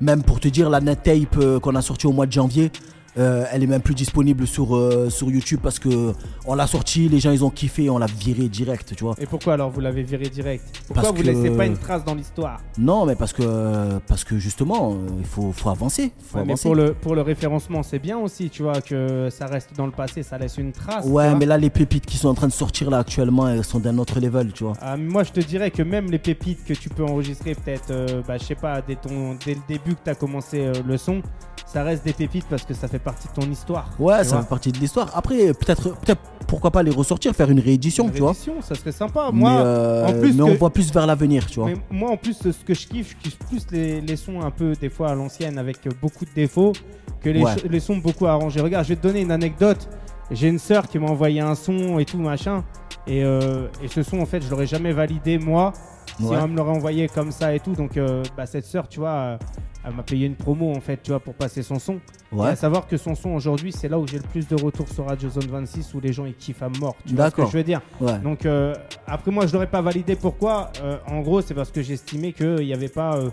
même 0.00 0.24
pour 0.24 0.40
te 0.40 0.48
dire, 0.48 0.68
la 0.68 0.80
net 0.80 1.04
tape 1.04 1.60
qu'on 1.60 1.76
a 1.76 1.82
sortie 1.82 2.08
au 2.08 2.12
mois 2.12 2.26
de 2.26 2.32
janvier, 2.32 2.72
Euh, 3.18 3.44
elle 3.52 3.62
est 3.62 3.66
même 3.66 3.82
plus 3.82 3.94
disponible 3.94 4.46
sur, 4.46 4.74
euh, 4.74 5.10
sur 5.10 5.30
YouTube 5.30 5.60
parce 5.62 5.78
que 5.78 6.14
on 6.46 6.54
l'a 6.54 6.66
sortie, 6.66 7.10
les 7.10 7.20
gens 7.20 7.30
ils 7.30 7.44
ont 7.44 7.50
kiffé, 7.50 7.90
on 7.90 7.98
l'a 7.98 8.06
viré 8.06 8.48
direct, 8.48 8.94
tu 8.96 9.04
vois. 9.04 9.14
Et 9.20 9.26
pourquoi 9.26 9.52
alors 9.52 9.68
vous 9.70 9.80
l'avez 9.80 10.02
viré 10.02 10.30
direct? 10.30 10.64
Pourquoi 10.86 11.02
Parce 11.02 11.14
vous 11.14 11.22
que- 11.22 11.26
laissez 11.28 11.50
pas 11.54 11.66
une 11.66 11.76
trace 11.76 12.04
dans 12.06 12.14
l'histoire? 12.14 12.60
Non, 12.78 13.04
mais 13.04 13.14
parce 13.14 13.34
que, 13.34 13.98
parce 14.06 14.24
que 14.24 14.38
justement, 14.38 14.96
il 15.18 15.26
faut, 15.26 15.52
faut 15.52 15.68
avancer. 15.68 16.10
Faut 16.22 16.38
Ouais, 16.38 16.44
mais 16.44 16.52
avancer. 16.52 16.62
pour 16.62 16.74
le, 16.74 16.94
pour 16.94 17.14
le 17.14 17.20
référencement, 17.20 17.82
c'est 17.82 17.98
bien 17.98 18.16
aussi, 18.18 18.48
tu 18.48 18.62
vois, 18.62 18.80
que 18.80 19.28
ça 19.30 19.44
reste 19.44 19.76
dans 19.76 19.84
le 19.86 19.92
passé, 19.92 20.22
ça 20.22 20.38
laisse 20.38 20.56
une 20.56 20.72
trace. 20.72 21.04
Ouais, 21.04 21.34
mais 21.34 21.44
là, 21.44 21.58
les 21.58 21.68
pépites 21.70 22.06
qui 22.06 22.16
sont 22.16 22.28
en 22.28 22.34
train 22.34 22.46
de 22.48 22.52
sortir 22.52 22.88
là 22.88 22.98
actuellement, 23.00 23.46
elles 23.46 23.62
sont 23.64 23.78
d'un 23.80 23.98
autre 23.98 24.20
level, 24.20 24.52
tu 24.54 24.64
vois. 24.64 24.72
Ah, 24.80 24.96
moi, 24.96 25.22
je 25.22 25.32
te 25.32 25.40
dirais 25.40 25.70
que 25.70 25.82
même 25.82 26.10
les 26.10 26.18
pépites 26.18 26.64
que 26.64 26.72
tu 26.72 26.88
peux 26.88 27.04
enregistrer, 27.04 27.54
peut-être, 27.54 27.90
euh, 27.90 28.22
bah, 28.26 28.38
je 28.38 28.44
sais 28.44 28.54
pas, 28.54 28.80
dès, 28.80 28.96
ton, 28.96 29.36
dès 29.44 29.52
le 29.54 29.60
début 29.68 29.96
que 29.96 30.04
tu 30.04 30.10
as 30.10 30.14
commencé 30.14 30.72
le 30.86 30.96
son, 30.96 31.20
ça 31.66 31.82
reste 31.82 32.04
des 32.04 32.12
pépites 32.12 32.46
parce 32.50 32.64
que 32.64 32.74
ça 32.74 32.86
fait 32.88 32.98
partie 33.02 33.28
de 33.28 33.32
ton 33.40 33.50
histoire. 33.50 33.90
Ouais, 33.98 34.24
ça 34.24 34.36
vois. 34.36 34.42
fait 34.42 34.48
partie 34.48 34.72
de 34.72 34.78
l'histoire. 34.78 35.10
Après, 35.14 35.52
peut-être, 35.54 35.94
peut-être, 36.00 36.20
pourquoi 36.46 36.70
pas 36.70 36.82
les 36.82 36.90
ressortir, 36.90 37.34
faire 37.34 37.50
une 37.50 37.60
réédition, 37.60 38.04
Une 38.06 38.12
tu 38.12 38.18
vois. 38.20 38.28
réédition, 38.30 38.54
ça 38.62 38.74
serait 38.74 38.92
sympa. 38.92 39.30
Moi, 39.32 39.50
mais 39.50 39.56
euh, 39.60 40.06
en 40.06 40.12
plus 40.12 40.32
mais 40.32 40.38
que- 40.38 40.42
on 40.50 40.54
voit 40.54 40.70
plus 40.70 40.92
vers 40.92 41.06
l'avenir, 41.06 41.46
tu 41.46 41.60
vois. 41.60 41.68
Mais 41.70 41.76
moi, 41.90 42.10
en 42.10 42.16
plus, 42.16 42.34
ce 42.34 42.64
que 42.64 42.74
je 42.74 42.86
kiffe, 42.86 43.10
je 43.18 43.22
kiffe 43.28 43.38
plus 43.48 43.66
les, 43.70 44.00
les 44.00 44.16
sons 44.16 44.40
un 44.40 44.50
peu, 44.50 44.72
des 44.80 44.90
fois, 44.90 45.10
à 45.10 45.14
l'ancienne, 45.14 45.58
avec 45.58 45.78
beaucoup 46.00 46.24
de 46.24 46.30
défauts, 46.34 46.72
que 47.20 47.30
les, 47.30 47.42
Ouais. 47.42 47.54
les 47.68 47.80
sons 47.80 47.96
beaucoup 47.96 48.26
arrangés. 48.26 48.60
Regarde, 48.60 48.84
je 48.84 48.90
vais 48.90 48.96
te 48.96 49.02
donner 49.06 49.20
une 49.22 49.30
anecdote. 49.32 49.88
J'ai 50.30 50.48
une 50.48 50.58
sœur 50.58 50.88
qui 50.88 50.98
m'a 50.98 51.08
envoyé 51.08 51.40
un 51.40 51.54
son 51.54 51.98
et 51.98 52.04
tout, 52.04 52.18
machin. 52.18 52.64
Et, 53.06 53.22
euh, 53.24 53.66
et 53.82 53.88
ce 53.88 54.02
son, 54.02 54.20
en 54.20 54.26
fait, 54.26 54.42
je 54.42 54.50
l'aurais 54.50 54.66
jamais 54.66 54.92
validé, 54.92 55.38
moi, 55.38 55.72
si 56.18 56.24
Ouais. 56.24 56.36
on 56.42 56.48
me 56.48 56.56
l'aurait 56.56 56.70
envoyé 56.76 57.08
comme 57.08 57.30
ça 57.32 57.54
et 57.54 57.60
tout. 57.60 57.72
Donc, 57.72 57.96
euh, 57.96 58.22
bah, 58.36 58.46
cette 58.46 58.64
sœur, 58.64 58.88
tu 58.88 59.00
vois, 59.00 59.38
elle 59.84 59.94
m'a 59.94 60.02
payé 60.02 60.26
une 60.26 60.36
promo, 60.36 60.70
en 60.74 60.80
fait, 60.80 61.00
tu 61.02 61.10
vois, 61.10 61.20
pour 61.20 61.34
passer 61.34 61.62
son 61.62 61.78
son. 61.78 61.94
Et 61.94 62.36
Ouais. 62.36 62.48
à 62.48 62.56
savoir 62.56 62.86
que 62.86 62.96
son 62.96 63.14
son, 63.14 63.30
aujourd'hui, 63.30 63.72
c'est 63.72 63.88
là 63.88 63.98
où 63.98 64.06
j'ai 64.06 64.18
le 64.18 64.22
plus 64.24 64.46
de 64.48 64.54
retours 64.54 64.88
sur 64.88 65.06
Radio 65.06 65.28
Zone 65.28 65.46
26, 65.48 65.92
où 65.94 66.00
les 66.00 66.12
gens, 66.12 66.24
ils 66.24 66.34
kiffent 66.34 66.62
à 66.62 66.68
mort. 66.68 66.96
Tu 67.06 67.14
vois 67.14 67.30
ce 67.30 67.34
que 67.36 67.46
je 67.46 67.56
veux 67.58 67.64
dire 67.64 67.80
Ouais. 68.00 68.18
donc 68.20 68.46
euh, 68.46 68.74
après 69.06 69.30
moi 69.30 69.46
je 69.46 69.52
l'aurais 69.52 69.66
pas 69.66 69.82
validé 69.82 70.16
pourquoi 70.16 70.70
Euh, 70.82 70.96
En 71.08 71.20
gros 71.20 71.40
c'est 71.42 71.54
parce 71.54 71.70
que 71.70 71.82
j'estimais 71.82 72.32
qu'il 72.32 72.56
n'y 72.64 72.72
avait 72.72 72.88
pas 72.88 73.16
euh, 73.16 73.28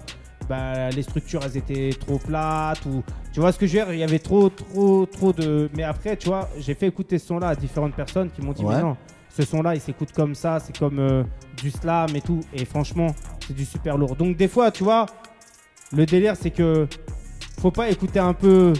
bah, 0.49 0.89
les 0.89 1.01
structures 1.03 1.41
elles 1.45 1.57
étaient 1.57 1.91
trop 1.99 2.17
plates 2.17 2.85
ou 2.85 3.03
tu 3.33 3.39
vois 3.39 3.51
ce 3.51 3.59
que 3.59 3.67
je 3.67 3.77
veux 3.77 3.85
dire? 3.85 3.93
Il 3.93 3.99
y 3.99 4.03
avait 4.03 4.19
trop 4.19 4.49
trop 4.49 5.05
trop 5.05 5.31
de 5.33 5.69
mais 5.75 5.83
après 5.83 6.17
tu 6.17 6.27
vois 6.27 6.49
j'ai 6.59 6.73
fait 6.73 6.87
écouter 6.87 7.17
ce 7.19 7.27
son 7.27 7.39
là 7.39 7.49
à 7.49 7.55
différentes 7.55 7.93
personnes 7.93 8.29
qui 8.31 8.41
m'ont 8.41 8.53
dit 8.53 8.63
Ouais. 8.65 8.75
mais 8.75 8.81
non 8.81 8.97
ce 9.29 9.45
son 9.45 9.61
là 9.61 9.75
il 9.75 9.81
s'écoute 9.81 10.11
comme 10.11 10.35
ça 10.35 10.59
c'est 10.59 10.77
comme 10.77 11.25
du 11.61 11.71
slam 11.71 12.15
et 12.15 12.21
tout 12.21 12.41
et 12.53 12.65
franchement 12.65 13.07
c'est 13.47 13.55
du 13.55 13.65
super 13.65 13.97
lourd 13.97 14.15
donc 14.15 14.35
des 14.35 14.47
fois 14.47 14.71
tu 14.71 14.83
vois 14.83 15.05
le 15.91 16.05
délire 16.05 16.35
c'est 16.39 16.51
que 16.51 16.87
faut 17.59 17.71
pas 17.71 17.89
écouter 17.89 18.19
un 18.19 18.33
peu 18.33 18.73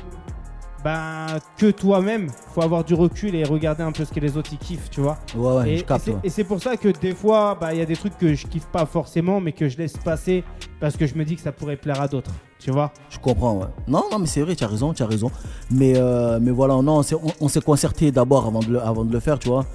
ben, 0.84 1.26
que 1.58 1.72
toi-même 1.72 2.30
faut 2.54 2.62
avoir 2.62 2.86
du 2.86 2.94
recul 2.94 3.36
et 3.36 3.44
regarder 3.44 3.84
un 3.84 3.92
peu 3.92 4.06
ce 4.06 4.14
que 4.14 4.20
les 4.22 4.38
autres 4.38 4.52
ils 4.54 4.58
kiffent 4.58 4.90
tu 4.90 5.02
vois 5.02 5.18
Ouais, 5.36 5.56
ouais, 5.58 5.70
et, 5.72 5.78
je 5.80 5.84
capte. 5.84 6.10
et 6.24 6.30
c'est- 6.30 6.46
pour 6.46 6.62
ça 6.62 6.78
que 6.78 6.88
des 6.88 7.14
fois, 7.14 7.58
bah, 7.60 7.74
il 7.74 7.80
y 7.80 7.82
a 7.82 7.86
des 7.86 7.98
trucs 7.98 8.18
que 8.18 8.34
je 8.34 8.48
kiffe 8.48 8.68
pas 8.68 8.86
forcément, 8.86 9.42
mais 9.42 9.52
que 9.52 9.68
je 9.68 9.78
laisse 9.78 9.98
passer 9.98 10.44
parce 10.80 10.96
que 10.96 11.06
je 11.06 11.16
me 11.16 11.26
dis 11.26 11.36
que 11.36 11.42
ça 11.42 11.52
pourrait 11.52 11.76
plaire 11.76 12.00
à 12.02 12.08
d'autres. 12.08 12.32
Tu 12.60 12.72
vois 12.72 12.92
Je 13.10 13.20
comprends, 13.20 13.56
ouais. 13.58 13.68
Non, 13.88 14.04
non, 14.12 14.20
mais 14.20 14.26
c'est 14.26 14.42
vrai, 14.42 14.56
tu 14.56 14.64
as 14.64 14.68
raison, 14.68 14.94
tu 14.94 15.04
as 15.04 15.06
raison. 15.06 15.30
Mais, 15.72 15.94
euh, 15.96 16.40
mais 16.42 16.52
voilà, 16.52 16.76
non, 16.82 16.98
on 16.98 17.04
s'est- 17.04 17.16
on, 17.16 17.32
on 17.42 17.48
s'est 17.50 17.62
concerté 17.62 18.12
d'abord 18.12 18.48
avant, 18.48 18.60
de 18.62 18.72
le- 18.72 18.82
avant 18.82 19.04
de 19.06 19.12
le 19.14 19.20
faire, 19.20 19.38
tu 19.40 19.48
vois. 19.50 19.66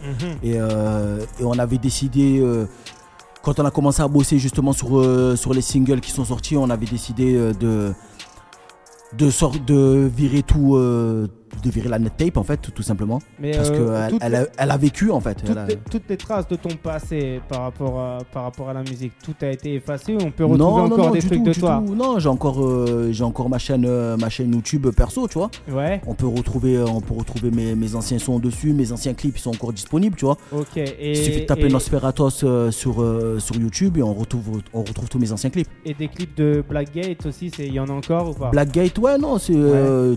Et, 0.43 0.55
euh, 0.57 1.21
et 1.41 1.45
on 1.45 1.59
avait 1.59 1.79
décidé, 1.79 2.41
euh, 2.41 2.67
quand 3.45 3.61
on 3.61 3.65
a 3.67 3.71
commencé 3.71 4.03
à 4.03 4.09
bosser 4.09 4.39
justement 4.39 4.73
sur, 4.73 4.99
euh, 4.99 5.37
sur 5.37 5.53
les 5.53 5.61
singles 5.61 6.01
qui 6.01 6.11
sont 6.11 6.25
sortis, 6.25 6.57
on 6.57 6.71
avait 6.71 6.87
décidé 6.87 7.37
euh, 7.37 7.53
de, 7.53 7.93
de, 9.17 9.31
de 9.67 10.11
virer 10.17 10.43
tout, 10.43 10.77
euh, 10.77 11.29
de 11.63 11.71
virer 11.71 11.89
la 11.89 11.99
net 11.99 12.17
tape 12.17 12.37
en 12.37 12.43
fait, 12.43 12.57
tout, 12.59 12.71
tout 12.71 12.83
simplement. 12.83 13.21
Mais 13.41 13.53
Parce 13.53 13.71
euh, 13.71 14.09
qu'elle 14.09 14.19
elle 14.21 14.35
a, 14.35 14.47
elle 14.59 14.71
a 14.71 14.77
vécu 14.77 15.11
en 15.11 15.21
fait. 15.21 15.35
toutes 15.45 15.57
a- 15.57 15.67
les, 15.67 15.77
toutes 15.91 16.09
les 16.09 16.17
traces 16.17 16.49
de 16.49 16.57
ton 16.57 16.71
passé 16.83 17.41
par 17.49 17.63
rapport 17.63 17.99
à, 18.01 18.19
par 18.33 18.45
rapport 18.45 18.69
à 18.69 18.73
la 18.73 18.83
musique, 18.83 19.13
tout 19.23 19.35
a 19.43 19.47
été 19.49 19.75
effacé 19.75 20.15
ou 20.15 20.19
on 20.25 20.31
peut 20.31 20.45
retrouver 20.45 20.59
non, 20.59 20.85
encore 20.85 21.07
non, 21.07 21.11
des 21.11 21.21
trucs 21.21 21.39
tout, 21.43 21.51
de 21.51 21.53
toi 21.55 21.83
tout. 21.87 21.95
Non, 21.95 22.19
j'ai 22.19 22.29
encore, 22.29 22.65
euh, 22.65 23.09
j'ai 23.13 23.25
encore 23.25 23.49
ma 23.49 23.59
chaîne, 23.59 23.85
euh, 23.87 24.17
ma 24.17 24.29
chaîne 24.29 24.53
YouTube 24.53 24.87
perso, 24.97 25.27
tu 25.29 25.39
vois. 25.39 25.51
Ouais, 25.71 26.01
On 26.07 26.15
peut 26.15 26.27
retrouver, 26.27 26.77
euh, 26.77 26.87
on 26.87 27.01
peut 27.01 27.15
retrouver 27.15 27.51
mes, 27.51 27.75
mes 27.75 27.95
anciens 27.95 28.19
sons 28.19 28.39
dessus, 28.39 28.73
mes 28.73 28.93
anciens 28.93 29.15
clips, 29.15 29.37
ils 29.37 29.41
sont 29.41 29.51
encore 29.51 29.73
disponibles, 29.73 30.17
tu 30.17 30.25
vois. 30.25 30.37
ok. 30.53 30.77
Et, 30.77 31.11
Il 31.13 31.17
suffit 31.17 31.41
de 31.43 31.47
taper 31.47 31.67
et, 31.67 31.69
Nosferatos 31.69 32.45
sur, 32.71 33.05
sur 33.39 33.57
YouTube 33.57 33.97
et 33.99 34.03
on 34.03 34.15
retrouve, 34.15 34.61
on 34.73 34.81
retrouve 34.83 35.09
tous 35.09 35.19
mes 35.19 35.33
anciens 35.33 35.51
clips. 35.51 35.69
et 35.85 35.95
des 35.95 36.09
clips 36.09 36.37
de 36.37 36.63
Blackgate 36.69 37.27
aussi, 37.27 37.49
il 37.59 37.73
y 37.73 37.81
en 37.81 37.87
a 37.89 37.93
encore 37.93 38.31
ou 38.31 38.35
pas? 38.35 38.51
Blackgate, 38.51 38.99
ouais, 38.99 39.19
non, 39.19 39.39
c'est 39.39 39.55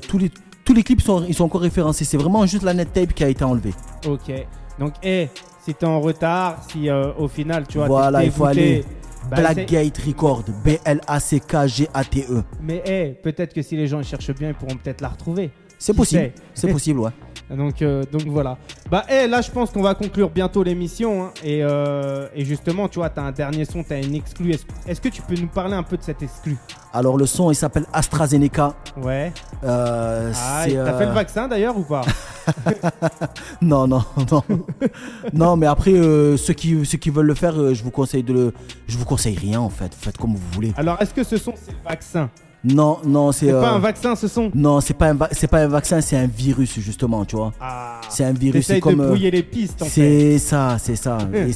tous 0.07 0.17
les 0.17 0.31
tous 0.67 0.73
les 0.73 0.83
clips 0.83 1.01
sont, 1.01 1.23
ils 1.25 1.33
sont 1.33 1.45
encore 1.45 1.61
référencés. 1.61 2.03
C'est 2.03 2.17
vraiment 2.17 2.45
juste 2.45 2.63
la 2.63 2.73
net 2.73 2.91
tape 2.91 3.13
qui 3.13 3.23
a 3.23 3.29
été 3.29 3.41
enlevée. 3.45 3.73
Ok. 4.05 4.33
Donc, 4.77 4.95
hé, 5.01 5.29
si 5.63 5.73
t'es 5.73 5.85
en 5.85 6.01
retard, 6.01 6.61
si 6.69 6.89
euh, 6.89 7.13
au 7.17 7.29
final, 7.29 7.65
tu 7.65 7.77
vois, 7.77 7.87
Voilà, 7.87 8.25
il 8.25 8.31
faut 8.31 8.43
aller. 8.43 8.83
bah, 9.31 9.37
Blackgate 9.37 9.97
Record, 10.05 10.43
B-L-A-C-K-G-A-T-E. 10.65 12.43
Mais 12.61 12.83
hé, 12.85 13.17
peut-être 13.23 13.53
que 13.53 13.61
si 13.61 13.77
les 13.77 13.87
gens 13.87 14.03
cherchent 14.03 14.35
bien, 14.35 14.49
ils 14.49 14.55
pourront 14.55 14.75
peut-être 14.75 14.99
la 14.99 15.07
retrouver. 15.07 15.51
C'est 15.79 15.93
possible. 15.93 16.31
C'est 16.53 16.69
possible, 16.69 16.99
ouais. 16.99 17.11
Donc, 17.49 17.81
euh, 17.81 18.03
donc 18.11 18.23
voilà. 18.27 18.57
Bah, 18.91 19.05
hé, 19.09 19.25
là, 19.27 19.41
je 19.41 19.49
pense 19.51 19.71
qu'on 19.71 19.81
va 19.81 19.95
conclure 19.95 20.29
bientôt 20.29 20.63
l'émission. 20.63 21.23
hein. 21.23 21.31
et, 21.43 21.59
euh, 21.63 22.27
et 22.35 22.43
justement, 22.43 22.89
tu 22.89 22.99
vois, 22.99 23.09
t'as 23.09 23.21
un 23.21 23.31
dernier 23.31 23.63
son, 23.63 23.83
t'as 23.83 24.01
une 24.01 24.15
exclue. 24.15 24.53
Est-ce 24.85 24.99
que 24.99 25.07
tu 25.09 25.21
peux 25.21 25.35
nous 25.35 25.47
parler 25.47 25.73
un 25.75 25.83
peu 25.83 25.95
de 25.97 26.03
cette 26.03 26.21
exclue? 26.21 26.57
Alors 26.93 27.17
le 27.17 27.25
son, 27.25 27.49
il 27.51 27.55
s'appelle 27.55 27.85
AstraZeneca. 27.93 28.73
Ouais. 29.01 29.31
Euh, 29.63 30.31
Ah, 30.35 30.63
t'as 30.65 30.71
euh, 30.73 30.97
fait 30.97 31.05
le 31.05 31.11
vaccin 31.13 31.47
d'ailleurs 31.47 31.77
ou 31.77 31.83
pas? 31.83 32.01
Non, 33.61 33.87
non, 33.87 34.03
non. 34.31 34.43
non, 35.33 35.55
mais 35.57 35.65
après, 35.67 35.91
ceux, 35.91 36.53
qui, 36.53 36.85
ceux 36.85 36.97
qui 36.97 37.09
veulent 37.09 37.25
le 37.25 37.33
faire, 37.35 37.73
je 37.73 37.83
vous 37.83 37.91
conseille 37.91 38.23
de 38.23 38.33
le. 38.33 38.53
Je 38.87 38.97
vous 38.97 39.05
conseille 39.05 39.37
rien 39.37 39.59
en 39.59 39.69
fait. 39.69 39.93
Faites 39.93 40.17
comme 40.17 40.31
vous 40.35 40.47
voulez. 40.53 40.73
Alors, 40.77 41.01
est-ce 41.01 41.13
que 41.13 41.23
ce 41.23 41.37
son, 41.37 41.53
c'est 41.55 41.71
le 41.71 41.77
vaccin? 41.87 42.29
Non, 42.73 42.97
non, 43.05 43.31
c'est. 43.31 43.47
C'est 43.47 43.51
pas 43.51 43.73
euh, 43.73 43.75
un 43.75 43.79
vaccin, 43.79 44.15
ce 44.15 44.27
son 44.27 44.51
Non, 44.53 44.81
c'est 44.81 44.93
pas 44.93 45.09
un 45.09 45.13
va- 45.13 45.29
c'est 45.31 45.47
pas 45.47 45.59
un 45.63 45.67
vaccin, 45.67 46.01
c'est 46.01 46.17
un 46.17 46.27
virus 46.27 46.79
justement, 46.79 47.23
tu 47.25 47.35
vois. 47.35 47.53
Ah. 47.59 48.01
C'est 48.09 48.23
un 48.23 48.33
virus, 48.33 48.65
c'est 48.67 48.79
comme. 48.79 48.95
de 48.97 49.01
euh, 49.03 49.07
brouiller 49.07 49.31
les 49.31 49.43
pistes, 49.43 49.81
en 49.81 49.85
fait. 49.85 49.91
C'est 49.91 50.37
ça, 50.39 50.77
c'est 50.79 50.95
ça. 50.95 51.17
Et 51.33 51.51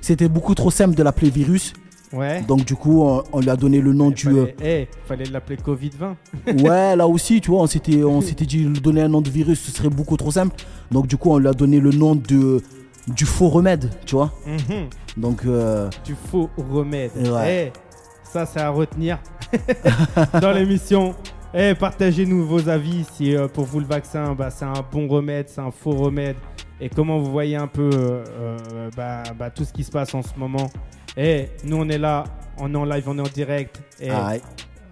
c'était 0.00 0.28
beaucoup 0.28 0.54
trop 0.54 0.70
simple 0.70 0.94
de 0.94 1.02
l'appeler 1.02 1.30
virus. 1.30 1.72
Ouais. 2.12 2.40
Donc 2.46 2.64
du 2.64 2.76
coup, 2.76 3.02
on, 3.02 3.24
on 3.32 3.40
lui 3.40 3.50
a 3.50 3.56
donné 3.56 3.80
le 3.80 3.92
nom 3.92 4.10
du. 4.10 4.28
euh, 4.28 4.46
Fallait, 4.56 4.88
eh, 4.88 4.88
fallait 5.08 5.24
l'appeler 5.24 5.56
Covid-20. 5.56 6.62
ouais, 6.62 6.94
là 6.96 7.06
aussi, 7.08 7.40
tu 7.40 7.50
vois, 7.50 7.62
on 7.62 7.66
s'était 7.66 8.04
on 8.04 8.20
s'était 8.20 8.46
dit 8.46 8.58
lui 8.58 8.80
donner 8.80 9.02
un 9.02 9.08
nom 9.08 9.20
de 9.20 9.28
virus, 9.28 9.60
ce 9.60 9.72
serait 9.72 9.88
beaucoup 9.90 10.16
trop 10.16 10.30
simple. 10.30 10.54
Donc 10.92 11.08
du 11.08 11.16
coup, 11.16 11.32
on 11.32 11.38
lui 11.38 11.48
a 11.48 11.52
donné 11.52 11.80
le 11.80 11.90
nom 11.90 12.14
de 12.14 12.62
du 13.08 13.24
faux 13.26 13.48
remède, 13.48 13.90
tu 14.04 14.14
vois. 14.14 14.32
Mhm. 14.46 14.86
Donc 15.16 15.44
euh, 15.46 15.90
du 16.04 16.14
faux 16.30 16.48
remède. 16.56 17.10
Ouais. 17.16 17.72
Eh, 17.74 17.85
ça, 18.30 18.46
c'est 18.46 18.60
à 18.60 18.70
retenir 18.70 19.18
dans 20.40 20.52
l'émission. 20.52 21.14
Eh, 21.54 21.74
partagez-nous 21.74 22.44
vos 22.46 22.68
avis 22.68 23.04
si 23.14 23.34
euh, 23.34 23.48
pour 23.48 23.64
vous 23.64 23.80
le 23.80 23.86
vaccin, 23.86 24.34
bah, 24.34 24.50
c'est 24.50 24.64
un 24.64 24.84
bon 24.92 25.08
remède, 25.08 25.48
c'est 25.48 25.60
un 25.60 25.70
faux 25.70 25.92
remède. 25.92 26.36
Et 26.80 26.90
comment 26.90 27.18
vous 27.18 27.30
voyez 27.30 27.56
un 27.56 27.68
peu 27.68 27.88
euh, 27.94 28.24
euh, 28.38 28.90
bah, 28.96 29.22
bah, 29.38 29.50
tout 29.50 29.64
ce 29.64 29.72
qui 29.72 29.82
se 29.84 29.90
passe 29.90 30.14
en 30.14 30.22
ce 30.22 30.36
moment. 30.36 30.68
Eh, 31.16 31.48
nous, 31.64 31.78
on 31.78 31.88
est 31.88 31.96
là, 31.98 32.24
on 32.58 32.72
est 32.74 32.76
en 32.76 32.84
live, 32.84 33.04
on 33.08 33.16
est 33.16 33.22
en 33.22 33.32
direct. 33.32 33.80
Eh, 34.00 34.10
ah. 34.10 34.32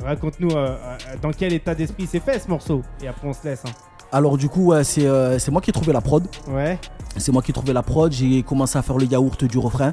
Raconte-nous 0.02 0.50
euh, 0.52 0.76
dans 1.20 1.30
quel 1.30 1.52
état 1.52 1.74
d'esprit 1.74 2.06
s'est 2.06 2.20
fait 2.20 2.38
ce 2.38 2.48
morceau. 2.48 2.82
Et 3.02 3.08
après, 3.08 3.28
on 3.28 3.32
se 3.32 3.44
laisse. 3.46 3.62
hein. 3.66 3.70
alors 4.12 4.36
du 4.38 4.48
coup, 4.48 4.66
ouais, 4.72 4.84
c'est 4.84 5.06
euh, 5.06 5.38
c'est 5.38 5.50
moi 5.50 5.60
qui 5.60 5.70
ai 5.70 5.72
trouvé 5.72 5.92
la 5.92 6.00
prod. 6.00 6.26
Ouais. 6.48 6.78
C'est 7.16 7.30
moi 7.30 7.42
qui 7.42 7.50
ai 7.50 7.54
trouvé 7.54 7.72
la 7.74 7.82
prod. 7.82 8.10
J'ai 8.10 8.42
commencé 8.42 8.78
à 8.78 8.82
faire 8.82 8.96
le 8.96 9.04
yaourt 9.04 9.44
du 9.44 9.58
refrain. 9.58 9.92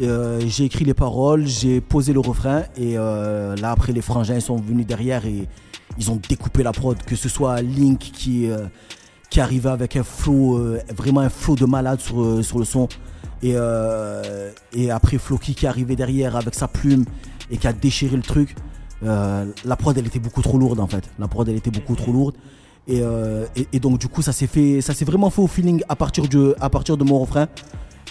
Euh, 0.00 0.40
j'ai 0.46 0.64
écrit 0.64 0.84
les 0.84 0.94
paroles, 0.94 1.46
j'ai 1.46 1.80
posé 1.80 2.12
le 2.12 2.20
refrain 2.20 2.62
et 2.76 2.96
euh, 2.96 3.56
là 3.56 3.72
après 3.72 3.92
les 3.92 4.00
frangins 4.00 4.38
sont 4.38 4.56
venus 4.56 4.86
derrière 4.86 5.26
et 5.26 5.48
ils 5.98 6.10
ont 6.10 6.20
découpé 6.28 6.62
la 6.62 6.72
prod. 6.72 6.96
Que 7.02 7.16
ce 7.16 7.28
soit 7.28 7.62
Link 7.62 7.98
qui 7.98 8.48
euh, 8.48 8.66
qui 9.28 9.40
arrivait 9.40 9.70
avec 9.70 9.96
un 9.96 10.04
flow, 10.04 10.76
vraiment 10.96 11.20
un 11.20 11.28
flow 11.28 11.54
de 11.56 11.66
malade 11.66 12.00
sur, 12.00 12.42
sur 12.44 12.58
le 12.58 12.64
son 12.64 12.88
et 13.42 13.54
et 14.72 14.90
après 14.90 15.18
Floki 15.18 15.54
qui 15.54 15.66
arrivait 15.66 15.96
derrière 15.96 16.36
avec 16.36 16.54
sa 16.54 16.68
plume 16.68 17.04
et 17.50 17.56
qui 17.56 17.66
a 17.66 17.72
déchiré 17.72 18.16
le 18.16 18.22
truc. 18.22 18.54
La 19.02 19.76
prod 19.76 19.96
elle 19.98 20.06
était 20.06 20.18
beaucoup 20.20 20.42
trop 20.42 20.58
lourde 20.58 20.80
en 20.80 20.86
fait. 20.86 21.10
La 21.18 21.28
prod 21.28 21.48
elle 21.48 21.56
était 21.56 21.70
beaucoup 21.70 21.96
trop 21.96 22.12
lourde. 22.12 22.36
Et, 22.86 23.00
et, 23.00 23.68
et 23.72 23.80
donc 23.80 23.98
du 23.98 24.08
coup 24.08 24.22
ça 24.22 24.32
s'est 24.32 24.46
fait 24.46 24.80
ça 24.80 24.94
s'est 24.94 25.04
vraiment 25.04 25.28
fait 25.28 25.42
au 25.42 25.46
feeling 25.46 25.82
à 25.90 25.96
partir 25.96 26.26
de 26.26 26.54
à 26.58 26.70
partir 26.70 26.96
de 26.96 27.04
mon 27.04 27.18
refrain 27.18 27.48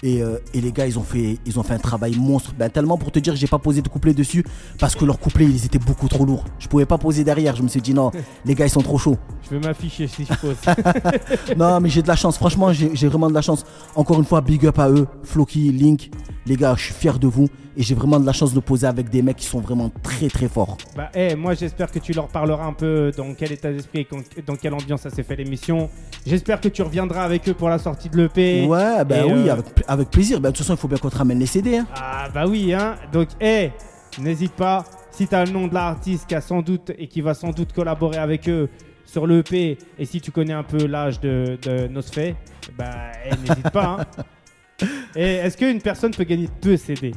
et, 0.03 0.21
euh, 0.21 0.37
et 0.53 0.61
les 0.61 0.71
gars 0.71 0.85
ils 0.85 0.97
ont 0.99 1.03
fait 1.03 1.39
ils 1.45 1.59
ont 1.59 1.63
fait 1.63 1.73
un 1.73 1.79
travail 1.79 2.15
monstre. 2.15 2.53
Ben, 2.57 2.69
tellement 2.69 2.97
pour 2.97 3.11
te 3.11 3.19
dire 3.19 3.35
j'ai 3.35 3.47
pas 3.47 3.59
posé 3.59 3.81
de 3.81 3.89
couplet 3.89 4.13
dessus 4.13 4.45
parce 4.79 4.95
que 4.95 5.05
leurs 5.05 5.19
couplets 5.19 5.45
ils 5.45 5.65
étaient 5.65 5.79
beaucoup 5.79 6.07
trop 6.07 6.25
lourds. 6.25 6.45
Je 6.59 6.67
pouvais 6.67 6.85
pas 6.85 6.97
poser 6.97 7.23
derrière 7.23 7.55
je 7.55 7.63
me 7.63 7.67
suis 7.67 7.81
dit 7.81 7.93
non 7.93 8.11
les 8.45 8.55
gars 8.55 8.65
ils 8.65 8.69
sont 8.71 8.81
trop 8.81 8.97
chauds. 8.97 9.17
Je 9.43 9.55
vais 9.55 9.65
m'afficher 9.65 10.07
si 10.07 10.25
je 10.25 10.33
pose. 10.33 10.55
non 11.57 11.79
mais 11.79 11.89
j'ai 11.89 12.01
de 12.01 12.07
la 12.07 12.15
chance. 12.15 12.37
Franchement 12.37 12.73
j'ai 12.73 12.91
j'ai 12.93 13.07
vraiment 13.07 13.29
de 13.29 13.33
la 13.33 13.41
chance. 13.41 13.65
Encore 13.95 14.19
une 14.19 14.25
fois 14.25 14.41
big 14.41 14.65
up 14.65 14.79
à 14.79 14.89
eux 14.89 15.07
Floki 15.23 15.71
Link 15.71 16.11
Les 16.47 16.55
gars, 16.55 16.75
je 16.77 16.83
suis 16.85 16.93
fier 16.93 17.19
de 17.19 17.27
vous 17.27 17.49
et 17.75 17.83
j'ai 17.83 17.93
vraiment 17.93 18.19
de 18.19 18.25
la 18.25 18.31
chance 18.31 18.53
de 18.53 18.59
poser 18.61 18.87
avec 18.87 19.09
des 19.09 19.21
mecs 19.21 19.35
qui 19.37 19.45
sont 19.45 19.59
vraiment 19.59 19.91
très 20.01 20.27
très 20.29 20.47
forts. 20.47 20.77
Bah, 20.95 21.09
eh, 21.13 21.35
moi 21.35 21.53
j'espère 21.55 21.91
que 21.91 21.99
tu 21.99 22.13
leur 22.13 22.27
parleras 22.29 22.65
un 22.65 22.73
peu 22.73 23.11
dans 23.15 23.33
quel 23.33 23.51
état 23.51 23.71
d'esprit 23.71 24.07
et 24.37 24.41
dans 24.41 24.55
quelle 24.55 24.73
ambiance 24.73 25.01
ça 25.01 25.09
s'est 25.09 25.23
fait 25.23 25.35
l'émission. 25.35 25.89
J'espère 26.25 26.61
que 26.61 26.69
tu 26.69 26.81
reviendras 26.81 27.23
avec 27.23 27.47
eux 27.49 27.53
pour 27.53 27.69
la 27.69 27.77
sortie 27.79 28.07
de 28.09 28.17
l'EP. 28.17 28.65
Ouais, 28.65 29.03
bah 29.03 29.25
oui, 29.25 29.49
euh, 29.49 29.51
avec, 29.53 29.65
avec 29.87 30.09
plaisir. 30.09 30.39
Bah, 30.39 30.49
de 30.51 30.55
toute 30.55 30.65
façon, 30.65 30.75
il 30.75 30.79
faut 30.79 30.87
bien 30.87 30.97
qu'on 30.97 31.09
te 31.09 31.17
ramène 31.17 31.39
les 31.39 31.45
CD. 31.45 31.77
hein. 31.77 31.87
Ah 31.95 32.29
bah 32.33 32.45
oui, 32.47 32.73
hein. 32.73 32.95
Donc, 33.11 33.27
eh, 33.41 33.71
n'hésite 34.19 34.53
pas. 34.53 34.85
Si 35.11 35.27
t'as 35.27 35.43
le 35.45 35.51
nom 35.51 35.67
de 35.67 35.73
l'artiste 35.73 36.27
qui 36.27 36.35
a 36.35 36.41
sans 36.41 36.61
doute 36.61 36.91
et 36.97 37.07
qui 37.07 37.21
va 37.21 37.33
sans 37.33 37.49
doute 37.49 37.73
collaborer 37.73 38.17
avec 38.17 38.47
eux 38.47 38.69
sur 39.05 39.25
l'EP, 39.27 39.77
et 39.99 40.05
si 40.05 40.21
tu 40.21 40.31
connais 40.31 40.53
un 40.53 40.63
peu 40.63 40.85
l'âge 40.85 41.19
de, 41.19 41.57
de 41.61 41.87
Nosfé, 41.87 42.35
bah 42.77 42.85
eh, 43.25 43.35
n'hésite 43.47 43.69
pas. 43.71 43.97
hein. 43.99 44.23
Et 45.15 45.35
est-ce 45.35 45.57
qu'une 45.57 45.81
personne 45.81 46.11
peut 46.11 46.23
gagner 46.23 46.49
deux 46.61 46.77
CD 46.77 47.13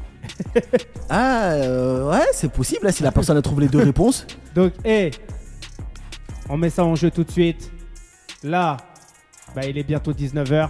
Ah, 1.08 1.50
euh, 1.52 2.10
ouais, 2.10 2.26
c'est 2.32 2.50
possible 2.50 2.86
hein, 2.86 2.92
si 2.92 3.02
la 3.02 3.12
personne 3.12 3.36
a 3.36 3.42
trouvé 3.42 3.64
les 3.64 3.68
deux 3.68 3.82
réponses. 3.82 4.26
Donc, 4.54 4.72
eh, 4.84 5.10
on 6.48 6.56
met 6.56 6.70
ça 6.70 6.84
en 6.84 6.94
jeu 6.94 7.10
tout 7.10 7.24
de 7.24 7.30
suite. 7.30 7.70
Là, 8.42 8.78
bah, 9.54 9.62
il 9.66 9.76
est 9.76 9.82
bientôt 9.84 10.12
19h. 10.12 10.68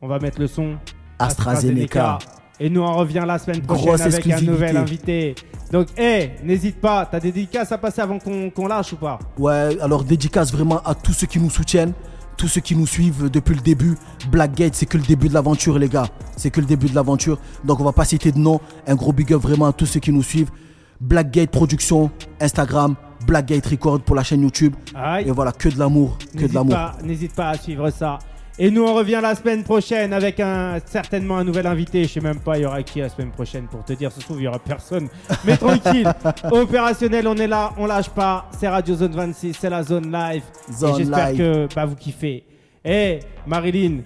On 0.00 0.08
va 0.08 0.18
mettre 0.18 0.40
le 0.40 0.46
son. 0.46 0.76
AstraZeneca. 1.18 2.18
Et 2.60 2.68
nous, 2.68 2.80
on 2.82 2.92
revient 2.92 3.24
la 3.26 3.38
semaine 3.38 3.62
prochaine 3.62 3.86
Grosse 3.86 4.00
avec 4.00 4.26
un 4.26 4.40
nouvel 4.40 4.76
invité. 4.76 5.34
Donc, 5.70 5.88
eh, 5.96 6.30
n'hésite 6.42 6.80
pas. 6.80 7.06
T'as 7.06 7.20
des 7.20 7.30
dédicaces 7.30 7.70
à 7.70 7.78
passer 7.78 8.00
avant 8.00 8.18
qu'on 8.18 8.50
qu'on 8.50 8.66
lâche 8.66 8.92
ou 8.92 8.96
pas? 8.96 9.18
Ouais, 9.38 9.78
alors 9.80 10.02
dédicace 10.02 10.52
vraiment 10.52 10.80
à 10.82 10.94
tous 10.94 11.12
ceux 11.12 11.26
qui 11.26 11.38
nous 11.38 11.50
soutiennent, 11.50 11.92
tous 12.38 12.48
ceux 12.48 12.62
qui 12.62 12.74
nous 12.74 12.86
suivent 12.86 13.28
depuis 13.28 13.54
le 13.54 13.60
début. 13.60 13.98
Blackgate, 14.30 14.74
c'est 14.74 14.86
que 14.86 14.96
le 14.96 15.04
début 15.04 15.28
de 15.28 15.34
l'aventure, 15.34 15.78
les 15.78 15.88
gars. 15.88 16.08
C'est 16.36 16.50
que 16.50 16.60
le 16.60 16.66
début 16.66 16.88
de 16.88 16.94
l'aventure. 16.94 17.38
Donc 17.64 17.80
on 17.80 17.84
va 17.84 17.92
pas 17.92 18.06
citer 18.06 18.32
de 18.32 18.38
nom. 18.38 18.60
Un 18.86 18.94
gros 18.94 19.12
big 19.12 19.32
up 19.34 19.42
vraiment 19.42 19.66
à 19.66 19.72
tous 19.72 19.86
ceux 19.86 20.00
qui 20.00 20.12
nous 20.12 20.22
suivent. 20.22 20.50
Blackgate 21.00 21.50
Production, 21.50 22.10
Instagram, 22.40 22.94
Blackgate 23.26 23.66
Record 23.66 24.00
pour 24.00 24.16
la 24.16 24.22
chaîne 24.22 24.42
YouTube. 24.42 24.74
Aïe. 24.94 25.28
Et 25.28 25.30
voilà, 25.32 25.52
que 25.52 25.68
de 25.68 25.78
l'amour, 25.78 26.16
que 26.36 26.46
de 26.46 26.54
l'amour. 26.54 26.76
n'hésite 27.04 27.34
pas 27.34 27.50
à 27.50 27.58
suivre 27.58 27.90
ça. 27.90 28.18
Et 28.60 28.72
nous, 28.72 28.82
on 28.82 28.92
revient 28.92 29.20
la 29.22 29.36
semaine 29.36 29.62
prochaine 29.62 30.12
avec 30.12 30.40
un, 30.40 30.78
certainement 30.84 31.36
un 31.38 31.44
nouvel 31.44 31.64
invité. 31.64 32.02
Je 32.02 32.14
sais 32.14 32.20
même 32.20 32.40
pas, 32.40 32.58
il 32.58 32.62
y 32.62 32.66
aura 32.66 32.82
qui 32.82 32.98
la 32.98 33.08
semaine 33.08 33.30
prochaine 33.30 33.68
pour 33.68 33.84
te 33.84 33.92
dire. 33.92 34.10
Ça 34.10 34.18
se 34.20 34.24
trouve, 34.24 34.40
il 34.40 34.44
y 34.44 34.48
aura 34.48 34.58
personne. 34.58 35.08
Mais 35.44 35.56
tranquille, 35.58 36.12
opérationnel, 36.50 37.28
on 37.28 37.36
est 37.36 37.46
là, 37.46 37.72
on 37.76 37.86
lâche 37.86 38.08
pas. 38.08 38.50
C'est 38.58 38.66
Radio 38.66 38.96
Zone 38.96 39.12
26, 39.12 39.54
c'est 39.60 39.70
la 39.70 39.84
zone 39.84 40.10
live. 40.10 40.42
Zone 40.72 40.90
Et 40.90 40.98
j'espère 40.98 41.32
que 41.34 41.68
bah, 41.72 41.84
vous 41.84 41.94
kiffez. 41.94 42.44
Et 42.84 43.20
Marilyn, 43.46 43.98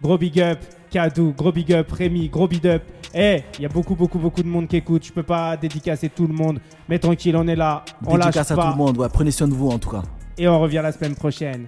gros 0.00 0.16
big 0.16 0.40
up. 0.40 0.58
Kadou, 0.90 1.34
gros 1.36 1.52
big 1.52 1.70
up. 1.74 1.92
Rémi, 1.92 2.30
gros 2.30 2.48
big 2.48 2.66
up. 2.66 2.82
Et 3.12 3.42
il 3.58 3.62
y 3.62 3.66
a 3.66 3.68
beaucoup, 3.68 3.94
beaucoup, 3.94 4.18
beaucoup 4.18 4.42
de 4.42 4.48
monde 4.48 4.68
qui 4.68 4.76
écoute. 4.76 5.04
Je 5.04 5.12
peux 5.12 5.22
pas 5.22 5.54
dédicacer 5.58 6.08
tout 6.08 6.26
le 6.26 6.32
monde. 6.32 6.60
Mais 6.88 6.98
tranquille, 6.98 7.36
on 7.36 7.46
est 7.46 7.56
là. 7.56 7.84
On 8.06 8.16
lâche 8.16 8.28
Dédicace 8.28 8.52
à 8.52 8.56
pas. 8.56 8.62
tout 8.64 8.70
le 8.70 8.76
monde. 8.76 8.96
Ouais, 8.96 9.08
prenez 9.12 9.32
soin 9.32 9.48
de 9.48 9.54
vous 9.54 9.68
en 9.68 9.78
tout 9.78 9.90
cas. 9.90 10.02
Et 10.38 10.48
on 10.48 10.58
revient 10.58 10.80
la 10.82 10.92
semaine 10.92 11.14
prochaine. 11.14 11.66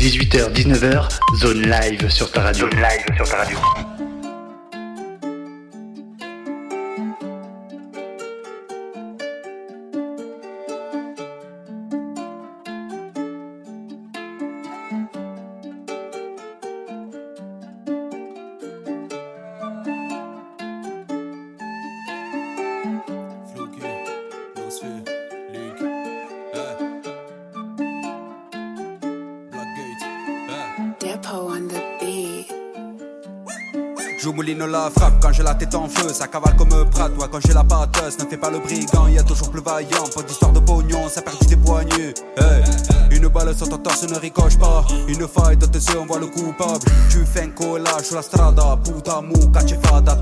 18h, 0.00 0.50
19h, 0.54 1.08
zone 1.36 1.60
live 1.60 2.08
sur 2.08 2.30
ta 2.30 2.40
radio. 2.40 2.70
Zone 2.70 2.80
live 2.80 3.16
sur 3.18 3.28
ta 3.28 3.36
radio. 3.36 3.89
Quand 35.30 35.36
j'ai 35.36 35.42
la 35.44 35.54
tête 35.54 35.76
en 35.76 35.88
feu, 35.88 36.12
ça 36.12 36.26
cavale 36.26 36.56
comme 36.56 36.90
Pratt, 36.90 37.14
toi 37.14 37.28
quand 37.30 37.38
j'ai 37.46 37.52
la 37.52 37.62
pâteuse, 37.62 38.18
ne 38.18 38.24
fais 38.24 38.36
pas 38.36 38.50
le 38.50 38.58
brigand, 38.58 39.06
y 39.06 39.18
a 39.18 39.22
toujours 39.22 39.48
plus 39.50 39.60
vaillant, 39.60 40.08
pas 40.12 40.22
d'histoire 40.22 40.50
de 40.50 40.58
pognon, 40.58 41.08
ça 41.08 41.22
perd 41.22 41.46
des 41.46 41.56
poignets. 41.56 42.14
Hey. 42.36 42.89
Une 43.20 43.28
balle 43.28 43.54
sur 43.54 43.68
ton 43.68 43.76
torse 43.76 44.04
ne 44.04 44.16
ricoche 44.16 44.56
pas, 44.56 44.82
une 45.06 45.28
faille 45.28 45.58
dans 45.58 45.66
tes 45.66 45.78
yeux, 45.78 46.00
on 46.00 46.06
voit 46.06 46.18
le 46.18 46.28
coupable. 46.28 46.80
Tu 47.10 47.18
fais 47.26 47.42
un 47.42 47.48
collage 47.48 48.04
sur 48.04 48.16
la 48.16 48.22
strada, 48.22 48.78
puta 48.82 49.20
muca, 49.20 49.60
ci 49.66 49.74
fa 49.82 50.00
da. 50.00 50.16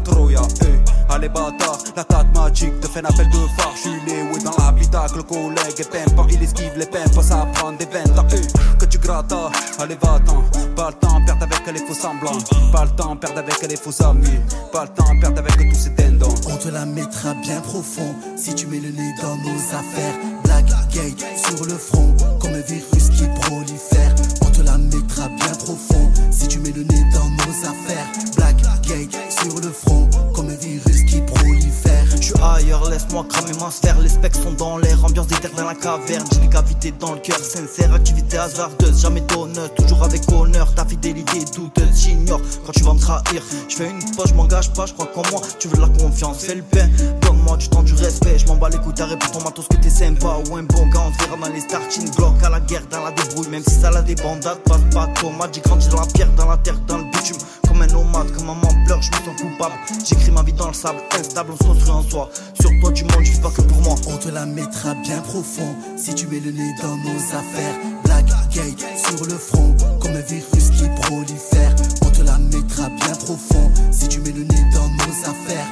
Allez 1.08 1.28
bâtard, 1.28 1.78
la 1.96 2.02
tête 2.02 2.26
magique 2.34 2.80
te 2.80 2.88
fait 2.88 2.98
un 2.98 3.04
appel 3.04 3.28
de 3.30 3.38
phare, 3.56 3.72
je 3.76 3.80
suis 3.88 4.00
les 4.04 4.22
ouais 4.22 4.42
dans 4.44 4.52
l'habitacle, 4.58 5.18
le 5.18 5.22
collègue 5.22 5.78
est 5.78 5.90
pimpant, 5.90 6.26
il 6.28 6.42
esquive 6.42 6.72
les 6.76 6.86
pimpes, 6.86 7.22
ça 7.22 7.46
prend 7.54 7.72
des 7.72 7.84
hey. 7.84 8.46
que 8.78 8.84
tu 8.84 8.98
grattes, 8.98 9.32
allez 9.78 9.96
va-t'en, 10.02 10.42
pas 10.74 10.90
le 10.90 10.94
temps, 10.96 11.24
perdre 11.24 11.44
avec 11.44 11.72
les 11.72 11.86
faux 11.86 11.94
semblants, 11.94 12.38
pas 12.72 12.84
le 12.84 12.90
temps, 12.90 13.16
perdre 13.16 13.38
avec 13.38 13.62
les 13.62 13.76
faux 13.76 14.02
amis, 14.04 14.40
pas 14.72 14.84
le 14.84 14.90
temps, 14.90 15.18
perdre 15.20 15.38
avec 15.38 15.70
tous 15.70 15.78
ces 15.78 15.94
tendons. 15.94 16.34
On 16.50 16.56
te 16.56 16.68
la 16.68 16.84
mettra 16.84 17.34
bien 17.34 17.60
profond 17.60 18.14
si 18.36 18.54
tu 18.54 18.66
mets 18.66 18.80
le 18.80 18.90
nez 18.90 19.14
dans 19.22 19.36
nos 19.36 19.58
affaires. 19.68 20.14
Blackgate 20.44 21.24
sur 21.36 21.64
le 21.64 21.74
front, 21.74 22.14
comme 22.40 22.54
un 22.54 22.60
virus 22.60 22.87
qui 22.90 23.26
prolifère. 23.40 24.14
On 24.42 24.50
te 24.50 24.62
la 24.62 24.78
mettra 24.78 25.28
bien 25.28 25.52
profond 25.58 26.10
si 26.30 26.48
tu 26.48 26.58
mets 26.60 26.72
le 26.72 26.82
nez 26.82 27.04
dans 27.12 27.28
nos 27.28 27.54
affaires. 27.64 28.06
Blackgate 28.36 29.16
sur 29.30 29.60
le 29.60 29.70
front, 29.70 30.08
comme 30.34 30.48
un 30.48 30.54
virus 30.54 31.02
qui 31.04 31.20
prolifère. 31.20 31.87
Je 32.20 32.26
suis 32.26 32.34
ailleurs, 32.42 32.88
laisse-moi 32.90 33.24
cramer 33.28 33.52
ma 33.60 33.70
sphère. 33.70 33.98
Les 34.00 34.08
specs 34.08 34.34
sont 34.34 34.52
dans 34.52 34.76
l'air, 34.78 35.04
ambiance 35.04 35.28
d'éther 35.28 35.50
dans 35.56 35.64
la 35.64 35.74
caverne. 35.74 36.24
J'ai 36.32 36.40
des 36.40 36.48
cavités 36.48 36.92
dans 36.98 37.12
le 37.12 37.20
cœur, 37.20 37.38
sincère, 37.38 37.94
activité 37.94 38.38
hasardeuse, 38.38 39.00
jamais 39.00 39.20
donneuse. 39.22 39.70
Toujours 39.76 40.02
avec 40.02 40.22
honneur, 40.32 40.74
ta 40.74 40.84
fidélité 40.84 41.44
douteuse, 41.54 41.96
j'ignore 41.96 42.40
quand 42.66 42.72
tu 42.72 42.82
vas 42.82 42.94
me 42.94 42.98
trahir. 42.98 43.42
Je 43.68 43.76
fais 43.76 43.90
une 43.90 43.98
pause, 44.16 44.28
je 44.28 44.34
m'engage 44.34 44.72
pas, 44.72 44.86
je 44.86 44.94
crois 44.94 45.06
qu'en 45.06 45.22
moi, 45.30 45.40
tu 45.58 45.68
veux 45.68 45.76
de 45.76 45.80
la 45.80 45.88
confiance, 45.88 46.38
fais 46.44 46.56
le 46.56 46.62
pain. 46.62 46.88
Donne-moi 47.22 47.56
du 47.56 47.68
temps, 47.68 47.82
du 47.82 47.94
respect, 47.94 48.38
je 48.38 48.46
m'en 48.46 48.56
bats 48.56 48.68
les 48.68 48.78
couilles, 48.78 48.94
t'arrêtes 48.94 49.20
pour 49.20 49.30
ton 49.30 49.44
matos 49.44 49.66
que 49.68 49.76
t'es 49.76 49.90
sympa. 49.90 50.38
Ou 50.50 50.56
un 50.56 50.64
bon 50.64 50.86
gars, 50.88 51.04
on 51.06 51.10
verra 51.10 51.36
dans 51.40 51.52
les 51.52 51.60
starting 51.60 52.10
blocks, 52.16 52.42
à 52.42 52.50
la 52.50 52.60
guerre, 52.60 52.86
dans 52.90 53.04
la 53.04 53.12
débrouille. 53.12 53.48
Même 53.48 53.62
si 53.66 53.74
ça 53.80 53.90
la 53.90 54.02
des 54.02 54.16
bandades, 54.16 54.58
passe 54.64 54.82
pas 54.92 55.06
de 55.06 55.20
tomate. 55.20 55.54
J'ai 55.54 55.60
grandi 55.60 55.88
dans 55.88 56.00
la 56.00 56.06
pierre, 56.06 56.32
dans 56.36 56.48
la 56.48 56.56
terre, 56.58 56.78
dans 56.86 56.98
le 56.98 57.04
bitume. 57.04 57.38
Comme 57.66 57.82
un 57.82 57.86
nomade, 57.86 58.30
comme 58.32 58.50
un 58.50 58.84
pleure, 58.84 59.02
je 59.02 59.10
me 59.10 59.16
sens 59.16 59.40
coupable. 59.40 59.74
J'écris 60.04 60.30
ma 60.30 60.42
vie 60.42 60.52
dans 60.52 60.68
le 60.68 60.74
sable, 60.74 60.98
instable, 61.18 61.52
on 61.52 61.56
se 61.56 61.68
construit 61.68 62.07
sur 62.08 62.70
toi, 62.80 62.92
tu 62.94 63.04
mens, 63.04 63.22
tu 63.22 63.32
fais 63.32 63.40
pas 63.42 63.50
que 63.50 63.60
pour 63.62 63.82
moi. 63.82 63.94
On 64.08 64.16
te 64.16 64.28
la 64.28 64.46
mettra 64.46 64.94
bien 64.94 65.20
profond 65.20 65.74
si 65.96 66.14
tu 66.14 66.26
mets 66.26 66.40
le 66.40 66.52
nez 66.52 66.70
dans 66.80 66.96
nos 66.96 67.18
affaires. 67.36 67.74
Blackgate 68.04 68.82
sur 68.96 69.26
le 69.26 69.34
front, 69.34 69.76
comme 70.00 70.12
un 70.12 70.20
virus 70.20 70.70
qui 70.70 70.88
prolifère. 71.02 71.74
On 72.02 72.10
te 72.10 72.22
la 72.22 72.38
mettra 72.38 72.88
bien 72.88 73.14
profond 73.14 73.70
si 73.90 74.08
tu 74.08 74.20
mets 74.20 74.32
le 74.32 74.44
nez 74.44 74.64
dans 74.72 74.88
nos 74.88 75.30
affaires. 75.30 75.68